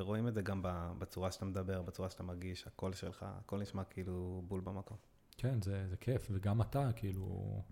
ורואים 0.00 0.28
את 0.28 0.34
זה 0.34 0.42
גם 0.42 0.60
בצורה 0.98 1.30
שאתה 1.30 1.44
מדבר, 1.44 1.82
בצורה 1.82 2.10
שאתה 2.10 2.22
מרגיש, 2.22 2.66
הקול 2.66 2.92
שלך, 2.92 3.26
הכל 3.28 3.58
נשמע 3.58 3.84
כאילו 3.84 4.42
בול 4.48 4.60
במקום. 4.60 4.96
כן, 5.40 5.62
זה, 5.62 5.88
זה 5.88 5.96
כיף, 5.96 6.28
וגם 6.30 6.62
אתה, 6.62 6.90
כאילו, 6.96 7.62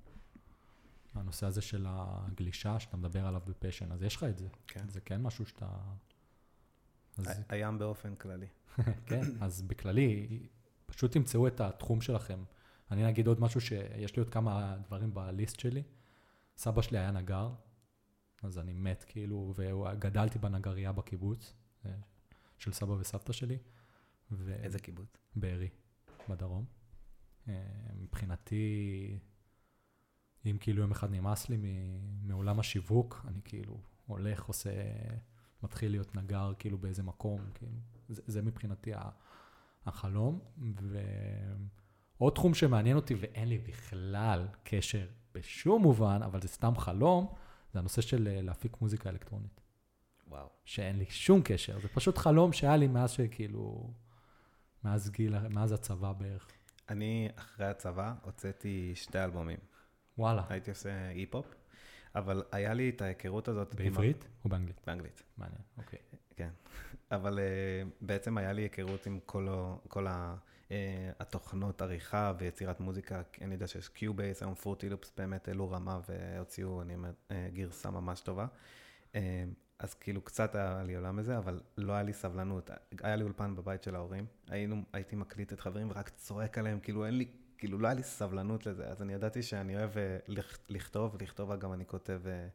הנושא 1.15 1.47
הזה 1.47 1.61
של 1.61 1.87
הגלישה, 1.89 2.81
שאתה 2.81 2.97
מדבר 2.97 3.27
עליו 3.27 3.41
בפשן, 3.47 3.93
אז 3.93 4.03
יש 4.03 4.17
לך 4.17 4.25
את 4.25 4.39
זה. 4.39 4.49
כן. 4.67 4.89
זה 4.89 5.01
כן 5.01 5.23
משהו 5.23 5.47
שאתה... 5.47 5.69
אז... 7.19 7.43
הים 7.49 7.79
באופן 7.79 8.15
כללי. 8.15 8.47
כן, 9.07 9.21
אז 9.41 9.63
בכללי, 9.63 10.43
פשוט 10.87 11.13
תמצאו 11.13 11.47
את 11.47 11.61
התחום 11.61 12.01
שלכם. 12.01 12.45
אני 12.91 13.09
אגיד 13.09 13.27
עוד 13.27 13.41
משהו 13.41 13.61
שיש 13.61 14.17
לי 14.17 14.23
עוד 14.23 14.31
כמה 14.31 14.77
דברים 14.87 15.15
בליסט 15.15 15.61
שלי. 15.61 15.83
סבא 16.57 16.83
שלי 16.83 16.99
היה 16.99 17.11
נגר, 17.11 17.51
אז 18.43 18.59
אני 18.59 18.73
מת 18.73 19.05
כאילו, 19.09 19.55
וגדלתי 19.57 20.39
בנגרייה 20.39 20.93
בקיבוץ, 20.93 21.55
אה, 21.87 21.91
של 22.59 22.73
סבא 22.73 22.93
וסבתא 22.93 23.33
שלי. 23.33 23.59
ו... 24.31 24.53
איזה 24.53 24.79
קיבוץ? 24.79 25.17
בארי, 25.37 25.69
בדרום. 26.29 26.78
אה, 27.49 27.55
מבחינתי, 28.01 29.19
אם 30.47 30.57
כאילו 30.61 30.81
יום 30.83 30.91
אחד 30.91 31.11
נמאס 31.11 31.49
לי 31.49 31.57
מעולם 32.23 32.61
השיווק, 32.61 33.27
אני 33.29 33.41
כאילו 33.45 33.81
הולך, 34.07 34.45
עושה, 34.45 34.71
מתחיל 35.63 35.91
להיות 35.91 36.17
נגר 36.17 36.53
כאילו 36.59 36.79
באיזה 36.79 37.03
מקום, 37.03 37.41
כאילו, 37.55 37.73
זה, 38.09 38.23
זה 38.27 38.43
מבחינתי 38.43 38.93
החלום. 39.87 40.41
ועוד 42.19 42.35
תחום 42.35 42.55
שמעניין 42.55 42.97
אותי 42.97 43.15
ואין 43.15 43.49
לי 43.49 43.59
בכלל 43.59 44.49
קשר 44.63 45.07
בשום 45.35 45.83
מובן, 45.83 46.21
אבל 46.25 46.43
זה 46.43 46.49
סתם 46.49 46.77
חלום, 46.77 47.35
זה 47.73 47.79
הנושא 47.79 48.03
של 48.03 48.29
אה, 48.29 48.43
להפיק 48.43 48.81
מוזיקה 48.81 49.11
אלקטרונית. 49.11 49.61
וואו. 50.29 50.49
שאין 50.65 50.99
לי 50.99 51.07
שום 51.09 51.41
קשר, 51.45 51.81
זה 51.81 51.89
פשוט 51.89 52.19
חלום 52.19 52.53
שהיה 52.53 52.77
לי 52.77 52.87
מאז 52.87 53.11
שכאילו, 53.11 53.91
מאז 54.85 55.11
גיל, 55.11 55.49
מאז 55.49 55.73
הצבא 55.73 56.13
בערך. 56.13 56.49
אני, 56.89 57.29
אחרי 57.37 57.67
הצבא, 57.67 58.15
הוצאתי 58.23 58.93
שתי 58.95 59.25
אלבומים. 59.25 59.59
וואלה. 60.19 60.43
הייתי 60.49 60.71
עושה 60.71 61.11
היפ 61.11 61.30
הופ, 61.30 61.55
אבל 62.15 62.43
היה 62.53 62.75
לי 62.75 62.91
את 62.91 63.03
ההיכרות 63.03 63.49
הזאת. 63.49 63.75
בעברית 63.75 64.25
עם... 64.25 64.31
או 64.45 64.49
באנגלית? 64.51 64.81
באנגלית. 64.87 65.23
מעניין, 65.37 65.61
אוקיי. 65.79 65.99
כן, 66.37 66.51
אבל 67.17 67.39
אה, 67.39 67.89
בעצם 68.01 68.39
היה 68.39 68.53
לי 68.53 68.63
היכרות 68.63 69.07
עם 69.07 69.19
כל, 69.27 69.49
כל 69.89 70.07
ה, 70.07 70.37
אה, 70.69 70.71
התוכנות 71.21 71.83
עריכה 71.83 72.33
ויצירת 72.39 72.81
מוזיקה. 72.81 73.23
אני 73.41 73.55
יודע 73.55 73.67
שיש 73.67 73.89
Cubase, 73.89 74.43
היום 74.43 74.55
Fruity 74.55 74.89
Loops 74.89 75.13
באמת 75.17 75.49
העלו 75.49 75.71
רמה 75.71 76.01
והוציאו, 76.09 76.83
אני 76.83 76.95
אה, 76.95 77.33
גרסה 77.53 77.91
ממש 77.91 78.21
טובה. 78.21 78.47
אה, 79.13 79.17
אז 79.79 79.95
כאילו 79.95 80.21
קצת 80.21 80.55
היה 80.55 80.83
לי 80.83 80.95
עולם 80.97 81.17
בזה, 81.17 81.39
אבל 81.39 81.61
לא 81.77 81.93
היה 81.93 82.03
לי 82.03 82.13
סבלנות. 82.13 82.71
היה 83.03 83.17
לי 83.17 83.23
אולפן 83.23 83.57
בבית 83.57 83.83
של 83.83 83.95
ההורים, 83.95 84.27
היינו, 84.49 84.83
הייתי 84.93 85.17
מקליט 85.17 85.53
את 85.53 85.61
חברים 85.61 85.91
ורק 85.91 86.09
צועק 86.09 86.59
עליהם, 86.59 86.81
כאילו 86.81 87.07
אין 87.07 87.19
לי, 87.19 87.29
כאילו 87.59 87.79
לא 87.79 87.87
היה 87.87 87.95
לי 87.95 88.03
סבלנות 88.03 88.67
לזה. 88.67 88.89
אז 88.89 89.03
אני 89.03 89.13
ידעתי 89.13 89.43
שאני 89.43 89.77
אוהב 89.77 89.99
אה, 89.99 90.19
לכתוב, 90.69 91.17
לכתוב 91.23 91.55
גם 91.55 91.73
אני 91.73 91.87
כותב 91.87 92.21
אה, 92.27 92.49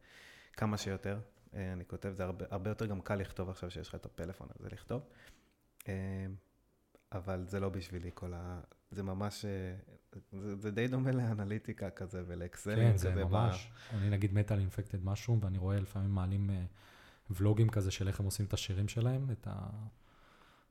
כמה 0.54 0.78
שיותר. 0.78 1.20
אה, 1.54 1.74
אני 1.74 1.86
כותב, 1.86 2.12
זה 2.14 2.24
הרבה, 2.24 2.46
הרבה 2.50 2.70
יותר 2.70 2.86
גם 2.86 3.02
קל 3.02 3.16
לכתוב 3.16 3.50
עכשיו 3.50 3.72
שיש 3.72 3.88
לך 3.88 3.96
את 3.96 4.06
הפלאפון 4.06 4.48
הזה 4.60 4.70
לכתוב. 4.72 5.02
אבל 7.12 7.46
זה 7.48 7.60
לא 7.60 7.70
בשבילי 7.70 8.12
כל 8.14 8.34
ה... 8.36 8.62
זה 8.92 9.04
ממש, 9.04 9.46
זה, 10.32 10.56
זה 10.56 10.72
די 10.72 10.88
דומה 10.88 11.12
לאנליטיקה 11.12 11.90
כזה 11.90 12.24
ולאקסלים. 12.28 12.92
כן, 12.92 12.98
זה 12.98 13.16
ממש. 13.16 13.72
ב... 13.92 13.96
אני 13.96 14.10
נגיד 14.10 14.34
מת 14.34 14.52
על 14.52 14.60
אינפקטד 14.60 15.06
משהו, 15.06 15.42
ואני 15.42 15.58
רואה 15.58 15.80
לפעמים 15.80 16.12
מעלים... 16.12 16.50
ולוגים 17.30 17.70
כזה 17.70 17.92
של 17.92 18.08
איך 18.08 18.20
הם 18.20 18.26
עושים 18.26 18.46
את 18.46 18.54
השירים 18.54 18.88
שלהם, 18.88 19.32
את, 19.32 19.48
ה, 19.48 19.70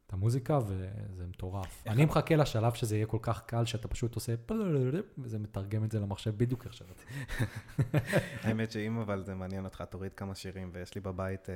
את 0.06 0.12
המוזיקה, 0.12 0.58
וזה 0.66 1.26
מטורף. 1.26 1.84
אני 1.86 2.04
מחכה 2.04 2.36
לשלב 2.36 2.74
שזה 2.74 2.96
יהיה 2.96 3.06
כל 3.06 3.18
כך 3.22 3.42
קל, 3.46 3.64
שאתה 3.64 3.88
פשוט 3.88 4.14
עושה 4.14 4.34
וזה 5.18 5.38
מתרגם 5.38 5.84
את 5.84 5.90
זה 5.90 6.00
למחשב 6.00 6.36
בדיוק 6.36 6.64
איך 6.64 6.74
שרציתי. 6.74 7.12
האמת 8.42 8.72
שאם 8.72 8.98
אבל 8.98 9.24
זה 9.24 9.34
מעניין 9.34 9.64
אותך, 9.64 9.84
תוריד 9.90 10.14
כמה 10.14 10.34
שירים, 10.34 10.70
ויש 10.72 10.94
לי 10.94 11.00
בבית, 11.00 11.50
אה, 11.50 11.54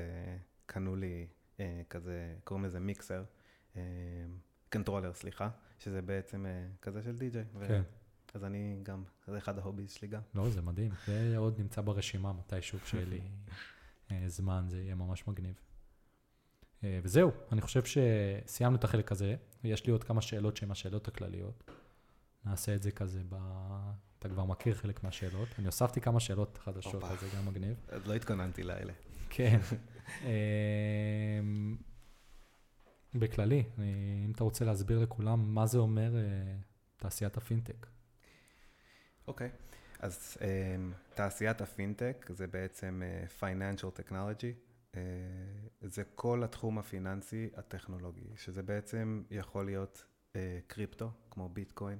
קנו 0.66 0.96
לי 0.96 1.26
אה, 1.60 1.82
כזה, 1.90 2.34
קוראים 2.44 2.64
לזה 2.64 2.80
מיקסר, 2.80 3.24
אה, 3.76 3.82
קנטרולר, 4.68 5.14
סליחה, 5.14 5.48
שזה 5.78 6.02
בעצם 6.02 6.46
כזה 6.82 7.02
של 7.02 7.16
די-ג'יי. 7.16 7.44
כן. 7.68 7.82
אז 8.34 8.44
אני 8.44 8.78
גם, 8.82 9.04
זה 9.26 9.38
אחד 9.38 9.58
ההוביז 9.58 9.92
שלי 9.92 10.08
גם. 10.08 10.20
לא, 10.34 10.50
זה 10.50 10.62
מדהים. 10.62 10.92
זה 11.06 11.34
עוד 11.36 11.58
נמצא 11.58 11.80
ברשימה 11.80 12.32
מתישהו 12.32 12.78
כשיהיה 12.84 13.04
לי 13.04 13.20
זמן, 14.26 14.64
זה 14.68 14.82
יהיה 14.82 14.94
ממש 14.94 15.28
מגניב. 15.28 15.54
אה, 16.84 17.00
וזהו, 17.02 17.30
אני 17.52 17.60
חושב 17.60 17.82
שסיימנו 17.84 18.76
את 18.76 18.84
החלק 18.84 19.12
הזה, 19.12 19.36
ויש 19.64 19.86
לי 19.86 19.92
עוד 19.92 20.04
כמה 20.04 20.22
שאלות 20.22 20.56
שהן 20.56 20.70
השאלות 20.70 21.08
הכלליות. 21.08 21.70
נעשה 22.44 22.74
את 22.74 22.82
זה 22.82 22.90
כזה 22.90 23.22
ב... 23.28 23.36
אתה 24.18 24.28
כבר 24.28 24.44
מכיר 24.44 24.74
חלק 24.74 25.04
מהשאלות. 25.04 25.48
אני 25.58 25.66
הוספתי 25.66 26.00
כמה 26.00 26.20
שאלות 26.20 26.58
חדשות, 26.58 27.04
אז 27.04 27.20
זה 27.20 27.26
גם 27.36 27.46
מגניב. 27.46 27.76
אז 27.88 28.06
לא 28.06 28.14
התכוננתי 28.14 28.62
לאלה. 28.62 28.92
כן. 29.30 29.60
אמ, 30.22 31.76
בכללי, 33.14 33.64
אם 34.24 34.32
אתה 34.34 34.44
רוצה 34.44 34.64
להסביר 34.64 34.98
לכולם 34.98 35.54
מה 35.54 35.66
זה 35.66 35.78
אומר 35.78 36.16
אה, 36.16 36.22
תעשיית 36.96 37.36
הפינטק. 37.36 37.86
אוקיי. 39.28 39.48
Okay. 39.48 39.75
אז 39.98 40.36
um, 40.40 41.14
תעשיית 41.14 41.60
הפינטק 41.60 42.26
זה 42.28 42.46
בעצם 42.46 43.02
uh, 43.02 43.42
Financial 43.42 44.00
Technology, 44.00 44.54
uh, 44.92 44.96
זה 45.80 46.02
כל 46.14 46.44
התחום 46.44 46.78
הפיננסי 46.78 47.50
הטכנולוגי, 47.56 48.36
שזה 48.36 48.62
בעצם 48.62 49.22
יכול 49.30 49.64
להיות 49.64 50.04
uh, 50.32 50.36
קריפטו, 50.66 51.10
כמו 51.30 51.48
ביטקוין, 51.48 51.98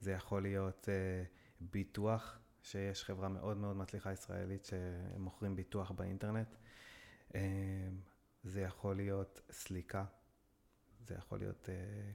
זה 0.00 0.12
יכול 0.12 0.42
להיות 0.42 0.88
uh, 0.88 1.26
ביטוח, 1.60 2.38
שיש 2.62 3.04
חברה 3.04 3.28
מאוד 3.28 3.56
מאוד 3.56 3.76
מצליחה 3.76 4.12
ישראלית 4.12 4.64
שמוכרים 4.64 5.56
ביטוח 5.56 5.90
באינטרנט, 5.90 6.54
uh, 7.28 7.34
זה 8.44 8.60
יכול 8.60 8.96
להיות 8.96 9.40
סליקה, 9.50 10.04
זה 11.06 11.14
יכול 11.18 11.38
להיות 11.38 11.68
uh, 11.68 11.70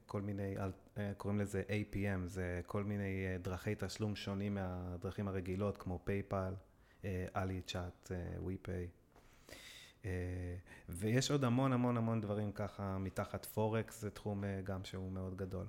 כל 0.06 0.22
מיני, 0.22 0.56
uh, 0.58 1.00
קוראים 1.18 1.40
לזה 1.40 1.64
APM, 1.68 2.28
זה 2.28 2.62
כל 2.66 2.84
מיני 2.84 3.26
uh, 3.26 3.44
דרכי 3.44 3.76
תשלום 3.78 4.16
שונים 4.16 4.54
מהדרכים 4.56 5.28
הרגילות, 5.28 5.78
כמו 5.78 6.00
PayPal, 6.04 6.54
אלי 7.36 7.62
צ'אט, 7.62 8.12
וויפיי. 8.38 8.88
ויש 10.90 11.32
עוד 11.32 11.44
המון 11.44 11.74
המון 11.74 11.98
המון 11.98 12.22
דברים 12.22 12.52
ככה 12.52 12.98
מתחת 12.98 13.46
פורקס, 13.46 14.02
זה 14.02 14.10
תחום 14.10 14.44
uh, 14.44 14.48
גם 14.64 14.84
שהוא 14.84 15.12
מאוד 15.12 15.38
גדול. 15.38 15.66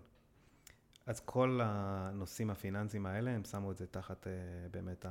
אז 1.07 1.21
כל 1.21 1.61
הנושאים 1.63 2.51
הפיננסיים 2.51 3.07
האלה, 3.07 3.31
הם 3.31 3.45
שמו 3.45 3.73
את 3.73 3.77
זה 3.77 3.87
תחת 3.87 4.25
uh, 4.27 4.29
באמת 4.71 5.07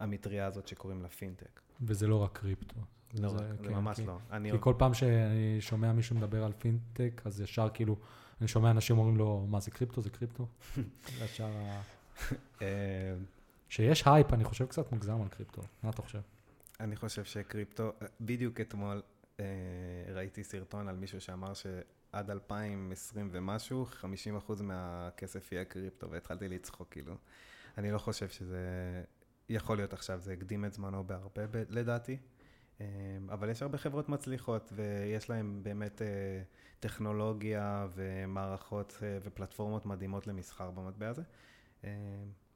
המטריה 0.00 0.46
הזאת 0.46 0.68
שקוראים 0.68 1.02
לה 1.02 1.08
פינטק. 1.08 1.60
וזה 1.80 2.06
לא 2.06 2.22
רק 2.22 2.38
קריפטו. 2.38 2.80
לא 3.14 3.28
זה, 3.28 3.36
רק, 3.36 3.60
זה 3.60 3.68
כן, 3.68 3.74
ממש 3.74 3.96
כי, 3.96 4.06
לא. 4.06 4.18
כי 4.50 4.56
כל 4.60 4.74
פעם 4.78 4.94
שאני 4.94 5.56
שומע 5.60 5.92
מישהו 5.92 6.16
מדבר 6.16 6.44
על 6.44 6.52
פינטק, 6.58 7.22
אז 7.24 7.40
ישר 7.40 7.68
כאילו, 7.74 7.96
אני 8.40 8.48
שומע 8.48 8.70
אנשים 8.70 8.98
אומרים 8.98 9.16
לו, 9.16 9.46
מה 9.48 9.60
זה 9.60 9.70
קריפטו? 9.70 10.02
זה 10.02 10.10
קריפטו? 10.10 10.46
ישר 11.24 11.50
ה... 11.56 11.82
אה, 12.62 13.14
שיש 13.68 14.02
הייפ, 14.06 14.32
אני 14.32 14.44
חושב 14.44 14.66
קצת 14.66 14.92
מוגזם 14.92 15.22
על 15.22 15.28
קריפטו. 15.28 15.62
מה 15.82 15.90
אתה 15.90 16.02
חושב? 16.02 16.20
אני 16.80 16.96
חושב 16.96 17.24
שקריפטו, 17.24 17.92
בדיוק 18.20 18.60
אתמול 18.60 19.02
אה, 19.40 19.44
ראיתי 20.14 20.44
סרטון 20.44 20.88
על 20.88 20.96
מישהו 20.96 21.20
שאמר 21.20 21.52
שעד 21.54 22.30
2020 22.30 23.28
ומשהו, 23.32 23.86
50% 24.48 24.62
מהכסף 24.62 25.52
יהיה 25.52 25.64
קריפטו, 25.64 26.10
והתחלתי 26.10 26.48
לצחוק, 26.48 26.88
כאילו. 26.90 27.14
אני 27.78 27.90
לא 27.90 27.98
חושב 27.98 28.28
שזה 28.28 28.60
יכול 29.48 29.76
להיות 29.76 29.92
עכשיו, 29.92 30.20
זה 30.20 30.32
הקדים 30.32 30.64
את 30.64 30.72
זמנו 30.72 31.04
בהרבה, 31.04 31.42
לדעתי. 31.68 32.16
אה, 32.80 32.86
אבל 33.28 33.50
יש 33.50 33.62
הרבה 33.62 33.78
חברות 33.78 34.08
מצליחות, 34.08 34.72
ויש 34.76 35.30
להן 35.30 35.62
באמת 35.62 36.02
אה, 36.02 36.42
טכנולוגיה 36.80 37.86
ומערכות 37.94 38.98
אה, 39.02 39.18
ופלטפורמות 39.24 39.86
מדהימות 39.86 40.26
למסחר 40.26 40.70
במטבע 40.70 41.08
הזה. 41.08 41.22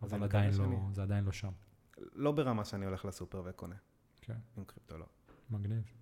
אבל 0.03 0.23
עדיין 0.23 0.55
לא, 0.55 0.67
זה 0.93 1.03
עדיין 1.03 1.25
לא 1.25 1.33
שם. 1.33 1.53
לא 1.99 2.33
ברמה 2.33 2.65
שאני 2.65 2.87
הולך 2.87 3.05
לסופר 3.05 3.43
וקונה. 3.45 3.77
כן. 4.21 4.37
עם 4.57 4.65
קריפטו 4.65 4.99
לא. 4.99 5.07
מגניב. 5.51 5.93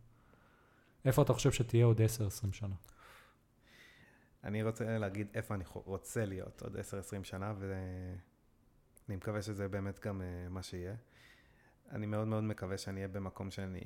איפה 1.05 1.23
אתה 1.23 1.33
חושב 1.33 1.53
שתהיה 1.53 1.85
עוד 1.85 2.01
10-20 2.01 2.53
שנה? 2.53 2.75
אני 4.45 4.63
רוצה 4.63 4.99
להגיד 4.99 5.29
איפה 5.35 5.55
אני 5.55 5.65
רוצה 5.75 6.25
להיות 6.25 6.63
עוד 6.63 6.77
10-20 6.77 6.81
שנה, 7.25 7.55
ואני 7.59 9.17
מקווה 9.17 9.43
שזה 9.43 9.69
באמת 9.69 10.01
גם 10.01 10.23
מה 10.51 10.63
שיהיה. 10.63 10.95
אני 11.91 12.07
מאוד 12.07 12.29
מאוד 12.29 12.45
מקווה 12.45 12.79
שאני 12.79 12.97
אהיה 12.97 13.09
במקום 13.09 13.51
שאני 13.51 13.81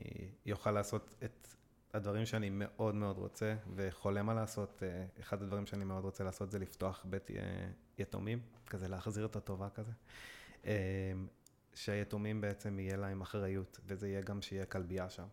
אוכל 0.53 0.71
לעשות 0.71 1.15
את 1.25 1.49
הדברים 1.95 2.27
שאני 2.27 2.51
מאוד 2.51 2.95
מאוד 2.95 3.19
רוצה 3.19 3.55
וחולם 3.75 4.29
על 4.29 4.37
לעשות. 4.37 4.83
אה, 4.83 5.05
אחד 5.21 5.43
הדברים 5.43 5.67
שאני 5.67 5.85
מאוד 5.85 6.05
רוצה 6.05 6.25
לעשות 6.25 6.51
זה 6.51 6.59
לפתוח 6.59 7.07
בית 7.11 7.31
יתומים, 7.99 8.41
כזה 8.67 8.89
להחזיר 8.89 9.27
את 9.27 9.37
הטובה 9.37 9.69
כזה. 9.71 9.93
אה, 10.67 11.13
שהיתומים 11.75 12.41
בעצם 12.41 12.79
יהיה 12.79 12.97
להם 12.97 13.21
אחריות, 13.21 13.81
וזה 13.87 14.09
יהיה 14.09 14.21
גם 14.21 14.43
שיהיה 14.43 14.67
כלבייה 14.67 15.11
שם. 15.11 15.27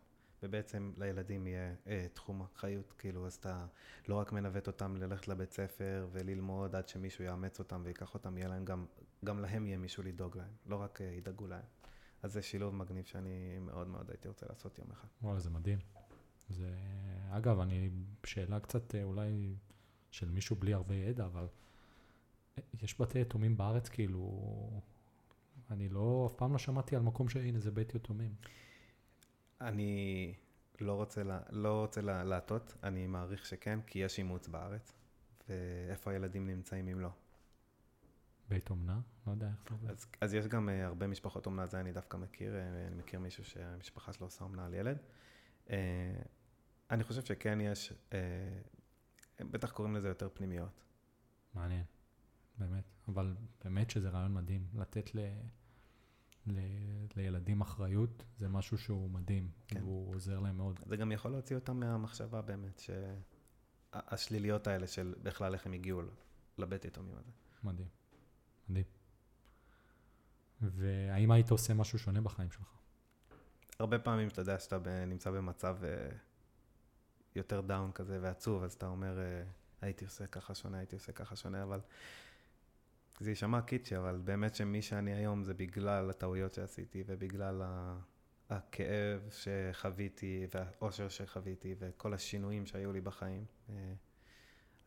ובעצם 0.43 0.91
לילדים 0.97 1.47
יהיה 1.47 1.73
אה, 1.87 2.05
תחום 2.13 2.41
אחריות, 2.41 2.93
כאילו, 2.97 3.25
אז 3.25 3.33
אתה 3.33 3.65
לא 4.07 4.15
רק 4.15 4.31
מנווט 4.31 4.67
אותם 4.67 4.95
ללכת 4.97 5.27
לבית 5.27 5.51
ספר 5.51 6.07
וללמוד 6.11 6.75
עד 6.75 6.87
שמישהו 6.87 7.23
יאמץ 7.23 7.59
אותם 7.59 7.81
ויקח 7.85 8.13
אותם, 8.13 8.37
יהיה 8.37 8.47
להם 8.47 8.65
גם, 8.65 8.85
גם 9.25 9.39
להם 9.39 9.65
יהיה 9.65 9.77
מישהו 9.77 10.03
לדאוג 10.03 10.37
להם, 10.37 10.51
לא 10.65 10.75
רק 10.75 11.01
אה, 11.01 11.05
ידאגו 11.05 11.47
להם. 11.47 11.78
אז 12.23 12.33
זה 12.33 12.41
שילוב 12.41 12.75
מגניב 12.75 13.05
שאני 13.05 13.59
מאוד 13.59 13.87
מאוד 13.87 14.09
הייתי 14.09 14.27
רוצה 14.27 14.45
לעשות 14.49 14.79
יום 14.79 14.91
אחד. 14.91 15.07
וואלה, 15.21 15.39
זה 15.39 15.49
מדהים. 15.49 15.79
זה, 16.49 16.75
אגב, 17.29 17.59
אני, 17.59 17.89
שאלה 18.25 18.59
קצת 18.59 18.95
אה, 18.95 19.03
אולי 19.03 19.55
של 20.11 20.29
מישהו 20.29 20.55
בלי 20.55 20.73
הרבה 20.73 20.95
ידע, 20.95 21.25
אבל 21.25 21.47
אה, 22.57 22.63
יש 22.81 23.01
בתי 23.01 23.19
יתומים 23.19 23.57
בארץ, 23.57 23.89
כאילו, 23.89 24.39
אני 25.71 25.89
לא, 25.89 26.27
אף 26.31 26.33
פעם 26.37 26.51
לא 26.51 26.57
שמעתי 26.57 26.95
על 26.95 27.01
מקום 27.01 27.29
שהנה 27.29 27.59
זה 27.59 27.71
בית 27.71 27.95
יתומים. 27.95 28.35
אני 29.61 30.33
לא 30.81 30.93
רוצה, 30.93 31.23
לה, 31.23 31.39
לא 31.49 31.81
רוצה 31.81 32.01
לה, 32.01 32.23
להטות, 32.23 32.73
אני 32.83 33.07
מעריך 33.07 33.45
שכן, 33.45 33.79
כי 33.87 33.99
יש 33.99 34.17
אימוץ 34.17 34.47
בארץ, 34.47 34.93
ואיפה 35.49 36.11
הילדים 36.11 36.47
נמצאים 36.47 36.87
אם 36.87 36.99
לא. 36.99 37.09
בית 38.49 38.69
אומנה? 38.69 38.99
לא 39.27 39.31
יודע 39.31 39.47
איך 39.47 39.77
זה. 39.81 39.89
אז, 39.89 40.07
אז 40.21 40.33
יש 40.33 40.47
גם 40.47 40.69
uh, 40.69 40.71
הרבה 40.71 41.07
משפחות 41.07 41.45
אומנה, 41.45 41.65
זה 41.65 41.79
אני 41.79 41.91
דווקא 41.91 42.17
מכיר, 42.17 42.53
uh, 42.53 42.87
אני 42.87 42.95
מכיר 42.95 43.19
מישהו 43.19 43.45
שהמשפחה 43.45 44.13
שלו 44.13 44.27
עושה 44.27 44.43
אומנה 44.43 44.65
על 44.65 44.73
ילד. 44.73 44.97
Uh, 45.67 45.71
אני 46.91 47.03
חושב 47.03 47.25
שכן 47.25 47.61
יש, 47.61 47.93
uh, 48.09 48.13
בטח 49.39 49.71
קוראים 49.71 49.95
לזה 49.95 50.07
יותר 50.07 50.29
פנימיות. 50.33 50.83
מעניין, 51.53 51.83
באמת. 52.57 52.83
אבל 53.07 53.35
באמת 53.63 53.89
שזה 53.89 54.09
רעיון 54.09 54.33
מדהים, 54.33 54.67
לתת 54.73 55.15
ל... 55.15 55.19
ל... 56.47 56.59
לילדים 57.15 57.61
אחריות, 57.61 58.23
זה 58.37 58.47
משהו 58.47 58.77
שהוא 58.77 59.09
מדהים, 59.09 59.51
כן. 59.67 59.83
והוא 59.83 60.15
עוזר 60.15 60.39
להם 60.39 60.57
מאוד. 60.57 60.79
זה 60.85 60.97
גם 60.97 61.11
יכול 61.11 61.31
להוציא 61.31 61.55
אותם 61.55 61.79
מהמחשבה 61.79 62.41
באמת, 62.41 62.81
שהשליליות 63.93 64.67
האלה 64.67 64.87
של 64.87 65.15
בכלל 65.23 65.53
איך 65.53 65.65
הם 65.65 65.73
הגיעו 65.73 66.01
לבית 66.57 66.85
יתומים 66.85 67.15
הזה. 67.17 67.31
מדהים. 67.63 67.98
מדהים. 68.69 68.85
והאם 70.61 71.31
היית 71.31 71.51
עושה 71.51 71.73
משהו 71.73 71.99
שונה 71.99 72.21
בחיים 72.21 72.51
שלך? 72.51 72.77
הרבה 73.79 73.99
פעמים 73.99 74.27
אתה 74.27 74.41
יודע 74.41 74.59
שאתה 74.59 75.05
נמצא 75.05 75.31
במצב 75.31 75.77
uh, 75.81 76.15
יותר 77.35 77.61
דאון 77.61 77.91
כזה 77.91 78.19
ועצוב, 78.21 78.63
אז 78.63 78.73
אתה 78.73 78.87
אומר, 78.87 79.17
uh, 79.17 79.47
הייתי 79.81 80.05
עושה 80.05 80.27
ככה 80.27 80.55
שונה, 80.55 80.77
הייתי 80.77 80.95
עושה 80.95 81.11
ככה 81.11 81.35
שונה, 81.35 81.63
אבל 81.63 81.79
זה 83.19 83.29
יישמע 83.29 83.61
קיצ'י, 83.61 83.97
אבל 83.97 84.21
באמת 84.23 84.55
שמי 84.55 84.81
שאני 84.81 85.13
היום 85.13 85.43
זה 85.43 85.53
בגלל 85.53 86.09
הטעויות 86.09 86.53
שעשיתי 86.53 87.03
ובגלל. 87.07 87.61
הכאב 88.49 89.29
שחוויתי 89.31 90.47
והאושר 90.53 91.09
שחוויתי 91.09 91.75
וכל 91.79 92.13
השינויים 92.13 92.65
שהיו 92.65 92.93
לי 92.93 93.01
בחיים. 93.01 93.45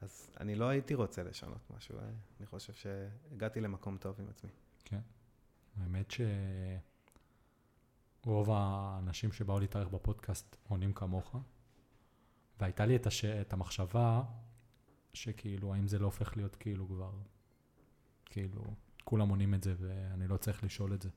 אז 0.03 0.31
אני 0.41 0.55
לא 0.55 0.69
הייתי 0.69 0.95
רוצה 0.95 1.23
לשנות 1.23 1.71
משהו, 1.77 1.99
אה? 1.99 2.05
אני 2.39 2.47
חושב 2.47 2.73
שהגעתי 2.73 3.61
למקום 3.61 3.97
טוב 3.97 4.17
עם 4.19 4.29
עצמי. 4.29 4.51
כן. 4.85 5.01
האמת 5.77 6.13
שרוב 8.25 8.51
האנשים 8.51 9.33
שבאו 9.33 9.61
להתארח 9.61 9.89
בפודקאסט 9.89 10.57
עונים 10.69 10.93
כמוך, 10.93 11.37
והייתה 12.61 12.87
לי 12.87 12.97
את, 12.97 13.07
הש... 13.07 13.25
את 13.25 13.53
המחשבה 13.53 14.23
שכאילו, 15.13 15.75
האם 15.75 15.89
זה 15.89 15.99
לא 15.99 16.05
הופך 16.05 16.37
להיות 16.37 16.57
כאילו 16.57 16.89
כבר, 16.89 17.13
כאילו, 18.25 18.65
כולם 19.05 19.29
עונים 19.29 19.55
את 19.55 19.63
זה 19.63 19.75
ואני 19.79 20.29
לא 20.29 20.37
צריך 20.37 20.65
לשאול 20.65 20.95
את 20.95 21.03
זה. 21.03 21.09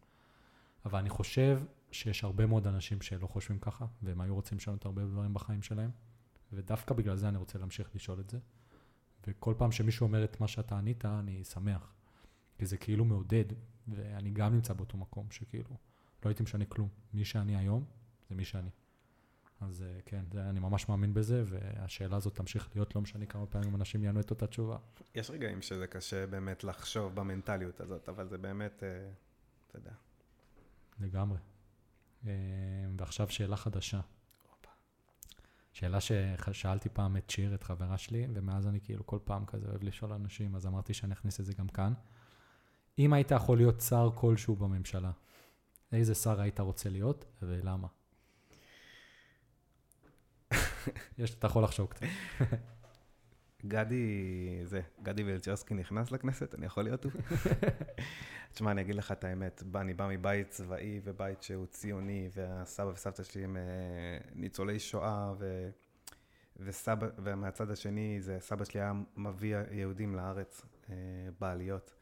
אבל 0.86 1.00
אני 1.00 1.10
חושב 1.10 1.62
שיש 1.92 2.24
הרבה 2.24 2.46
מאוד 2.46 2.68
אנשים 2.68 3.02
שלא 3.02 3.28
חושבים 3.28 3.60
ככה, 3.60 3.86
והם 4.02 4.22
היו 4.22 4.36
רוצים 4.36 4.58
לשנות 4.58 4.86
הרבה 4.86 5.06
דברים 5.06 5.34
בחיים 5.34 5.62
שלהם, 5.62 5.92
ודווקא 6.54 6.96
בגלל 6.96 7.16
זה 7.16 7.30
אני 7.30 7.38
רוצה 7.38 7.60
להמשיך 7.60 7.96
לשאול 7.96 8.20
את 8.20 8.30
זה. 8.30 8.40
וכל 9.28 9.54
פעם 9.58 9.72
שמישהו 9.72 10.06
אומר 10.08 10.24
את 10.24 10.42
מה 10.42 10.48
שאתה 10.48 10.78
ענית, 10.78 11.06
אני 11.06 11.44
שמח. 11.44 11.94
כי 12.58 12.66
זה 12.66 12.78
כאילו 12.78 13.06
מעודד, 13.06 13.46
ואני 13.88 14.32
גם 14.32 14.54
נמצא 14.54 14.74
באותו 14.74 14.98
מקום, 14.98 15.28
שכאילו, 15.32 15.70
לא 16.26 16.30
הייתי 16.30 16.44
משנה 16.44 16.66
כלום. 16.66 16.90
מי 17.14 17.26
שאני 17.26 17.56
היום, 17.56 17.86
זה 18.30 18.36
מי 18.36 18.46
שאני. 18.46 18.70
אז 19.62 19.82
אה, 19.82 20.00
כן, 20.06 20.24
זה, 20.32 20.50
אני 20.50 20.60
ממש 20.60 20.90
מאמין 20.90 21.14
בזה, 21.14 21.44
והשאלה 21.46 22.16
הזאת 22.16 22.36
תמשיך 22.36 22.70
להיות, 22.76 22.96
לא 22.96 23.02
משנה 23.02 23.26
כמה 23.26 23.46
פעמים 23.46 23.76
אנשים 23.76 24.04
יענו 24.04 24.20
את 24.20 24.30
אותה 24.30 24.48
תשובה. 24.48 24.78
יש 25.16 25.30
רגעים 25.30 25.62
שזה 25.62 25.88
קשה 25.88 26.28
באמת 26.28 26.64
לחשוב 26.64 27.16
במנטליות 27.16 27.82
הזאת, 27.82 28.10
אבל 28.10 28.28
זה 28.28 28.38
באמת, 28.38 28.84
אה, 28.84 29.10
אתה 29.68 29.78
יודע. 29.78 29.92
לגמרי. 31.00 31.38
אה, 32.28 32.32
ועכשיו 32.98 33.30
שאלה 33.30 33.56
חדשה. 33.56 34.00
שאלה 35.76 35.98
ששאלתי 36.02 36.90
פעם 36.90 37.18
את 37.18 37.30
שיר, 37.30 37.56
את 37.56 37.64
חברה 37.64 37.98
שלי, 37.98 38.28
ומאז 38.34 38.68
אני 38.68 38.80
כאילו 38.82 39.06
כל 39.06 39.20
פעם 39.24 39.46
כזה 39.46 39.68
אוהב 39.68 39.84
לשאול 39.84 40.14
אנשים, 40.14 40.56
אז 40.56 40.66
אמרתי 40.66 40.94
שאני 40.94 41.14
אכניס 41.14 41.40
את 41.40 41.46
זה 41.46 41.54
גם 41.54 41.68
כאן. 41.68 41.94
אם 43.00 43.14
היית 43.14 43.32
יכול 43.32 43.58
להיות 43.58 43.82
שר 43.82 44.10
כלשהו 44.16 44.56
בממשלה, 44.56 45.12
איזה 45.92 46.16
שר 46.16 46.42
היית 46.42 46.60
רוצה 46.60 46.90
להיות 46.90 47.26
ולמה? 47.42 47.88
יש, 51.18 51.34
אתה 51.34 51.48
יכול 51.48 51.64
לחשוב 51.64 51.88
קצת. 51.88 52.06
גדי, 53.68 54.60
זה, 54.64 54.82
גדי 55.04 55.24
וילצ'רסקי 55.24 55.74
נכנס 55.74 56.12
לכנסת, 56.12 56.56
אני 56.56 56.66
יכול 56.66 56.84
להיות 56.84 57.04
הוא? 57.04 57.12
תשמע, 58.54 58.72
אני 58.72 58.82
אגיד 58.82 58.96
לך 58.96 59.12
את 59.12 59.24
האמת, 59.24 59.64
אני 59.76 59.94
בא 59.94 60.08
מבית 60.08 60.50
צבאי 60.50 61.02
ובית 61.04 61.44
שהוא 61.44 61.66
ציוני, 61.66 62.30
והסבא 62.34 62.88
וסבתא 62.88 63.24
שלי 63.24 63.44
הם 63.44 63.58
אה, 63.58 63.62
ניצולי 64.36 64.80
שואה, 64.80 65.34
ו... 65.38 65.70
וסבא, 66.58 67.08
ומהצד 67.18 67.72
השני, 67.72 68.18
זה 68.22 68.38
סבא 68.40 68.66
שלי 68.66 68.80
היה 68.82 68.94
מביא 69.18 69.56
יהודים 69.72 70.16
לארץ 70.16 70.66
אה, 70.90 70.96
בעליות. 71.40 71.94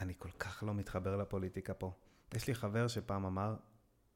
אני 0.00 0.14
כל 0.18 0.30
כך 0.38 0.62
לא 0.66 0.74
מתחבר 0.74 1.16
לפוליטיקה 1.16 1.74
פה. 1.74 1.92
יש 2.34 2.46
לי 2.46 2.54
חבר 2.54 2.88
שפעם 2.88 3.24
אמר, 3.24 3.56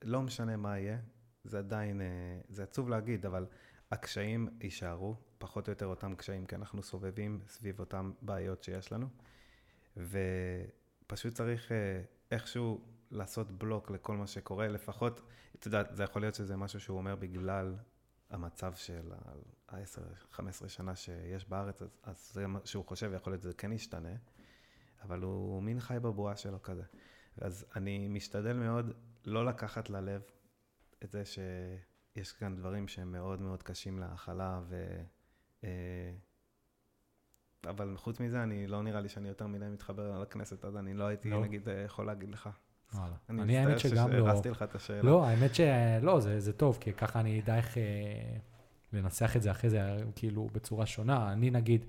לא 0.02 0.22
משנה 0.22 0.56
מה 0.56 0.78
יהיה, 0.78 0.98
זה 1.44 1.58
עדיין, 1.58 2.00
אה, 2.00 2.06
זה 2.48 2.62
עצוב 2.62 2.88
להגיד, 2.88 3.26
אבל 3.26 3.46
הקשיים 3.92 4.48
יישארו, 4.60 5.16
פחות 5.38 5.68
או 5.68 5.72
יותר 5.72 5.86
אותם 5.86 6.14
קשיים, 6.14 6.46
כי 6.46 6.54
אנחנו 6.54 6.82
סובבים 6.82 7.40
סביב 7.48 7.80
אותם 7.80 8.12
בעיות 8.22 8.62
שיש 8.62 8.92
לנו. 8.92 9.08
ופשוט 9.96 11.34
צריך 11.34 11.72
אה, 11.72 12.02
איכשהו 12.30 12.80
לעשות 13.10 13.50
בלוק 13.50 13.90
לכל 13.90 14.16
מה 14.16 14.26
שקורה, 14.26 14.68
לפחות, 14.68 15.20
את 15.56 15.66
יודעת, 15.66 15.96
זה 15.96 16.02
יכול 16.04 16.22
להיות 16.22 16.34
שזה 16.34 16.56
משהו 16.56 16.80
שהוא 16.80 16.98
אומר 16.98 17.16
בגלל 17.16 17.76
המצב 18.30 18.74
של 18.74 19.12
ה-10-15 19.68 20.68
שנה 20.68 20.96
שיש 20.96 21.48
בארץ, 21.48 21.82
אז, 21.82 21.88
אז 22.02 22.30
זה 22.32 22.46
מה 22.46 22.58
שהוא 22.64 22.84
חושב, 22.84 23.12
יכול 23.14 23.32
להיות 23.32 23.42
שזה 23.42 23.54
כן 23.54 23.72
ישתנה, 23.72 24.14
אבל 25.02 25.22
הוא 25.22 25.62
מין 25.62 25.80
חי 25.80 25.96
בבועה 26.02 26.36
שלו 26.36 26.62
כזה. 26.62 26.82
אז 27.40 27.64
אני 27.76 28.08
משתדל 28.08 28.56
מאוד 28.56 28.92
לא 29.24 29.46
לקחת 29.46 29.90
ללב 29.90 30.22
את 31.04 31.10
זה 31.10 31.24
שיש 32.14 32.32
כאן 32.32 32.56
דברים 32.56 32.88
שהם 32.88 33.12
מאוד 33.12 33.40
מאוד 33.40 33.62
קשים 33.62 33.98
להאכלה, 33.98 34.60
ו... 34.68 35.02
אה, 35.64 36.12
אבל 37.64 37.96
חוץ 37.96 38.20
מזה, 38.20 38.42
אני 38.42 38.66
לא 38.66 38.82
נראה 38.82 39.00
לי 39.00 39.08
שאני 39.08 39.28
יותר 39.28 39.46
מדי 39.46 39.68
מתחבר 39.68 40.18
לכנסת, 40.18 40.64
אז 40.64 40.76
אני 40.76 40.94
לא 40.94 41.04
הייתי, 41.04 41.30
לא. 41.30 41.42
נגיד, 41.42 41.68
אה, 41.68 41.80
יכול 41.80 42.06
להגיד 42.06 42.30
לך. 42.30 42.48
וואלה. 42.94 43.14
אני, 43.28 43.42
אני 43.42 43.58
האמת 43.58 43.78
שגם 43.78 44.10
לא... 44.10 44.28
הרסתי 44.28 44.50
לך 44.50 44.62
את 44.62 44.74
השאלה. 44.74 45.02
לא, 45.02 45.26
האמת 45.26 45.54
שלא, 45.54 46.20
זה, 46.20 46.40
זה 46.40 46.52
טוב, 46.52 46.78
כי 46.80 46.92
ככה 46.92 47.20
אני 47.20 47.40
אדע 47.40 47.56
איך... 47.56 47.78
אה, 47.78 47.82
לנסח 48.92 49.36
את 49.36 49.42
זה 49.42 49.50
אחרי 49.50 49.70
זה 49.70 49.96
כאילו 50.16 50.48
בצורה 50.52 50.86
שונה. 50.86 51.32
אני 51.32 51.50
נגיד 51.50 51.84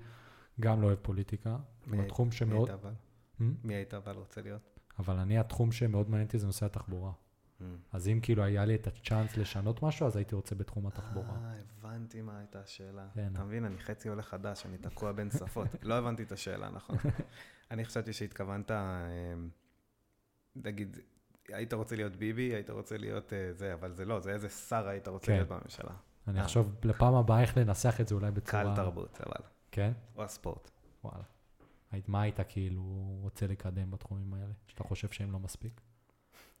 גם 0.60 0.82
לא 0.82 0.86
אוהב 0.86 0.98
פוליטיקה, 1.02 1.56
מי 1.86 1.96
הוא 1.96 2.04
התחום 2.04 2.28
מי 2.28 2.34
שמאוד, 2.34 2.68
היית 2.68 2.80
אבל? 2.80 2.92
Hmm? 3.40 3.42
מי 3.64 3.74
היית 3.74 3.94
אבל 3.94 4.16
רוצה 4.16 4.42
להיות? 4.42 4.78
אבל 4.98 5.16
אני 5.16 5.38
התחום 5.38 5.72
שמאוד 5.72 6.10
מעניין 6.10 6.26
אותי 6.26 6.38
זה 6.38 6.46
נושא 6.46 6.66
התחבורה. 6.66 7.12
אז 7.92 8.08
אם 8.08 8.18
כאילו 8.22 8.42
היה 8.42 8.64
לי 8.64 8.74
את 8.74 8.86
הצ'אנס 8.86 9.36
לשנות 9.36 9.82
משהו, 9.82 10.06
אז 10.06 10.16
הייתי 10.16 10.34
רוצה 10.34 10.54
בתחום 10.54 10.86
התחבורה. 10.86 11.28
אה, 11.28 11.54
הבנתי 11.78 12.22
מה 12.22 12.38
הייתה 12.38 12.60
השאלה. 12.60 13.06
כן. 13.14 13.30
אתה 13.32 13.44
מבין, 13.44 13.64
אני 13.64 13.78
חצי 13.78 14.08
עולה 14.08 14.22
חדש, 14.22 14.66
אני 14.66 14.78
תקוע 14.78 15.12
בין 15.12 15.30
שפות. 15.30 15.68
לא 15.82 15.94
הבנתי 15.94 16.22
את 16.22 16.32
השאלה, 16.32 16.70
נכון. 16.70 16.96
אני 17.70 17.84
חשבתי 17.84 18.12
שהתכוונת, 18.12 18.70
אה, 18.70 19.06
נגיד, 20.56 20.98
היית 21.48 21.72
רוצה 21.72 21.96
להיות 21.96 22.16
ביבי, 22.16 22.54
היית 22.54 22.70
רוצה 22.70 22.96
להיות 22.96 23.32
אה, 23.32 23.52
זה, 23.52 23.74
אבל 23.74 23.94
זה 23.94 24.04
לא, 24.04 24.20
זה 24.20 24.30
איזה 24.30 24.48
שר 24.48 24.88
היית 24.88 25.08
רוצה 25.08 25.26
כן. 25.26 25.32
להיות 25.32 25.48
בממשלה. 25.48 25.94
אני 26.28 26.38
אה. 26.38 26.44
אחשוב 26.44 26.74
לפעם 26.84 27.14
הבאה 27.14 27.40
איך 27.42 27.56
לנסח 27.56 28.00
את 28.00 28.08
זה 28.08 28.14
אולי 28.14 28.30
בצורה... 28.30 28.64
קהל 28.64 28.76
תרבות, 28.76 29.20
אבל. 29.26 29.46
כן? 29.70 29.92
או 30.16 30.22
הספורט. 30.22 30.70
וואלה. 31.04 31.24
מה 32.08 32.22
היית 32.22 32.40
כאילו 32.48 32.82
רוצה 33.22 33.46
לקדם 33.46 33.90
בתחומים 33.90 34.34
האלה, 34.34 34.52
שאתה 34.66 34.84
חושב 34.84 35.08
שהם 35.08 35.32
לא 35.32 35.38
מספיק? 35.38 35.80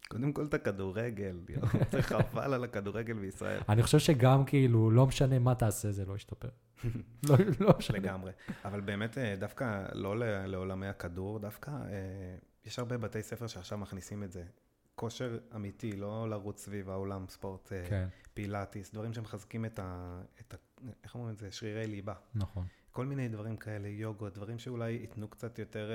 קודם 0.08 0.32
כל 0.32 0.44
את 0.44 0.54
הכדורגל, 0.54 1.40
זה 1.92 2.02
חבל 2.02 2.54
על 2.54 2.64
הכדורגל 2.64 3.14
בישראל. 3.14 3.60
אני 3.68 3.82
חושב 3.82 3.98
שגם 3.98 4.44
כאילו, 4.44 4.90
לא 4.90 5.06
משנה 5.06 5.38
מה 5.38 5.54
תעשה, 5.54 5.92
זה 5.92 6.04
לא 6.04 6.14
ישתפר. 6.14 6.48
לא, 7.28 7.36
לא 7.60 7.74
משנה. 7.78 7.98
לגמרי. 7.98 8.32
אבל 8.64 8.80
באמת, 8.80 9.18
אה, 9.18 9.34
דווקא 9.38 9.84
לא 9.92 10.18
לעולמי 10.46 10.86
הכדור, 10.86 11.38
דווקא 11.38 11.70
אה, 11.70 12.36
יש 12.64 12.78
הרבה 12.78 12.98
בתי 12.98 13.22
ספר 13.22 13.46
שעכשיו 13.46 13.78
מכניסים 13.78 14.22
את 14.22 14.32
זה. 14.32 14.44
כושר 14.94 15.38
אמיתי, 15.54 15.92
לא 15.96 16.30
לרוץ 16.30 16.64
סביב 16.64 16.90
האולם 16.90 17.24
ספורט, 17.28 17.72
אה, 17.72 17.84
כן, 17.88 18.06
פילאטיס, 18.34 18.92
דברים 18.92 19.12
שמחזקים 19.12 19.64
את 19.64 19.78
ה... 19.78 20.20
את 20.40 20.54
ה 20.54 20.56
איך 21.04 21.14
אומרים 21.14 21.34
את 21.34 21.38
זה? 21.38 21.50
שרירי 21.50 21.86
ליבה. 21.86 22.14
נכון. 22.34 22.66
כל 22.90 23.06
מיני 23.06 23.28
דברים 23.28 23.56
כאלה, 23.56 23.88
יוגות, 23.88 24.34
דברים 24.34 24.58
שאולי 24.58 24.90
ייתנו 24.90 25.28
קצת 25.28 25.58
יותר, 25.58 25.90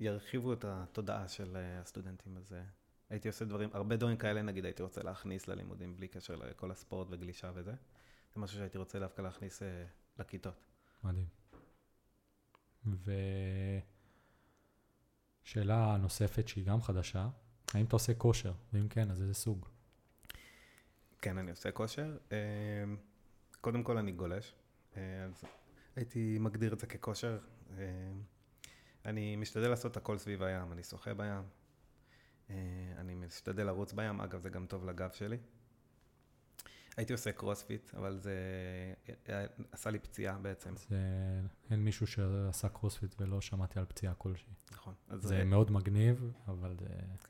ירחיבו 0.00 0.52
את 0.52 0.64
התודעה 0.68 1.28
של 1.28 1.56
אה, 1.56 1.80
הסטודנטים. 1.80 2.36
אז 2.36 2.52
אה, 2.52 2.62
הייתי 3.10 3.28
עושה 3.28 3.44
דברים, 3.44 3.70
הרבה 3.72 3.96
דברים 3.96 4.16
כאלה 4.16 4.42
נגיד 4.42 4.64
הייתי 4.64 4.82
רוצה 4.82 5.02
להכניס 5.02 5.48
ללימודים 5.48 5.96
בלי 5.96 6.08
קשר 6.08 6.36
לכל 6.36 6.70
הספורט 6.70 7.08
וגלישה 7.10 7.50
וזה. 7.54 7.72
זה 8.34 8.40
משהו 8.40 8.58
שהייתי 8.58 8.78
רוצה 8.78 8.98
דווקא 8.98 9.22
להכניס 9.22 9.62
אה, 9.62 9.84
לכיתות. 10.18 10.64
מדהים. 11.04 11.26
ושאלה 15.44 15.96
נוספת 15.96 16.48
שהיא 16.48 16.66
גם 16.66 16.82
חדשה, 16.82 17.28
האם 17.74 17.84
אתה 17.84 17.96
עושה 17.96 18.14
כושר? 18.14 18.52
ואם 18.72 18.88
כן, 18.88 19.10
אז 19.10 19.22
איזה 19.22 19.34
סוג? 19.34 19.66
כן, 21.22 21.38
אני 21.38 21.50
עושה 21.50 21.70
כושר. 21.70 22.16
קודם 23.60 23.82
כל 23.82 23.98
אני 23.98 24.12
גולש, 24.12 24.54
אז 24.94 25.44
הייתי 25.96 26.38
מגדיר 26.40 26.72
את 26.72 26.78
זה 26.78 26.86
ככושר. 26.86 27.38
אני 29.06 29.36
משתדל 29.36 29.68
לעשות 29.68 29.96
הכל 29.96 30.18
סביב 30.18 30.42
הים, 30.42 30.72
אני 30.72 30.82
שוחה 30.82 31.14
בים, 31.14 31.42
אה, 32.50 32.54
אני 32.96 33.14
משתדל 33.14 33.66
לרוץ 33.66 33.92
בים, 33.92 34.20
אגב 34.20 34.40
זה 34.40 34.50
גם 34.50 34.66
טוב 34.66 34.84
לגב 34.84 35.10
שלי. 35.10 35.36
הייתי 36.96 37.12
עושה 37.12 37.32
קרוספיט, 37.32 37.94
אבל 37.94 38.18
זה 38.18 38.34
אה, 39.28 39.46
עשה 39.72 39.90
לי 39.90 39.98
פציעה 39.98 40.38
בעצם. 40.38 40.76
זה, 40.76 40.98
אין 41.70 41.84
מישהו 41.84 42.06
שעשה 42.06 42.68
קרוספיט 42.68 43.14
ולא 43.20 43.40
שמעתי 43.40 43.78
על 43.78 43.84
פציעה 43.84 44.14
כלשהי. 44.14 44.52
נכון. 44.72 44.94
אז 45.08 45.22
זה 45.22 45.44
מאוד 45.44 45.70
מגניב, 45.70 46.32
אבל 46.48 46.76
זה... 46.80 46.86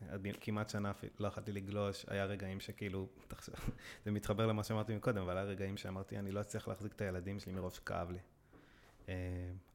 אני 0.09 0.33
כמעט 0.41 0.69
שנה 0.69 0.93
לא 1.19 1.27
יכולתי 1.27 1.53
לגלוש, 1.53 2.05
היה 2.09 2.25
רגעים 2.25 2.61
שכאילו, 2.61 3.09
תחשוב, 3.29 3.55
זה 4.05 4.11
מתחבר 4.11 4.47
למה 4.47 4.65
שאמרתי 4.65 4.97
מקודם, 4.97 5.23
אבל 5.23 5.37
היה 5.37 5.47
רגעים 5.47 5.77
שאמרתי, 5.77 6.19
אני 6.19 6.33
לא 6.33 6.41
אצליח 6.41 6.69
להחזיק 6.69 6.93
את 6.93 7.01
הילדים 7.01 7.41
שלי 7.41 7.53
מרוב 7.53 7.73
שכאב 7.73 8.11
לי. 8.11 8.19
אה, 9.09 9.15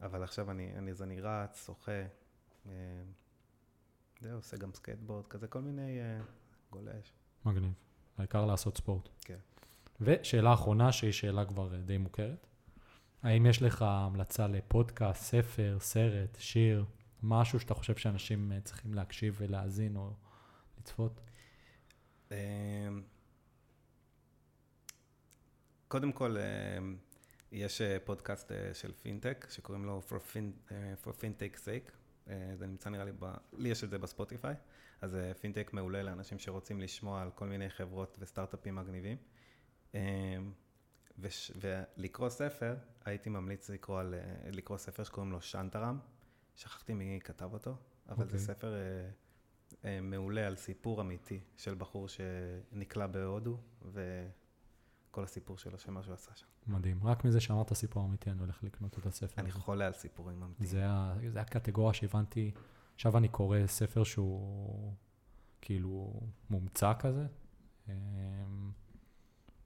אבל 0.01 0.23
עכשיו 0.23 0.51
אני, 0.51 0.77
אני, 0.77 0.91
אז 0.91 1.01
אני 1.01 1.21
רץ, 1.21 1.65
שוחה, 1.65 2.01
אה, 2.65 2.71
זהו, 4.19 4.35
עושה 4.35 4.57
גם 4.57 4.73
סקייטבורד, 4.73 5.27
כזה 5.27 5.47
כל 5.47 5.61
מיני 5.61 5.99
אה, 5.99 6.19
גולש. 6.71 7.13
מגניב. 7.45 7.73
העיקר 8.17 8.45
לעשות 8.45 8.77
ספורט. 8.77 9.09
כן. 9.21 9.37
ושאלה 10.01 10.53
אחרונה, 10.53 10.91
שהיא 10.91 11.11
שאלה 11.11 11.45
כבר 11.45 11.75
די 11.75 11.97
מוכרת. 11.97 12.47
האם 13.23 13.45
יש 13.45 13.61
לך 13.61 13.81
המלצה 13.81 14.47
לפודקאסט, 14.47 15.23
ספר, 15.23 15.77
סרט, 15.79 16.37
שיר, 16.39 16.85
משהו 17.23 17.59
שאתה 17.59 17.73
חושב 17.73 17.95
שאנשים 17.95 18.51
צריכים 18.63 18.93
להקשיב 18.93 19.35
ולהאזין 19.37 19.95
או 19.95 20.13
לצפות? 20.79 21.21
קודם 25.87 26.11
כל, 26.11 26.35
יש 27.51 27.81
אה, 27.81 27.97
פודקאסט 28.05 28.51
אה, 28.51 28.73
של 28.73 28.91
פינטק, 28.93 29.47
שקוראים 29.49 29.85
לו 29.85 30.01
For, 30.09 30.13
fin, 30.13 30.71
אה, 30.71 30.93
For 31.03 31.09
Fintech 31.09 31.57
Sake. 31.57 31.91
זה 32.55 32.67
נמצא 32.67 32.89
נראה 32.89 33.05
לי, 33.05 33.11
ב... 33.19 33.25
לי 33.53 33.69
יש 33.69 33.83
את 33.83 33.89
זה 33.89 33.97
בספוטיפיי. 33.97 34.55
אז 35.01 35.17
פינטק 35.41 35.69
מעולה 35.73 36.03
לאנשים 36.03 36.39
שרוצים 36.39 36.81
לשמוע 36.81 37.21
על 37.21 37.31
כל 37.31 37.47
מיני 37.47 37.69
חברות 37.69 38.17
וסטארט-אפים 38.19 38.75
מגניבים. 38.75 39.17
וש... 41.19 41.51
ולקרוא 41.55 42.29
ספר, 42.29 42.75
הייתי 43.05 43.29
ממליץ 43.29 43.69
לקרוא, 43.69 43.99
על, 43.99 44.15
לקרוא 44.51 44.77
ספר 44.77 45.03
שקוראים 45.03 45.31
לו 45.31 45.41
שאנטרם. 45.41 45.99
שכחתי 46.55 46.93
מי 46.93 47.19
כתב 47.23 47.49
אותו, 47.53 47.75
אבל 48.09 48.23
אוקיי. 48.23 48.39
זה 48.39 48.45
ספר 48.45 48.73
אה, 48.73 49.09
אה, 49.85 50.01
מעולה 50.01 50.47
על 50.47 50.55
סיפור 50.55 51.01
אמיתי 51.01 51.39
של 51.57 51.75
בחור 51.75 52.07
שנקלע 52.07 53.07
בהודו, 53.07 53.57
וכל 55.11 55.23
הסיפור 55.23 55.57
שלו, 55.57 55.79
שמה 55.79 56.03
שהוא 56.03 56.13
עשה 56.13 56.31
שם. 56.35 56.45
מדהים. 56.67 57.03
רק 57.03 57.25
מזה 57.25 57.39
שאמרת 57.39 57.73
סיפור 57.73 58.05
אמיתי, 58.05 58.31
אני 58.31 58.39
הולך 58.39 58.63
לקנות 58.63 58.99
את 58.99 59.05
הספר. 59.05 59.41
אני. 59.41 59.51
חולה 59.51 59.87
על 59.87 59.93
סיפורים 59.93 60.43
אמיתיים. 60.43 60.69
זה, 60.69 60.85
זה 61.31 61.41
הקטגוריה 61.41 61.93
שהבנתי, 61.93 62.51
עכשיו 62.95 63.17
אני 63.17 63.27
קורא 63.27 63.57
ספר 63.67 64.03
שהוא 64.03 64.93
כאילו 65.61 66.21
מומצא 66.49 66.93
כזה, 66.99 67.27
אמ, 67.87 67.93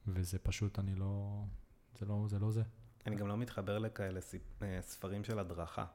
וזה 0.08 0.40
פשוט, 0.40 0.80
אני 0.80 0.96
לא, 0.96 1.44
זה 2.00 2.06
לא 2.06 2.26
זה. 2.28 2.40
לא 2.40 2.52
זה. 2.52 2.64
אני 3.06 3.16
גם 3.16 3.28
לא 3.28 3.38
מתחבר 3.38 3.78
לכאלה 3.78 4.20
אה, 4.62 4.82
ספרים 4.82 5.24
של 5.24 5.40
הדרכה. 5.40 5.86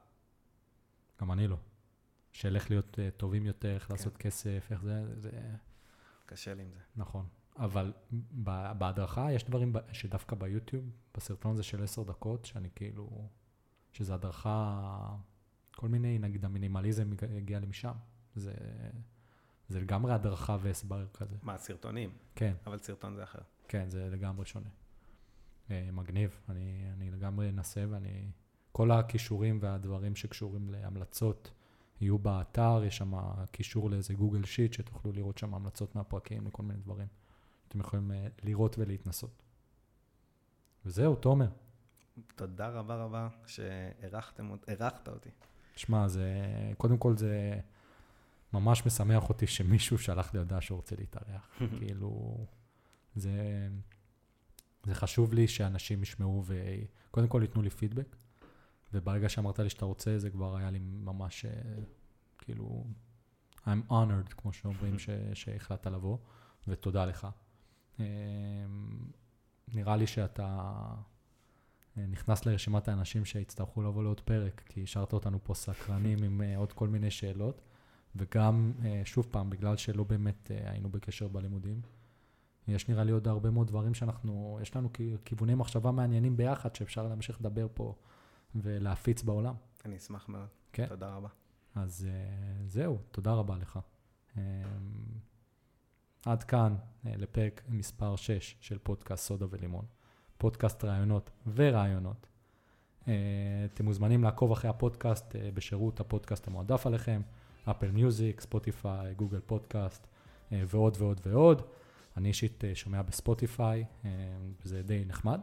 גם 1.20 1.32
אני 1.32 1.48
לא. 1.48 1.56
של 2.32 2.56
איך 2.56 2.70
להיות 2.70 2.98
אה, 2.98 3.10
טובים 3.10 3.46
יותר, 3.46 3.74
איך 3.74 3.86
כן. 3.86 3.94
לעשות 3.94 4.16
כסף, 4.16 4.68
איך 4.70 4.82
זה, 4.82 5.20
זה 5.20 5.30
קשה 6.26 6.54
לי 6.54 6.62
עם 6.62 6.70
זה. 6.72 6.80
נכון. 6.96 7.26
אבל 7.60 7.92
בהדרכה 8.78 9.32
יש 9.32 9.44
דברים 9.44 9.72
שדווקא 9.92 10.36
ביוטיוב, 10.36 10.84
בסרטון 11.14 11.52
הזה 11.52 11.62
של 11.62 11.82
עשר 11.82 12.02
דקות, 12.02 12.44
שאני 12.44 12.68
כאילו, 12.74 13.28
שזה 13.92 14.14
הדרכה, 14.14 15.16
כל 15.76 15.88
מיני, 15.88 16.18
נגיד 16.18 16.44
המינימליזם 16.44 17.12
הג- 17.12 17.24
הגיע 17.36 17.58
לי 17.58 17.66
משם. 17.66 17.92
זה, 18.34 18.54
זה 19.68 19.80
לגמרי 19.80 20.12
הדרכה 20.12 20.56
והסבר 20.60 21.06
כזה. 21.14 21.36
מה, 21.42 21.58
סרטונים? 21.58 22.10
כן, 22.34 22.54
אבל 22.66 22.78
סרטון 22.78 23.14
זה 23.16 23.22
אחר. 23.24 23.38
כן, 23.68 23.90
זה 23.90 24.08
לגמרי 24.10 24.46
שונה. 24.46 24.68
אה, 25.70 25.88
מגניב, 25.92 26.40
אני, 26.48 26.84
אני 26.92 27.10
לגמרי 27.10 27.48
אנסה 27.48 27.84
ואני... 27.90 28.30
כל 28.72 28.90
הכישורים 28.90 29.58
והדברים 29.62 30.16
שקשורים 30.16 30.70
להמלצות 30.70 31.50
יהיו 32.00 32.18
באתר, 32.18 32.82
יש 32.86 32.96
שם 32.96 33.12
קישור 33.52 33.90
לאיזה 33.90 34.14
גוגל 34.14 34.44
שיט 34.44 34.72
שתוכלו 34.72 35.12
לראות 35.12 35.38
שם 35.38 35.54
המלצות 35.54 35.94
מהפרקים 35.96 36.46
לכל 36.46 36.62
מיני 36.62 36.80
דברים. 36.80 37.06
אתם 37.70 37.80
יכולים 37.80 38.12
אה, 38.12 38.26
לראות 38.42 38.78
ולהתנסות. 38.78 39.42
וזהו, 40.86 41.16
תומר. 41.16 41.48
תודה 42.34 42.68
רבה 42.68 42.96
רבה 43.04 43.28
שאירחתם 43.46 44.50
אות- 44.50 44.64
אירחת 44.68 45.08
אותי. 45.08 45.30
שמע, 45.76 46.08
זה... 46.08 46.42
קודם 46.78 46.98
כל 46.98 47.16
זה 47.16 47.60
ממש 48.52 48.86
משמח 48.86 49.28
אותי 49.28 49.46
שמישהו 49.46 49.98
שלח 49.98 50.34
לי 50.34 50.38
הודעה 50.38 50.60
שהוא 50.60 50.76
רוצה 50.76 50.96
להתארח. 50.96 51.50
כאילו, 51.78 52.38
זה... 53.16 53.68
זה 54.86 54.94
חשוב 54.94 55.34
לי 55.34 55.48
שאנשים 55.48 56.02
ישמעו 56.02 56.44
וקודם 56.46 57.28
כל 57.28 57.40
ייתנו 57.42 57.62
לי 57.62 57.70
פידבק, 57.70 58.16
וברגע 58.92 59.28
שאמרת 59.28 59.58
לי 59.58 59.70
שאתה 59.70 59.84
רוצה, 59.84 60.18
זה 60.18 60.30
כבר 60.30 60.56
היה 60.56 60.70
לי 60.70 60.78
ממש 60.78 61.44
אה, 61.44 61.50
כאילו, 62.38 62.84
I'm 63.64 63.90
honored, 63.90 64.34
כמו 64.36 64.52
שאומרים. 64.52 64.96
שהחלטת 65.34 65.86
לבוא, 65.86 66.18
ותודה 66.68 67.06
לך. 67.06 67.26
אה, 68.00 68.06
נראה 69.74 69.96
לי 69.96 70.06
שאתה 70.06 70.74
אה, 71.98 72.06
נכנס 72.06 72.46
לרשימת 72.46 72.88
האנשים 72.88 73.24
שיצטרכו 73.24 73.82
לבוא 73.82 74.02
לעוד 74.02 74.20
פרק, 74.20 74.62
כי 74.66 74.82
השארת 74.82 75.12
אותנו 75.12 75.38
פה 75.44 75.54
סקרנים 75.54 76.22
עם 76.22 76.42
אה, 76.42 76.56
עוד 76.56 76.72
כל 76.72 76.88
מיני 76.88 77.10
שאלות, 77.10 77.60
וגם, 78.16 78.72
אה, 78.84 79.02
שוב 79.04 79.26
פעם, 79.30 79.50
בגלל 79.50 79.76
שלא 79.76 80.04
באמת 80.04 80.50
היינו 80.64 80.88
בקשר 80.88 81.28
בלימודים, 81.28 81.80
יש 82.68 82.88
נראה 82.88 83.04
לי 83.04 83.12
עוד 83.12 83.28
הרבה 83.28 83.50
מאוד 83.50 83.68
דברים 83.68 83.94
שאנחנו, 83.94 84.58
יש 84.62 84.76
לנו 84.76 84.88
כיווני 85.24 85.54
מחשבה 85.54 85.90
מעניינים 85.90 86.36
ביחד, 86.36 86.74
שאפשר 86.74 87.08
להמשיך 87.08 87.40
לדבר 87.40 87.66
פה 87.74 87.94
ולהפיץ 88.54 89.22
בעולם. 89.22 89.54
אני 89.84 89.96
אשמח 89.96 90.28
מאוד. 90.28 90.48
כן. 90.72 90.86
תודה 90.86 91.14
רבה. 91.14 91.28
אז 91.74 92.06
זהו, 92.66 92.98
תודה 93.10 93.32
רבה 93.32 93.56
לך. 93.56 93.78
עד 96.26 96.42
כאן 96.42 96.76
uh, 96.76 97.08
לפרק 97.16 97.62
מספר 97.68 98.16
6 98.16 98.56
של 98.60 98.78
פודקאסט 98.78 99.26
סודה 99.26 99.46
ולימון. 99.50 99.84
פודקאסט 100.38 100.84
רעיונות 100.84 101.30
ורעיונות. 101.54 102.26
אה, 103.08 103.14
אתם 103.74 103.84
מוזמנים 103.84 104.24
לעקוב 104.24 104.52
אחרי 104.52 104.70
הפודקאסט 104.70 105.36
אה, 105.36 105.50
בשירות 105.54 106.00
הפודקאסט 106.00 106.48
המועדף 106.48 106.86
עליכם, 106.86 107.20
Apple 107.64 107.90
Music, 107.90 108.40
Spotify, 108.40 109.14
Google 109.14 109.40
Podcast 109.40 110.06
ועוד 110.52 110.96
ועוד 110.98 111.20
ועוד. 111.26 111.62
אני 112.16 112.28
אישית 112.28 112.64
שומע 112.74 113.02
ב 113.02 113.11
Spotify, 113.11 113.84
וזה 114.64 114.82
די 114.82 115.04
נחמד. 115.06 115.40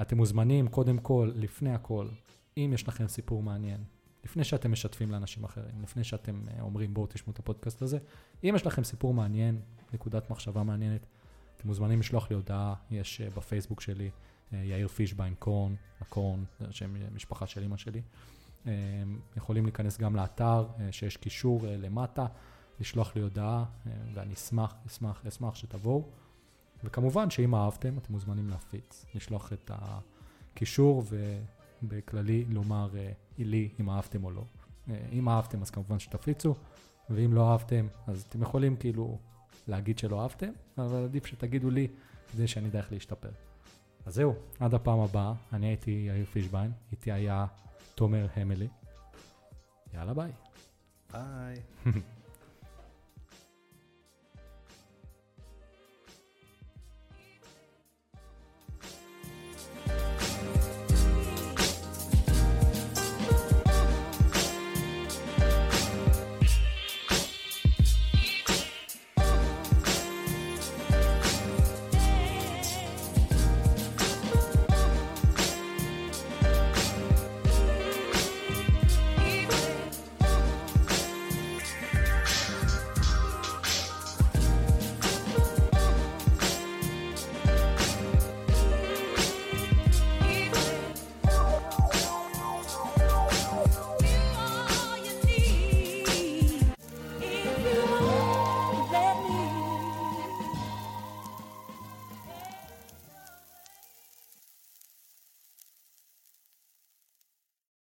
אתם 0.00 0.16
מוזמנים, 0.16 0.68
קודם 0.68 0.98
כל, 0.98 1.30
לפני 1.34 1.74
הכל, 1.74 2.06
אם 2.56 2.70
יש 2.74 2.88
לכם 2.88 3.08
סיפור 3.08 3.42
מעניין, 3.42 3.84
לפני 4.24 4.44
שאתם 4.44 4.72
משתפים 4.72 5.10
לאנשים 5.10 5.44
אחרים, 5.44 5.82
לפני 5.82 6.04
שאתם 6.04 6.42
אומרים 6.60 6.94
בואו 6.94 7.06
תשמעו 7.06 7.32
את 7.32 7.38
הפודקאסט 7.38 7.82
הזה, 7.82 7.98
אם 8.44 8.52
יש 8.56 8.66
לכם 8.66 8.84
סיפור 8.84 9.14
מעניין, 9.14 9.60
נקודת 9.92 10.30
מחשבה 10.30 10.62
מעניינת, 10.62 11.06
אתם 11.56 11.68
מוזמנים 11.68 12.00
לשלוח 12.00 12.30
לי 12.30 12.36
הודעה, 12.36 12.74
יש 12.90 13.20
uh, 13.20 13.36
בפייסבוק 13.36 13.80
שלי, 13.80 14.10
uh, 14.10 14.54
יאיר 14.56 14.88
פישביין 14.88 15.34
קורן, 15.38 15.74
הקורן, 16.00 16.44
זה 16.60 16.72
שם 16.72 17.14
משפחה 17.14 17.46
של 17.46 17.62
אמא 17.62 17.76
שלי. 17.76 18.02
יכולים 19.36 19.64
להיכנס 19.64 19.98
גם 19.98 20.16
לאתר, 20.16 20.66
שיש 20.90 21.16
קישור 21.16 21.60
למטה, 21.66 22.26
לשלוח 22.80 23.16
לי 23.16 23.22
הודעה, 23.22 23.64
ואני 24.14 24.34
אשמח, 24.34 24.74
אשמח, 24.86 25.26
אשמח 25.28 25.54
שתבואו. 25.54 26.08
וכמובן 26.84 27.30
שאם 27.30 27.54
אהבתם, 27.54 27.98
אתם 27.98 28.12
מוזמנים 28.12 28.50
להפיץ, 28.50 29.04
לשלוח 29.14 29.52
את 29.52 29.70
הקישור 29.74 31.02
ובכללי 31.82 32.44
לומר 32.48 32.90
uh, 32.92 32.96
לי 33.38 33.68
אם 33.80 33.90
אהבתם 33.90 34.24
או 34.24 34.30
לא. 34.30 34.42
Uh, 34.42 34.90
אם 35.12 35.28
אהבתם 35.28 35.62
אז 35.62 35.70
כמובן 35.70 35.98
שתפיצו, 35.98 36.54
ואם 37.10 37.34
לא 37.34 37.52
אהבתם 37.52 37.86
אז 38.06 38.24
אתם 38.28 38.42
יכולים 38.42 38.76
כאילו 38.76 39.18
להגיד 39.68 39.98
שלא 39.98 40.22
אהבתם, 40.22 40.50
אבל 40.78 41.04
עדיף 41.04 41.26
שתגידו 41.26 41.70
לי 41.70 41.88
כדי 42.32 42.46
שאני 42.46 42.68
אדע 42.68 42.78
איך 42.78 42.92
להשתפר. 42.92 43.30
אז 44.06 44.14
זהו, 44.14 44.34
עד 44.60 44.74
הפעם 44.74 45.00
הבאה, 45.00 45.32
אני 45.52 45.66
הייתי 45.66 45.90
יאיר 45.90 46.24
פישביין, 46.24 46.72
איתי 46.92 47.12
היה 47.12 47.46
תומר 47.94 48.26
המלי. 48.36 48.68
יאללה 49.94 50.14
ביי. 50.14 50.32
ביי. 51.12 51.56